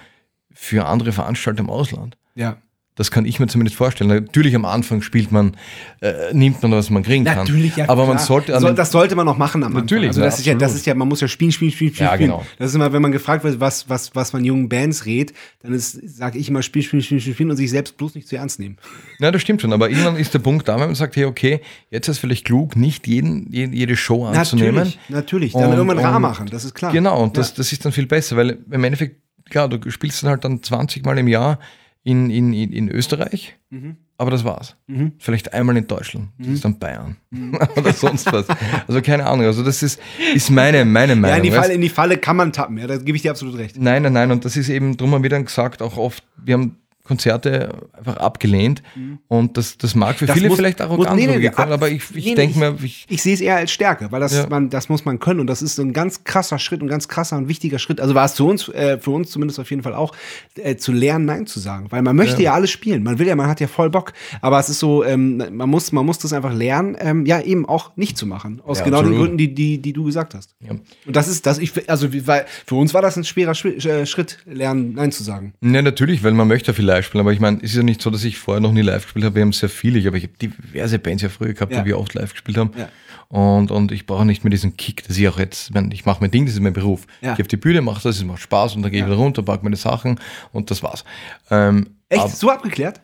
für 0.52 0.86
andere 0.86 1.12
Veranstalter 1.12 1.60
im 1.60 1.70
Ausland. 1.70 2.16
Ja. 2.34 2.58
Das 2.98 3.12
kann 3.12 3.24
ich 3.24 3.38
mir 3.38 3.46
zumindest 3.46 3.76
vorstellen. 3.76 4.08
Natürlich 4.10 4.56
am 4.56 4.64
Anfang 4.64 5.02
spielt 5.02 5.30
man, 5.30 5.56
äh, 6.00 6.32
nimmt 6.32 6.60
man, 6.62 6.72
was 6.72 6.90
man 6.90 7.04
kriegen 7.04 7.24
kann. 7.24 7.38
Natürlich, 7.38 7.76
ja. 7.76 7.88
Aber 7.88 8.06
man 8.06 8.16
klar. 8.16 8.26
sollte 8.26 8.56
an 8.56 8.60
so, 8.60 8.72
das 8.72 8.90
sollte 8.90 9.14
man 9.14 9.28
auch 9.28 9.38
machen 9.38 9.62
am 9.62 9.72
Natürlich, 9.72 10.08
Anfang. 10.08 10.24
Also 10.24 10.24
ja, 10.24 10.26
das 10.26 10.38
ist 10.40 10.46
ja, 10.46 10.54
das 10.54 10.74
ist 10.74 10.86
ja, 10.86 10.94
man 10.96 11.06
muss 11.06 11.20
ja 11.20 11.28
spielen, 11.28 11.52
spielen, 11.52 11.70
spielen, 11.70 11.94
spielen. 11.94 12.08
Ja, 12.10 12.16
genau. 12.16 12.44
Das 12.58 12.70
ist 12.70 12.74
immer, 12.74 12.92
wenn 12.92 13.00
man 13.00 13.12
gefragt 13.12 13.44
wird, 13.44 13.60
was, 13.60 13.88
was, 13.88 14.16
was 14.16 14.32
man 14.32 14.44
jungen 14.44 14.68
Bands 14.68 15.06
rät, 15.06 15.32
dann 15.62 15.78
sage 15.78 16.38
ich 16.40 16.48
immer 16.48 16.62
spielen, 16.62 16.84
spielen, 16.84 17.02
spielen, 17.04 17.20
spielen, 17.20 17.50
und 17.50 17.56
sich 17.56 17.70
selbst 17.70 17.96
bloß 17.96 18.16
nicht 18.16 18.26
zu 18.26 18.36
ernst 18.36 18.58
nehmen. 18.58 18.78
Ja, 19.20 19.30
das 19.30 19.42
stimmt 19.42 19.62
schon. 19.62 19.72
Aber 19.72 19.88
irgendwann 19.88 20.16
ist 20.16 20.34
der 20.34 20.40
Punkt 20.40 20.66
da, 20.66 20.74
wenn 20.74 20.86
man 20.86 20.94
sagt, 20.96 21.14
hey, 21.14 21.24
okay, 21.24 21.60
jetzt 21.90 22.08
ist 22.08 22.16
es 22.16 22.18
vielleicht 22.18 22.46
klug, 22.46 22.74
nicht 22.74 23.06
jeden, 23.06 23.52
jede, 23.52 23.96
Show 23.96 24.26
anzunehmen. 24.26 24.74
Natürlich, 24.74 24.98
natürlich. 25.08 25.52
Dann 25.52 25.70
Und- 25.70 25.76
irgendwann 25.76 25.98
rar 26.00 26.18
machen, 26.18 26.48
das 26.50 26.64
ist 26.64 26.74
klar. 26.74 26.92
Genau, 26.92 27.22
und 27.22 27.36
das, 27.36 27.50
Ja. 27.50 27.54
das 27.58 27.72
ist 27.72 27.84
dann 27.84 27.92
viel 27.92 28.06
besser, 28.06 28.36
weil 28.36 28.58
im 28.70 28.82
Endeffekt, 28.82 29.20
klar, 29.50 29.68
du 29.68 29.88
spielst 29.88 30.20
dann 30.24 30.30
halt 30.30 30.44
dann 30.44 30.64
20 30.64 31.04
Mal 31.04 31.16
im 31.18 31.28
Jahr 31.28 31.60
in, 32.08 32.30
in, 32.30 32.72
in, 32.72 32.88
Österreich, 32.88 33.56
Mhm. 33.70 33.96
aber 34.16 34.30
das 34.30 34.44
war's. 34.44 34.76
Vielleicht 35.18 35.52
einmal 35.52 35.76
in 35.76 35.86
Deutschland, 35.86 36.28
das 36.38 36.48
ist 36.48 36.64
dann 36.64 36.78
Bayern 36.78 37.16
oder 37.76 37.92
sonst 37.92 38.32
was. 38.32 38.46
Also 38.86 39.02
keine 39.02 39.26
Ahnung, 39.26 39.44
also 39.46 39.62
das 39.62 39.82
ist, 39.82 40.00
ist 40.34 40.50
meine, 40.50 40.84
meine 40.84 41.14
Meinung. 41.16 41.30
Ja, 41.30 41.36
in 41.36 41.42
die? 41.42 41.50
Falle, 41.50 41.74
in 41.74 41.80
die 41.80 41.88
Falle 41.88 42.16
kann 42.18 42.36
man 42.36 42.52
tappen, 42.52 42.78
ja, 42.78 42.86
da 42.86 42.96
gebe 42.96 43.16
ich 43.16 43.22
dir 43.22 43.30
absolut 43.30 43.56
recht. 43.58 43.76
Nein, 43.78 44.02
nein, 44.02 44.12
nein, 44.14 44.30
und 44.30 44.44
das 44.44 44.56
ist 44.56 44.68
eben, 44.68 44.96
drum 44.96 45.12
haben 45.12 45.22
wir 45.22 45.30
dann 45.30 45.44
gesagt, 45.44 45.82
auch 45.82 45.96
oft, 45.96 46.24
wir 46.42 46.54
haben 46.54 46.76
Konzerte 47.08 47.70
einfach 47.92 48.18
abgelehnt. 48.18 48.82
Mhm. 48.94 49.18
Und 49.28 49.56
das, 49.56 49.78
das 49.78 49.94
mag 49.94 50.16
für 50.16 50.26
das 50.26 50.36
viele 50.36 50.48
muss, 50.48 50.58
vielleicht 50.58 50.80
arrogant 50.80 51.16
muss, 51.16 51.26
nee, 51.26 51.38
nee, 51.38 51.48
kommen, 51.48 51.72
aber 51.72 51.88
ich, 51.88 52.02
ich 52.14 52.26
nee, 52.26 52.34
denke 52.34 52.58
mir. 52.58 52.76
Ich, 52.82 53.06
ich 53.08 53.22
sehe 53.22 53.32
es 53.34 53.40
eher 53.40 53.56
als 53.56 53.72
Stärke, 53.72 54.12
weil 54.12 54.20
das, 54.20 54.34
ja. 54.36 54.46
man, 54.48 54.68
das 54.68 54.90
muss 54.90 55.04
man 55.06 55.18
können. 55.18 55.40
Und 55.40 55.46
das 55.46 55.62
ist 55.62 55.76
so 55.76 55.82
ein 55.82 55.94
ganz 55.94 56.24
krasser 56.24 56.58
Schritt, 56.58 56.82
ein 56.82 56.86
ganz 56.86 57.08
krasser 57.08 57.38
und 57.38 57.48
wichtiger 57.48 57.78
Schritt. 57.78 58.00
Also 58.00 58.14
war 58.14 58.26
es 58.26 58.34
für 58.34 58.44
uns, 58.44 58.68
äh, 58.68 58.98
für 58.98 59.10
uns 59.10 59.30
zumindest 59.30 59.58
auf 59.58 59.70
jeden 59.70 59.82
Fall 59.82 59.94
auch, 59.94 60.14
äh, 60.56 60.76
zu 60.76 60.92
lernen, 60.92 61.24
Nein 61.24 61.46
zu 61.46 61.60
sagen. 61.60 61.86
Weil 61.90 62.02
man 62.02 62.14
möchte 62.14 62.42
ja. 62.42 62.50
ja. 62.50 62.54
alles 62.54 62.70
spielen. 62.70 63.02
Man 63.02 63.18
will 63.18 63.26
ja, 63.26 63.34
man 63.34 63.48
hat 63.48 63.60
ja 63.60 63.68
voll 63.68 63.88
Bock. 63.88 64.12
Aber 64.42 64.60
es 64.60 64.68
ist 64.68 64.78
so, 64.78 65.02
ähm, 65.02 65.38
man, 65.50 65.70
muss, 65.70 65.90
man 65.92 66.04
muss 66.04 66.18
das 66.18 66.34
einfach 66.34 66.52
lernen, 66.52 66.96
ähm, 67.00 67.24
ja, 67.24 67.40
eben 67.40 67.66
auch 67.66 67.96
nicht 67.96 68.18
zu 68.18 68.26
machen. 68.26 68.60
Aus 68.64 68.80
ja, 68.80 68.84
genau 68.84 68.98
absolut. 68.98 69.16
den 69.16 69.20
Gründen, 69.20 69.38
die, 69.38 69.54
die, 69.54 69.78
die 69.78 69.92
du 69.94 70.04
gesagt 70.04 70.34
hast. 70.34 70.54
Und 70.68 70.82
das 71.06 71.26
ist, 71.26 71.46
das 71.46 71.58
ich, 71.58 71.88
also 71.88 72.08
weil 72.26 72.44
für 72.66 72.74
uns 72.74 72.92
war 72.92 73.02
das 73.02 73.16
ein 73.16 73.24
schwerer 73.24 73.52
äh, 73.52 74.06
Schritt, 74.06 74.38
lernen, 74.44 74.92
Nein 74.94 75.12
zu 75.12 75.22
sagen. 75.22 75.54
Ja, 75.62 75.80
natürlich, 75.82 76.22
weil 76.22 76.32
man 76.32 76.48
möchte 76.48 76.74
viel 76.74 76.84
live 76.98 77.06
spielen. 77.06 77.20
Aber 77.20 77.32
ich 77.32 77.40
meine, 77.40 77.58
es 77.58 77.70
ist 77.70 77.76
ja 77.76 77.82
nicht 77.82 78.02
so, 78.02 78.10
dass 78.10 78.24
ich 78.24 78.38
vorher 78.38 78.60
noch 78.60 78.72
nie 78.72 78.82
live 78.82 79.04
gespielt 79.04 79.24
habe. 79.24 79.36
Wir 79.36 79.42
haben 79.42 79.52
sehr 79.52 79.68
viele, 79.68 80.06
aber 80.06 80.16
ich 80.16 80.24
habe 80.24 80.34
diverse 80.40 80.98
Bands 80.98 81.22
ja 81.22 81.28
früher 81.28 81.54
gehabt, 81.54 81.72
ja. 81.72 81.80
die 81.80 81.86
wir 81.86 81.98
oft 81.98 82.14
live 82.14 82.32
gespielt 82.32 82.58
haben. 82.58 82.70
Ja. 82.76 82.88
Und, 83.28 83.70
und 83.70 83.92
ich 83.92 84.06
brauche 84.06 84.24
nicht 84.24 84.44
mehr 84.44 84.50
diesen 84.50 84.76
Kick, 84.76 85.06
dass 85.06 85.16
ich 85.18 85.28
auch 85.28 85.38
jetzt, 85.38 85.70
ich, 85.70 85.92
ich 85.92 86.06
mache 86.06 86.18
mein 86.20 86.30
Ding, 86.30 86.46
das 86.46 86.54
ist 86.54 86.60
mein 86.60 86.72
Beruf. 86.72 87.06
Ja. 87.20 87.32
Ich 87.32 87.36
gehe 87.36 87.44
auf 87.44 87.48
die 87.48 87.56
Bühne, 87.56 87.82
mache 87.82 88.02
das, 88.02 88.16
es 88.16 88.24
macht 88.24 88.40
Spaß 88.40 88.76
und 88.76 88.82
dann 88.82 88.90
gehe 88.90 89.00
ich 89.00 89.06
wieder 89.06 89.16
runter, 89.16 89.42
packe 89.42 89.64
meine 89.64 89.76
Sachen 89.76 90.18
und 90.52 90.70
das 90.70 90.82
war's. 90.82 91.04
Ähm, 91.50 91.88
Echt? 92.08 92.22
Ab, 92.22 92.30
so 92.30 92.50
abgeklärt? 92.50 93.00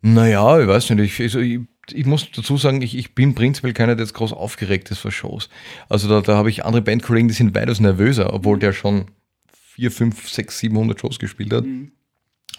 Naja, 0.00 0.60
ich 0.60 0.66
weiß 0.66 0.90
nicht. 0.90 1.20
Ich, 1.20 1.22
also 1.22 1.38
ich, 1.38 1.60
ich 1.92 2.06
muss 2.06 2.28
dazu 2.32 2.56
sagen, 2.56 2.82
ich, 2.82 2.96
ich 2.96 3.14
bin 3.14 3.36
prinzipiell 3.36 3.72
keiner, 3.72 3.94
der 3.94 4.04
jetzt 4.04 4.14
groß 4.14 4.32
aufgeregt 4.32 4.90
ist 4.90 4.98
vor 4.98 5.12
Shows. 5.12 5.48
Also 5.88 6.08
da, 6.08 6.20
da 6.20 6.36
habe 6.36 6.50
ich 6.50 6.64
andere 6.64 6.82
Bandkollegen, 6.82 7.28
die 7.28 7.34
sind 7.34 7.54
weitaus 7.54 7.78
nervöser, 7.78 8.34
obwohl 8.34 8.56
mhm. 8.56 8.60
der 8.60 8.72
schon 8.72 9.04
vier, 9.52 9.92
fünf, 9.92 10.28
sechs, 10.28 10.58
700 10.58 11.00
Shows 11.00 11.18
gespielt 11.20 11.52
hat. 11.52 11.64
Mhm. 11.64 11.92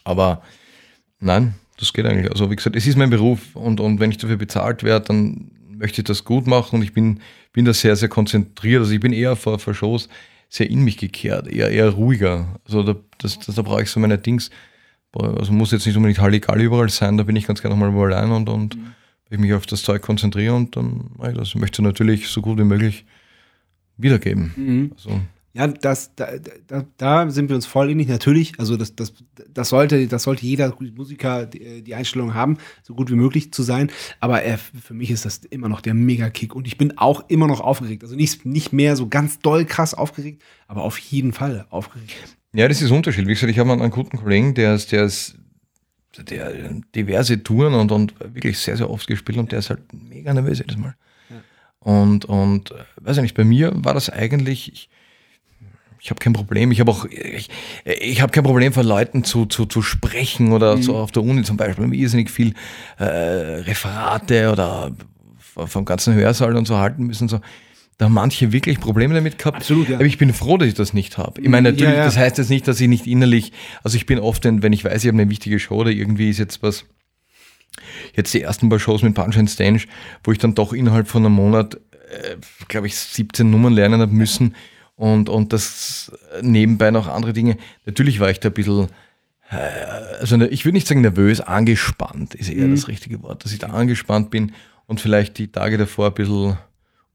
Aber 0.06 0.42
nein, 1.24 1.56
das 1.78 1.94
geht 1.94 2.06
eigentlich. 2.06 2.32
Also 2.32 2.50
wie 2.52 2.56
gesagt, 2.56 2.76
es 2.76 2.86
ist 2.86 2.98
mein 2.98 3.10
Beruf 3.10 3.56
und, 3.56 3.80
und 3.80 4.00
wenn 4.00 4.12
ich 4.12 4.18
dafür 4.18 4.38
bezahlt 4.38 4.84
werde, 4.84 5.08
dann 5.08 5.52
möchte 5.70 6.02
ich 6.02 6.06
das 6.06 6.24
gut 6.24 6.48
machen 6.48 6.78
und 6.78 6.82
ich 6.84 6.94
bin, 6.94 7.20
bin 7.52 7.66
da 7.66 7.74
sehr, 7.74 7.96
sehr 7.96 8.10
konzentriert. 8.10 8.82
Also 8.82 8.94
ich 8.94 9.00
bin 9.00 9.14
eher 9.14 9.36
vor, 9.36 9.60
vor 9.60 9.74
Shows 9.74 10.10
sehr 10.50 10.70
in 10.70 10.84
mich 10.84 10.98
gekehrt, 10.98 11.48
eher, 11.48 11.72
eher 11.72 11.90
ruhiger. 11.90 12.60
Also 12.66 12.84
da, 12.84 12.96
das, 13.18 13.40
das, 13.40 13.56
da 13.56 13.62
brauche 13.64 13.82
ich 13.82 13.90
so 13.90 14.00
meine 14.00 14.18
Dings. 14.18 14.52
Also 15.14 15.52
muss 15.52 15.72
jetzt 15.72 15.86
nicht 15.86 15.96
unbedingt 15.96 16.20
Halligalli 16.20 16.66
überall 16.66 16.90
sein, 16.90 17.18
da 17.18 17.24
bin 17.24 17.36
ich 17.36 17.46
ganz 17.46 17.62
gerne 17.62 17.76
nochmal 17.76 17.94
wo 17.94 18.04
allein 18.04 18.32
und, 18.32 18.50
und 18.50 18.76
mhm. 18.76 18.94
ich 19.30 19.38
mich 19.38 19.54
auf 19.54 19.66
das 19.66 19.84
Zeug 19.84 20.02
konzentriere 20.02 20.56
und 20.56 20.76
dann 20.76 21.12
mache 21.18 21.32
ich 21.32 21.38
das. 21.38 21.50
Ich 21.50 21.56
möchte 21.56 21.84
natürlich 21.84 22.28
so 22.28 22.42
gut 22.42 22.58
wie 22.58 22.64
möglich 22.64 23.06
wiedergeben. 23.98 24.54
Mhm. 24.56 24.92
Also, 24.96 25.22
ja, 25.56 25.68
das, 25.68 26.16
da, 26.16 26.30
da, 26.68 26.84
da 26.98 27.30
sind 27.30 27.50
wir 27.50 27.56
uns 27.56 27.68
voll 27.68 27.92
ähnlich. 27.92 28.08
Natürlich, 28.08 28.60
also 28.60 28.76
das, 28.76 28.96
das, 28.96 29.14
das, 29.54 29.70
sollte, 29.70 30.08
das 30.08 30.24
sollte 30.24 30.44
jeder 30.46 30.76
Musiker 30.96 31.46
die, 31.46 31.84
die 31.84 31.94
Einstellung 31.94 32.34
haben, 32.34 32.58
so 32.82 32.96
gut 32.96 33.12
wie 33.12 33.16
möglich 33.16 33.54
zu 33.54 33.62
sein. 33.62 33.92
Aber 34.20 34.44
äh, 34.44 34.58
für 34.58 34.96
mich 34.96 35.12
ist 35.12 35.26
das 35.26 35.38
immer 35.46 35.70
noch 35.70 35.82
der 35.82 35.94
Mega-Kick. 35.94 36.56
Und 36.56 36.66
ich 36.66 36.80
bin 36.80 36.98
auch 36.98 37.30
immer 37.30 37.46
noch 37.46 37.62
aufgeregt. 37.62 38.04
Also 38.04 38.16
nicht, 38.16 38.46
nicht 38.46 38.74
mehr 38.74 38.96
so 38.96 39.08
ganz 39.08 39.38
doll 39.40 39.66
krass 39.66 39.94
aufgeregt, 39.94 40.42
aber 40.68 40.82
auf 40.82 40.98
jeden 40.98 41.34
Fall 41.34 41.68
aufgeregt. 41.70 42.16
Ja, 42.56 42.68
das 42.68 42.82
ist 42.82 42.90
Unterschied. 42.90 43.28
Wie 43.28 43.34
gesagt, 43.34 43.52
ich 43.52 43.60
habe 43.60 43.72
einen, 43.72 43.82
einen 43.82 43.92
guten 43.92 44.18
Kollegen, 44.18 44.56
der 44.56 44.74
ist, 44.74 44.92
der 44.92 45.04
ist 45.04 45.36
der 46.18 46.52
diverse 46.96 47.44
Touren 47.44 47.76
und, 47.76 47.92
und 47.92 48.16
wirklich 48.20 48.58
sehr, 48.58 48.78
sehr 48.78 48.90
oft 48.90 49.06
gespielt 49.06 49.38
und 49.38 49.52
der 49.52 49.60
ist 49.60 49.70
halt 49.70 49.82
mega 49.94 50.34
nervös 50.34 50.60
jedes 50.60 50.78
Mal. 50.78 50.96
Ja. 51.30 51.42
Und, 51.80 52.26
und 52.26 52.72
äh, 52.72 52.76
weiß 53.02 53.18
ich 53.18 53.24
nicht, 53.24 53.36
bei 53.36 53.44
mir 53.44 53.72
war 53.76 53.94
das 53.94 54.10
eigentlich, 54.10 54.90
ich, 56.04 56.10
habe 56.10 56.20
kein 56.20 56.34
Problem. 56.34 56.72
Ich 56.72 56.82
habe 56.82 56.92
auch, 56.92 57.06
ich, 57.06 57.50
ich 57.86 58.22
habe 58.22 58.32
kein 58.32 58.44
Problem 58.44 58.74
vor 58.74 58.84
Leuten 58.84 59.24
zu, 59.24 59.46
zu, 59.46 59.66
zu 59.66 59.82
sprechen 59.82 60.52
oder 60.52 60.76
mhm. 60.76 60.84
so 60.84 60.98
auf 60.98 61.12
der 61.12 61.24
Uni 61.24 61.44
zum 61.44 61.56
Beispiel. 61.56 61.94
Irrsinnig 61.94 62.30
viel 62.30 62.54
äh, 63.00 63.06
Referate 63.06 64.52
oder 64.52 64.92
vom 65.40 65.86
ganzen 65.86 66.14
Hörsaal 66.14 66.58
und 66.58 66.68
so 66.68 66.78
halten 66.78 67.06
müssen. 67.06 67.30
So. 67.30 67.40
Da 67.98 68.06
haben 68.06 68.14
manche 68.14 68.52
wirklich 68.52 68.82
Probleme 68.82 69.14
damit 69.14 69.38
gehabt. 69.38 69.58
Absolut, 69.58 69.88
ja. 69.88 69.96
Aber 69.96 70.06
ich 70.06 70.18
bin 70.18 70.34
froh, 70.34 70.58
dass 70.58 70.68
ich 70.68 70.74
das 70.74 70.94
nicht 70.94 71.18
habe. 71.18 71.40
Ich 71.40 71.48
meine, 71.48 71.72
natürlich, 71.72 71.94
ja, 71.94 72.00
ja. 72.00 72.06
das 72.06 72.18
heißt 72.18 72.38
jetzt 72.38 72.50
nicht, 72.50 72.68
dass 72.68 72.82
ich 72.82 72.90
nicht 72.90 73.08
innerlich, 73.08 73.54
also 73.82 73.96
ich 73.96 74.06
bin 74.06 74.20
oft, 74.20 74.44
wenn 74.44 74.74
ich 74.74 74.84
weiß, 74.84 75.06
ich 75.06 75.08
habe 75.08 75.22
eine 75.22 75.30
wichtige 75.30 75.58
Show 75.58 75.76
oder 75.76 75.92
irgendwie 75.92 76.30
ist 76.30 76.38
jetzt 76.38 76.62
was, 76.62 76.84
jetzt 78.14 78.34
die 78.34 78.42
ersten 78.42 78.68
paar 78.68 78.80
Shows 78.80 79.04
mit 79.04 79.14
Punch 79.14 79.38
and 79.38 79.50
Stange, 79.50 79.84
wo 80.26 80.34
ich 80.34 80.38
dann 80.38 80.54
doch 80.54 80.74
innerhalb 80.74 81.08
von 81.08 81.26
einem 81.26 81.36
Monat, 81.36 81.76
äh, 81.76 82.36
glaube 82.68 82.88
ich, 82.88 82.96
17 82.98 83.50
Nummern 83.50 83.72
lernen 83.72 84.02
habe 84.02 84.14
müssen 84.14 84.54
und, 85.04 85.28
und 85.28 85.52
das 85.52 86.14
nebenbei 86.42 86.90
noch 86.90 87.10
andere 87.10 87.34
Dinge. 87.34 87.58
Natürlich 87.86 88.22
war 88.22 88.30
ich 88.30 88.40
da 88.40 88.48
ein 88.48 88.54
bisschen, 88.54 88.88
äh, 89.50 89.58
also 90.22 90.38
ne, 90.38 90.48
ich 90.48 90.64
würde 90.64 90.76
nicht 90.76 90.88
sagen 90.88 91.02
nervös, 91.02 91.42
angespannt 91.42 92.36
ist 92.36 92.50
eher 92.50 92.68
mhm. 92.68 92.76
das 92.76 92.88
richtige 92.88 93.22
Wort, 93.22 93.44
dass 93.44 93.52
ich 93.52 93.60
da 93.60 93.68
angespannt 93.68 94.32
bin 94.32 94.54
und 94.88 95.02
vielleicht 95.02 95.38
die 95.40 95.52
Tage 95.52 95.78
davor 95.78 96.08
ein 96.08 96.14
bisschen 96.14 96.58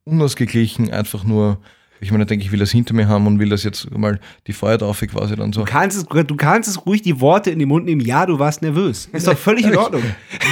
unausgeglichen, 0.04 0.92
einfach 0.92 1.24
nur 1.24 1.62
ich 2.00 2.12
meine, 2.12 2.26
denke 2.26 2.44
ich, 2.44 2.52
will 2.52 2.58
das 2.58 2.70
hinter 2.70 2.94
mir 2.94 3.08
haben 3.08 3.26
und 3.26 3.38
will 3.38 3.48
das 3.48 3.64
jetzt 3.64 3.90
mal 3.96 4.20
die 4.46 4.52
Feuertaufe 4.52 5.06
quasi 5.06 5.34
dann 5.34 5.52
so. 5.52 5.64
Du 5.64 5.70
kannst, 5.70 5.96
es, 5.96 6.04
du 6.04 6.36
kannst 6.36 6.68
es 6.68 6.86
ruhig 6.86 7.02
die 7.02 7.20
Worte 7.20 7.50
in 7.50 7.58
den 7.58 7.68
Mund 7.68 7.86
nehmen. 7.86 8.00
Ja, 8.00 8.26
du 8.26 8.38
warst 8.38 8.62
nervös. 8.62 9.08
Ist 9.12 9.26
doch 9.26 9.36
völlig 9.36 9.66
in 9.66 9.76
Ordnung. 9.76 10.02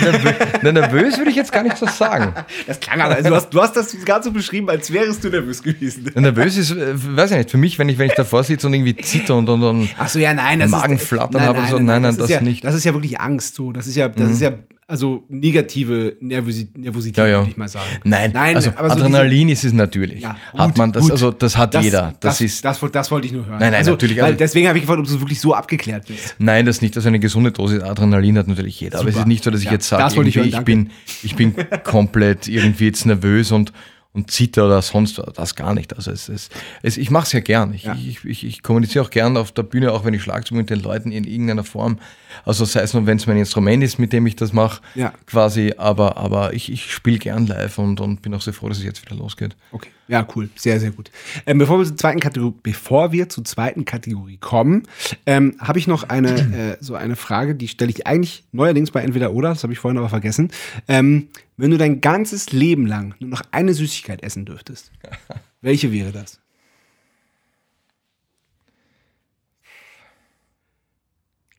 Nervö 0.02 0.72
nervös 0.72 1.18
würde 1.18 1.30
ich 1.30 1.36
jetzt 1.36 1.52
gar 1.52 1.62
nicht 1.62 1.76
so 1.76 1.86
sagen. 1.86 2.32
Das 2.66 2.80
klang 2.80 3.00
aber, 3.00 3.14
also 3.14 3.28
du 3.28 3.34
hast, 3.34 3.50
du 3.50 3.60
hast 3.60 3.76
das 3.76 3.96
ganz 4.04 4.24
so 4.24 4.32
beschrieben, 4.32 4.68
als 4.68 4.92
wärst 4.92 5.22
du 5.24 5.28
nervös 5.28 5.62
gewesen. 5.62 6.10
nervös 6.14 6.56
ist, 6.56 6.72
äh, 6.72 6.94
weiß 6.94 7.30
ich 7.30 7.36
nicht, 7.38 7.50
für 7.50 7.58
mich, 7.58 7.78
wenn 7.78 7.88
ich, 7.88 7.98
wenn 7.98 8.08
ich 8.08 8.14
davor 8.14 8.42
sitze 8.42 8.66
und 8.66 8.74
irgendwie 8.74 8.96
zitter 8.96 9.36
und, 9.36 9.48
und, 9.48 9.62
und 9.62 9.88
Ach 9.98 10.08
so, 10.08 10.18
ja, 10.18 10.34
nein, 10.34 10.60
das 10.60 10.70
Magenflattern 10.70 11.42
habe 11.42 11.60
und 11.60 11.68
so, 11.68 11.76
nein, 11.76 12.02
nein, 12.02 12.02
das, 12.02 12.16
das 12.16 12.30
ja, 12.30 12.40
nicht. 12.40 12.64
Das 12.64 12.74
ist 12.74 12.84
ja 12.84 12.92
wirklich 12.92 13.20
Angst, 13.20 13.54
so. 13.54 13.72
Das 13.72 13.86
ist 13.86 13.96
ja, 13.96 14.08
das 14.08 14.26
mhm. 14.26 14.32
ist 14.32 14.40
ja 14.40 14.52
also 14.88 15.24
negative 15.28 16.16
Nervosität, 16.20 16.78
Nervosität 16.78 17.18
ja, 17.18 17.26
ja. 17.26 17.38
würde 17.38 17.50
ich 17.50 17.56
mal 17.56 17.68
sagen. 17.68 17.86
Nein, 18.04 18.30
Nein 18.32 18.56
also 18.56 18.70
so 18.70 18.76
Adrenalin 18.78 19.48
diese, 19.48 19.66
ist 19.66 19.72
es 19.72 19.72
natürlich. 19.72 20.22
Ja, 20.22 20.36
gut, 20.52 20.60
hat 20.60 20.78
man 20.78 20.92
das, 20.92 21.02
gut. 21.02 21.12
also 21.12 21.32
das 21.32 21.56
hat 21.56 21.74
das, 21.74 21.84
jeder. 21.84 22.14
Das, 22.20 22.38
das, 22.38 22.40
ist, 22.40 22.64
das, 22.64 23.10
wollte 23.10 23.26
ich 23.26 23.32
nur 23.32 23.46
hören. 23.46 23.58
Nein, 23.58 23.72
nein, 23.72 23.78
also, 23.78 23.92
natürlich. 23.92 24.16
Weil 24.18 24.24
also 24.24 24.38
deswegen 24.38 24.68
habe 24.68 24.78
ich 24.78 24.84
gefragt, 24.84 25.00
ob 25.00 25.06
du 25.06 25.20
wirklich 25.20 25.40
so 25.40 25.54
abgeklärt 25.54 26.06
bist. 26.06 26.36
Nein, 26.38 26.66
das 26.66 26.82
nicht. 26.82 26.96
Also 26.96 27.08
eine 27.08 27.18
gesunde 27.18 27.50
Dosis 27.50 27.82
Adrenalin 27.82 28.38
hat 28.38 28.46
natürlich 28.46 28.80
jeder. 28.80 28.98
Super. 28.98 29.08
Aber 29.08 29.10
es 29.10 29.16
ist 29.16 29.26
nicht 29.26 29.42
so, 29.42 29.50
dass 29.50 29.62
ich 29.62 29.70
jetzt 29.70 29.88
sage, 29.88 30.22
ich, 30.22 30.36
ich, 30.36 30.60
bin, 30.60 30.90
ich 31.22 31.34
bin 31.34 31.54
komplett 31.84 32.46
irgendwie 32.46 32.86
jetzt 32.86 33.06
nervös 33.06 33.50
und 33.50 33.72
und 34.16 34.30
Zitter 34.30 34.66
oder 34.66 34.80
sonst 34.80 35.20
das 35.34 35.54
gar 35.54 35.74
nicht. 35.74 35.94
Also 35.94 36.10
es, 36.10 36.28
es, 36.28 36.48
es 36.82 36.96
ich 36.96 37.10
mache 37.10 37.26
es 37.26 37.32
ja 37.32 37.40
gern. 37.40 37.74
Ich, 37.74 37.84
ja. 37.84 37.94
ich, 37.94 38.24
ich, 38.24 38.44
ich, 38.44 38.62
kommuniziere 38.62 39.04
auch 39.04 39.10
gern 39.10 39.36
auf 39.36 39.52
der 39.52 39.62
Bühne, 39.62 39.92
auch 39.92 40.04
wenn 40.04 40.14
ich 40.14 40.22
Schlagzeug 40.22 40.56
mit 40.56 40.70
den 40.70 40.80
Leuten 40.80 41.12
in 41.12 41.24
irgendeiner 41.24 41.64
Form. 41.64 41.98
Also 42.44 42.64
sei 42.64 42.80
es 42.80 42.94
nur, 42.94 43.06
wenn 43.06 43.18
es 43.18 43.26
mein 43.26 43.36
Instrument 43.36 43.84
ist, 43.84 43.98
mit 43.98 44.12
dem 44.12 44.26
ich 44.26 44.34
das 44.34 44.54
mache, 44.54 44.80
ja. 44.94 45.12
quasi. 45.26 45.74
Aber, 45.76 46.16
aber 46.16 46.54
ich, 46.54 46.72
ich 46.72 46.90
spiele 46.92 47.18
gern 47.18 47.46
live 47.46 47.78
und, 47.78 48.00
und 48.00 48.22
bin 48.22 48.34
auch 48.34 48.40
sehr 48.40 48.54
froh, 48.54 48.68
dass 48.68 48.78
es 48.78 48.84
jetzt 48.84 49.04
wieder 49.04 49.16
losgeht. 49.16 49.54
Okay. 49.70 49.90
Ja, 50.08 50.26
cool. 50.34 50.48
Sehr, 50.54 50.78
sehr 50.78 50.92
gut. 50.92 51.10
Ähm, 51.46 51.58
bevor 51.58 51.78
wir 51.78 51.84
zur 51.84 51.96
zweiten 51.96 52.20
Kategorie, 52.20 52.54
bevor 52.62 53.12
wir 53.12 53.28
zur 53.28 53.44
zweiten 53.44 53.84
Kategorie 53.84 54.36
kommen, 54.36 54.84
ähm, 55.26 55.56
habe 55.58 55.78
ich 55.78 55.86
noch 55.86 56.04
eine, 56.04 56.30
äh, 56.30 56.76
so 56.80 56.94
eine 56.94 57.16
Frage, 57.16 57.54
die 57.54 57.68
stelle 57.68 57.90
ich 57.90 58.06
eigentlich 58.06 58.44
neuerdings 58.52 58.90
bei 58.90 59.02
Entweder 59.02 59.32
oder, 59.32 59.50
das 59.50 59.62
habe 59.62 59.72
ich 59.72 59.78
vorhin 59.78 59.98
aber 59.98 60.08
vergessen. 60.08 60.52
Ähm, 60.86 61.28
wenn 61.56 61.70
du 61.70 61.78
dein 61.78 62.00
ganzes 62.00 62.52
Leben 62.52 62.86
lang 62.86 63.14
nur 63.18 63.30
noch 63.30 63.42
eine 63.50 63.74
Süßigkeit 63.74 64.22
essen 64.22 64.44
dürftest, 64.44 64.92
welche 65.60 65.90
wäre 65.92 66.12
das? 66.12 66.40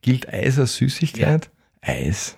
Gilt 0.01 0.29
Eis 0.29 0.57
als 0.57 0.75
Süßigkeit? 0.75 1.45
Ja. 1.45 1.93
Eis. 1.93 2.37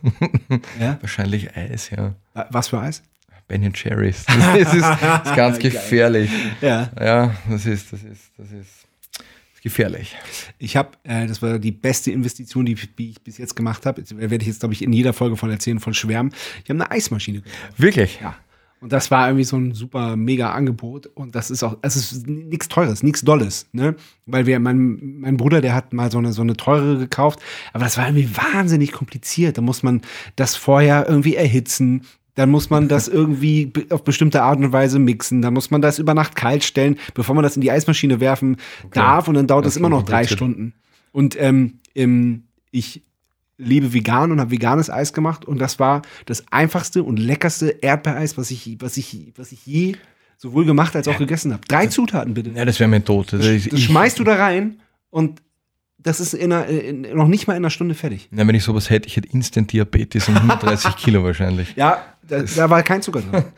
ja? 0.80 0.98
Wahrscheinlich 1.02 1.56
Eis, 1.56 1.92
ja. 1.92 2.16
Was 2.50 2.70
für 2.70 2.80
Eis? 2.80 3.04
Ben 3.50 3.74
Cherries. 3.74 4.26
Das 4.56 4.74
ist, 4.74 4.84
das 4.84 5.28
ist 5.28 5.36
ganz 5.36 5.60
gefährlich. 5.60 6.30
Ja. 6.62 6.90
Ja, 6.98 7.36
das 7.50 7.66
ist, 7.66 7.92
das 7.92 8.04
ist, 8.04 8.32
das 8.38 8.52
ist 8.52 8.88
gefährlich. 9.62 10.16
Ich 10.60 10.78
habe, 10.78 10.92
äh, 11.04 11.28
das 11.28 11.42
war 11.42 11.60
die 11.60 11.72
beste 11.72 12.12
Investition, 12.12 12.66
die, 12.66 12.76
die 12.76 13.10
ich 13.10 13.22
bis 13.22 13.38
jetzt 13.38 13.56
gemacht 13.56 13.86
habe. 13.86 14.02
Werde 14.10 14.38
ich 14.38 14.48
jetzt, 14.48 14.62
glaube 14.62 14.74
ich, 14.74 14.84
in 14.84 14.94
jeder 14.94 15.14
Folge 15.14 15.36
von 15.36 15.50
erzählen, 15.50 15.80
von 15.80 15.94
Schwärmen. 15.94 16.32
Ich 16.64 16.70
habe 16.70 16.82
eine 16.82 16.92
Eismaschine 16.92 17.42
gekauft. 17.42 17.74
Wirklich? 17.78 18.20
Ja. 18.22 18.36
Und 18.82 18.94
das 18.94 19.12
war 19.12 19.28
irgendwie 19.28 19.44
so 19.44 19.58
ein 19.58 19.74
super 19.74 20.16
mega 20.16 20.54
Angebot. 20.54 21.08
Und 21.08 21.36
das 21.36 21.52
ist 21.52 21.64
auch, 21.64 21.78
es 21.82 21.98
ist 21.98 22.28
nichts 22.28 22.70
Teures, 22.70 23.04
nichts 23.04 23.22
Dolles, 23.22 23.68
ne? 23.74 23.96
Weil 24.26 24.46
wir, 24.46 24.60
mein, 24.60 25.20
mein 25.20 25.36
Bruder, 25.36 25.60
der 25.60 25.74
hat 25.74 25.92
mal 25.92 26.10
so 26.10 26.18
eine, 26.18 26.32
so 26.32 26.44
eine 26.44 26.56
teure 26.56 26.98
gekauft. 26.98 27.40
Aber 27.74 27.84
das 27.84 27.98
war 27.98 28.08
irgendwie 28.08 28.30
wahnsinnig 28.38 28.94
kompliziert. 28.94 29.58
Da 29.58 29.62
muss 29.62 29.84
man 29.84 30.02
das 30.38 30.56
vorher 30.56 31.08
irgendwie 31.10 31.36
erhitzen 31.36 32.06
dann 32.36 32.52
muss 32.52 32.70
man 32.70 32.88
das 32.88 33.08
irgendwie 33.08 33.72
auf 33.90 34.04
bestimmte 34.04 34.42
Art 34.44 34.60
und 34.60 34.72
Weise 34.72 35.00
mixen, 35.00 35.42
dann 35.42 35.54
muss 35.54 35.72
man 35.72 35.82
das 35.82 36.00
über 36.00 36.14
Nacht 36.14 36.36
kalt 36.36 36.64
stellen, 36.64 36.98
bevor 37.14 37.36
man 37.36 37.44
das 37.44 37.56
in 37.56 37.62
die 37.62 37.72
Eismaschine 37.72 38.20
werfen 38.20 38.58
okay. 38.84 38.92
darf 39.00 39.28
und 39.28 39.34
dann 39.36 39.48
dauert 39.48 39.66
das, 39.66 39.74
das 39.74 39.78
immer 39.78 39.90
noch 39.90 40.04
drei 40.04 40.26
Stunden. 40.26 40.74
Und 41.12 41.40
ähm, 41.42 41.80
im, 41.94 42.44
ich 42.72 43.04
lebe 43.58 43.94
vegan 43.94 44.32
und 44.32 44.40
habe 44.40 44.52
veganes 44.52 44.90
Eis 44.90 45.14
gemacht 45.14 45.46
und 45.46 45.60
das 45.60 45.80
war 45.80 46.02
das 46.26 46.46
einfachste 46.52 47.04
und 47.04 47.18
leckerste 47.18 47.70
Erdbeereis, 47.82 48.38
was 48.38 48.52
ich, 48.52 48.78
was 48.80 48.98
ich, 48.98 49.34
was 49.36 49.52
ich 49.52 49.66
je 49.66 49.96
sowohl 50.38 50.66
gemacht 50.66 50.96
als 50.96 51.08
auch 51.08 51.14
ja. 51.14 51.20
gegessen 51.20 51.52
habe. 51.52 51.64
Drei 51.68 51.88
Zutaten 51.88 52.34
bitte. 52.34 52.52
Ja, 52.52 52.64
das 52.64 52.80
wäre 52.80 52.90
mir 52.90 53.04
tot. 53.04 53.34
Das, 53.34 53.42
das 53.42 53.80
schmeißt 53.82 54.18
du 54.18 54.24
da 54.24 54.36
rein 54.36 54.80
und 55.10 55.42
das 56.02 56.22
ist 56.22 56.34
in 56.34 56.54
einer, 56.54 56.68
in, 56.68 57.02
noch 57.02 57.28
nicht 57.28 57.48
mal 57.48 57.54
in 57.54 57.58
einer 57.58 57.70
Stunde 57.70 57.94
fertig. 57.94 58.30
Na, 58.32 58.48
wenn 58.48 58.56
ich 58.56 58.64
sowas 58.64 58.90
hätte, 58.90 59.08
ich 59.08 59.18
hätte 59.18 59.28
Instant 59.30 59.74
Diabetes 59.74 60.30
und 60.30 60.38
130 60.38 60.96
Kilo 60.98 61.24
wahrscheinlich. 61.24 61.76
Ja, 61.76 62.06
da, 62.30 62.42
da 62.44 62.70
war 62.70 62.84
kein 62.84 63.02
Zucker 63.02 63.22
drin. 63.22 63.44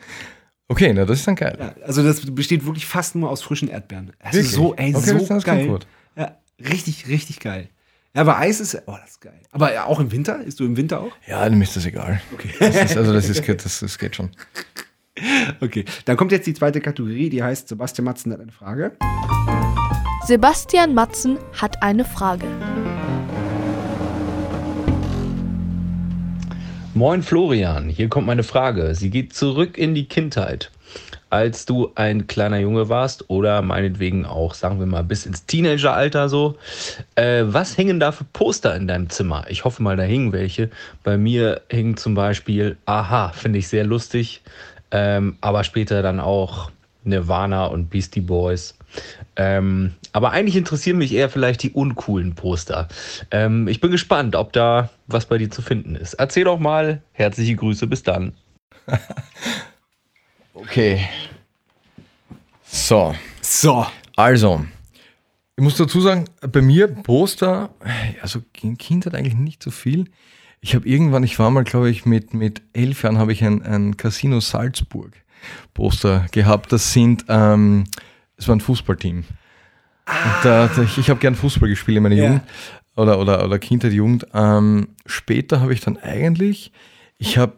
Okay, 0.68 0.90
na, 0.94 1.04
das 1.04 1.18
ist 1.18 1.26
dann 1.26 1.34
geil. 1.36 1.54
Ja, 1.60 1.74
also 1.84 2.02
das 2.02 2.22
besteht 2.34 2.64
wirklich 2.64 2.86
fast 2.86 3.14
nur 3.14 3.28
aus 3.28 3.42
frischen 3.42 3.68
Erdbeeren. 3.68 4.12
Das 4.20 4.32
Wirklich? 4.32 4.46
ist 4.46 4.52
so, 4.54 4.74
ey, 4.74 4.94
Okay, 4.94 5.18
so 5.18 5.26
das- 5.26 5.44
geil. 5.44 5.66
gut. 5.66 5.86
Ja, 6.16 6.38
richtig, 6.58 7.08
richtig 7.08 7.40
geil. 7.40 7.68
Ja, 8.14 8.22
aber 8.22 8.38
Eis 8.38 8.58
ist, 8.58 8.80
oh, 8.86 8.96
das 8.98 9.10
ist 9.10 9.20
geil. 9.20 9.38
Aber 9.50 9.74
ja, 9.74 9.84
auch 9.84 10.00
im 10.00 10.10
Winter? 10.12 10.42
Isst 10.42 10.60
du 10.60 10.64
im 10.64 10.76
Winter 10.78 11.00
auch? 11.00 11.12
Ja, 11.26 11.46
mir 11.50 11.62
ist 11.64 11.76
das 11.76 11.84
egal. 11.84 12.22
Okay. 12.32 12.54
Das 12.58 12.74
ist, 12.90 12.96
also 12.96 13.12
das, 13.12 13.28
ist, 13.28 13.46
das, 13.46 13.80
das 13.80 13.98
geht 13.98 14.16
schon. 14.16 14.30
Okay, 15.60 15.84
dann 16.06 16.16
kommt 16.16 16.32
jetzt 16.32 16.46
die 16.46 16.54
zweite 16.54 16.80
Kategorie, 16.80 17.28
die 17.28 17.42
heißt 17.42 17.68
Sebastian 17.68 18.06
Matzen 18.06 18.32
hat 18.32 18.40
eine 18.40 18.50
Frage. 18.50 18.92
Sebastian 20.26 20.94
Matzen 20.94 21.38
hat 21.60 21.82
eine 21.82 22.06
Frage. 22.06 22.46
Moin 26.94 27.22
Florian, 27.22 27.88
hier 27.88 28.10
kommt 28.10 28.26
meine 28.26 28.42
Frage. 28.42 28.94
Sie 28.94 29.08
geht 29.08 29.32
zurück 29.32 29.78
in 29.78 29.94
die 29.94 30.04
Kindheit. 30.04 30.70
Als 31.30 31.64
du 31.64 31.90
ein 31.94 32.26
kleiner 32.26 32.58
Junge 32.58 32.90
warst 32.90 33.30
oder 33.30 33.62
meinetwegen 33.62 34.26
auch, 34.26 34.52
sagen 34.52 34.78
wir 34.78 34.84
mal, 34.84 35.02
bis 35.02 35.24
ins 35.24 35.46
Teenageralter 35.46 36.28
so. 36.28 36.56
Äh, 37.14 37.44
was 37.46 37.78
hängen 37.78 37.98
da 37.98 38.12
für 38.12 38.24
Poster 38.24 38.76
in 38.76 38.88
deinem 38.88 39.08
Zimmer? 39.08 39.46
Ich 39.48 39.64
hoffe 39.64 39.82
mal, 39.82 39.96
da 39.96 40.02
hingen 40.02 40.32
welche. 40.32 40.68
Bei 41.02 41.16
mir 41.16 41.62
hing 41.70 41.96
zum 41.96 42.14
Beispiel 42.14 42.76
Aha, 42.84 43.30
finde 43.30 43.60
ich 43.60 43.68
sehr 43.68 43.84
lustig. 43.84 44.42
Ähm, 44.90 45.38
aber 45.40 45.64
später 45.64 46.02
dann 46.02 46.20
auch 46.20 46.70
Nirvana 47.04 47.64
und 47.64 47.88
Beastie 47.88 48.20
Boys. 48.20 48.74
Ähm, 49.36 49.94
aber 50.12 50.30
eigentlich 50.32 50.56
interessieren 50.56 50.98
mich 50.98 51.12
eher 51.12 51.30
vielleicht 51.30 51.62
die 51.62 51.70
uncoolen 51.70 52.34
Poster. 52.34 52.88
Ähm, 53.30 53.68
ich 53.68 53.80
bin 53.80 53.90
gespannt, 53.90 54.36
ob 54.36 54.52
da 54.52 54.90
was 55.06 55.26
bei 55.26 55.38
dir 55.38 55.50
zu 55.50 55.62
finden 55.62 55.96
ist. 55.96 56.14
Erzähl 56.14 56.44
doch 56.44 56.58
mal. 56.58 57.02
Herzliche 57.12 57.56
Grüße, 57.56 57.86
bis 57.86 58.02
dann. 58.02 58.34
Okay. 60.54 61.08
So, 62.64 63.14
So. 63.40 63.86
also. 64.16 64.64
Ich 65.56 65.62
muss 65.62 65.76
dazu 65.76 66.00
sagen, 66.00 66.24
bei 66.40 66.62
mir 66.62 66.88
Poster, 66.88 67.70
also 68.22 68.40
in 68.62 68.78
Kindheit 68.78 69.14
eigentlich 69.14 69.34
nicht 69.34 69.62
so 69.62 69.70
viel. 69.70 70.06
Ich 70.60 70.74
habe 70.74 70.88
irgendwann, 70.88 71.24
ich 71.24 71.38
war 71.38 71.50
mal, 71.50 71.64
glaube 71.64 71.90
ich, 71.90 72.06
mit, 72.06 72.32
mit 72.32 72.62
elf 72.72 73.02
Jahren 73.02 73.18
habe 73.18 73.32
ich 73.32 73.44
ein, 73.44 73.62
ein 73.62 73.96
Casino 73.96 74.40
Salzburg 74.40 75.12
Poster 75.74 76.26
gehabt. 76.32 76.72
Das 76.72 76.92
sind, 76.92 77.26
ähm, 77.28 77.84
es 78.42 78.48
war 78.48 78.56
ein 78.56 78.60
Fußballteam. 78.60 79.18
Und 79.18 80.44
da, 80.44 80.68
da, 80.68 80.82
ich 80.82 80.98
ich 80.98 81.10
habe 81.10 81.20
gern 81.20 81.34
Fußball 81.34 81.68
gespielt 81.68 81.96
in 81.96 82.02
meiner 82.02 82.16
Ja. 82.16 82.24
Jugend 82.24 82.42
oder, 82.96 83.18
oder, 83.18 83.44
oder 83.44 83.58
Kindheit, 83.58 83.92
Jugend. 83.92 84.26
Ähm, 84.34 84.88
später 85.06 85.60
habe 85.60 85.72
ich 85.72 85.80
dann 85.80 85.96
eigentlich, 85.96 86.72
ich 87.18 87.38
habe 87.38 87.54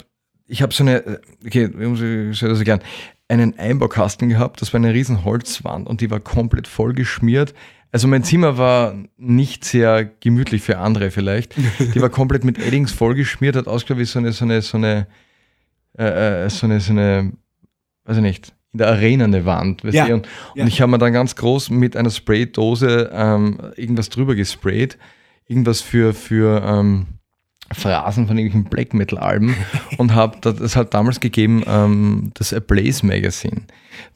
ich 0.46 0.60
habe 0.60 0.74
so 0.74 0.84
eine, 0.84 1.20
okay, 1.44 1.70
wie 1.74 1.86
muss 1.86 2.00
ich 2.00 2.38
soll 2.38 2.50
das 2.50 2.58
erklären, 2.58 2.82
einen 3.28 3.58
Einbaukasten 3.58 4.28
gehabt, 4.28 4.60
das 4.60 4.72
war 4.72 4.78
eine 4.78 4.92
riesen 4.92 5.24
Holzwand 5.24 5.88
und 5.88 6.02
die 6.02 6.10
war 6.10 6.20
komplett 6.20 6.68
voll 6.68 6.92
geschmiert. 6.92 7.54
Also 7.90 8.08
mein 8.08 8.24
Zimmer 8.24 8.58
war 8.58 8.94
nicht 9.16 9.64
sehr 9.64 10.04
gemütlich 10.04 10.62
für 10.62 10.78
andere 10.78 11.10
vielleicht. 11.10 11.54
Die 11.94 12.00
war 12.02 12.10
komplett 12.10 12.44
mit 12.44 12.58
Eddings 12.58 12.92
voll 12.92 13.14
geschmiert, 13.14 13.56
hat 13.56 13.68
ausgeschaut 13.68 13.98
wie 13.98 14.04
so 14.04 14.18
eine, 14.18 14.32
so 14.32 14.44
eine, 14.44 14.60
so 14.62 14.76
eine, 14.76 15.06
äh, 15.96 16.44
äh, 16.44 16.50
so 16.50 16.66
eine, 16.66 16.80
so 16.80 16.92
eine, 16.92 17.32
weiß 18.04 18.16
ich 18.16 18.22
nicht, 18.22 18.53
in 18.74 18.78
der 18.78 18.88
Arena 18.88 19.24
eine 19.24 19.44
Wand. 19.46 19.84
Weißt 19.84 19.94
Ja? 19.94 20.12
Und, 20.12 20.28
ja. 20.54 20.62
und 20.62 20.68
ich 20.68 20.80
habe 20.80 20.90
mir 20.90 20.98
dann 20.98 21.12
ganz 21.12 21.36
groß 21.36 21.70
mit 21.70 21.96
einer 21.96 22.10
Spraydose 22.10 23.10
ähm, 23.14 23.58
irgendwas 23.76 24.10
drüber 24.10 24.34
gesprayt. 24.34 24.98
Irgendwas 25.46 25.80
für, 25.80 26.12
für 26.12 26.62
ähm, 26.64 27.06
Phrasen 27.72 28.26
von 28.26 28.36
irgendwelchen 28.36 28.68
Black 28.68 28.92
Metal-Alben 28.92 29.54
und 29.98 30.14
habe 30.14 30.38
das, 30.40 30.74
hat 30.74 30.92
damals 30.92 31.20
gegeben, 31.20 31.62
ähm, 31.66 32.32
das 32.34 32.52
Ablaze 32.52 33.06
Magazine. 33.06 33.62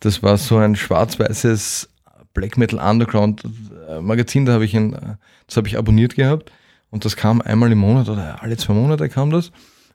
Das 0.00 0.22
war 0.22 0.36
so 0.36 0.56
ein 0.56 0.74
schwarz-weißes 0.74 1.88
Black 2.34 2.58
Metal 2.58 2.78
Underground 2.78 3.44
äh, 3.88 4.00
Magazin, 4.00 4.44
da 4.44 4.54
habe 4.54 4.64
ich 4.64 4.76
ein, 4.76 4.92
äh, 4.92 5.14
das 5.46 5.56
habe 5.56 5.68
ich 5.68 5.78
abonniert 5.78 6.14
gehabt 6.14 6.52
und 6.90 7.04
das 7.04 7.16
kam 7.16 7.40
einmal 7.40 7.70
im 7.70 7.78
Monat 7.78 8.08
oder 8.08 8.42
alle 8.42 8.56
zwei 8.56 8.74
Monate 8.74 9.08
kam 9.08 9.30
das 9.30 9.52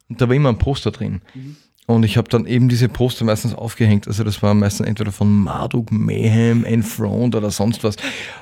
und 0.10 0.22
da 0.22 0.28
war 0.28 0.36
immer 0.36 0.50
ein 0.50 0.58
Poster 0.58 0.92
drin. 0.92 1.22
Und 1.86 2.04
ich 2.04 2.16
habe 2.16 2.30
dann 2.30 2.46
eben 2.46 2.70
diese 2.70 2.88
Poster 2.88 3.26
meistens 3.26 3.54
aufgehängt. 3.54 4.08
Also 4.08 4.24
das 4.24 4.42
war 4.42 4.54
meistens 4.54 4.88
entweder 4.88 5.12
von 5.12 5.30
Marduk, 5.44 5.92
Mayhem, 5.92 6.64
Enthroned 6.64 7.36
oder 7.36 7.52
sonst 7.52 7.84
was. 7.84 7.98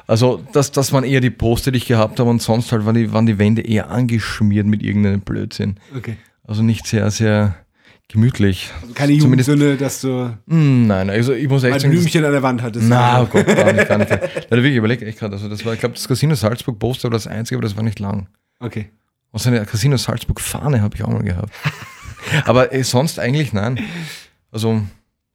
Also 0.05 0.43
das, 0.53 0.71
das 0.71 0.93
waren 0.93 1.03
eher 1.03 1.21
die 1.21 1.31
Poster, 1.31 1.71
die 1.71 1.77
ich 1.77 1.87
gehabt 1.87 2.19
habe 2.19 2.29
und 2.29 2.39
sonst 2.41 2.71
halt 2.71 2.85
waren 2.85 2.93
die, 2.93 3.11
waren 3.13 3.25
die 3.25 3.39
Wände 3.39 3.63
eher 3.63 3.89
angeschmiert 3.89 4.67
mit 4.67 4.83
irgendeinem 4.83 5.21
Blödsinn. 5.21 5.77
Okay. 5.97 6.17
Also 6.45 6.61
nicht 6.61 6.85
sehr, 6.85 7.09
sehr 7.09 7.55
gemütlich. 8.09 8.69
Also 8.81 8.93
keine 8.93 9.13
Jugendsünde, 9.13 9.75
dass 9.77 10.01
du 10.01 10.37
Mm, 10.45 10.85
Nein, 10.85 11.09
also 11.09 11.33
ich 11.33 11.47
muss 11.47 11.63
echt 11.63 11.83
ein 11.83 11.91
Blümchen 11.91 12.23
an 12.25 12.33
der 12.33 12.43
Wand 12.43 12.61
hattest. 12.61 12.87
na, 12.87 13.23
oh 13.23 13.25
Gott, 13.25 13.47
gar 13.47 13.73
nicht, 13.73 13.87
gar 13.87 13.97
nicht. 13.97 14.09
Nein, 14.11 14.19
wirklich, 14.49 14.75
überleg 14.75 15.01
echt 15.01 15.17
gerade. 15.17 15.33
Also 15.33 15.49
das 15.49 15.65
war, 15.65 15.73
ich 15.73 15.79
glaube, 15.79 15.95
das 15.95 16.07
Casino 16.07 16.35
Salzburg 16.35 16.77
Poster 16.77 17.05
war 17.05 17.11
das 17.11 17.25
einzige, 17.25 17.57
aber 17.57 17.63
das 17.63 17.75
war 17.75 17.83
nicht 17.83 17.99
lang. 17.99 18.27
Okay. 18.59 18.89
Und 19.31 19.41
so 19.41 19.49
eine 19.49 19.65
Casino 19.65 19.97
Salzburg 19.97 20.41
Fahne 20.41 20.81
habe 20.81 20.95
ich 20.95 21.03
auch 21.03 21.09
mal 21.09 21.23
gehabt. 21.23 21.51
Aber 22.45 22.73
äh, 22.73 22.83
sonst 22.83 23.19
eigentlich 23.19 23.53
nein. 23.53 23.79
Also 24.51 24.81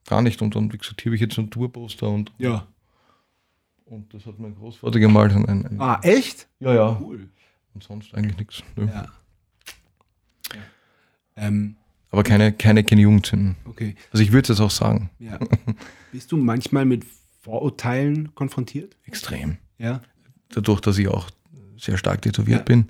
gar 0.07 0.23
nicht. 0.23 0.43
Und, 0.43 0.57
und 0.57 0.73
wie 0.73 0.79
gesagt, 0.79 1.01
hier 1.03 1.11
habe 1.11 1.17
ich 1.17 1.21
jetzt 1.23 1.35
so 1.35 1.43
ein 1.43 1.51
Tourposter 1.51 2.09
und, 2.09 2.33
Ja. 2.39 2.67
und 3.87 4.13
das 4.15 4.27
hat 4.27 4.39
mein 4.39 4.55
Großvater 4.55 4.99
gemalt. 5.01 5.33
Ein, 5.33 5.47
ein, 5.67 5.81
Ah, 5.81 5.99
echt? 6.03 6.49
ja, 6.61 6.75
ja. 6.75 6.99
Cool. 7.01 7.29
Und 7.75 7.83
sonst 7.83 8.15
eigentlich 8.15 8.37
nichts. 8.39 8.63
Nö. 8.77 8.87
Ja. 8.87 9.07
Ähm, 11.37 11.77
Aber 12.11 12.23
keine, 12.23 12.53
keine, 12.53 12.83
keine 12.85 13.03
Jugendzünden. 13.03 13.57
okay. 13.67 13.95
Also 14.13 14.23
ich 14.23 14.33
würde 14.33 14.43
es 14.45 14.49
jetzt 14.59 14.61
auch 14.65 14.71
sagen. 14.71 15.11
Ja. 15.19 15.39
Bist 16.13 16.33
du 16.33 16.37
manchmal 16.37 16.85
mit 16.87 17.05
Vorurteilen 17.43 18.35
konfrontiert? 18.35 18.97
Extrem. 19.05 19.59
Ja. 19.79 20.01
Dadurch, 20.51 20.81
dass 20.81 20.97
ich 20.99 21.09
auch 21.09 21.29
sehr 21.77 21.99
stark 21.99 22.23
tätowiert 22.23 22.61
Ja. 22.61 22.65
bin. 22.65 22.87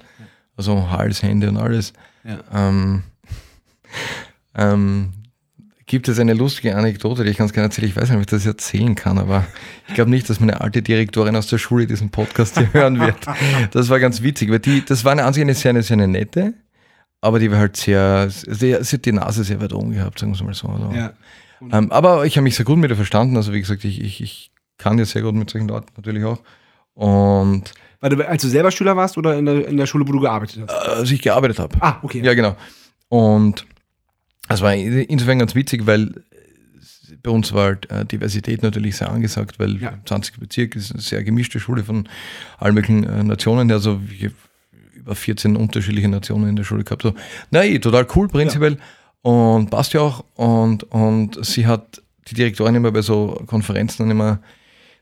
Also 0.56 0.90
Hals, 0.90 1.22
Hände 1.22 1.48
und 1.48 1.56
alles. 1.56 1.92
Ja. 2.24 2.42
Ähm, 2.52 3.02
ähm, 4.54 5.12
gibt 5.86 6.08
es 6.08 6.18
eine 6.18 6.34
lustige 6.34 6.74
Anekdote, 6.76 7.22
die 7.24 7.30
ich 7.30 7.36
ganz 7.36 7.52
gerne 7.52 7.66
erzähle. 7.68 7.86
Ich 7.86 7.94
weiß 7.96 8.08
nicht, 8.08 8.16
ob 8.16 8.20
ich 8.20 8.26
das 8.26 8.44
erzählen 8.44 8.94
kann, 8.94 9.18
aber 9.18 9.46
ich 9.88 9.94
glaube 9.94 10.10
nicht, 10.10 10.28
dass 10.28 10.40
meine 10.40 10.60
alte 10.60 10.82
Direktorin 10.82 11.36
aus 11.36 11.46
der 11.46 11.58
Schule 11.58 11.86
diesen 11.86 12.10
Podcast 12.10 12.58
hier 12.58 12.72
hören 12.72 12.98
wird. 12.98 13.16
Das 13.70 13.88
war 13.88 14.00
ganz 14.00 14.22
witzig, 14.22 14.50
weil 14.50 14.58
die, 14.58 14.84
das 14.84 15.04
war 15.04 15.12
eine 15.12 15.24
eine 15.24 15.54
sehr, 15.54 15.70
eine, 15.70 15.82
sehr 15.82 15.94
eine 15.94 16.08
nette, 16.08 16.54
aber 17.20 17.38
die 17.38 17.50
war 17.52 17.58
halt 17.58 17.76
sehr, 17.76 18.28
sehr, 18.30 18.82
sie 18.82 18.96
hat 18.96 19.04
die 19.04 19.12
Nase 19.12 19.44
sehr 19.44 19.60
weit 19.60 19.72
oben 19.72 19.92
gehabt, 19.92 20.18
sagen 20.18 20.32
wir 20.32 20.36
es 20.36 20.42
mal 20.42 20.54
so. 20.54 20.68
Also, 20.68 20.90
Ja. 20.92 21.12
ähm, 21.72 21.92
aber 21.92 22.26
ich 22.26 22.36
habe 22.36 22.42
mich 22.42 22.56
sehr 22.56 22.64
gut 22.64 22.78
mit 22.78 22.90
ihr 22.90 22.96
verstanden. 22.96 23.36
Also 23.36 23.52
wie 23.52 23.60
gesagt, 23.60 23.84
ich, 23.84 24.00
ich, 24.00 24.20
ich 24.20 24.50
kann 24.78 24.98
ja 24.98 25.04
sehr 25.04 25.22
gut 25.22 25.34
mit 25.34 25.48
solchen 25.50 25.68
Leuten 25.68 25.86
natürlich 25.96 26.24
auch. 26.24 26.40
Und 26.94 27.72
Warte, 28.00 28.28
als 28.28 28.42
du 28.42 28.48
selber 28.48 28.70
Schüler 28.70 28.96
warst 28.96 29.16
oder 29.18 29.38
in 29.38 29.46
der, 29.46 29.66
in 29.68 29.76
der 29.76 29.86
Schule, 29.86 30.06
wo 30.06 30.12
du 30.12 30.20
gearbeitet 30.20 30.64
hast? 30.66 30.72
äh, 30.88 30.90
als 30.98 31.10
ich 31.10 31.22
gearbeitet 31.22 31.58
habe. 31.60 31.76
Ah, 31.80 31.98
okay. 32.02 32.20
Ja, 32.22 32.34
genau. 32.34 32.56
Und 33.08 33.66
das 34.48 34.60
war 34.60 34.74
insofern 34.74 35.38
ganz 35.38 35.54
witzig, 35.54 35.86
weil 35.86 36.12
bei 37.22 37.30
uns 37.30 37.52
war 37.52 37.64
halt 37.64 37.90
äh, 37.90 38.04
Diversität 38.04 38.62
natürlich 38.62 38.96
sehr 38.96 39.10
angesagt, 39.10 39.58
weil 39.58 39.80
Ja. 39.80 39.98
20 40.04 40.38
Bezirk 40.38 40.76
ist 40.76 40.92
eine 40.92 41.00
sehr 41.00 41.24
gemischte 41.24 41.60
Schule 41.60 41.84
von 41.84 42.08
allen 42.58 42.74
möglichen 42.74 43.04
äh, 43.04 43.22
Nationen. 43.24 43.70
Also 43.72 44.00
ich 44.10 44.30
über 44.94 45.14
14 45.14 45.56
unterschiedliche 45.56 46.08
Nationen 46.08 46.48
in 46.48 46.56
der 46.56 46.64
Schule 46.64 46.84
gehabt. 46.84 47.02
So, 47.02 47.14
na, 47.50 47.64
eh, 47.64 47.78
total 47.78 48.06
cool 48.16 48.28
prinzipiell 48.28 48.78
und 49.22 49.70
passt 49.70 49.92
ja 49.92 50.00
auch. 50.00 50.24
Und, 50.34 50.82
und 50.84 51.44
sie 51.44 51.66
hat 51.66 52.02
die 52.28 52.34
Direktorin 52.34 52.74
immer 52.74 52.90
bei 52.90 53.02
so 53.02 53.40
Konferenzen 53.46 54.10
immer, 54.10 54.40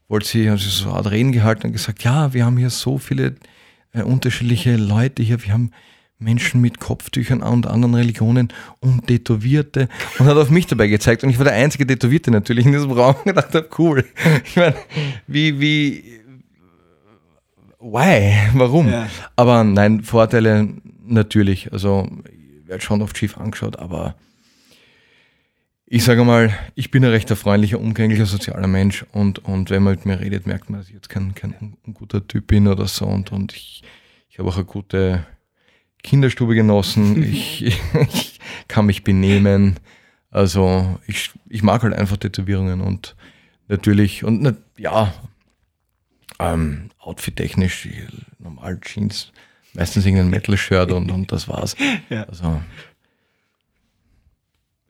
wollte 0.08 0.28
sie, 0.28 0.50
hat 0.50 0.60
sie 0.60 0.68
so 0.68 0.88
eine 0.88 0.96
Art 0.96 1.10
Reden 1.10 1.32
gehalten 1.32 1.66
und 1.66 1.72
gesagt, 1.72 2.04
ja, 2.04 2.34
wir 2.34 2.44
haben 2.44 2.58
hier 2.58 2.70
so 2.70 2.98
viele 2.98 3.36
äh, 3.92 4.02
unterschiedliche 4.02 4.76
Leute 4.76 5.22
hier, 5.22 5.42
wir 5.42 5.52
haben 5.52 5.70
Menschen 6.18 6.60
mit 6.60 6.80
Kopftüchern 6.80 7.42
und 7.42 7.66
anderen 7.66 7.94
Religionen 7.94 8.52
und 8.80 9.06
Tätowierte. 9.06 9.88
Und 10.18 10.26
hat 10.26 10.36
auf 10.36 10.50
mich 10.50 10.66
dabei 10.66 10.86
gezeigt. 10.86 11.24
Und 11.24 11.30
ich 11.30 11.38
war 11.38 11.44
der 11.44 11.54
einzige 11.54 11.86
Tätowierte 11.86 12.30
natürlich 12.30 12.66
in 12.66 12.72
diesem 12.72 12.92
Raum. 12.92 13.16
Und 13.24 13.36
dachte, 13.36 13.68
cool. 13.78 14.04
Ich 14.44 14.56
meine, 14.56 14.74
wie, 15.26 15.60
wie, 15.60 16.20
why, 17.80 18.32
warum? 18.54 18.88
Ja. 18.88 19.08
Aber 19.36 19.64
nein, 19.64 20.02
Vorteile 20.02 20.68
natürlich, 21.04 21.72
also 21.72 22.08
ich 22.24 22.68
werde 22.68 22.82
schon 22.82 23.02
oft 23.02 23.18
schief 23.18 23.36
angeschaut, 23.36 23.78
aber 23.78 24.14
ich 25.86 26.02
sage 26.02 26.24
mal, 26.24 26.52
ich 26.74 26.90
bin 26.90 27.04
ein 27.04 27.10
recht 27.10 27.28
freundlicher, 27.28 27.78
umgänglicher, 27.78 28.24
sozialer 28.24 28.66
Mensch. 28.66 29.04
Und, 29.12 29.44
und 29.44 29.68
wenn 29.68 29.82
man 29.82 29.94
mit 29.94 30.06
mir 30.06 30.18
redet, 30.18 30.46
merkt 30.46 30.70
man, 30.70 30.80
dass 30.80 30.88
ich 30.88 30.94
jetzt 30.94 31.10
kein, 31.10 31.34
kein 31.34 31.54
un- 31.60 31.76
unguter 31.86 32.26
Typ 32.26 32.46
bin 32.46 32.66
oder 32.66 32.86
so. 32.86 33.04
Und, 33.04 33.30
und 33.32 33.52
ich, 33.52 33.82
ich 34.30 34.38
habe 34.38 34.48
auch 34.48 34.56
eine 34.56 34.64
gute 34.64 35.26
Kinderstube 36.04 36.54
genossen, 36.54 37.20
ich, 37.32 37.64
ich 37.64 38.40
kann 38.68 38.86
mich 38.86 39.02
benehmen, 39.02 39.80
also 40.30 41.00
ich, 41.08 41.32
ich 41.48 41.64
mag 41.64 41.82
halt 41.82 41.94
einfach 41.94 42.18
Tätowierungen 42.18 42.80
und 42.80 43.16
natürlich, 43.66 44.22
und 44.22 44.42
na, 44.42 44.54
ja, 44.76 45.12
Ähm, 46.38 46.90
Outfit-technisch, 46.98 47.88
normal 48.38 48.80
Jeans, 48.80 49.32
meistens 49.72 50.04
irgendein 50.04 50.30
Metal-Shirt 50.30 50.90
und, 50.90 51.10
und 51.10 51.30
das 51.32 51.48
war's. 51.48 51.76
Ja. 52.10 52.24
Also, 52.24 52.60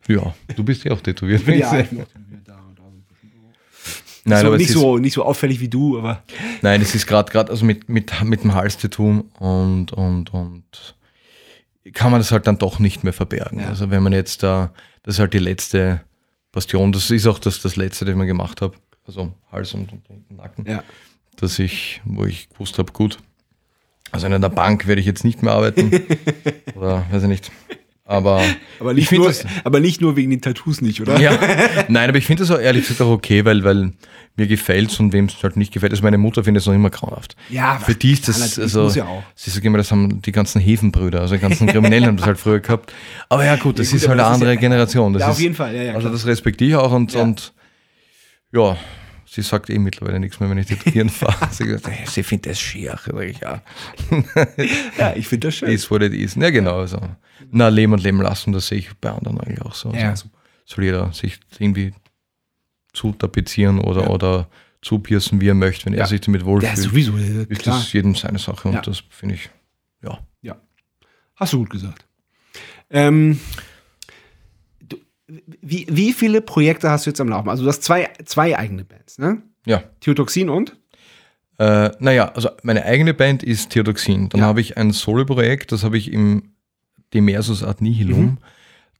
ja, 0.07 0.33
du 0.55 0.63
bist 0.63 0.83
ja 0.83 0.91
auch 0.91 1.01
tätowiert. 1.01 1.47
Ja, 1.47 1.79
ich 1.79 1.89
bin 1.89 2.01
auch 2.01 2.07
da 2.45 2.55
und 2.55 2.79
da. 2.79 2.83
Nein, 4.27 4.41
so, 4.41 4.47
aber 4.47 4.57
nicht, 4.57 4.69
ist, 4.69 4.73
so, 4.73 4.97
nicht 4.97 5.13
so 5.13 5.23
auffällig 5.23 5.59
wie 5.59 5.69
du, 5.69 5.99
aber 5.99 6.23
nein, 6.63 6.81
es 6.81 6.95
ist 6.95 7.05
gerade 7.05 7.31
gerade 7.31 7.51
also 7.51 7.63
mit, 7.63 7.89
mit, 7.89 8.11
mit 8.23 8.43
dem 8.43 8.55
Halstattoo 8.55 9.23
und, 9.37 9.93
und, 9.93 10.33
und 10.33 10.95
kann 11.93 12.11
man 12.11 12.19
das 12.19 12.31
halt 12.31 12.47
dann 12.47 12.57
doch 12.57 12.79
nicht 12.79 13.03
mehr 13.03 13.13
verbergen. 13.13 13.59
Ja. 13.59 13.67
Also 13.67 13.89
wenn 13.89 14.03
man 14.03 14.13
jetzt 14.13 14.43
da, 14.43 14.73
das 15.03 15.15
ist 15.15 15.19
halt 15.19 15.33
die 15.33 15.39
letzte 15.39 16.01
Bastion, 16.51 16.91
das 16.91 17.11
ist 17.11 17.27
auch 17.27 17.39
das, 17.39 17.61
das 17.61 17.75
letzte, 17.75 18.05
das 18.05 18.13
ich 18.13 18.17
mir 18.17 18.25
gemacht 18.25 18.61
habe. 18.61 18.75
Also 19.07 19.33
Hals 19.51 19.73
und, 19.73 19.91
und, 19.91 20.31
Nacken. 20.31 20.65
ja. 20.67 20.83
dass 21.35 21.59
ich, 21.59 22.01
wo 22.05 22.25
ich 22.25 22.49
gewusst 22.49 22.79
habe, 22.79 22.91
gut, 22.91 23.19
also 24.11 24.27
in 24.27 24.41
der 24.41 24.49
Bank 24.49 24.87
werde 24.87 25.01
ich 25.01 25.07
jetzt 25.07 25.23
nicht 25.23 25.43
mehr 25.43 25.53
arbeiten. 25.53 25.91
oder 26.75 27.05
weiß 27.11 27.23
ich 27.23 27.29
nicht. 27.29 27.51
Aber, 28.07 28.39
Aber 28.79 28.91
ich 28.91 28.97
nicht, 28.97 29.11
nur, 29.13 29.27
das, 29.27 29.45
aber 29.63 29.79
nicht 29.79 29.99
nur 29.99 30.15
wegen 30.15 30.29
den 30.29 30.39
Tattoos 30.41 30.79
nicht, 30.81 31.01
oder? 31.01 31.19
ja, 31.19 31.31
nein, 31.87 32.07
aber 32.09 32.19
ich 32.19 32.27
finde 32.27 32.43
das 32.43 32.51
auch 32.51 32.59
ehrlich 32.59 32.83
gesagt 32.83 33.01
auch 33.01 33.09
okay, 33.11 33.43
weil, 33.45 33.63
weil 33.63 33.93
mir 34.37 34.45
gefällt's 34.47 34.99
und 34.99 35.11
wem 35.11 35.25
es 35.25 35.41
halt 35.41 35.57
nicht 35.57 35.73
gefällt. 35.73 35.91
Also 35.91 36.03
meine 36.03 36.17
Mutter 36.19 36.43
findet 36.43 36.61
es 36.61 36.67
noch 36.67 36.73
immer 36.75 36.89
grauenhaft. 36.91 37.35
Ja, 37.49 37.79
Für 37.79 37.95
die 37.95 38.11
ist 38.11 38.27
das, 38.27 38.59
also, 38.59 38.89
ja 38.89 39.05
auch. 39.05 39.23
sie 39.33 39.49
sagt 39.49 39.65
immer, 39.65 39.77
das 39.79 39.89
haben 39.91 40.21
die 40.21 40.31
ganzen 40.31 40.61
Hefenbrüder, 40.61 41.21
also 41.21 41.33
die 41.35 41.41
ganzen 41.41 41.65
Kriminellen 41.67 42.05
haben 42.05 42.17
das 42.17 42.25
halt 42.27 42.37
früher 42.37 42.59
gehabt. 42.59 42.93
Aber 43.29 43.43
ja 43.45 43.55
gut, 43.55 43.79
das 43.79 43.87
Ja, 43.87 43.93
gut, 43.93 44.01
ist 44.03 44.07
halt 44.09 44.19
eine 44.19 44.27
andere 44.29 44.53
ja- 44.53 44.59
Generation. 44.59 45.13
Das 45.13 45.21
ja, 45.21 45.27
auf 45.29 45.37
ist, 45.37 45.41
jeden 45.41 45.55
Fall. 45.55 45.75
Ja, 45.75 45.81
ja, 45.83 45.89
also 45.93 46.01
klar. 46.01 46.11
das 46.13 46.25
respektiere 46.27 46.69
ich 46.69 46.75
auch 46.75 46.91
und, 46.91 47.15
und 47.15 47.53
ja, 48.51 48.77
sie 49.35 49.41
sagt 49.41 49.69
eh 49.69 49.77
mittlerweile 49.77 50.19
nichts 50.19 50.39
mehr, 50.39 50.49
wenn 50.49 50.57
ich 50.57 50.67
tätowieren 50.67 51.09
fahre. 51.21 51.49
Sie, 51.51 51.69
sagt, 51.69 51.87
"Hey, 51.87 52.05
sie 52.07 52.23
findet 52.23 52.51
das 52.51 52.59
schier. 52.59 52.97
Ich, 53.21 53.39
ja, 53.39 53.61
ja, 54.97 55.13
ich 55.15 55.27
finde 55.27 55.47
das 55.47 55.55
schön. 55.55 55.69
ist 55.69 55.91
what 55.91 56.01
it 56.01 56.13
is. 56.13 56.35
Ja, 56.35 56.49
genau. 56.49 56.79
Also. 56.79 56.99
Na, 57.51 57.67
leben 57.67 57.91
und 57.93 58.01
leben 58.01 58.21
lassen, 58.21 58.53
das 58.53 58.67
sehe 58.67 58.79
ich 58.79 58.93
bei 58.97 59.11
anderen 59.11 59.39
eigentlich 59.41 59.61
auch 59.61 59.75
so. 59.75 59.91
ja, 59.93 60.09
also, 60.11 60.29
soll 60.65 60.85
jeder 60.85 61.11
sich 61.11 61.37
irgendwie 61.59 61.93
zu 62.93 63.11
tapezieren 63.11 63.79
oder, 63.79 64.03
Ja. 64.03 64.07
oder 64.09 64.49
zu 64.81 64.99
piercen, 64.99 65.41
wie 65.41 65.49
er 65.49 65.53
möchte, 65.53 65.85
wenn 65.87 65.93
Ja. 65.93 66.01
er 66.01 66.07
sich 66.07 66.21
damit 66.21 66.41
Ja, 66.41 66.47
wohlfühlt. 66.47 66.77
sowieso. 66.77 67.17
ja, 67.17 67.41
ist 67.41 67.61
Klar. 67.61 67.77
das 67.79 67.91
jedem 67.91 68.15
seine 68.15 68.39
Sache 68.39 68.67
und 68.69 68.75
Ja. 68.75 68.81
das 68.81 69.03
finde 69.09 69.35
ich, 69.35 69.49
ja. 70.01 70.17
Ja. 70.41 70.55
Hast 71.35 71.53
du 71.53 71.57
gut 71.59 71.71
gesagt. 71.71 72.05
Ähm, 72.89 73.39
wie, 75.27 75.87
wie 75.89 76.13
viele 76.13 76.41
Projekte 76.41 76.89
hast 76.89 77.05
du 77.05 77.09
jetzt 77.09 77.19
am 77.21 77.29
Laufen? 77.29 77.49
Also 77.49 77.63
du 77.63 77.69
hast 77.69 77.83
zwei, 77.83 78.09
zwei 78.25 78.57
eigene 78.57 78.83
Bands, 78.85 79.17
ne? 79.17 79.41
Ja. 79.65 79.83
Theotoxin 80.01 80.49
und? 80.49 80.75
Äh, 81.57 81.89
naja, 81.99 82.31
also 82.35 82.49
meine 82.63 82.83
eigene 82.85 83.13
Band 83.13 83.41
ist 83.41 83.71
Theodoxin. 83.71 84.29
Dann 84.29 84.41
Ja. 84.41 84.47
habe 84.47 84.61
ich 84.61 84.77
ein 84.77 84.91
Solo-Projekt, 84.91 85.71
das 85.71 85.83
habe 85.83 85.97
ich 85.97 86.11
im 86.11 86.51
Demersus 87.13 87.63
Ad 87.63 87.83
Nihilum. 87.83 88.19
Mhm. 88.21 88.37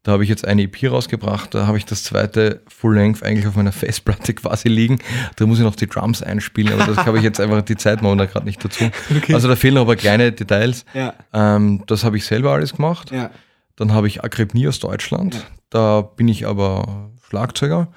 Da 0.03 0.11
habe 0.13 0.23
ich 0.23 0.29
jetzt 0.29 0.47
eine 0.47 0.61
EP 0.63 0.83
rausgebracht, 0.89 1.53
da 1.55 1.65
habe 1.65 1.79
ich 1.79 1.85
das 1.85 2.03
zweite 2.03 2.61
Full-Length 2.67 3.23
eigentlich 3.23 3.47
auf 3.47 3.55
meiner 3.55 3.71
Festplatte 3.73 4.33
quasi 4.35 4.69
liegen. 4.69 4.99
Da 5.35 5.45
muss 5.47 5.57
ich 5.57 5.63
noch 5.63 5.75
die 5.75 5.87
Drums 5.87 6.21
einspielen, 6.23 6.73
aber 6.79 6.93
das 6.93 7.05
habe 7.05 7.17
ich 7.17 7.23
jetzt 7.23 7.39
einfach 7.39 7.61
die 7.63 7.75
Zeit 7.75 8.01
momentan 8.01 8.27
gerade 8.29 8.45
nicht 8.45 8.63
dazu. 8.63 8.85
Also 9.33 9.47
da 9.47 9.55
fehlen 9.55 9.77
aber 9.77 9.95
kleine 9.95 10.31
Details. 10.31 10.85
Ja. 10.93 11.13
Ähm, 11.33 11.83
das 11.87 12.03
habe 12.03 12.17
ich 12.17 12.25
selber 12.25 12.51
alles 12.53 12.73
gemacht. 12.75 13.11
Ja. 13.11 13.31
Dann 13.77 13.93
habe 13.93 14.07
ich 14.07 14.23
Akribnie 14.23 14.67
aus 14.67 14.79
Deutschland. 14.79 15.35
Ja. 15.35 15.41
Da 15.69 16.01
bin 16.01 16.27
ich 16.27 16.47
aber 16.47 17.09
Schlagzeuger. 17.27 17.87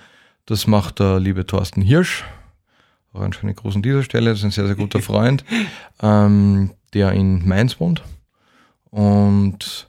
Das 0.46 0.66
macht 0.66 0.98
der 0.98 1.20
liebe 1.20 1.46
Thorsten 1.46 1.82
Hirsch. 1.82 2.24
Auch 3.12 3.20
einen 3.20 3.32
schönen 3.32 3.54
Gruß 3.54 3.76
an 3.76 3.82
dieser 3.82 4.02
Stelle. 4.02 4.30
Das 4.30 4.38
ist 4.40 4.44
ein 4.44 4.50
sehr, 4.50 4.66
sehr 4.66 4.76
guter 4.76 5.00
Freund, 5.02 5.44
ähm, 6.02 6.72
der 6.94 7.12
in 7.12 7.46
Mainz 7.46 7.78
wohnt. 7.80 8.02
Und 8.90 9.88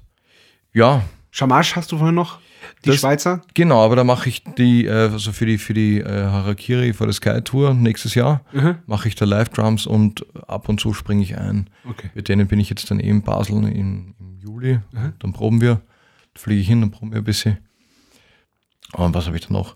ja, 0.73 1.03
Shamash 1.31 1.75
hast 1.75 1.91
du 1.91 1.97
vorhin 1.97 2.15
noch? 2.15 2.39
Die 2.85 2.89
Das- 2.89 2.99
Schweizer? 2.99 3.41
genau, 3.53 3.83
aber 3.83 3.95
da 3.95 4.03
mache 4.03 4.29
ich 4.29 4.43
die, 4.57 4.85
äh, 4.85 4.91
also 4.91 5.31
für 5.31 5.45
die, 5.45 5.57
für 5.57 5.73
die 5.73 5.99
äh, 5.99 6.05
Harakiri 6.25 6.93
for 6.93 7.07
the 7.07 7.13
Sky 7.13 7.41
Tour 7.41 7.73
nächstes 7.73 8.15
Jahr, 8.15 8.41
Mhm. 8.53 8.75
mache 8.85 9.07
ich 9.07 9.15
da 9.15 9.25
Live-Drums 9.25 9.85
und 9.85 10.25
ab 10.47 10.69
und 10.69 10.79
zu 10.79 10.93
springe 10.93 11.23
ich 11.23 11.37
ein. 11.37 11.69
Okay. 11.89 12.09
Mit 12.15 12.27
denen 12.29 12.47
bin 12.47 12.59
ich 12.59 12.69
jetzt 12.69 12.89
dann 12.91 12.99
eben 12.99 13.17
in 13.19 13.21
Basel 13.23 13.55
im 13.67 14.13
Juli. 14.41 14.79
Mhm. 14.91 15.13
Dann 15.19 15.33
proben 15.33 15.61
wir. 15.61 15.75
Dann 15.75 16.41
fliege 16.41 16.61
ich 16.61 16.67
hin, 16.67 16.81
dann 16.81 16.91
proben 16.91 17.11
wir 17.11 17.19
ein 17.19 17.23
bisschen. 17.23 17.57
Und 18.93 19.13
was 19.13 19.27
habe 19.27 19.37
ich 19.37 19.47
da 19.47 19.53
noch? 19.53 19.75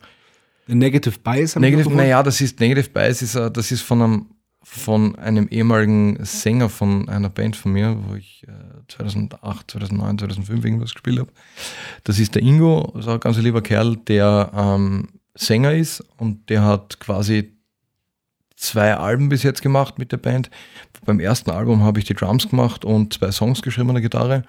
Negative 0.67 1.19
Bias 1.19 1.55
haben 1.55 1.61
Negative, 1.61 1.89
wir 1.89 1.97
naja, 1.97 2.23
das 2.23 2.39
ist 2.41 2.59
Negative 2.59 2.89
Bias, 2.89 3.21
ist, 3.21 3.35
äh, 3.35 3.51
das 3.51 3.71
ist 3.71 3.81
von 3.81 4.01
einem, 4.01 4.25
von 4.63 5.15
einem 5.17 5.47
ehemaligen 5.49 6.23
Sänger 6.23 6.69
von 6.69 7.09
einer 7.09 7.29
Band 7.29 7.55
von 7.55 7.73
mir, 7.73 7.97
wo 8.07 8.15
ich 8.15 8.45
äh, 8.47 8.87
2008, 8.87 9.71
2009, 9.71 10.19
2005 10.19 10.65
irgendwas 10.65 10.93
gespielt 10.93 11.19
habe. 11.19 11.31
Das 12.05 12.17
ist 12.17 12.35
der 12.35 12.43
Ingo, 12.43 12.93
ist 12.97 13.07
auch 13.07 13.15
ein 13.15 13.19
ganz 13.19 13.37
lieber 13.37 13.61
Kerl, 13.61 13.97
der 14.07 14.51
ähm, 14.55 15.09
Sänger 15.35 15.73
ist 15.73 16.01
und 16.17 16.49
der 16.49 16.63
hat 16.63 16.99
quasi 16.99 17.53
zwei 18.63 18.95
Alben 18.95 19.29
bis 19.29 19.43
jetzt 19.43 19.61
gemacht 19.61 19.99
mit 19.99 20.11
der 20.11 20.17
Band. 20.17 20.49
Beim 21.05 21.19
ersten 21.19 21.51
Album 21.51 21.83
habe 21.83 21.99
ich 21.99 22.05
die 22.05 22.13
Drums 22.13 22.49
gemacht 22.49 22.85
und 22.85 23.13
zwei 23.13 23.31
Songs 23.31 23.61
geschrieben 23.61 23.89
an 23.89 23.95
der 23.95 24.01
Gitarre. 24.01 24.43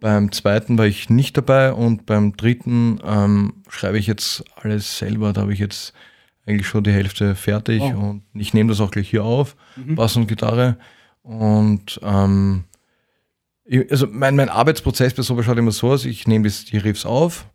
Beim 0.00 0.30
zweiten 0.32 0.78
war 0.78 0.86
ich 0.86 1.10
nicht 1.10 1.36
dabei 1.36 1.72
und 1.72 2.06
beim 2.06 2.36
dritten 2.36 3.00
ähm, 3.04 3.62
schreibe 3.68 3.98
ich 3.98 4.06
jetzt 4.06 4.44
alles 4.56 4.98
selber. 4.98 5.32
Da 5.32 5.42
habe 5.42 5.52
ich 5.52 5.58
jetzt 5.58 5.92
eigentlich 6.46 6.68
schon 6.68 6.84
die 6.84 6.92
Hälfte 6.92 7.34
fertig 7.34 7.82
Oh. 7.82 7.96
und 7.98 8.22
ich 8.34 8.54
nehme 8.54 8.70
das 8.70 8.80
auch 8.80 8.90
gleich 8.90 9.10
hier 9.10 9.24
auf, 9.24 9.56
Mhm. 9.76 9.96
Bass 9.96 10.16
und 10.16 10.26
Gitarre. 10.28 10.78
Und 11.22 12.00
ähm, 12.02 12.64
ich, 13.64 13.90
also 13.90 14.06
mein, 14.10 14.36
mein 14.36 14.48
Arbeitsprozess 14.48 15.12
bei 15.14 15.22
sowas 15.22 15.44
schaut 15.44 15.58
immer 15.58 15.72
so 15.72 15.90
aus, 15.90 16.04
ich 16.06 16.26
nehme 16.26 16.48
die 16.48 16.78
Riffs 16.78 17.04
auf, 17.04 17.46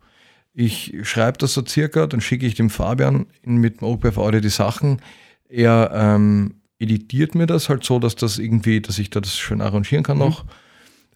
ich 0.52 0.94
schreibe 1.02 1.38
das 1.38 1.54
so 1.54 1.64
circa, 1.66 2.06
dann 2.06 2.20
schicke 2.20 2.46
ich 2.46 2.54
dem 2.54 2.70
Fabian 2.70 3.26
mit 3.42 3.80
dem 3.80 3.88
OPF 3.88 4.18
Audio 4.18 4.40
die 4.40 4.48
Sachen. 4.50 5.00
Er 5.48 5.90
ähm, 5.94 6.54
editiert 6.78 7.34
mir 7.34 7.46
das 7.46 7.68
halt 7.68 7.84
so, 7.84 7.98
dass 7.98 8.16
das 8.16 8.38
irgendwie, 8.38 8.80
dass 8.80 8.98
ich 8.98 9.10
da 9.10 9.20
das 9.20 9.36
schön 9.36 9.60
arrangieren 9.60 10.04
kann 10.04 10.18
noch. 10.18 10.44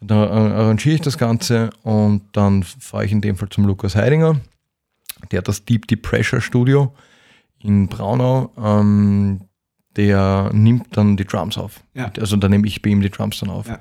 Dann 0.01 0.29
äh, 0.29 0.55
arrangiere 0.55 0.95
ich 0.95 1.01
das 1.01 1.19
Ganze 1.19 1.71
und 1.83 2.23
dann 2.33 2.63
fahre 2.63 3.05
ich 3.05 3.13
in 3.13 3.21
dem 3.21 3.37
Fall 3.37 3.49
zum 3.49 3.67
Lukas 3.67 3.97
Heidinger. 3.97 4.41
Der 5.31 5.39
hat 5.39 5.49
das 5.49 5.65
Deep 5.65 6.03
Pressure 6.03 6.41
Studio 6.41 6.95
in 7.59 7.89
Braunau. 7.89 8.53
Ähm, 8.57 9.41
der 9.97 10.51
nimmt 10.53 10.97
dann 10.97 11.17
die 11.17 11.25
Drums 11.25 11.59
auf. 11.59 11.83
Ja. 11.95 12.13
Also 12.19 12.37
da 12.37 12.49
nehme 12.49 12.67
ich 12.69 12.83
bei 12.83 12.91
ihm 12.91 13.01
die 13.01 13.11
Drums 13.11 13.41
dann 13.41 13.51
auf. 13.51 13.67
Ja. 13.67 13.81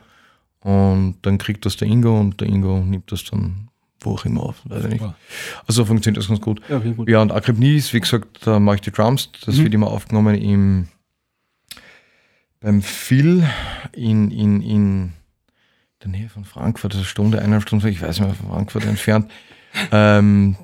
Und 0.62 1.18
dann 1.22 1.38
kriegt 1.38 1.66
das 1.66 1.78
der 1.78 1.88
Ingo 1.88 2.20
und 2.20 2.41
der 2.41 2.48
Ingo 2.48 2.80
nimmt 2.80 3.12
das 3.12 3.24
dann 3.26 3.70
wo 4.02 4.14
auch 4.14 4.26
immer 4.26 4.43
auf. 4.43 4.56
Weiß 4.66 4.84
ich 4.86 4.89
nicht. 4.91 5.02
Super. 5.02 5.16
Also 5.68 5.82
so 5.82 5.86
funktioniert 5.86 6.22
das 6.22 6.28
ganz 6.28 6.41
gut. 6.41 6.62
Ja, 6.70 6.80
gut. 6.80 7.10
Ja, 7.10 7.22
und 7.22 7.32
Akribnie 7.32 7.76
ist, 7.78 7.93
wie 7.93 8.00
gesagt, 8.00 8.45
da 8.45 8.60
mache 8.60 8.76
ich 8.76 8.82
die 8.82 8.91
Drums. 8.91 9.30
Das 9.45 9.56
Mhm. 9.58 9.64
wird 9.64 9.74
immer 9.74 9.88
aufgenommen 9.88 10.36
im, 10.36 10.88
beim 12.60 12.82
Phil 12.82 13.43
in, 13.93 14.32
in, 14.32 14.62
in 14.62 15.14
der 16.04 16.10
Nähe 16.10 16.30
von 16.30 16.45
Frankfurt, 16.45 16.91
also 16.93 17.00
eine 17.00 17.06
Stunde, 17.08 17.39
eineinhalb 17.39 17.64
Stunden, 17.64 17.88
ich 17.88 18.02
weiß 18.02 18.20
nicht 18.20 18.28
mehr, 18.28 18.36
von 18.36 18.50
Frankfurt 18.50 18.86
entfernt. 18.86 19.32
Ähm, 19.92 20.55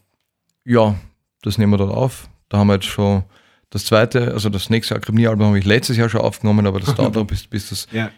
ja, 0.66 0.96
das 1.44 1.60
nehmen 1.60 1.72
wir 1.74 1.78
dort 1.78 1.94
auf. 1.94 2.30
Da 2.50 2.58
haben 2.58 2.68
wir 2.68 2.76
jetzt 2.76 2.86
schon 2.88 3.24
das 3.70 3.86
zweite, 3.86 4.34
also 4.34 4.50
das 4.50 4.72
nächste 4.72 4.96
Akribnie-Album 4.96 5.46
habe 5.48 5.60
ich 5.60 5.66
letztes 5.66 5.98
Jahr 5.98 6.10
schon 6.10 6.22
aufgenommen, 6.22 6.66
aber 6.66 6.80
das 6.80 6.96
dauert 6.96 7.14
noch, 7.16 7.26
bis, 7.26 7.46
bis 7.46 7.70
das 7.70 7.88
Ja, 7.92 8.10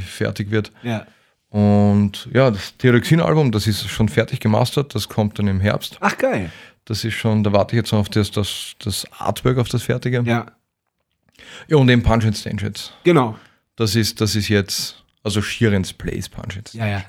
fertig 0.00 0.50
wird. 0.50 0.70
ja. 0.82 1.06
Und 1.52 2.28
ja, 2.32 2.50
das 2.50 2.76
Theodoxin-Album, 2.78 3.52
das 3.52 3.66
ist 3.66 3.86
schon 3.88 4.08
fertig 4.08 4.40
gemastert, 4.40 4.94
das 4.94 5.08
kommt 5.08 5.38
dann 5.38 5.48
im 5.48 5.60
Herbst. 5.60 5.98
Ach, 6.00 6.16
geil. 6.16 6.50
Das 6.86 7.04
ist 7.04 7.14
schon, 7.14 7.44
da 7.44 7.52
warte 7.52 7.76
ich 7.76 7.82
jetzt 7.82 7.92
noch 7.92 7.98
auf 8.00 8.08
das, 8.08 8.30
das, 8.30 8.72
das 8.78 9.06
Artwork, 9.12 9.58
auf 9.58 9.68
das 9.68 9.82
fertige. 9.82 10.22
Ja, 10.24 10.46
Ja, 11.68 11.76
und 11.76 11.88
eben 11.90 12.02
Punch 12.02 12.24
and 12.24 12.36
Stange 12.36 12.62
jetzt. 12.62 12.94
genau. 13.04 13.36
Das 13.76 13.94
ist, 13.96 14.20
das 14.20 14.34
ist 14.34 14.48
jetzt, 14.48 15.02
also 15.22 15.40
Sheeran's 15.42 15.92
Place 15.92 16.28
Punch 16.28 16.56
jetzt. 16.56 16.74
Ja, 16.74 16.86
ja. 16.86 17.04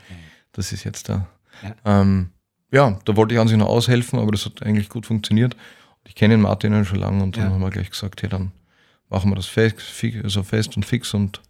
Das 0.53 0.71
ist 0.71 0.83
jetzt 0.83 1.07
da. 1.09 1.27
Ja. 1.61 2.01
Ähm, 2.01 2.29
ja, 2.71 2.99
da 3.05 3.15
wollte 3.15 3.33
ich 3.33 3.39
an 3.39 3.47
sich 3.47 3.57
noch 3.57 3.67
aushelfen, 3.67 4.19
aber 4.19 4.31
das 4.31 4.45
hat 4.45 4.61
eigentlich 4.63 4.89
gut 4.89 5.05
funktioniert. 5.05 5.55
Ich 6.05 6.15
kenne 6.15 6.33
den 6.35 6.41
Martin 6.41 6.73
ja 6.73 6.83
schon 6.85 6.99
lange 6.99 7.23
und 7.23 7.37
dann 7.37 7.45
Ja. 7.45 7.49
haben 7.51 7.61
wir 7.61 7.69
gleich 7.69 7.89
gesagt, 7.89 8.21
ja, 8.23 8.29
dann 8.29 8.51
machen 9.09 9.29
wir 9.31 9.35
das 9.35 9.45
fest, 9.45 9.75
also 10.23 10.43
fest 10.43 10.75
und 10.75 10.85
fix 10.85 11.13
und 11.13 11.41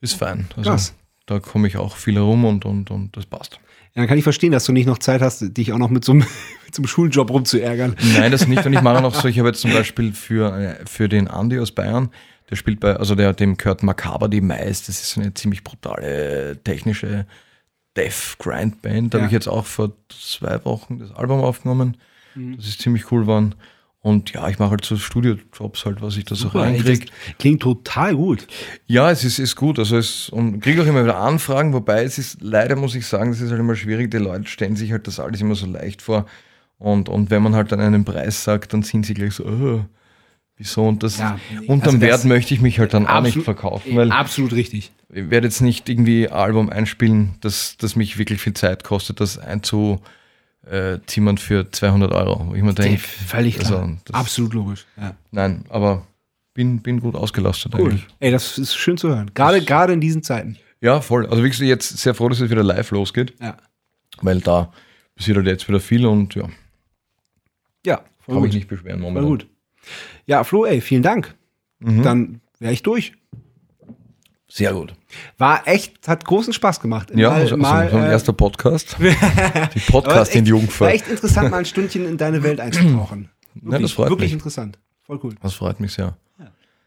ist 0.00 0.14
fein. 0.14 0.48
Also 0.56 0.70
Krass. 0.70 0.94
Da 1.26 1.40
komme 1.40 1.68
ich 1.68 1.76
auch 1.76 1.96
viel 1.96 2.14
herum 2.14 2.44
und, 2.44 2.64
und, 2.64 2.90
und 2.90 3.16
das 3.16 3.26
passt. 3.26 3.54
Ja, 3.94 4.02
dann 4.02 4.06
kann 4.08 4.16
ich 4.18 4.24
verstehen, 4.24 4.52
dass 4.52 4.64
du 4.64 4.72
nicht 4.72 4.86
noch 4.86 4.98
Zeit 4.98 5.20
hast, 5.20 5.40
dich 5.56 5.72
auch 5.72 5.78
noch 5.78 5.90
mit 5.90 6.04
so 6.04 6.12
einem, 6.12 6.20
mit 6.64 6.74
so 6.74 6.80
einem 6.80 6.86
Schuljob 6.88 7.30
rumzuärgern. 7.30 7.96
Nein, 8.14 8.32
das 8.32 8.46
nicht. 8.48 8.64
Und 8.64 8.72
ich 8.72 8.80
mache 8.82 9.02
noch 9.02 9.14
so, 9.14 9.28
ich 9.28 9.38
habe 9.38 9.48
jetzt 9.48 9.60
zum 9.60 9.72
Beispiel 9.72 10.12
für, 10.12 10.56
äh, 10.56 10.86
für 10.86 11.08
den 11.08 11.28
Andi 11.28 11.58
aus 11.58 11.72
Bayern, 11.72 12.10
der 12.50 12.56
spielt 12.56 12.80
bei, 12.80 12.96
also 12.96 13.14
der, 13.14 13.32
dem 13.32 13.56
gehört 13.56 13.82
Macabre 13.82 14.28
die 14.28 14.40
Mais, 14.40 14.84
das 14.86 15.00
ist 15.00 15.10
so 15.12 15.20
eine 15.20 15.32
ziemlich 15.34 15.62
brutale 15.64 16.58
technische 16.64 17.26
Death 17.96 18.36
Grind 18.38 18.80
Band. 18.82 19.12
Da 19.14 19.18
Ja. 19.18 19.22
habe 19.24 19.28
ich 19.28 19.32
jetzt 19.32 19.48
auch 19.48 19.66
vor 19.66 19.92
zwei 20.08 20.62
Wochen 20.64 20.98
das 20.98 21.12
Album 21.12 21.40
aufgenommen. 21.40 21.96
Mhm. 22.34 22.56
Das 22.56 22.66
ist 22.66 22.80
ziemlich 22.80 23.10
cool 23.12 23.22
geworden. 23.22 23.54
Und 24.04 24.32
ja, 24.32 24.48
ich 24.48 24.58
mache 24.58 24.70
halt 24.72 24.84
so 24.84 24.96
Studiojobs 24.96 25.84
halt, 25.84 26.02
was 26.02 26.16
ich 26.16 26.24
da 26.24 26.34
so 26.34 26.48
reinkriege. 26.48 27.06
Klingt 27.38 27.62
total 27.62 28.16
gut. 28.16 28.48
Ja, 28.86 29.12
es 29.12 29.22
ist, 29.22 29.38
ist 29.38 29.54
gut. 29.54 29.78
Also 29.78 29.96
es 29.96 30.28
und 30.28 30.60
kriege 30.60 30.82
auch 30.82 30.86
immer 30.86 31.04
wieder 31.04 31.18
Anfragen, 31.18 31.72
wobei 31.72 32.02
es 32.02 32.18
ist, 32.18 32.38
leider 32.42 32.74
muss 32.74 32.96
ich 32.96 33.06
sagen, 33.06 33.30
es 33.30 33.40
ist 33.40 33.50
halt 33.50 33.60
immer 33.60 33.76
schwierig. 33.76 34.10
Die 34.10 34.16
Leute 34.18 34.48
stellen 34.48 34.74
sich 34.74 34.90
halt 34.90 35.06
das 35.06 35.20
alles 35.20 35.40
immer 35.40 35.54
so 35.54 35.66
leicht 35.66 36.02
vor. 36.02 36.26
Und, 36.78 37.08
und 37.08 37.30
wenn 37.30 37.44
man 37.44 37.54
halt 37.54 37.70
dann 37.70 37.78
einen 37.78 38.04
Preis 38.04 38.42
sagt, 38.42 38.72
dann 38.72 38.82
sind 38.82 39.06
sie 39.06 39.14
gleich 39.14 39.34
so, 39.34 39.44
oh, 39.44 39.84
wieso? 40.56 40.82
Und 40.84 41.04
das 41.04 41.18
Ja, 41.18 41.38
unterm 41.68 41.94
also 41.94 42.00
Wert 42.00 42.24
möchte 42.24 42.54
ich 42.54 42.60
mich 42.60 42.80
halt 42.80 42.94
dann 42.94 43.06
auch 43.06 43.20
nicht 43.20 43.28
Absolut- 43.36 43.44
verkaufen, 43.44 43.94
weil 43.94 44.10
Absolut 44.10 44.52
richtig. 44.52 44.90
ich 45.12 45.30
werde 45.30 45.46
jetzt 45.46 45.60
nicht 45.60 45.88
irgendwie 45.88 46.26
ein 46.26 46.34
Album 46.34 46.70
einspielen, 46.70 47.36
das, 47.40 47.76
das 47.78 47.94
mich 47.94 48.18
wirklich 48.18 48.40
viel 48.40 48.54
Zeit 48.54 48.82
kostet, 48.82 49.20
das 49.20 49.38
einzuzimmern 50.64 51.38
für 51.38 51.70
200 51.70 52.12
Euro. 52.12 52.46
Wo 52.48 52.54
ich 52.54 52.62
mir 52.62 52.74
denke, 52.74 52.98
Völlig 52.98 53.58
klar. 53.58 53.82
also, 53.82 53.96
das- 54.04 54.14
Absolut 54.14 54.54
logisch. 54.54 54.86
Ja. 54.96 55.14
nein, 55.30 55.64
aber 55.68 56.06
bin, 56.54 56.80
bin 56.80 57.00
gut 57.00 57.14
ausgelastet 57.14 57.74
Cool. 57.74 57.90
eigentlich. 57.90 58.06
Ey, 58.20 58.30
das 58.30 58.58
ist 58.58 58.74
schön 58.76 58.96
zu 58.96 59.08
hören. 59.08 59.30
Gerade, 59.34 59.62
gerade 59.64 59.92
in 59.92 60.00
diesen 60.00 60.22
Zeiten. 60.22 60.56
Ja, 60.80 61.00
voll. 61.00 61.26
Also 61.26 61.42
wie 61.44 61.48
gesagt, 61.48 61.66
jetzt 61.68 61.96
sehr 61.98 62.14
froh, 62.14 62.28
dass 62.28 62.40
es 62.40 62.50
wieder 62.50 62.62
live 62.64 62.90
losgeht, 62.90 63.34
Ja. 63.40 63.56
weil 64.20 64.40
da 64.40 64.72
passiert 65.16 65.36
halt 65.36 65.46
jetzt 65.46 65.66
wieder 65.68 65.80
viel 65.80 66.06
und 66.06 66.34
ja, 66.34 66.48
Ja, 67.86 68.02
voll 68.20 68.34
kann 68.36 68.42
mich 68.42 68.54
nicht 68.54 68.68
beschweren 68.68 69.00
Voll 69.00 69.10
momentan. 69.12 69.28
gut. 69.30 69.46
Ja, 70.26 70.44
Flo, 70.44 70.64
ey, 70.64 70.80
vielen 70.80 71.02
Dank. 71.02 71.34
Mhm. 71.80 72.02
Dann 72.02 72.40
wäre 72.60 72.72
ich 72.72 72.82
durch. 72.82 73.12
Sehr 74.54 74.74
gut. 74.74 74.94
War 75.38 75.66
echt, 75.66 76.06
hat 76.06 76.26
großen 76.26 76.52
Spaß 76.52 76.80
gemacht. 76.80 77.10
Ja, 77.14 77.30
Mal- 77.30 77.40
also, 77.40 77.56
mal, 77.56 77.90
so 77.90 77.96
ein 77.96 78.04
äh, 78.04 78.10
erster 78.10 78.34
Podcast. 78.34 78.96
Die 79.00 79.08
aber 79.08 79.68
Podcast 79.86 80.34
in 80.34 80.44
echt- 80.46 80.48
die 80.70 80.80
War 80.80 80.90
echt 80.92 81.08
interessant, 81.08 81.50
mal 81.50 81.58
ein 81.58 81.64
Stündchen 81.64 82.06
in 82.06 82.18
deine 82.18 82.42
Welt 82.42 82.60
einzutauchen. 82.60 83.30
Ja, 83.70 83.78
das 83.78 83.92
freut 83.92 84.08
wirklich 84.08 84.28
mich. 84.30 84.32
interessant. 84.34 84.78
Voll 85.02 85.20
cool. 85.22 85.34
Das 85.42 85.52
freut 85.52 85.78
mich 85.78 85.92
sehr. 85.92 86.16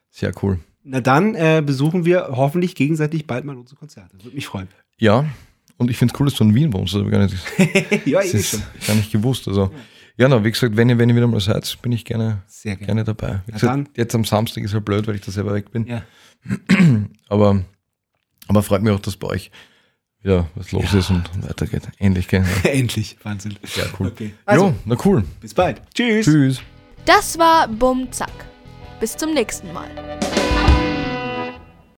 Sehr 0.09 0.31
cool. 0.41 0.59
Na 0.83 0.99
dann 0.99 1.35
äh, 1.35 1.61
besuchen 1.63 2.05
wir 2.05 2.29
hoffentlich 2.31 2.73
gegenseitig 2.73 3.27
bald 3.27 3.45
mal 3.45 3.55
unsere 3.55 3.77
Konzerte. 3.77 4.17
Würde 4.23 4.35
mich 4.35 4.47
freuen. 4.47 4.67
Ja, 4.97 5.25
und 5.77 5.91
ich 5.91 5.97
finde 5.97 6.13
es 6.13 6.19
cool, 6.19 6.25
dass 6.27 6.35
du 6.35 6.43
in 6.43 6.55
Wien 6.55 6.73
wohnst. 6.73 6.93
Das 6.95 7.01
habe 7.01 7.09
ich 7.09 7.11
gar 7.11 7.23
nicht, 7.23 8.05
ja, 8.07 8.19
das 8.19 8.33
eh 8.33 8.37
ist 8.37 8.49
schon. 8.49 8.63
gar 8.87 8.95
nicht 8.95 9.11
gewusst. 9.11 9.47
Also, 9.47 9.69
ja, 10.17 10.27
na, 10.27 10.43
wie 10.43 10.49
gesagt, 10.51 10.75
wenn 10.75 10.89
ihr, 10.89 10.97
wenn 10.97 11.09
ihr 11.09 11.15
wieder 11.15 11.27
mal 11.27 11.39
seid, 11.39 11.77
bin 11.83 11.91
ich 11.91 12.03
gerne, 12.03 12.41
Sehr 12.47 12.75
gerne. 12.77 12.85
gerne 12.87 13.03
dabei. 13.03 13.41
Gesagt, 13.45 13.63
dann. 13.63 13.89
jetzt 13.95 14.15
am 14.15 14.23
Samstag 14.25 14.63
ist 14.63 14.73
halt 14.73 14.85
blöd, 14.85 15.05
weil 15.07 15.15
ich 15.15 15.21
da 15.21 15.31
selber 15.31 15.53
weg 15.53 15.71
bin. 15.71 15.85
Ja. 15.85 16.01
Aber, 17.29 17.61
aber 18.47 18.61
freut 18.63 18.81
mich 18.83 18.93
auch, 18.93 18.99
dass 18.99 19.17
bei 19.17 19.27
euch 19.27 19.49
wieder 20.21 20.47
was 20.55 20.71
los 20.71 20.91
Ja. 20.93 20.99
ist 20.99 21.09
und 21.09 21.23
weitergeht. 21.47 21.83
Ähnlich, 21.99 22.27
gell? 22.27 22.45
Endlich. 22.63 23.17
Wahnsinn. 23.23 23.57
Sehr 23.63 23.87
cool. 23.99 24.07
Okay. 24.07 24.33
Also, 24.45 24.67
jo, 24.67 24.75
na 24.85 24.95
cool. 25.05 25.23
bis 25.41 25.53
bald. 25.53 25.81
Tschüss. 25.93 26.25
Tschüss. 26.25 26.61
Das 27.05 27.37
war 27.39 27.67
Bumm 27.67 28.11
Zack. 28.11 28.31
Bis 28.99 29.15
zum 29.17 29.33
nächsten 29.33 29.71
Mal. 29.73 29.89